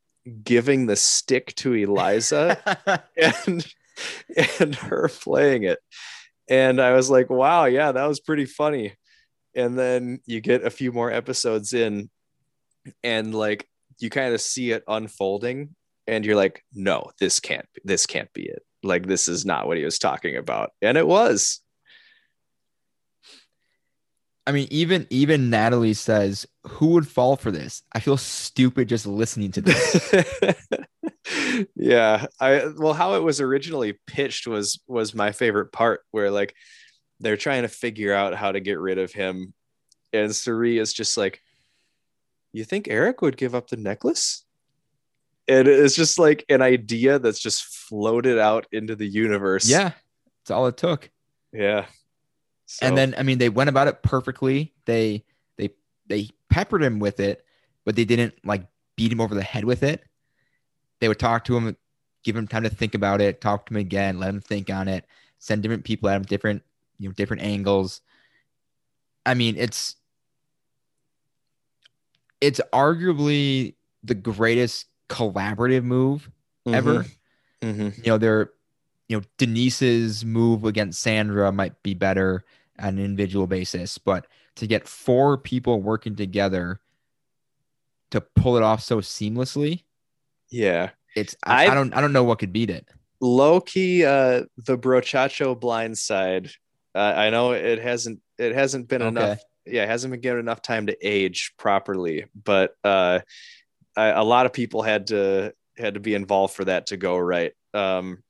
giving 0.45 0.87
the 0.87 0.95
stick 0.95 1.53
to 1.57 1.73
eliza 1.73 2.57
and 3.17 3.67
and 4.61 4.75
her 4.77 5.09
playing 5.09 5.65
it. 5.65 5.81
And 6.49 6.81
i 6.81 6.93
was 6.93 7.11
like 7.11 7.29
wow 7.31 7.65
yeah 7.65 7.93
that 7.93 8.07
was 8.07 8.21
pretty 8.21 8.45
funny. 8.45 8.95
And 9.55 9.79
then 9.79 10.21
you 10.27 10.41
get 10.41 10.65
a 10.65 10.71
few 10.71 10.93
more 10.93 11.11
episodes 11.11 11.73
in 11.73 12.11
and 13.03 13.35
like 13.35 13.67
you 13.99 14.11
kind 14.11 14.35
of 14.35 14.41
see 14.41 14.71
it 14.71 14.85
unfolding 14.89 15.75
and 16.07 16.25
you're 16.25 16.37
like 16.37 16.63
no 16.73 17.11
this 17.19 17.41
can't 17.41 17.67
be 17.75 17.81
this 17.85 18.07
can't 18.07 18.33
be 18.33 18.43
it 18.43 18.63
like 18.83 19.07
this 19.07 19.29
is 19.29 19.45
not 19.45 19.67
what 19.67 19.77
he 19.77 19.85
was 19.85 19.99
talking 19.99 20.37
about 20.37 20.71
and 20.83 20.97
it 20.97 21.07
was 21.07 21.61
I 24.49 24.53
mean, 24.53 24.69
even 24.71 25.09
even 25.11 25.51
Natalie 25.51 25.93
says, 25.93 26.47
"Who 26.69 26.91
would 26.91 27.09
fall 27.09 27.35
for 27.35 27.51
this?" 27.51 27.83
I 27.93 27.99
feel 27.99 28.17
stupid 28.17 28.89
just 28.89 29.05
listening 29.05 29.51
to 29.51 29.61
this. 29.61 30.15
yeah 31.75 32.27
i 32.41 32.69
well 32.77 32.93
how 32.93 33.15
it 33.15 33.23
was 33.23 33.41
originally 33.41 33.99
pitched 34.07 34.47
was 34.47 34.81
was 34.87 35.15
my 35.15 35.33
favorite 35.33 35.73
part 35.73 36.03
where 36.11 36.31
like 36.31 36.55
they're 37.21 37.37
trying 37.37 37.63
to 37.63 37.69
figure 37.69 38.13
out 38.13 38.35
how 38.35 38.53
to 38.53 38.61
get 38.61 38.79
rid 38.79 38.99
of 38.99 39.13
him 39.13 39.53
and 40.13 40.35
Cirie 40.35 40.79
is 40.79 40.93
just 40.93 41.17
like 41.17 41.41
you 42.57 42.65
think 42.65 42.89
eric 42.89 43.21
would 43.23 43.37
give 43.37 43.55
up 43.55 43.69
the 43.69 43.77
necklace 43.77 44.45
and 45.49 45.69
it's 45.69 45.95
just 45.95 46.19
like 46.19 46.45
an 46.49 46.61
idea 46.63 47.19
that's 47.19 47.39
just 47.39 47.65
floated 47.65 48.39
out 48.39 48.67
into 48.73 48.97
the 48.97 49.07
universe 49.07 49.69
yeah, 49.69 49.93
It's 50.43 50.51
all 50.51 50.67
it 50.67 50.77
took. 50.77 51.11
yeah 51.53 51.87
So- 52.67 52.87
And 52.87 52.99
then, 52.99 53.15
I 53.17 53.23
mean, 53.23 53.39
they 53.39 53.49
went 53.49 53.71
about 53.71 53.87
it 53.87 54.03
perfectly. 54.03 54.75
They 54.87 55.25
they 55.57 55.71
they 56.09 56.31
peppered 56.51 56.83
him 56.83 56.99
with 56.99 57.21
it, 57.21 57.45
but 57.85 57.95
they 57.95 58.05
didn't 58.05 58.35
like 58.45 58.67
beat 58.97 59.13
him 59.13 59.21
over 59.21 59.37
the 59.37 59.43
head 59.45 59.65
with 59.65 59.85
it. 59.85 60.03
They 60.99 61.07
would 61.07 61.21
talk 61.21 61.45
to 61.45 61.57
him, 61.57 61.77
give 62.25 62.35
him 62.35 62.49
time 62.49 62.65
to 62.65 62.69
think 62.71 62.97
about 62.97 63.21
it, 63.21 63.41
talk 63.41 63.67
to 63.67 63.73
him 63.75 63.77
again, 63.79 64.19
let 64.19 64.31
him 64.31 64.41
think 64.41 64.69
on 64.69 64.89
it, 64.89 65.05
send 65.39 65.63
different 65.63 65.85
people 65.85 66.09
at 66.09 66.17
him 66.17 66.23
different, 66.25 66.63
you 66.99 67.09
know, 67.09 67.13
different 67.13 67.43
angles. 67.43 68.01
I 69.25 69.35
mean, 69.35 69.55
it's 69.57 69.95
it's 72.41 72.61
arguably 72.73 73.75
the 74.03 74.15
greatest 74.15 74.87
collaborative 75.09 75.85
move 75.85 76.31
ever. 76.67 77.07
Mhm. 77.63 77.97
You 77.99 78.03
know, 78.13 78.19
they're 78.19 78.51
you 79.09 79.17
know, 79.17 79.23
Denise's 79.39 80.25
move 80.25 80.65
against 80.65 81.01
Sandra 81.01 81.53
might 81.53 81.81
be 81.85 81.95
better 81.95 82.45
on 82.79 82.99
an 82.99 83.05
individual 83.05 83.47
basis, 83.47 83.99
but 83.99 84.27
to 84.57 84.67
get 84.67 84.89
four 84.89 85.39
people 85.39 85.81
working 85.81 86.17
together 86.17 86.81
to 88.11 88.21
pull 88.21 88.57
it 88.57 88.63
off 88.63 88.83
so 88.83 89.01
seamlessly, 89.01 89.85
yeah 90.51 90.91
it's 91.17 91.35
I, 91.45 91.67
I 91.67 91.71
I- 91.71 91.75
don't 91.75 91.95
I 91.95 92.01
don't 92.01 92.13
know 92.13 92.25
what 92.25 92.39
could 92.39 92.53
beat 92.53 92.71
it. 92.71 92.87
low 93.21 93.61
key 93.61 94.05
uh 94.05 94.43
the 94.59 94.77
brochacho 94.79 95.59
blind 95.59 95.97
side 95.99 96.51
uh, 96.95 97.15
i 97.17 97.31
know 97.31 97.53
it 97.53 97.81
hasn't 97.81 98.21
it 98.39 98.55
hasn't 98.55 98.87
been 98.89 99.03
Okay. 99.03 99.09
enough 99.09 99.41
yeah 99.67 99.83
it 99.83 99.89
hasn't 99.89 100.11
been 100.11 100.21
given 100.21 100.41
enough 100.41 100.63
time 100.63 100.87
to 100.87 100.97
age 101.07 101.53
properly 101.59 102.27
but 102.35 102.75
uh 102.85 103.21
I, 103.97 104.09
a 104.09 104.25
lot 104.25 104.47
of 104.47 104.53
people 104.53 104.83
had 104.83 105.09
to 105.09 105.53
had 105.77 105.95
to 105.95 106.01
be 106.01 106.15
involved 106.15 106.55
for 106.55 106.65
that 106.65 106.89
to 106.89 106.97
go 106.97 107.17
right 107.17 107.53
um 107.75 108.23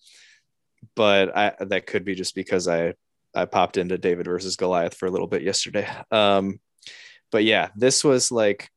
but 0.95 1.37
i 1.37 1.53
that 1.61 1.87
could 1.87 2.05
be 2.05 2.15
just 2.15 2.35
because 2.35 2.69
i 2.69 2.95
i 3.35 3.45
popped 3.45 3.77
into 3.77 3.99
david 3.99 4.27
versus 4.27 4.57
goliath 4.57 4.97
for 4.97 5.07
a 5.07 5.11
little 5.11 5.27
bit 5.27 5.43
yesterday 5.43 5.89
um 6.11 6.59
but 7.31 7.45
yeah 7.45 7.69
this 7.77 8.05
was 8.05 8.31
like 8.33 8.71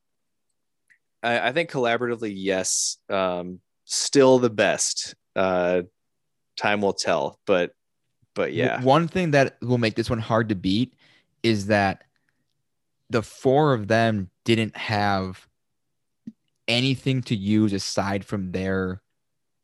i, 1.23 1.49
I 1.49 1.51
think 1.51 1.71
collaboratively 1.71 2.33
yes 2.35 2.97
um 3.09 3.59
still 3.85 4.39
the 4.39 4.49
best 4.49 5.15
uh 5.35 5.81
time 6.59 6.81
will 6.81 6.93
tell. 6.93 7.39
But 7.47 7.71
but 8.35 8.53
yeah, 8.53 8.81
One 8.83 9.07
thing 9.07 9.31
that 9.31 9.57
will 9.61 9.79
make 9.79 9.95
this 9.95 10.09
one 10.09 10.19
hard 10.19 10.49
to 10.49 10.55
beat 10.55 10.93
is 11.41 11.67
that 11.67 12.03
the 13.09 13.21
four 13.21 13.73
of 13.73 13.87
them 13.87 14.29
didn't 14.45 14.77
have 14.77 15.47
anything 16.67 17.21
to 17.23 17.35
use 17.35 17.73
aside 17.73 18.23
from 18.23 18.51
their 18.51 19.01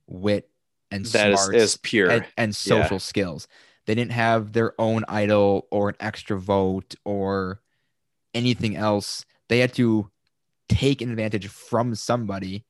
wit 0.07 0.49
and 0.91 1.05
that 1.07 1.31
is, 1.31 1.39
smarts 1.39 1.63
is 1.63 1.77
pure. 1.77 2.09
and, 2.09 2.25
and 2.37 2.55
social 2.55 2.99
skills. 2.99 3.47
They 3.85 3.95
didn't 3.95 4.13
have 4.13 4.53
their 4.53 4.79
own 4.79 5.03
idol 5.07 5.67
or 5.71 5.89
an 5.89 5.95
extra 5.99 6.39
vote 6.39 6.95
or 7.03 7.61
anything 8.33 8.75
else. 8.75 9.25
They 9.49 9.59
had 9.59 9.73
to 9.75 10.09
take 10.69 11.01
an 11.01 11.11
advantage 11.11 11.47
from 11.47 11.93
somebody. 11.95 12.65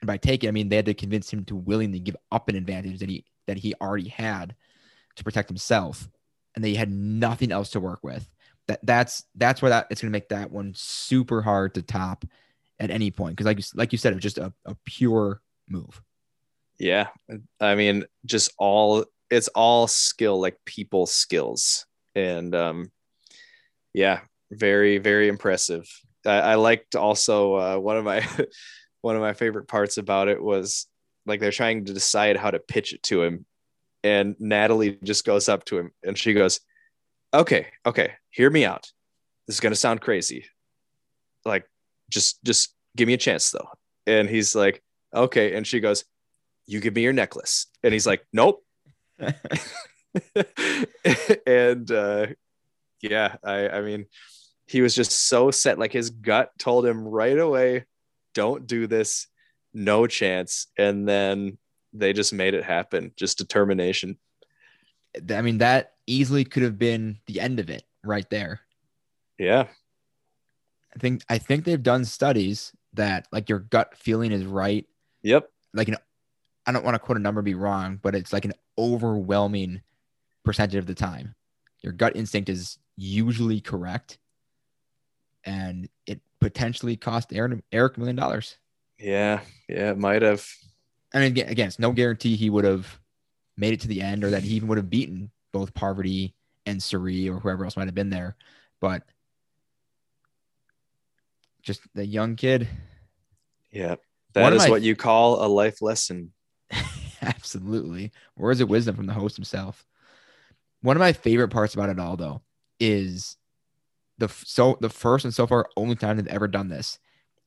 And 0.00 0.06
by 0.06 0.16
taking, 0.16 0.48
I 0.48 0.52
mean 0.52 0.68
they 0.68 0.76
had 0.76 0.86
to 0.86 0.94
convince 0.94 1.32
him 1.32 1.44
to 1.46 1.56
willingly 1.56 1.98
give 1.98 2.16
up 2.30 2.48
an 2.48 2.56
advantage 2.56 3.00
that 3.00 3.08
he 3.08 3.24
that 3.46 3.58
he 3.58 3.74
already 3.80 4.08
had 4.08 4.54
to 5.16 5.24
protect 5.24 5.48
himself. 5.48 6.08
And 6.54 6.64
they 6.64 6.74
had 6.74 6.90
nothing 6.90 7.50
else 7.50 7.70
to 7.70 7.80
work 7.80 8.00
with. 8.02 8.30
That 8.68 8.80
that's 8.82 9.24
that's 9.34 9.60
where 9.60 9.70
that 9.70 9.88
it's 9.90 10.00
gonna 10.00 10.10
make 10.10 10.30
that 10.30 10.50
one 10.50 10.72
super 10.74 11.42
hard 11.42 11.74
to 11.74 11.82
top 11.82 12.24
at 12.78 12.90
any 12.90 13.10
point. 13.10 13.36
Because 13.36 13.46
like 13.46 13.58
you 13.58 13.64
like 13.74 13.92
you 13.92 13.98
said, 13.98 14.12
it 14.12 14.16
was 14.16 14.22
just 14.22 14.38
a, 14.38 14.52
a 14.64 14.76
pure 14.84 15.40
move. 15.68 16.00
Yeah. 16.78 17.08
I 17.60 17.74
mean, 17.74 18.04
just 18.24 18.52
all 18.58 19.04
it's 19.30 19.48
all 19.48 19.86
skill, 19.86 20.40
like 20.40 20.58
people 20.64 21.06
skills. 21.06 21.86
And 22.14 22.54
um 22.54 22.90
yeah, 23.92 24.20
very, 24.50 24.98
very 24.98 25.28
impressive. 25.28 25.88
I, 26.26 26.38
I 26.40 26.54
liked 26.56 26.96
also 26.96 27.54
uh, 27.54 27.76
one 27.76 27.96
of 27.96 28.04
my 28.04 28.26
one 29.00 29.16
of 29.16 29.22
my 29.22 29.34
favorite 29.34 29.68
parts 29.68 29.98
about 29.98 30.28
it 30.28 30.42
was 30.42 30.86
like 31.26 31.40
they're 31.40 31.50
trying 31.50 31.84
to 31.84 31.94
decide 31.94 32.36
how 32.36 32.50
to 32.50 32.58
pitch 32.58 32.92
it 32.92 33.02
to 33.04 33.22
him. 33.22 33.46
And 34.02 34.36
Natalie 34.38 34.98
just 35.02 35.24
goes 35.24 35.48
up 35.48 35.64
to 35.66 35.78
him 35.78 35.92
and 36.02 36.18
she 36.18 36.34
goes, 36.34 36.60
Okay, 37.32 37.68
okay, 37.86 38.12
hear 38.34 38.50
me 38.50 38.64
out. 38.64 38.90
This 39.46 39.56
is 39.56 39.60
gonna 39.60 39.74
sound 39.76 40.00
crazy. 40.00 40.46
Like, 41.44 41.66
just 42.10 42.42
just 42.44 42.74
give 42.96 43.06
me 43.06 43.14
a 43.14 43.18
chance 43.18 43.50
though. 43.50 43.68
And 44.06 44.28
he's 44.28 44.54
like, 44.54 44.82
Okay. 45.14 45.54
And 45.54 45.66
she 45.66 45.80
goes, 45.80 46.04
you 46.66 46.80
give 46.80 46.94
me 46.94 47.02
your 47.02 47.12
necklace. 47.12 47.66
And 47.82 47.92
he's 47.92 48.06
like, 48.06 48.26
nope. 48.32 48.64
and 51.46 51.90
uh, 51.90 52.26
yeah, 53.00 53.36
I, 53.44 53.68
I 53.68 53.80
mean, 53.82 54.06
he 54.66 54.80
was 54.80 54.94
just 54.94 55.12
so 55.12 55.50
set. 55.50 55.78
Like 55.78 55.92
his 55.92 56.10
gut 56.10 56.50
told 56.58 56.86
him 56.86 57.06
right 57.06 57.38
away, 57.38 57.84
don't 58.34 58.66
do 58.66 58.86
this, 58.86 59.26
no 59.72 60.06
chance. 60.06 60.66
And 60.78 61.08
then 61.08 61.58
they 61.92 62.12
just 62.12 62.32
made 62.32 62.54
it 62.54 62.64
happen, 62.64 63.12
just 63.16 63.38
determination. 63.38 64.18
I 65.30 65.42
mean, 65.42 65.58
that 65.58 65.92
easily 66.06 66.44
could 66.44 66.64
have 66.64 66.78
been 66.78 67.18
the 67.26 67.40
end 67.40 67.60
of 67.60 67.70
it 67.70 67.84
right 68.06 68.28
there. 68.30 68.60
Yeah. 69.38 69.66
I 70.94 70.98
think 70.98 71.22
I 71.28 71.38
think 71.38 71.64
they've 71.64 71.82
done 71.82 72.04
studies 72.04 72.72
that 72.94 73.26
like 73.32 73.48
your 73.48 73.58
gut 73.58 73.96
feeling 73.96 74.32
is 74.32 74.44
right. 74.44 74.86
Yep. 75.22 75.50
Like 75.72 75.88
an 75.88 75.96
I 76.66 76.72
don't 76.72 76.84
want 76.84 76.94
to 76.94 76.98
quote 76.98 77.18
a 77.18 77.20
number 77.20 77.42
be 77.42 77.54
wrong, 77.54 77.98
but 78.02 78.14
it's 78.14 78.32
like 78.32 78.44
an 78.44 78.54
overwhelming 78.78 79.82
percentage 80.44 80.76
of 80.76 80.86
the 80.86 80.94
time. 80.94 81.34
Your 81.82 81.92
gut 81.92 82.16
instinct 82.16 82.48
is 82.48 82.78
usually 82.96 83.60
correct. 83.60 84.18
And 85.44 85.88
it 86.06 86.20
potentially 86.40 86.96
cost 86.96 87.32
Aaron, 87.32 87.62
Eric 87.70 87.96
a 87.96 88.00
million 88.00 88.16
dollars. 88.16 88.56
Yeah. 88.98 89.40
Yeah. 89.68 89.90
It 89.90 89.98
might 89.98 90.22
have. 90.22 90.48
I 91.12 91.20
mean, 91.20 91.38
again, 91.38 91.68
it's 91.68 91.78
no 91.78 91.92
guarantee 91.92 92.36
he 92.36 92.50
would 92.50 92.64
have 92.64 92.98
made 93.56 93.72
it 93.72 93.80
to 93.80 93.88
the 93.88 94.00
end 94.00 94.24
or 94.24 94.30
that 94.30 94.42
he 94.42 94.54
even 94.54 94.68
would 94.68 94.78
have 94.78 94.90
beaten 94.90 95.30
both 95.52 95.74
Parvati 95.74 96.34
and 96.66 96.82
Cirie 96.82 97.28
or 97.28 97.40
whoever 97.40 97.64
else 97.64 97.76
might 97.76 97.86
have 97.86 97.94
been 97.94 98.10
there. 98.10 98.36
But 98.80 99.02
just 101.62 101.80
the 101.94 102.06
young 102.06 102.36
kid. 102.36 102.68
Yeah. 103.70 103.96
That 104.34 104.52
is 104.52 104.62
my- 104.64 104.70
what 104.70 104.82
you 104.82 104.96
call 104.96 105.44
a 105.44 105.48
life 105.48 105.80
lesson. 105.82 106.32
Absolutely. 107.22 108.12
Words 108.36 108.60
of 108.60 108.68
wisdom 108.68 108.96
from 108.96 109.06
the 109.06 109.12
host 109.14 109.36
himself. 109.36 109.86
One 110.82 110.96
of 110.96 111.00
my 111.00 111.12
favorite 111.12 111.48
parts 111.48 111.74
about 111.74 111.88
it 111.88 111.98
all, 111.98 112.16
though, 112.16 112.42
is 112.78 113.36
the 114.18 114.28
so 114.28 114.76
the 114.80 114.90
first 114.90 115.24
and 115.24 115.32
so 115.32 115.46
far 115.46 115.66
only 115.76 115.96
time 115.96 116.16
they've 116.16 116.26
ever 116.26 116.46
done 116.46 116.68
this 116.68 116.98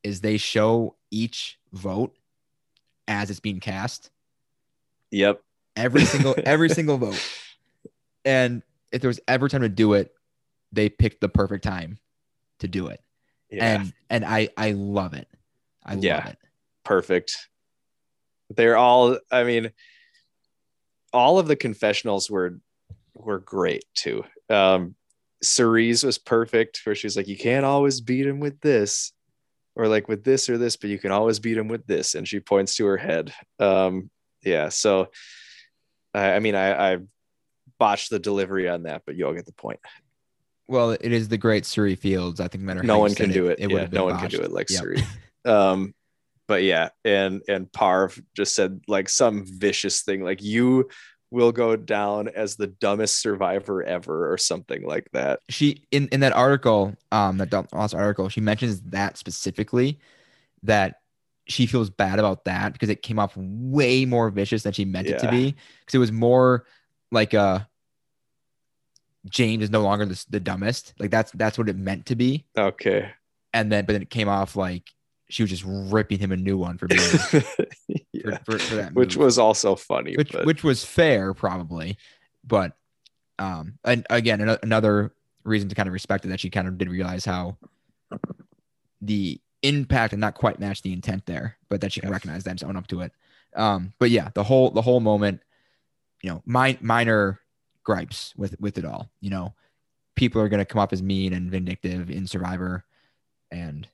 is 0.02 0.20
they 0.20 0.36
show 0.36 0.96
each 1.10 1.58
vote 1.72 2.16
as 3.06 3.30
it's 3.30 3.40
being 3.40 3.60
cast. 3.60 4.10
Yep. 5.12 5.40
Every 5.76 6.04
single 6.04 6.34
every 6.44 6.68
single 6.70 6.98
vote. 6.98 7.22
And 8.24 8.62
if 8.92 9.00
there 9.00 9.08
was 9.08 9.20
ever 9.28 9.48
time 9.48 9.62
to 9.62 9.68
do 9.68 9.94
it, 9.94 10.12
they 10.72 10.88
picked 10.88 11.20
the 11.20 11.28
perfect 11.28 11.64
time 11.64 11.98
to 12.60 12.68
do 12.68 12.88
it. 12.88 13.00
Yeah. 13.50 13.64
And 13.80 13.92
and 14.10 14.24
I 14.24 14.48
I 14.56 14.72
love 14.72 15.14
it. 15.14 15.28
I 15.84 15.94
love 15.94 16.04
Yeah. 16.04 16.28
it. 16.28 16.38
perfect. 16.84 17.48
They're 18.50 18.76
all, 18.76 19.18
I 19.30 19.44
mean, 19.44 19.72
all 21.12 21.38
of 21.38 21.46
the 21.48 21.56
confessionals 21.56 22.30
were 22.30 22.60
were 23.14 23.38
great 23.40 23.84
too. 23.94 24.24
Um 24.50 24.94
Cirie's 25.42 26.02
was 26.02 26.18
perfect 26.18 26.80
where 26.84 26.94
she's 26.94 27.16
like, 27.16 27.28
you 27.28 27.36
can't 27.36 27.64
always 27.64 28.00
beat 28.00 28.26
him 28.26 28.40
with 28.40 28.60
this, 28.60 29.12
or 29.76 29.86
like 29.86 30.08
with 30.08 30.24
this 30.24 30.48
or 30.50 30.58
this, 30.58 30.76
but 30.76 30.90
you 30.90 30.98
can 30.98 31.12
always 31.12 31.38
beat 31.38 31.56
him 31.56 31.68
with 31.68 31.86
this. 31.86 32.14
And 32.16 32.26
she 32.26 32.40
points 32.40 32.74
to 32.76 32.86
her 32.86 32.96
head. 32.96 33.32
Um, 33.60 34.10
yeah, 34.42 34.68
so 34.68 35.10
I, 36.12 36.32
I 36.32 36.38
mean 36.40 36.54
I, 36.56 36.94
I 36.94 36.98
botched 37.78 38.10
the 38.10 38.18
delivery 38.18 38.68
on 38.68 38.84
that, 38.84 39.02
but 39.06 39.16
you'll 39.16 39.34
get 39.34 39.46
the 39.46 39.52
point. 39.52 39.80
Well, 40.66 40.90
it 40.90 41.12
is 41.12 41.28
the 41.28 41.38
great 41.38 41.64
Cirie 41.64 41.94
Fields. 41.94 42.40
I 42.40 42.48
think 42.48 42.64
no 42.64 42.98
one 42.98 43.14
can 43.14 43.30
do 43.30 43.46
it. 43.46 43.58
it, 43.58 43.68
would 43.68 43.82
yeah, 43.82 43.88
no 43.90 44.04
one 44.04 44.18
can 44.18 44.28
do 44.28 44.40
it 44.40 44.52
like 44.52 44.68
Yep. 44.70 44.80
Cirie. 44.80 45.02
Um, 45.44 45.94
but 46.46 46.62
yeah, 46.62 46.88
and 47.04 47.42
and 47.48 47.70
Parv 47.70 48.20
just 48.34 48.54
said 48.54 48.80
like 48.88 49.08
some 49.08 49.44
vicious 49.46 50.02
thing, 50.02 50.22
like 50.22 50.42
you 50.42 50.88
will 51.30 51.52
go 51.52 51.76
down 51.76 52.28
as 52.28 52.56
the 52.56 52.66
dumbest 52.66 53.20
survivor 53.20 53.82
ever, 53.82 54.32
or 54.32 54.38
something 54.38 54.82
like 54.82 55.08
that. 55.12 55.40
she 55.48 55.84
in 55.90 56.08
in 56.08 56.20
that 56.20 56.32
article, 56.32 56.94
um, 57.12 57.38
that 57.38 57.72
last 57.72 57.94
article, 57.94 58.28
she 58.28 58.40
mentions 58.40 58.80
that 58.82 59.16
specifically 59.16 59.98
that 60.62 60.96
she 61.46 61.66
feels 61.66 61.88
bad 61.88 62.18
about 62.18 62.44
that 62.44 62.72
because 62.72 62.88
it 62.90 63.02
came 63.02 63.18
off 63.18 63.34
way 63.36 64.04
more 64.04 64.30
vicious 64.30 64.62
than 64.62 64.72
she 64.72 64.84
meant 64.84 65.06
it 65.08 65.18
to 65.18 65.30
be. 65.30 65.54
Because 65.80 65.94
it 65.94 65.98
was 65.98 66.12
more 66.12 66.66
like 67.10 67.34
uh 67.34 67.60
James 69.28 69.64
is 69.64 69.70
no 69.70 69.82
longer 69.82 70.06
the, 70.06 70.24
the 70.30 70.40
dumbest. 70.40 70.94
Like 70.98 71.10
that's 71.10 71.32
that's 71.32 71.58
what 71.58 71.68
it 71.68 71.76
meant 71.76 72.06
to 72.06 72.16
be. 72.16 72.46
Okay. 72.56 73.10
And 73.52 73.70
then 73.72 73.84
but 73.84 73.92
then 73.94 74.02
it 74.02 74.10
came 74.10 74.28
off 74.28 74.56
like 74.56 74.90
she 75.30 75.42
was 75.42 75.50
just 75.50 75.64
ripping 75.66 76.18
him 76.18 76.32
a 76.32 76.36
new 76.36 76.56
one 76.56 76.78
for 76.78 76.86
being 76.86 77.00
yeah. 78.12 78.38
for, 78.46 78.52
for, 78.52 78.58
for 78.58 78.74
that 78.76 78.94
Which 78.94 79.16
move. 79.16 79.24
was 79.26 79.38
also 79.38 79.74
funny. 79.76 80.16
which 80.16 80.32
but 80.32 80.46
which 80.46 80.64
was 80.64 80.84
fair 80.84 81.34
probably 81.34 81.98
but 82.46 82.72
um 83.38 83.74
and 83.84 84.06
again 84.08 84.40
ano- 84.40 84.58
another 84.62 85.12
reason 85.44 85.68
to 85.68 85.74
kind 85.74 85.86
of 85.86 85.92
respect 85.92 86.24
it 86.24 86.28
that 86.28 86.40
she 86.40 86.48
kind 86.50 86.66
of 86.66 86.78
did 86.78 86.88
realize 86.88 87.24
how 87.26 87.56
the 89.02 89.40
impact 89.62 90.12
and 90.12 90.20
not 90.20 90.34
quite 90.34 90.58
match 90.60 90.82
the 90.82 90.92
intent 90.92 91.26
there 91.26 91.56
but 91.68 91.80
that 91.80 91.92
she 91.92 92.00
can 92.00 92.08
Yeah. 92.08 92.14
recognize 92.14 92.44
that 92.44 92.50
and 92.62 92.64
own 92.70 92.76
up 92.76 92.86
to 92.88 93.00
it 93.02 93.12
um 93.54 93.92
but 93.98 94.10
yeah 94.10 94.30
the 94.34 94.44
whole 94.44 94.70
the 94.70 94.82
whole 94.82 95.00
moment 95.00 95.40
you 96.22 96.30
know 96.30 96.42
mi- 96.46 96.78
minor 96.80 97.40
gripes 97.84 98.34
with 98.36 98.58
with 98.60 98.78
it 98.78 98.84
all 98.84 99.10
you 99.20 99.30
know? 99.30 99.54
People 100.16 100.42
are 100.42 100.48
going 100.48 100.58
to 100.58 100.64
come 100.64 100.80
up 100.80 100.92
as 100.92 101.00
mean 101.00 101.32
and 101.32 101.48
vindictive 101.48 102.10
in 102.10 102.26
survivor. 102.26 102.84
And 103.52 103.86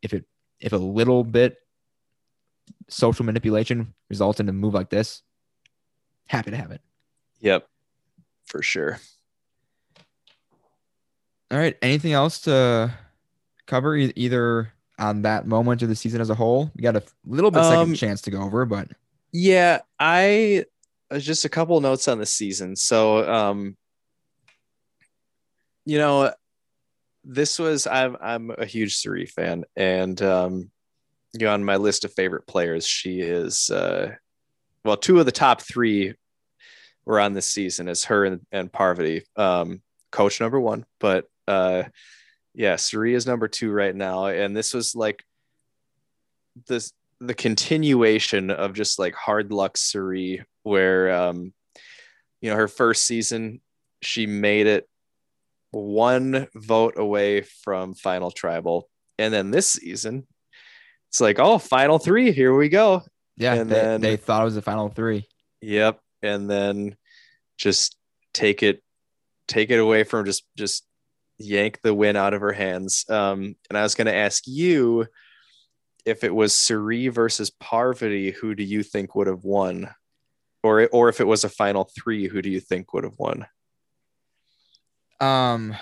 if 0.00 0.12
it 0.14 0.24
if 0.60 0.72
a 0.72 0.76
little 0.76 1.24
bit 1.24 1.56
social 2.88 3.24
manipulation 3.24 3.92
results 4.08 4.38
in 4.38 4.48
a 4.48 4.52
move 4.52 4.74
like 4.74 4.90
this 4.90 5.22
happy 6.26 6.52
to 6.52 6.56
have 6.56 6.70
it. 6.70 6.80
Yep, 7.40 7.66
for 8.46 8.62
sure. 8.62 9.00
all 11.50 11.58
right. 11.58 11.76
Anything 11.82 12.12
else 12.12 12.38
to 12.42 12.92
cover 13.66 13.96
e- 13.96 14.12
either 14.16 14.72
on 14.98 15.22
that 15.22 15.46
moment 15.46 15.82
of 15.82 15.88
the 15.88 15.96
season 15.96 16.20
as 16.20 16.30
a 16.30 16.34
whole? 16.34 16.70
We 16.76 16.82
got 16.82 16.96
a 16.96 17.02
little 17.26 17.50
bit 17.50 17.64
second 17.64 17.78
Um, 17.90 17.94
chance 17.94 18.22
to 18.22 18.30
go 18.30 18.40
over 18.42 18.64
but 18.64 18.88
Yeah, 19.32 19.80
I 19.98 20.64
just 21.18 21.44
a 21.44 21.48
couple 21.48 21.80
notes 21.80 22.08
on 22.08 22.18
the 22.18 22.26
season. 22.26 22.76
So, 22.76 23.28
um, 23.30 23.76
you 25.84 25.98
know, 25.98 26.32
this 27.24 27.58
was 27.58 27.86
I'm 27.86 28.16
I'm 28.20 28.50
a 28.50 28.64
huge 28.64 28.96
Cirie 28.96 29.26
fan, 29.26 29.64
and 29.76 30.20
um, 30.22 30.70
you 31.32 31.46
know, 31.46 31.54
on 31.54 31.64
my 31.64 31.76
list 31.76 32.04
of 32.04 32.12
favorite 32.12 32.46
players, 32.46 32.86
she 32.86 33.20
is 33.20 33.70
uh, 33.70 34.14
well, 34.84 34.96
two 34.96 35.18
of 35.18 35.26
the 35.26 35.32
top 35.32 35.60
three 35.60 36.14
were 37.04 37.20
on 37.20 37.32
this 37.32 37.46
season 37.46 37.88
as 37.88 38.04
her 38.04 38.24
and, 38.24 38.40
and 38.52 38.72
Parvati, 38.72 39.24
um, 39.36 39.82
coach 40.10 40.40
number 40.40 40.60
one, 40.60 40.84
but 41.00 41.26
uh, 41.48 41.84
yeah, 42.54 42.76
Cirie 42.76 43.14
is 43.14 43.26
number 43.26 43.48
two 43.48 43.72
right 43.72 43.94
now, 43.94 44.26
and 44.26 44.56
this 44.56 44.74
was 44.74 44.94
like 44.94 45.24
this 46.66 46.92
the 47.26 47.34
continuation 47.34 48.50
of 48.50 48.74
just 48.74 48.98
like 48.98 49.14
hard 49.14 49.52
luck 49.52 49.76
Cirie, 49.76 50.44
where 50.62 51.12
um 51.14 51.52
you 52.40 52.50
know, 52.50 52.56
her 52.56 52.68
first 52.68 53.04
season, 53.04 53.60
she 54.02 54.26
made 54.26 54.66
it 54.66 54.88
one 55.70 56.48
vote 56.54 56.94
away 56.98 57.42
from 57.42 57.94
final 57.94 58.30
tribal. 58.30 58.88
And 59.18 59.32
then 59.32 59.50
this 59.52 59.68
season, 59.68 60.26
it's 61.08 61.20
like, 61.20 61.38
oh, 61.38 61.58
final 61.58 61.98
three, 61.98 62.32
here 62.32 62.54
we 62.54 62.68
go. 62.68 63.02
Yeah, 63.36 63.54
And 63.54 63.70
they, 63.70 63.74
then- 63.74 64.00
they 64.00 64.16
thought 64.16 64.42
it 64.42 64.46
was 64.46 64.56
the 64.56 64.62
final 64.62 64.88
three. 64.88 65.28
Yep. 65.60 66.00
And 66.22 66.50
then 66.50 66.96
just 67.58 67.96
take 68.34 68.62
it, 68.64 68.82
take 69.46 69.70
it 69.70 69.78
away 69.78 70.02
from 70.02 70.26
just, 70.26 70.44
just 70.56 70.84
yank 71.38 71.78
the 71.82 71.94
win 71.94 72.16
out 72.16 72.34
of 72.34 72.40
her 72.40 72.52
hands. 72.52 73.04
Um, 73.08 73.54
and 73.68 73.78
I 73.78 73.82
was 73.82 73.94
going 73.94 74.06
to 74.06 74.14
ask 74.14 74.42
you 74.46 75.06
if 76.04 76.24
it 76.24 76.34
was 76.34 76.54
Cirie 76.54 77.08
versus 77.08 77.50
Parvati, 77.50 78.30
who 78.30 78.54
do 78.54 78.64
you 78.64 78.82
think 78.82 79.14
would 79.14 79.26
have 79.26 79.44
won? 79.44 79.90
Or, 80.62 80.88
or 80.92 81.08
if 81.08 81.20
it 81.20 81.26
was 81.26 81.44
a 81.44 81.48
final 81.48 81.84
three, 81.84 82.28
who 82.28 82.42
do 82.42 82.50
you 82.50 82.60
think 82.60 82.92
would 82.92 83.04
have 83.04 83.18
won? 83.18 83.46
Um, 85.20 85.76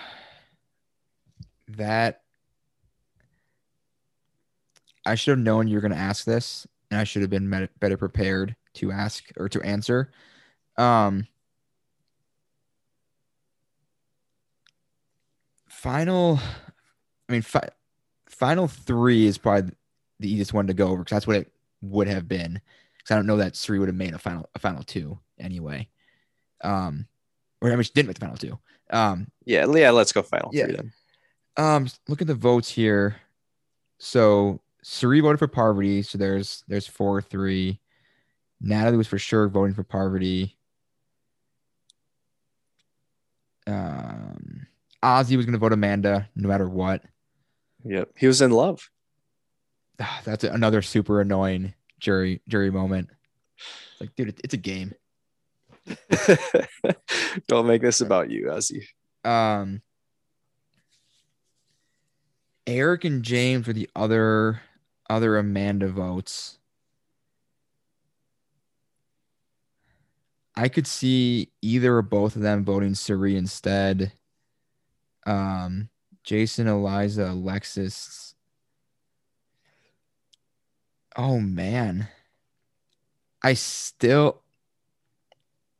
that 1.68 2.22
I 5.06 5.14
should 5.14 5.32
have 5.32 5.38
known 5.38 5.68
you 5.68 5.76
were 5.76 5.80
going 5.80 5.92
to 5.92 5.98
ask 5.98 6.24
this, 6.24 6.66
and 6.90 7.00
I 7.00 7.04
should 7.04 7.22
have 7.22 7.30
been 7.30 7.48
met- 7.48 7.78
better 7.80 7.96
prepared 7.96 8.56
to 8.74 8.92
ask 8.92 9.24
or 9.36 9.48
to 9.48 9.60
answer. 9.62 10.12
Um, 10.76 11.26
final, 15.68 16.38
I 17.28 17.32
mean, 17.32 17.42
fi- 17.42 17.70
final 18.28 18.68
three 18.68 19.26
is 19.26 19.38
probably 19.38 19.72
the 20.20 20.30
easiest 20.32 20.52
one 20.54 20.66
to 20.68 20.74
go 20.74 20.88
over 20.88 20.98
because 21.02 21.16
that's 21.16 21.26
what 21.26 21.36
it 21.36 21.52
would 21.82 22.06
have 22.06 22.28
been. 22.28 22.60
Because 22.98 23.10
I 23.10 23.16
don't 23.16 23.26
know 23.26 23.38
that 23.38 23.56
Cirie 23.56 23.78
would 23.80 23.88
have 23.88 23.96
made 23.96 24.14
a 24.14 24.18
final 24.18 24.48
a 24.54 24.58
final 24.58 24.82
two 24.84 25.18
anyway. 25.38 25.88
Um, 26.62 27.06
or 27.60 27.70
I 27.72 27.74
mean, 27.74 27.82
she 27.82 27.92
didn't 27.94 28.08
make 28.08 28.18
the 28.18 28.24
final 28.26 28.36
two. 28.36 28.58
Um, 28.90 29.28
Yeah. 29.44 29.66
Yeah. 29.74 29.90
Let's 29.90 30.12
go 30.12 30.22
final 30.22 30.50
Yeah. 30.52 30.66
three 30.66 30.76
then. 30.76 30.92
um, 31.56 31.88
look 32.08 32.20
at 32.20 32.26
the 32.26 32.34
votes 32.34 32.68
here. 32.70 33.16
So 33.98 34.60
Cirie 34.82 35.20
voted 35.20 35.38
for 35.38 35.48
Parvati. 35.48 36.02
So 36.02 36.16
there's 36.18 36.62
there's 36.68 36.86
four 36.86 37.20
three. 37.22 37.80
Natalie 38.60 38.98
was 38.98 39.06
for 39.08 39.18
sure 39.18 39.48
voting 39.48 39.74
for 39.74 39.84
Parvati. 39.84 40.56
Um, 43.66 44.66
Ozzy 45.02 45.36
was 45.36 45.46
going 45.46 45.52
to 45.52 45.58
vote 45.58 45.72
Amanda 45.72 46.28
no 46.34 46.48
matter 46.48 46.68
what. 46.68 47.02
Yep. 47.84 48.10
He 48.18 48.26
was 48.26 48.42
in 48.42 48.50
love. 48.50 48.90
That's 50.24 50.44
another 50.44 50.82
super 50.82 51.20
annoying 51.20 51.74
jury 51.98 52.40
jury 52.48 52.70
moment. 52.70 53.10
It's 53.92 54.00
like, 54.00 54.16
dude, 54.16 54.40
it's 54.42 54.54
a 54.54 54.58
game. 54.58 54.94
Don't 57.48 57.66
make 57.66 57.82
this 57.82 58.00
about 58.00 58.30
you, 58.30 58.46
Ozzy. 58.46 58.84
Um, 59.24 59.82
Eric 62.66 63.04
and 63.04 63.22
James 63.22 63.66
were 63.66 63.72
the 63.72 63.88
other 63.94 64.62
other 65.08 65.36
Amanda 65.36 65.88
votes. 65.88 66.58
I 70.56 70.68
could 70.68 70.86
see 70.86 71.52
either 71.62 71.96
or 71.96 72.02
both 72.02 72.36
of 72.36 72.42
them 72.42 72.64
voting 72.64 72.94
Cirie 72.94 73.36
instead. 73.36 74.12
Um, 75.26 75.88
Jason, 76.22 76.66
Eliza, 76.66 77.30
Alexis. 77.30 78.29
Oh 81.22 81.38
man. 81.38 82.08
I 83.42 83.52
still 83.52 84.40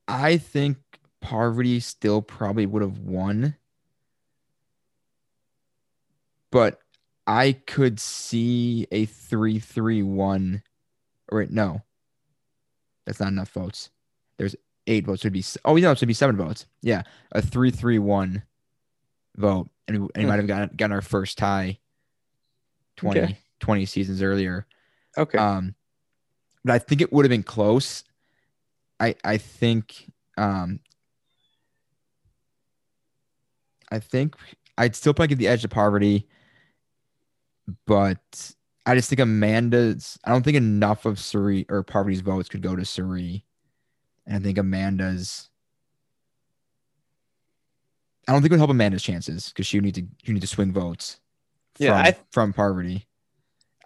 I 0.06 0.36
think 0.36 0.76
Parvati 1.22 1.80
still 1.80 2.20
probably 2.20 2.66
would 2.66 2.82
have 2.82 2.98
won. 2.98 3.56
But 6.50 6.80
I 7.26 7.52
could 7.66 7.98
see 8.00 8.86
a 8.92 9.06
3 9.06 9.58
3 9.58 10.02
1. 10.02 10.62
Or 11.32 11.46
no. 11.48 11.82
That's 13.06 13.20
not 13.20 13.28
enough 13.28 13.50
votes. 13.52 13.88
There's 14.36 14.56
eight 14.86 15.06
votes. 15.06 15.24
Would 15.24 15.32
be 15.32 15.44
oh 15.64 15.76
no, 15.76 15.92
it 15.92 15.98
should 15.98 16.08
be 16.08 16.12
seven 16.14 16.36
votes. 16.36 16.66
Yeah. 16.82 17.02
A 17.32 17.40
3 17.40 17.70
3 17.70 17.98
1 17.98 18.42
vote. 19.36 19.70
And 19.88 20.02
we, 20.02 20.08
and 20.14 20.16
we 20.16 20.22
Hmm. 20.24 20.28
might 20.28 20.36
have 20.36 20.46
gotten, 20.46 20.76
gotten 20.76 20.92
our 20.92 21.00
first 21.00 21.38
tie 21.38 21.78
20, 22.96 23.20
Okay. 23.20 23.38
20 23.60 23.86
seasons 23.86 24.20
earlier. 24.22 24.66
Okay. 25.18 25.38
Um, 25.38 25.74
but 26.64 26.72
I 26.74 26.78
think 26.78 27.00
it 27.00 27.12
would 27.12 27.24
have 27.24 27.30
been 27.30 27.42
close. 27.42 28.04
I 28.98 29.14
I 29.24 29.38
think 29.38 30.10
um, 30.36 30.80
I 33.90 33.98
think 33.98 34.36
I'd 34.78 34.94
still 34.94 35.12
probably 35.14 35.28
give 35.28 35.38
the 35.38 35.48
edge 35.48 35.62
to 35.62 35.68
Parvati, 35.68 36.26
but 37.86 38.54
I 38.86 38.94
just 38.94 39.08
think 39.08 39.20
Amanda's. 39.20 40.18
I 40.24 40.30
don't 40.30 40.42
think 40.42 40.56
enough 40.56 41.04
of 41.06 41.18
Cirie 41.18 41.66
or 41.68 41.82
Parvati's 41.82 42.20
votes 42.20 42.48
could 42.48 42.62
go 42.62 42.76
to 42.76 42.84
Cirie, 42.84 43.44
and 44.26 44.36
I 44.36 44.40
think 44.40 44.58
Amanda's. 44.58 45.48
I 48.28 48.32
don't 48.32 48.42
think 48.42 48.50
it 48.52 48.54
would 48.54 48.60
help 48.60 48.70
Amanda's 48.70 49.02
chances 49.02 49.48
because 49.48 49.66
she 49.66 49.78
would 49.78 49.84
need 49.84 49.94
to 49.96 50.06
you 50.24 50.34
need 50.34 50.40
to 50.40 50.46
swing 50.46 50.72
votes. 50.72 51.18
Yeah, 51.78 51.94
I- 51.94 52.16
from 52.30 52.52
Parvati. 52.52 53.06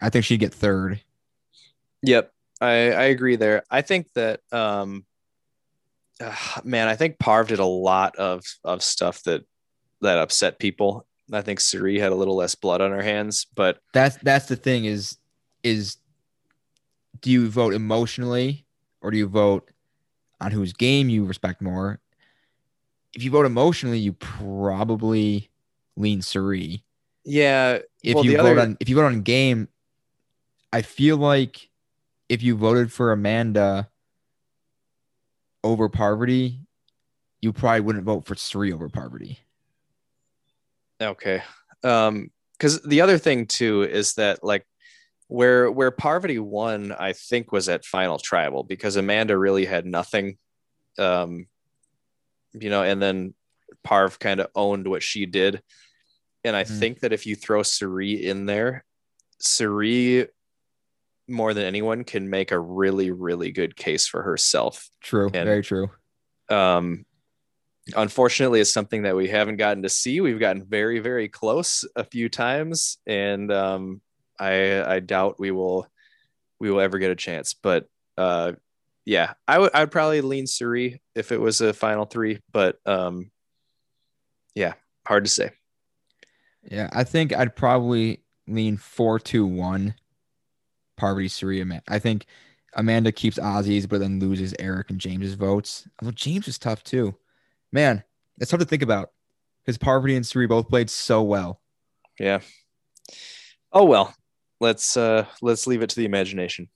I 0.03 0.11
think 0.11 0.25
she'd 0.25 0.41
get 0.41 0.53
third. 0.53 1.01
Yep, 2.05 2.33
I 2.61 2.71
I 2.71 3.05
agree 3.05 3.37
there. 3.37 3.63
I 3.71 3.81
think 3.83 4.13
that 4.15 4.41
um, 4.53 5.05
ah, 6.21 6.61
man, 6.65 6.89
I 6.89 6.97
think 6.97 7.19
Parv 7.19 7.49
did 7.49 7.59
a 7.59 7.65
lot 7.65 8.15
of 8.17 8.45
of 8.63 8.83
stuff 8.83 9.23
that 9.25 9.45
that 10.01 10.19
upset 10.19 10.59
people. 10.59 11.07
I 11.33 11.41
think 11.41 11.61
Cirie 11.61 11.99
had 11.99 12.13
a 12.13 12.15
little 12.15 12.37
less 12.37 12.55
blood 12.55 12.83
on 12.83 12.91
her 12.91 13.03
hands, 13.03 13.47
but 13.55 13.79
that's 13.93 14.17
that's 14.19 14.47
the 14.47 14.57
thing 14.57 14.85
is 14.85 15.17
is 15.63 15.97
do 17.21 17.31
you 17.31 17.49
vote 17.49 17.73
emotionally 17.73 18.67
or 19.01 19.11
do 19.11 19.17
you 19.17 19.27
vote 19.27 19.71
on 20.41 20.51
whose 20.51 20.75
game 20.75 21.09
you 21.09 21.25
respect 21.25 21.63
more 21.63 22.01
if 23.15 23.23
you 23.23 23.31
vote 23.31 23.47
emotionally 23.47 23.99
you 23.99 24.13
probably 24.13 25.49
lean 25.97 26.21
Cirie. 26.21 26.85
yeah, 27.25 27.79
if 28.03 28.15
well, 28.15 28.25
you 28.25 28.37
vote 28.37 28.47
other- 28.47 28.61
on 28.61 28.77
if 28.81 28.89
you 28.89 28.97
vote 28.97 29.07
on 29.07 29.23
game 29.23 29.69
i 30.73 30.83
feel 30.83 31.17
like 31.17 31.71
if 32.29 32.43
you 32.43 32.57
voted 32.57 32.93
for 32.93 33.13
amanda 33.13 33.89
over 35.63 35.89
Parvati, 35.89 36.61
you 37.41 37.53
probably 37.53 37.81
wouldn't 37.81 38.05
vote 38.05 38.27
for 38.27 38.35
Cirie 38.35 38.73
over 38.73 38.89
Parvati. 38.89 39.39
Okay. 41.01 41.43
Um, 41.83 42.31
because 42.59 42.81
the 42.83 43.01
other 43.01 43.19
thing 43.19 43.47
too 43.47 43.83
is 43.83 44.15
that 44.15 44.45
like 44.45 44.65
where 45.29 45.71
where 45.71 45.91
Parvati 45.91 46.39
won, 46.39 46.93
I 46.93 47.13
think 47.13 47.51
was 47.51 47.69
at 47.69 47.85
final 47.85 48.19
tribal 48.19 48.63
because 48.63 48.97
Amanda 48.97 49.37
really 49.37 49.65
had 49.65 49.85
nothing. 49.85 50.39
Um, 50.99 51.47
you 52.53 52.71
know, 52.71 52.83
and 52.85 53.03
then 53.03 53.35
Parv 53.85 54.19
kind 54.19 54.41
of 54.41 54.49
owned 54.55 54.87
what 54.87 55.03
she 55.03 55.27
did. 55.27 55.61
And 56.45 56.55
I 56.55 56.63
Mhm. 56.63 56.79
think 56.79 57.01
that 57.01 57.13
if 57.13 57.27
you 57.27 57.35
throw 57.35 57.63
Cirie 57.63 58.25
in 58.25 58.47
there, 58.47 58.85
Cirie 59.41 60.29
more 61.29 61.55
than 61.55 61.65
anyone 61.65 62.05
can 62.05 62.29
make 62.29 62.53
a 62.53 62.59
really, 62.59 63.11
really 63.11 63.51
good 63.51 63.77
case 63.77 64.07
for 64.07 64.23
herself. 64.23 64.89
True, 65.03 65.27
And- 65.33 65.47
very 65.47 65.63
true. 65.63 65.91
um 66.51 67.05
unfortunately 67.97 68.61
it's 68.61 68.73
something 68.73 69.03
that 69.03 69.15
we 69.17 69.29
haven't 69.29 69.57
gotten 69.59 69.83
to 69.83 69.89
see. 69.91 70.21
We've 70.21 70.41
gotten 70.41 70.65
very 70.65 70.99
very 71.01 71.29
close 71.29 71.85
a 71.97 72.05
few 72.05 72.29
times 72.31 72.97
and 73.07 73.53
um 73.53 74.01
i 74.39 74.83
i 74.97 75.01
doubt 75.01 75.39
we 75.39 75.51
will 75.51 75.87
we 76.61 76.71
will 76.71 76.81
ever 76.81 76.99
get 76.99 77.11
a 77.11 77.17
chance. 77.17 77.55
But 77.55 77.87
uh 78.17 78.53
yeah 79.07 79.35
i 79.47 79.59
would 79.59 79.71
i'd 79.75 79.91
probably 79.91 80.23
lean 80.23 80.47
cirie 80.47 81.03
if 81.15 81.31
it 81.31 81.39
was 81.39 81.61
a 81.61 81.75
final 81.75 82.07
three 82.07 82.41
but 82.53 82.79
um 82.87 83.31
yeah 84.55 84.73
hard 85.07 85.25
to 85.25 85.31
say. 85.31 85.51
Yeah, 86.71 86.89
I 86.93 87.05
think 87.05 87.35
I'd 87.35 87.55
probably 87.55 88.23
lean 88.49 88.79
four 88.79 89.19
two 89.19 89.45
one. 89.47 89.95
Parvati 90.97 91.61
Amanda. 91.61 91.83
I 91.89 91.99
think 91.99 92.27
Amanda 92.75 93.13
keeps 93.13 93.39
Ozzy's, 93.39 93.87
but 93.87 94.01
then 94.01 94.19
loses 94.21 94.55
Eric 94.59 94.91
and 94.91 95.01
James's 95.01 95.35
votes. 95.35 95.89
Although 96.01 96.13
James 96.13 96.49
is 96.49 96.59
tough 96.59 96.83
too. 96.85 97.15
Man, 97.73 98.03
it's 98.39 98.51
tough 98.51 98.61
to 98.61 98.67
think 98.67 98.83
about 98.83 99.11
because 99.65 99.79
Parvati 99.79 100.17
and 100.17 100.27
Cirie 100.27 100.47
both 100.47 100.69
played 100.69 100.91
so 100.91 101.23
well. 101.23 101.61
yeah 102.19 102.41
oh 103.73 103.85
well 103.85 104.15
let's 104.61 104.97
uh 104.97 105.27
let's 105.43 105.67
leave 105.67 105.83
it 105.83 105.91
to 105.91 105.97
the 105.97 106.05
imagination 106.05 106.69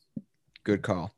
Good 0.64 0.82
call. 0.82 1.14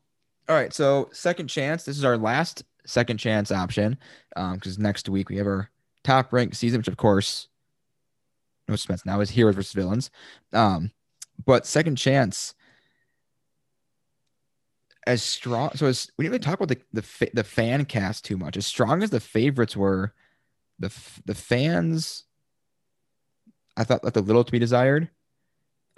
All 0.47 0.55
right, 0.55 0.71
so 0.73 1.09
second 1.11 1.47
chance. 1.47 1.83
This 1.83 1.97
is 1.97 2.05
our 2.05 2.17
last 2.17 2.63
second 2.85 3.17
chance 3.17 3.51
option 3.51 3.97
Um, 4.35 4.55
because 4.55 4.79
next 4.79 5.09
week 5.09 5.29
we 5.29 5.37
have 5.37 5.47
our 5.47 5.69
top 6.03 6.31
ranked 6.31 6.55
season, 6.55 6.79
which 6.79 6.87
of 6.87 6.97
course, 6.97 7.47
no 8.69 8.75
suspense 8.75 9.05
now 9.05 9.19
is 9.19 9.29
heroes 9.31 9.55
versus 9.55 9.73
villains. 9.73 10.09
Um, 10.53 10.91
but 11.45 11.65
second 11.65 11.97
chance. 11.97 12.53
As 15.07 15.23
strong. 15.23 15.71
So 15.75 15.87
as 15.87 16.11
we 16.17 16.23
didn't 16.23 16.33
really 16.33 16.43
talk 16.43 16.59
about 16.59 16.69
the 16.69 16.81
the 16.93 17.31
the 17.33 17.43
fan 17.43 17.85
cast 17.85 18.25
too 18.25 18.37
much. 18.37 18.57
As 18.57 18.65
strong 18.65 19.03
as 19.03 19.09
the 19.09 19.19
favorites 19.19 19.75
were, 19.75 20.13
the 20.79 20.93
the 21.25 21.35
fans, 21.35 22.23
I 23.77 23.83
thought 23.83 24.03
left 24.03 24.17
a 24.17 24.21
little 24.21 24.43
to 24.43 24.51
be 24.51 24.59
desired. 24.59 25.09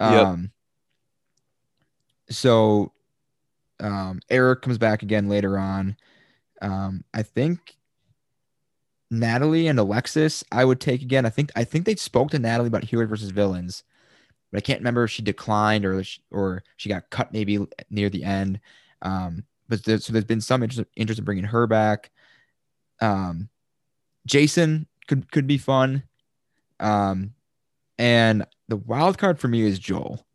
Yep. 0.00 0.26
Um. 0.26 0.50
So, 2.30 2.92
um, 3.80 4.20
Eric 4.30 4.62
comes 4.62 4.78
back 4.78 5.02
again 5.02 5.28
later 5.28 5.58
on. 5.58 5.96
Um, 6.62 7.04
I 7.12 7.22
think 7.22 7.76
Natalie 9.10 9.68
and 9.68 9.78
Alexis, 9.78 10.42
I 10.50 10.64
would 10.64 10.80
take 10.80 11.02
again. 11.02 11.26
I 11.26 11.30
think 11.30 11.52
I 11.54 11.64
think 11.64 11.84
they 11.84 11.96
spoke 11.96 12.30
to 12.30 12.38
Natalie 12.38 12.68
about 12.68 12.84
Heroes 12.84 13.10
versus 13.10 13.30
Villains, 13.30 13.84
but 14.50 14.58
I 14.58 14.60
can't 14.62 14.80
remember 14.80 15.04
if 15.04 15.10
she 15.10 15.22
declined 15.22 15.84
or 15.84 16.02
she, 16.02 16.22
or 16.30 16.62
she 16.76 16.88
got 16.88 17.10
cut 17.10 17.32
maybe 17.32 17.66
near 17.90 18.08
the 18.08 18.24
end. 18.24 18.60
Um, 19.04 19.44
but 19.68 19.84
there's, 19.84 20.04
so 20.04 20.12
there's 20.12 20.24
been 20.24 20.40
some 20.40 20.62
interest, 20.62 20.88
interest 20.96 21.18
in 21.18 21.24
bringing 21.24 21.44
her 21.44 21.66
back. 21.66 22.10
Um, 23.00 23.48
Jason 24.26 24.86
could 25.06 25.30
could 25.30 25.46
be 25.46 25.58
fun. 25.58 26.02
Um, 26.80 27.34
and 27.98 28.46
the 28.68 28.76
wild 28.76 29.18
card 29.18 29.38
for 29.38 29.48
me 29.48 29.62
is 29.62 29.78
Joel 29.78 30.26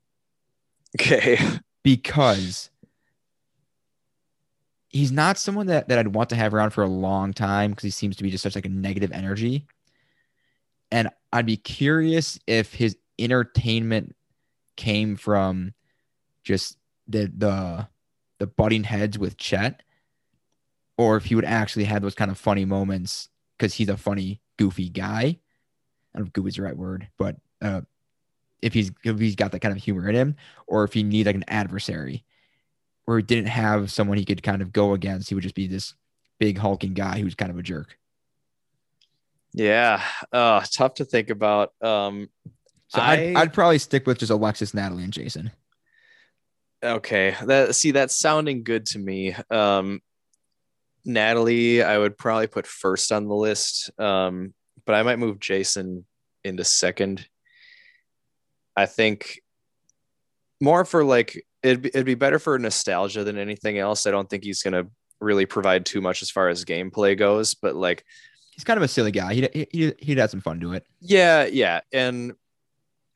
Okay. 1.00 1.38
because 1.84 2.70
he's 4.90 5.12
not 5.12 5.38
someone 5.38 5.68
that, 5.68 5.88
that 5.88 6.00
I'd 6.00 6.16
want 6.16 6.30
to 6.30 6.36
have 6.36 6.54
around 6.54 6.72
for 6.72 6.84
a 6.84 6.88
long 6.88 7.34
time 7.34 7.72
because 7.72 7.84
he 7.84 7.90
seems 7.92 8.16
to 8.18 8.24
be 8.24 8.32
just 8.32 8.44
such 8.44 8.56
like 8.56 8.66
a 8.66 8.70
negative 8.70 9.12
energy. 9.12 9.66
And 10.92 11.10
I'd 11.32 11.46
be 11.46 11.58
curious 11.58 12.40
if 12.48 12.74
his 12.74 12.98
entertainment 13.20 14.16
came 14.76 15.16
from 15.16 15.74
just 16.44 16.78
the 17.08 17.32
the 17.36 17.88
the 18.40 18.48
butting 18.48 18.84
heads 18.84 19.20
with 19.20 19.38
Chet, 19.38 19.84
or 20.98 21.16
if 21.16 21.26
he 21.26 21.36
would 21.36 21.46
actually 21.46 21.86
have 21.86 22.02
those 22.02 22.16
kind 22.16 22.32
of 22.32 22.38
funny 22.38 22.66
moments 22.66 23.30
because 23.58 23.74
he's 23.74 23.90
a 23.90 23.98
funny, 23.98 24.42
goofy 24.58 24.90
guy. 24.90 25.22
I 25.22 26.18
don't 26.18 26.24
know 26.24 26.28
if 26.28 26.34
goofy 26.34 26.50
is 26.50 26.56
the 26.56 26.64
right 26.64 26.78
word, 26.78 27.08
but 27.18 27.36
uh, 27.62 27.82
if 28.62 28.74
he's 28.74 28.92
if 29.04 29.20
he's 29.20 29.36
got 29.36 29.52
that 29.52 29.60
kind 29.60 29.76
of 29.76 29.84
humor 29.84 30.10
in 30.10 30.16
him, 30.16 30.36
or 30.68 30.84
if 30.84 30.94
he 30.94 31.04
needs 31.04 31.28
like 31.28 31.36
an 31.36 31.46
adversary, 31.48 32.24
or 33.06 33.18
he 33.18 33.24
didn't 33.24 33.48
have 33.48 33.92
someone 33.92 34.18
he 34.18 34.26
could 34.26 34.44
kind 34.44 34.62
of 34.62 34.74
go 34.74 34.94
against, 34.94 35.30
he 35.30 35.36
would 35.36 35.44
just 35.44 35.56
be 35.56 35.68
this 35.68 35.94
big 36.40 36.58
hulking 36.58 36.94
guy 36.94 37.20
who's 37.20 37.36
kind 37.36 37.52
of 37.52 37.58
a 37.58 37.62
jerk. 37.64 37.98
Yeah. 39.54 40.02
Uh, 40.32 40.64
tough 40.72 40.96
to 40.96 41.06
think 41.06 41.30
about. 41.30 41.74
Um, 41.82 42.30
So 42.90 43.02
I, 43.02 43.18
would 43.18 43.36
I'd 43.36 43.54
probably 43.54 43.78
stick 43.78 44.08
with 44.08 44.18
just 44.20 44.32
Alexis, 44.32 44.74
Natalie, 44.74 45.04
and 45.04 45.14
Jason. 45.14 45.52
Okay. 46.84 47.36
That 47.46 47.76
see, 47.76 47.92
that's 47.92 48.20
sounding 48.20 48.64
good 48.64 48.86
to 48.88 49.00
me. 49.00 49.36
Um, 49.50 50.02
Natalie, 51.06 51.82
I 51.84 51.98
would 51.98 52.18
probably 52.18 52.48
put 52.48 52.68
first 52.68 53.12
on 53.12 53.28
the 53.28 53.36
list. 53.36 53.92
Um, 54.00 54.54
but 54.86 54.96
I 54.96 55.04
might 55.04 55.20
move 55.20 55.40
Jason 55.40 56.06
into 56.44 56.64
second. 56.64 57.28
I 58.76 58.86
think 58.86 59.42
more 60.62 60.86
for 60.86 61.04
like 61.04 61.46
it'd 61.64 61.82
be, 61.82 61.90
it'd 61.90 62.06
be 62.06 62.16
better 62.16 62.40
for 62.40 62.58
nostalgia 62.58 63.24
than 63.24 63.38
anything 63.38 63.78
else. 63.78 64.06
I 64.08 64.12
don't 64.12 64.30
think 64.30 64.44
he's 64.44 64.64
gonna 64.64 64.88
really 65.20 65.46
provide 65.46 65.86
too 65.86 66.02
much 66.02 66.22
as 66.22 66.32
far 66.32 66.50
as 66.50 66.66
gameplay 66.66 67.18
goes, 67.18 67.54
but 67.54 67.76
like 67.76 68.04
He's 68.60 68.66
kind 68.66 68.76
of 68.76 68.84
a 68.84 68.90
silly 68.90 69.12
guy. 69.14 69.36
He'd, 69.36 69.68
he, 69.72 69.94
he'd 70.00 70.18
had 70.18 70.30
some 70.30 70.42
fun 70.42 70.60
to 70.60 70.74
it. 70.74 70.86
Yeah, 71.00 71.46
yeah. 71.46 71.80
And 71.94 72.34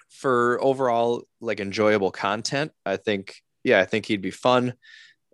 for 0.07 0.57
overall 0.63 1.23
like 1.41 1.59
enjoyable 1.59 2.11
content, 2.11 2.71
I 2.85 2.95
think 2.95 3.42
yeah, 3.63 3.79
I 3.79 3.85
think 3.85 4.05
he'd 4.05 4.21
be 4.21 4.31
fun. 4.31 4.73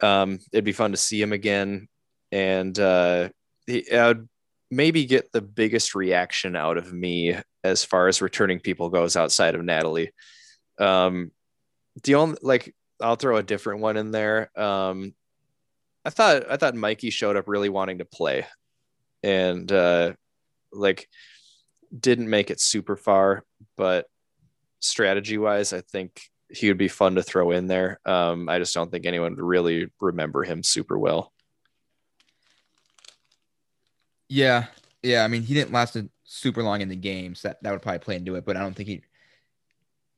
Um, 0.01 0.39
it'd 0.51 0.65
be 0.65 0.71
fun 0.71 0.91
to 0.91 0.97
see 0.97 1.21
him 1.21 1.33
again, 1.33 1.87
and 2.31 2.77
uh, 2.77 3.29
he, 3.67 3.91
I'd 3.91 4.27
maybe 4.71 5.05
get 5.05 5.31
the 5.31 5.41
biggest 5.41 5.95
reaction 5.95 6.55
out 6.55 6.77
of 6.77 6.93
me 6.93 7.35
as 7.63 7.83
far 7.83 8.07
as 8.07 8.21
returning 8.21 8.59
people 8.59 8.89
goes 8.89 9.15
outside 9.15 9.55
of 9.55 9.63
Natalie. 9.63 10.11
Um, 10.77 11.31
the 12.03 12.15
only 12.15 12.37
like 12.41 12.73
I'll 13.01 13.15
throw 13.15 13.37
a 13.37 13.43
different 13.43 13.81
one 13.81 13.97
in 13.97 14.11
there. 14.11 14.51
Um, 14.59 15.13
I 16.05 16.09
thought 16.11 16.49
I 16.49 16.57
thought 16.57 16.75
Mikey 16.75 17.09
showed 17.09 17.35
up 17.35 17.47
really 17.47 17.69
wanting 17.69 17.97
to 17.97 18.05
play, 18.05 18.45
and 19.23 19.69
uh, 19.71 20.13
like 20.71 21.09
didn't 21.97 22.29
make 22.29 22.51
it 22.51 22.61
super 22.61 22.95
far, 22.95 23.43
but 23.75 24.05
strategy 24.79 25.37
wise, 25.37 25.73
I 25.73 25.81
think 25.81 26.21
he 26.49 26.67
would 26.67 26.77
be 26.77 26.87
fun 26.87 27.15
to 27.15 27.23
throw 27.23 27.51
in 27.51 27.67
there. 27.67 27.99
Um, 28.05 28.49
I 28.49 28.59
just 28.59 28.73
don't 28.73 28.91
think 28.91 29.05
anyone 29.05 29.35
would 29.35 29.43
really 29.43 29.89
remember 29.99 30.43
him 30.43 30.63
super 30.63 30.97
well. 30.97 31.31
Yeah. 34.27 34.65
Yeah. 35.03 35.23
I 35.23 35.27
mean, 35.27 35.43
he 35.43 35.53
didn't 35.53 35.71
last 35.71 35.97
super 36.23 36.63
long 36.63 36.81
in 36.81 36.89
the 36.89 36.95
games. 36.95 37.41
so 37.41 37.49
that, 37.49 37.63
that 37.63 37.71
would 37.71 37.81
probably 37.81 37.99
play 37.99 38.15
into 38.15 38.35
it, 38.35 38.45
but 38.45 38.57
I 38.57 38.61
don't 38.61 38.75
think 38.75 38.89
he 38.89 39.01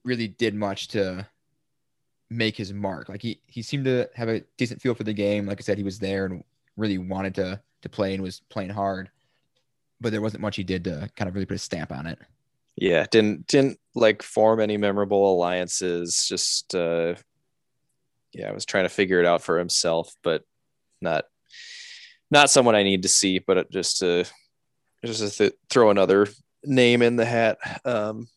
really 0.03 0.27
did 0.27 0.55
much 0.55 0.89
to 0.89 1.27
make 2.29 2.55
his 2.55 2.73
mark. 2.73 3.09
Like 3.09 3.21
he 3.21 3.41
he 3.45 3.61
seemed 3.61 3.85
to 3.85 4.09
have 4.15 4.29
a 4.29 4.41
decent 4.57 4.81
feel 4.81 4.95
for 4.95 5.03
the 5.03 5.13
game. 5.13 5.45
Like 5.45 5.59
I 5.59 5.63
said, 5.63 5.77
he 5.77 5.83
was 5.83 5.99
there 5.99 6.25
and 6.25 6.43
really 6.77 6.97
wanted 6.97 7.35
to 7.35 7.61
to 7.81 7.89
play 7.89 8.13
and 8.13 8.23
was 8.23 8.41
playing 8.49 8.69
hard. 8.69 9.09
But 9.99 10.11
there 10.11 10.21
wasn't 10.21 10.41
much 10.41 10.55
he 10.55 10.63
did 10.63 10.85
to 10.85 11.09
kind 11.15 11.29
of 11.29 11.35
really 11.35 11.45
put 11.45 11.55
a 11.55 11.59
stamp 11.59 11.91
on 11.91 12.07
it. 12.07 12.17
Yeah, 12.75 13.05
didn't 13.09 13.47
didn't 13.47 13.79
like 13.95 14.23
form 14.23 14.59
any 14.59 14.77
memorable 14.77 15.33
alliances. 15.33 16.25
Just 16.27 16.73
uh, 16.73 17.15
yeah, 18.33 18.49
I 18.49 18.53
was 18.53 18.65
trying 18.65 18.85
to 18.85 18.89
figure 18.89 19.19
it 19.19 19.25
out 19.25 19.41
for 19.41 19.57
himself, 19.59 20.13
but 20.23 20.43
not 21.01 21.25
not 22.29 22.49
someone 22.49 22.75
I 22.75 22.83
need 22.83 23.03
to 23.03 23.09
see. 23.09 23.39
But 23.39 23.69
just 23.71 23.99
to 23.99 24.25
just 25.05 25.21
to 25.21 25.29
th- 25.29 25.59
throw 25.69 25.89
another 25.89 26.27
name 26.63 27.01
in 27.01 27.15
the 27.15 27.25
hat. 27.25 27.57
Um, 27.85 28.27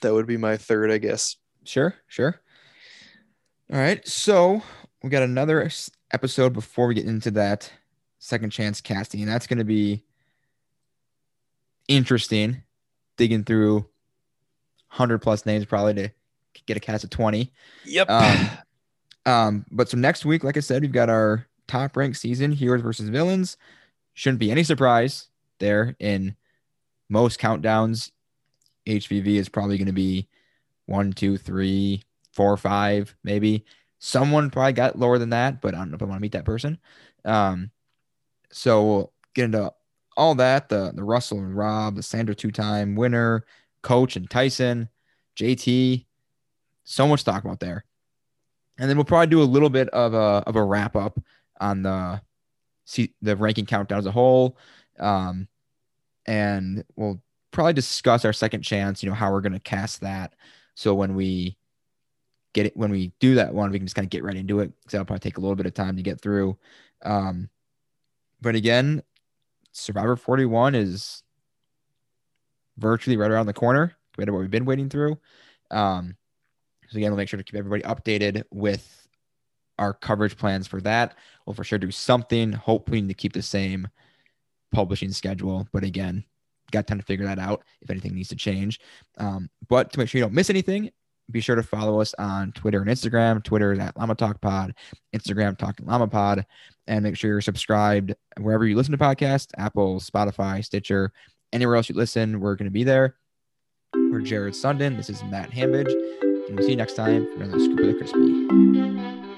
that 0.00 0.12
would 0.12 0.26
be 0.26 0.36
my 0.36 0.56
third, 0.56 0.90
I 0.90 0.98
guess. 0.98 1.36
Sure, 1.64 1.94
sure. 2.08 2.40
All 3.72 3.78
right. 3.78 4.06
So 4.06 4.62
we 5.02 5.10
got 5.10 5.22
another 5.22 5.70
episode 6.12 6.52
before 6.52 6.86
we 6.86 6.94
get 6.94 7.06
into 7.06 7.30
that 7.32 7.72
second 8.18 8.50
chance 8.50 8.80
casting. 8.80 9.22
And 9.22 9.30
that's 9.30 9.46
going 9.46 9.58
to 9.58 9.64
be 9.64 10.04
interesting 11.88 12.62
digging 13.16 13.44
through 13.44 13.74
100 14.90 15.18
plus 15.18 15.46
names 15.46 15.64
probably 15.64 15.94
to 15.94 16.10
get 16.66 16.76
a 16.76 16.80
cast 16.80 17.04
of 17.04 17.10
20. 17.10 17.52
Yep. 17.86 18.10
Um, 18.10 18.50
um, 19.26 19.66
but 19.70 19.88
so 19.88 19.96
next 19.96 20.24
week, 20.24 20.44
like 20.44 20.56
I 20.56 20.60
said, 20.60 20.82
we've 20.82 20.92
got 20.92 21.08
our 21.08 21.46
top 21.66 21.96
ranked 21.96 22.18
season 22.18 22.52
heroes 22.52 22.82
versus 22.82 23.08
villains. 23.08 23.56
Shouldn't 24.14 24.40
be 24.40 24.50
any 24.50 24.62
surprise 24.62 25.28
there 25.58 25.96
in 25.98 26.36
most 27.08 27.40
countdowns. 27.40 28.10
HVV 28.86 29.36
is 29.36 29.48
probably 29.48 29.78
going 29.78 29.86
to 29.86 29.92
be 29.92 30.28
one, 30.86 31.12
two, 31.12 31.38
three, 31.38 32.02
four, 32.32 32.56
five, 32.56 33.14
maybe. 33.22 33.64
Someone 33.98 34.50
probably 34.50 34.72
got 34.72 34.98
lower 34.98 35.18
than 35.18 35.30
that, 35.30 35.60
but 35.60 35.74
I 35.74 35.78
don't 35.78 35.90
know 35.90 35.94
if 35.94 36.02
I 36.02 36.06
want 36.06 36.18
to 36.18 36.22
meet 36.22 36.32
that 36.32 36.44
person. 36.44 36.78
Um, 37.24 37.70
so 38.50 38.84
we'll 38.84 39.12
get 39.34 39.44
into 39.44 39.72
all 40.16 40.34
that 40.36 40.68
the 40.68 40.92
the 40.94 41.04
Russell 41.04 41.38
and 41.38 41.56
Rob, 41.56 41.96
the 41.96 42.02
Sandra 42.02 42.34
two 42.34 42.50
time 42.50 42.94
winner, 42.94 43.44
Coach 43.82 44.16
and 44.16 44.28
Tyson, 44.28 44.88
JT. 45.36 46.06
So 46.84 47.06
much 47.06 47.20
to 47.20 47.30
talk 47.30 47.44
about 47.44 47.60
there. 47.60 47.84
And 48.78 48.88
then 48.88 48.96
we'll 48.96 49.04
probably 49.04 49.28
do 49.28 49.42
a 49.42 49.44
little 49.44 49.70
bit 49.70 49.88
of 49.90 50.14
a 50.14 50.42
of 50.46 50.56
a 50.56 50.64
wrap 50.64 50.96
up 50.96 51.18
on 51.60 51.82
the 51.82 52.20
the 53.20 53.36
ranking 53.36 53.66
countdown 53.66 53.98
as 53.98 54.06
a 54.06 54.10
whole. 54.10 54.58
Um, 54.98 55.48
and 56.26 56.84
we'll 56.96 57.20
probably 57.50 57.72
discuss 57.72 58.24
our 58.24 58.32
second 58.32 58.62
chance, 58.62 59.02
you 59.02 59.08
know, 59.08 59.14
how 59.14 59.32
we're 59.32 59.40
gonna 59.40 59.60
cast 59.60 60.00
that. 60.00 60.34
So 60.74 60.94
when 60.94 61.14
we 61.14 61.56
get 62.52 62.66
it 62.66 62.76
when 62.76 62.90
we 62.90 63.12
do 63.20 63.36
that 63.36 63.54
one, 63.54 63.70
we 63.70 63.78
can 63.78 63.86
just 63.86 63.96
kind 63.96 64.06
of 64.06 64.10
get 64.10 64.24
right 64.24 64.36
into 64.36 64.60
it. 64.60 64.72
Because 64.80 64.92
that'll 64.92 65.06
probably 65.06 65.20
take 65.20 65.38
a 65.38 65.40
little 65.40 65.56
bit 65.56 65.66
of 65.66 65.74
time 65.74 65.96
to 65.96 66.02
get 66.02 66.20
through. 66.20 66.58
Um, 67.04 67.48
but 68.40 68.54
again, 68.54 69.02
Survivor 69.72 70.16
41 70.16 70.74
is 70.74 71.22
virtually 72.78 73.16
right 73.16 73.30
around 73.30 73.46
the 73.46 73.52
corner 73.52 73.96
compared 74.12 74.26
to 74.28 74.32
what 74.32 74.40
we've 74.40 74.50
been 74.50 74.64
waiting 74.64 74.88
through. 74.88 75.18
Um, 75.70 76.16
so 76.88 76.98
again, 76.98 77.10
we'll 77.10 77.16
make 77.18 77.28
sure 77.28 77.38
to 77.38 77.44
keep 77.44 77.56
everybody 77.56 77.82
updated 77.82 78.44
with 78.50 79.08
our 79.78 79.94
coverage 79.94 80.36
plans 80.36 80.66
for 80.66 80.80
that. 80.82 81.16
We'll 81.46 81.54
for 81.54 81.64
sure 81.64 81.78
do 81.78 81.90
something, 81.90 82.52
hoping 82.52 83.08
to 83.08 83.14
keep 83.14 83.32
the 83.32 83.42
same 83.42 83.88
publishing 84.70 85.10
schedule. 85.10 85.66
But 85.72 85.84
again, 85.84 86.24
got 86.70 86.86
time 86.86 86.98
to 86.98 87.04
figure 87.04 87.26
that 87.26 87.38
out 87.38 87.62
if 87.80 87.90
anything 87.90 88.14
needs 88.14 88.28
to 88.28 88.36
change. 88.36 88.80
Um, 89.18 89.48
but 89.68 89.92
to 89.92 89.98
make 89.98 90.08
sure 90.08 90.18
you 90.18 90.24
don't 90.24 90.34
miss 90.34 90.50
anything, 90.50 90.90
be 91.32 91.40
sure 91.40 91.56
to 91.56 91.62
follow 91.62 92.00
us 92.00 92.14
on 92.18 92.52
Twitter 92.52 92.80
and 92.80 92.90
Instagram. 92.90 93.42
Twitter 93.42 93.72
is 93.72 93.78
at 93.78 93.96
Llama 93.96 94.14
Talk 94.14 94.40
Pod, 94.40 94.74
Instagram 95.14 95.56
Talking 95.56 95.86
Llama 95.86 96.08
Pod, 96.08 96.46
and 96.86 97.02
make 97.02 97.16
sure 97.16 97.30
you're 97.30 97.40
subscribed 97.40 98.14
wherever 98.40 98.66
you 98.66 98.76
listen 98.76 98.92
to 98.92 98.98
podcasts 98.98 99.48
Apple, 99.56 99.98
Spotify, 100.00 100.64
Stitcher, 100.64 101.12
anywhere 101.52 101.76
else 101.76 101.88
you 101.88 101.94
listen. 101.94 102.40
We're 102.40 102.56
going 102.56 102.66
to 102.66 102.72
be 102.72 102.84
there. 102.84 103.16
We're 103.94 104.20
Jared 104.20 104.54
Sundin. 104.54 104.96
This 104.96 105.10
is 105.10 105.22
Matt 105.24 105.50
Hambidge, 105.50 105.92
and 106.22 106.56
we'll 106.56 106.64
see 106.64 106.72
you 106.72 106.76
next 106.76 106.94
time 106.94 107.26
for 107.26 107.42
another 107.42 107.58
Scoop 107.58 107.80
of 107.80 107.86
the 107.86 107.94
Crispy. 107.94 109.31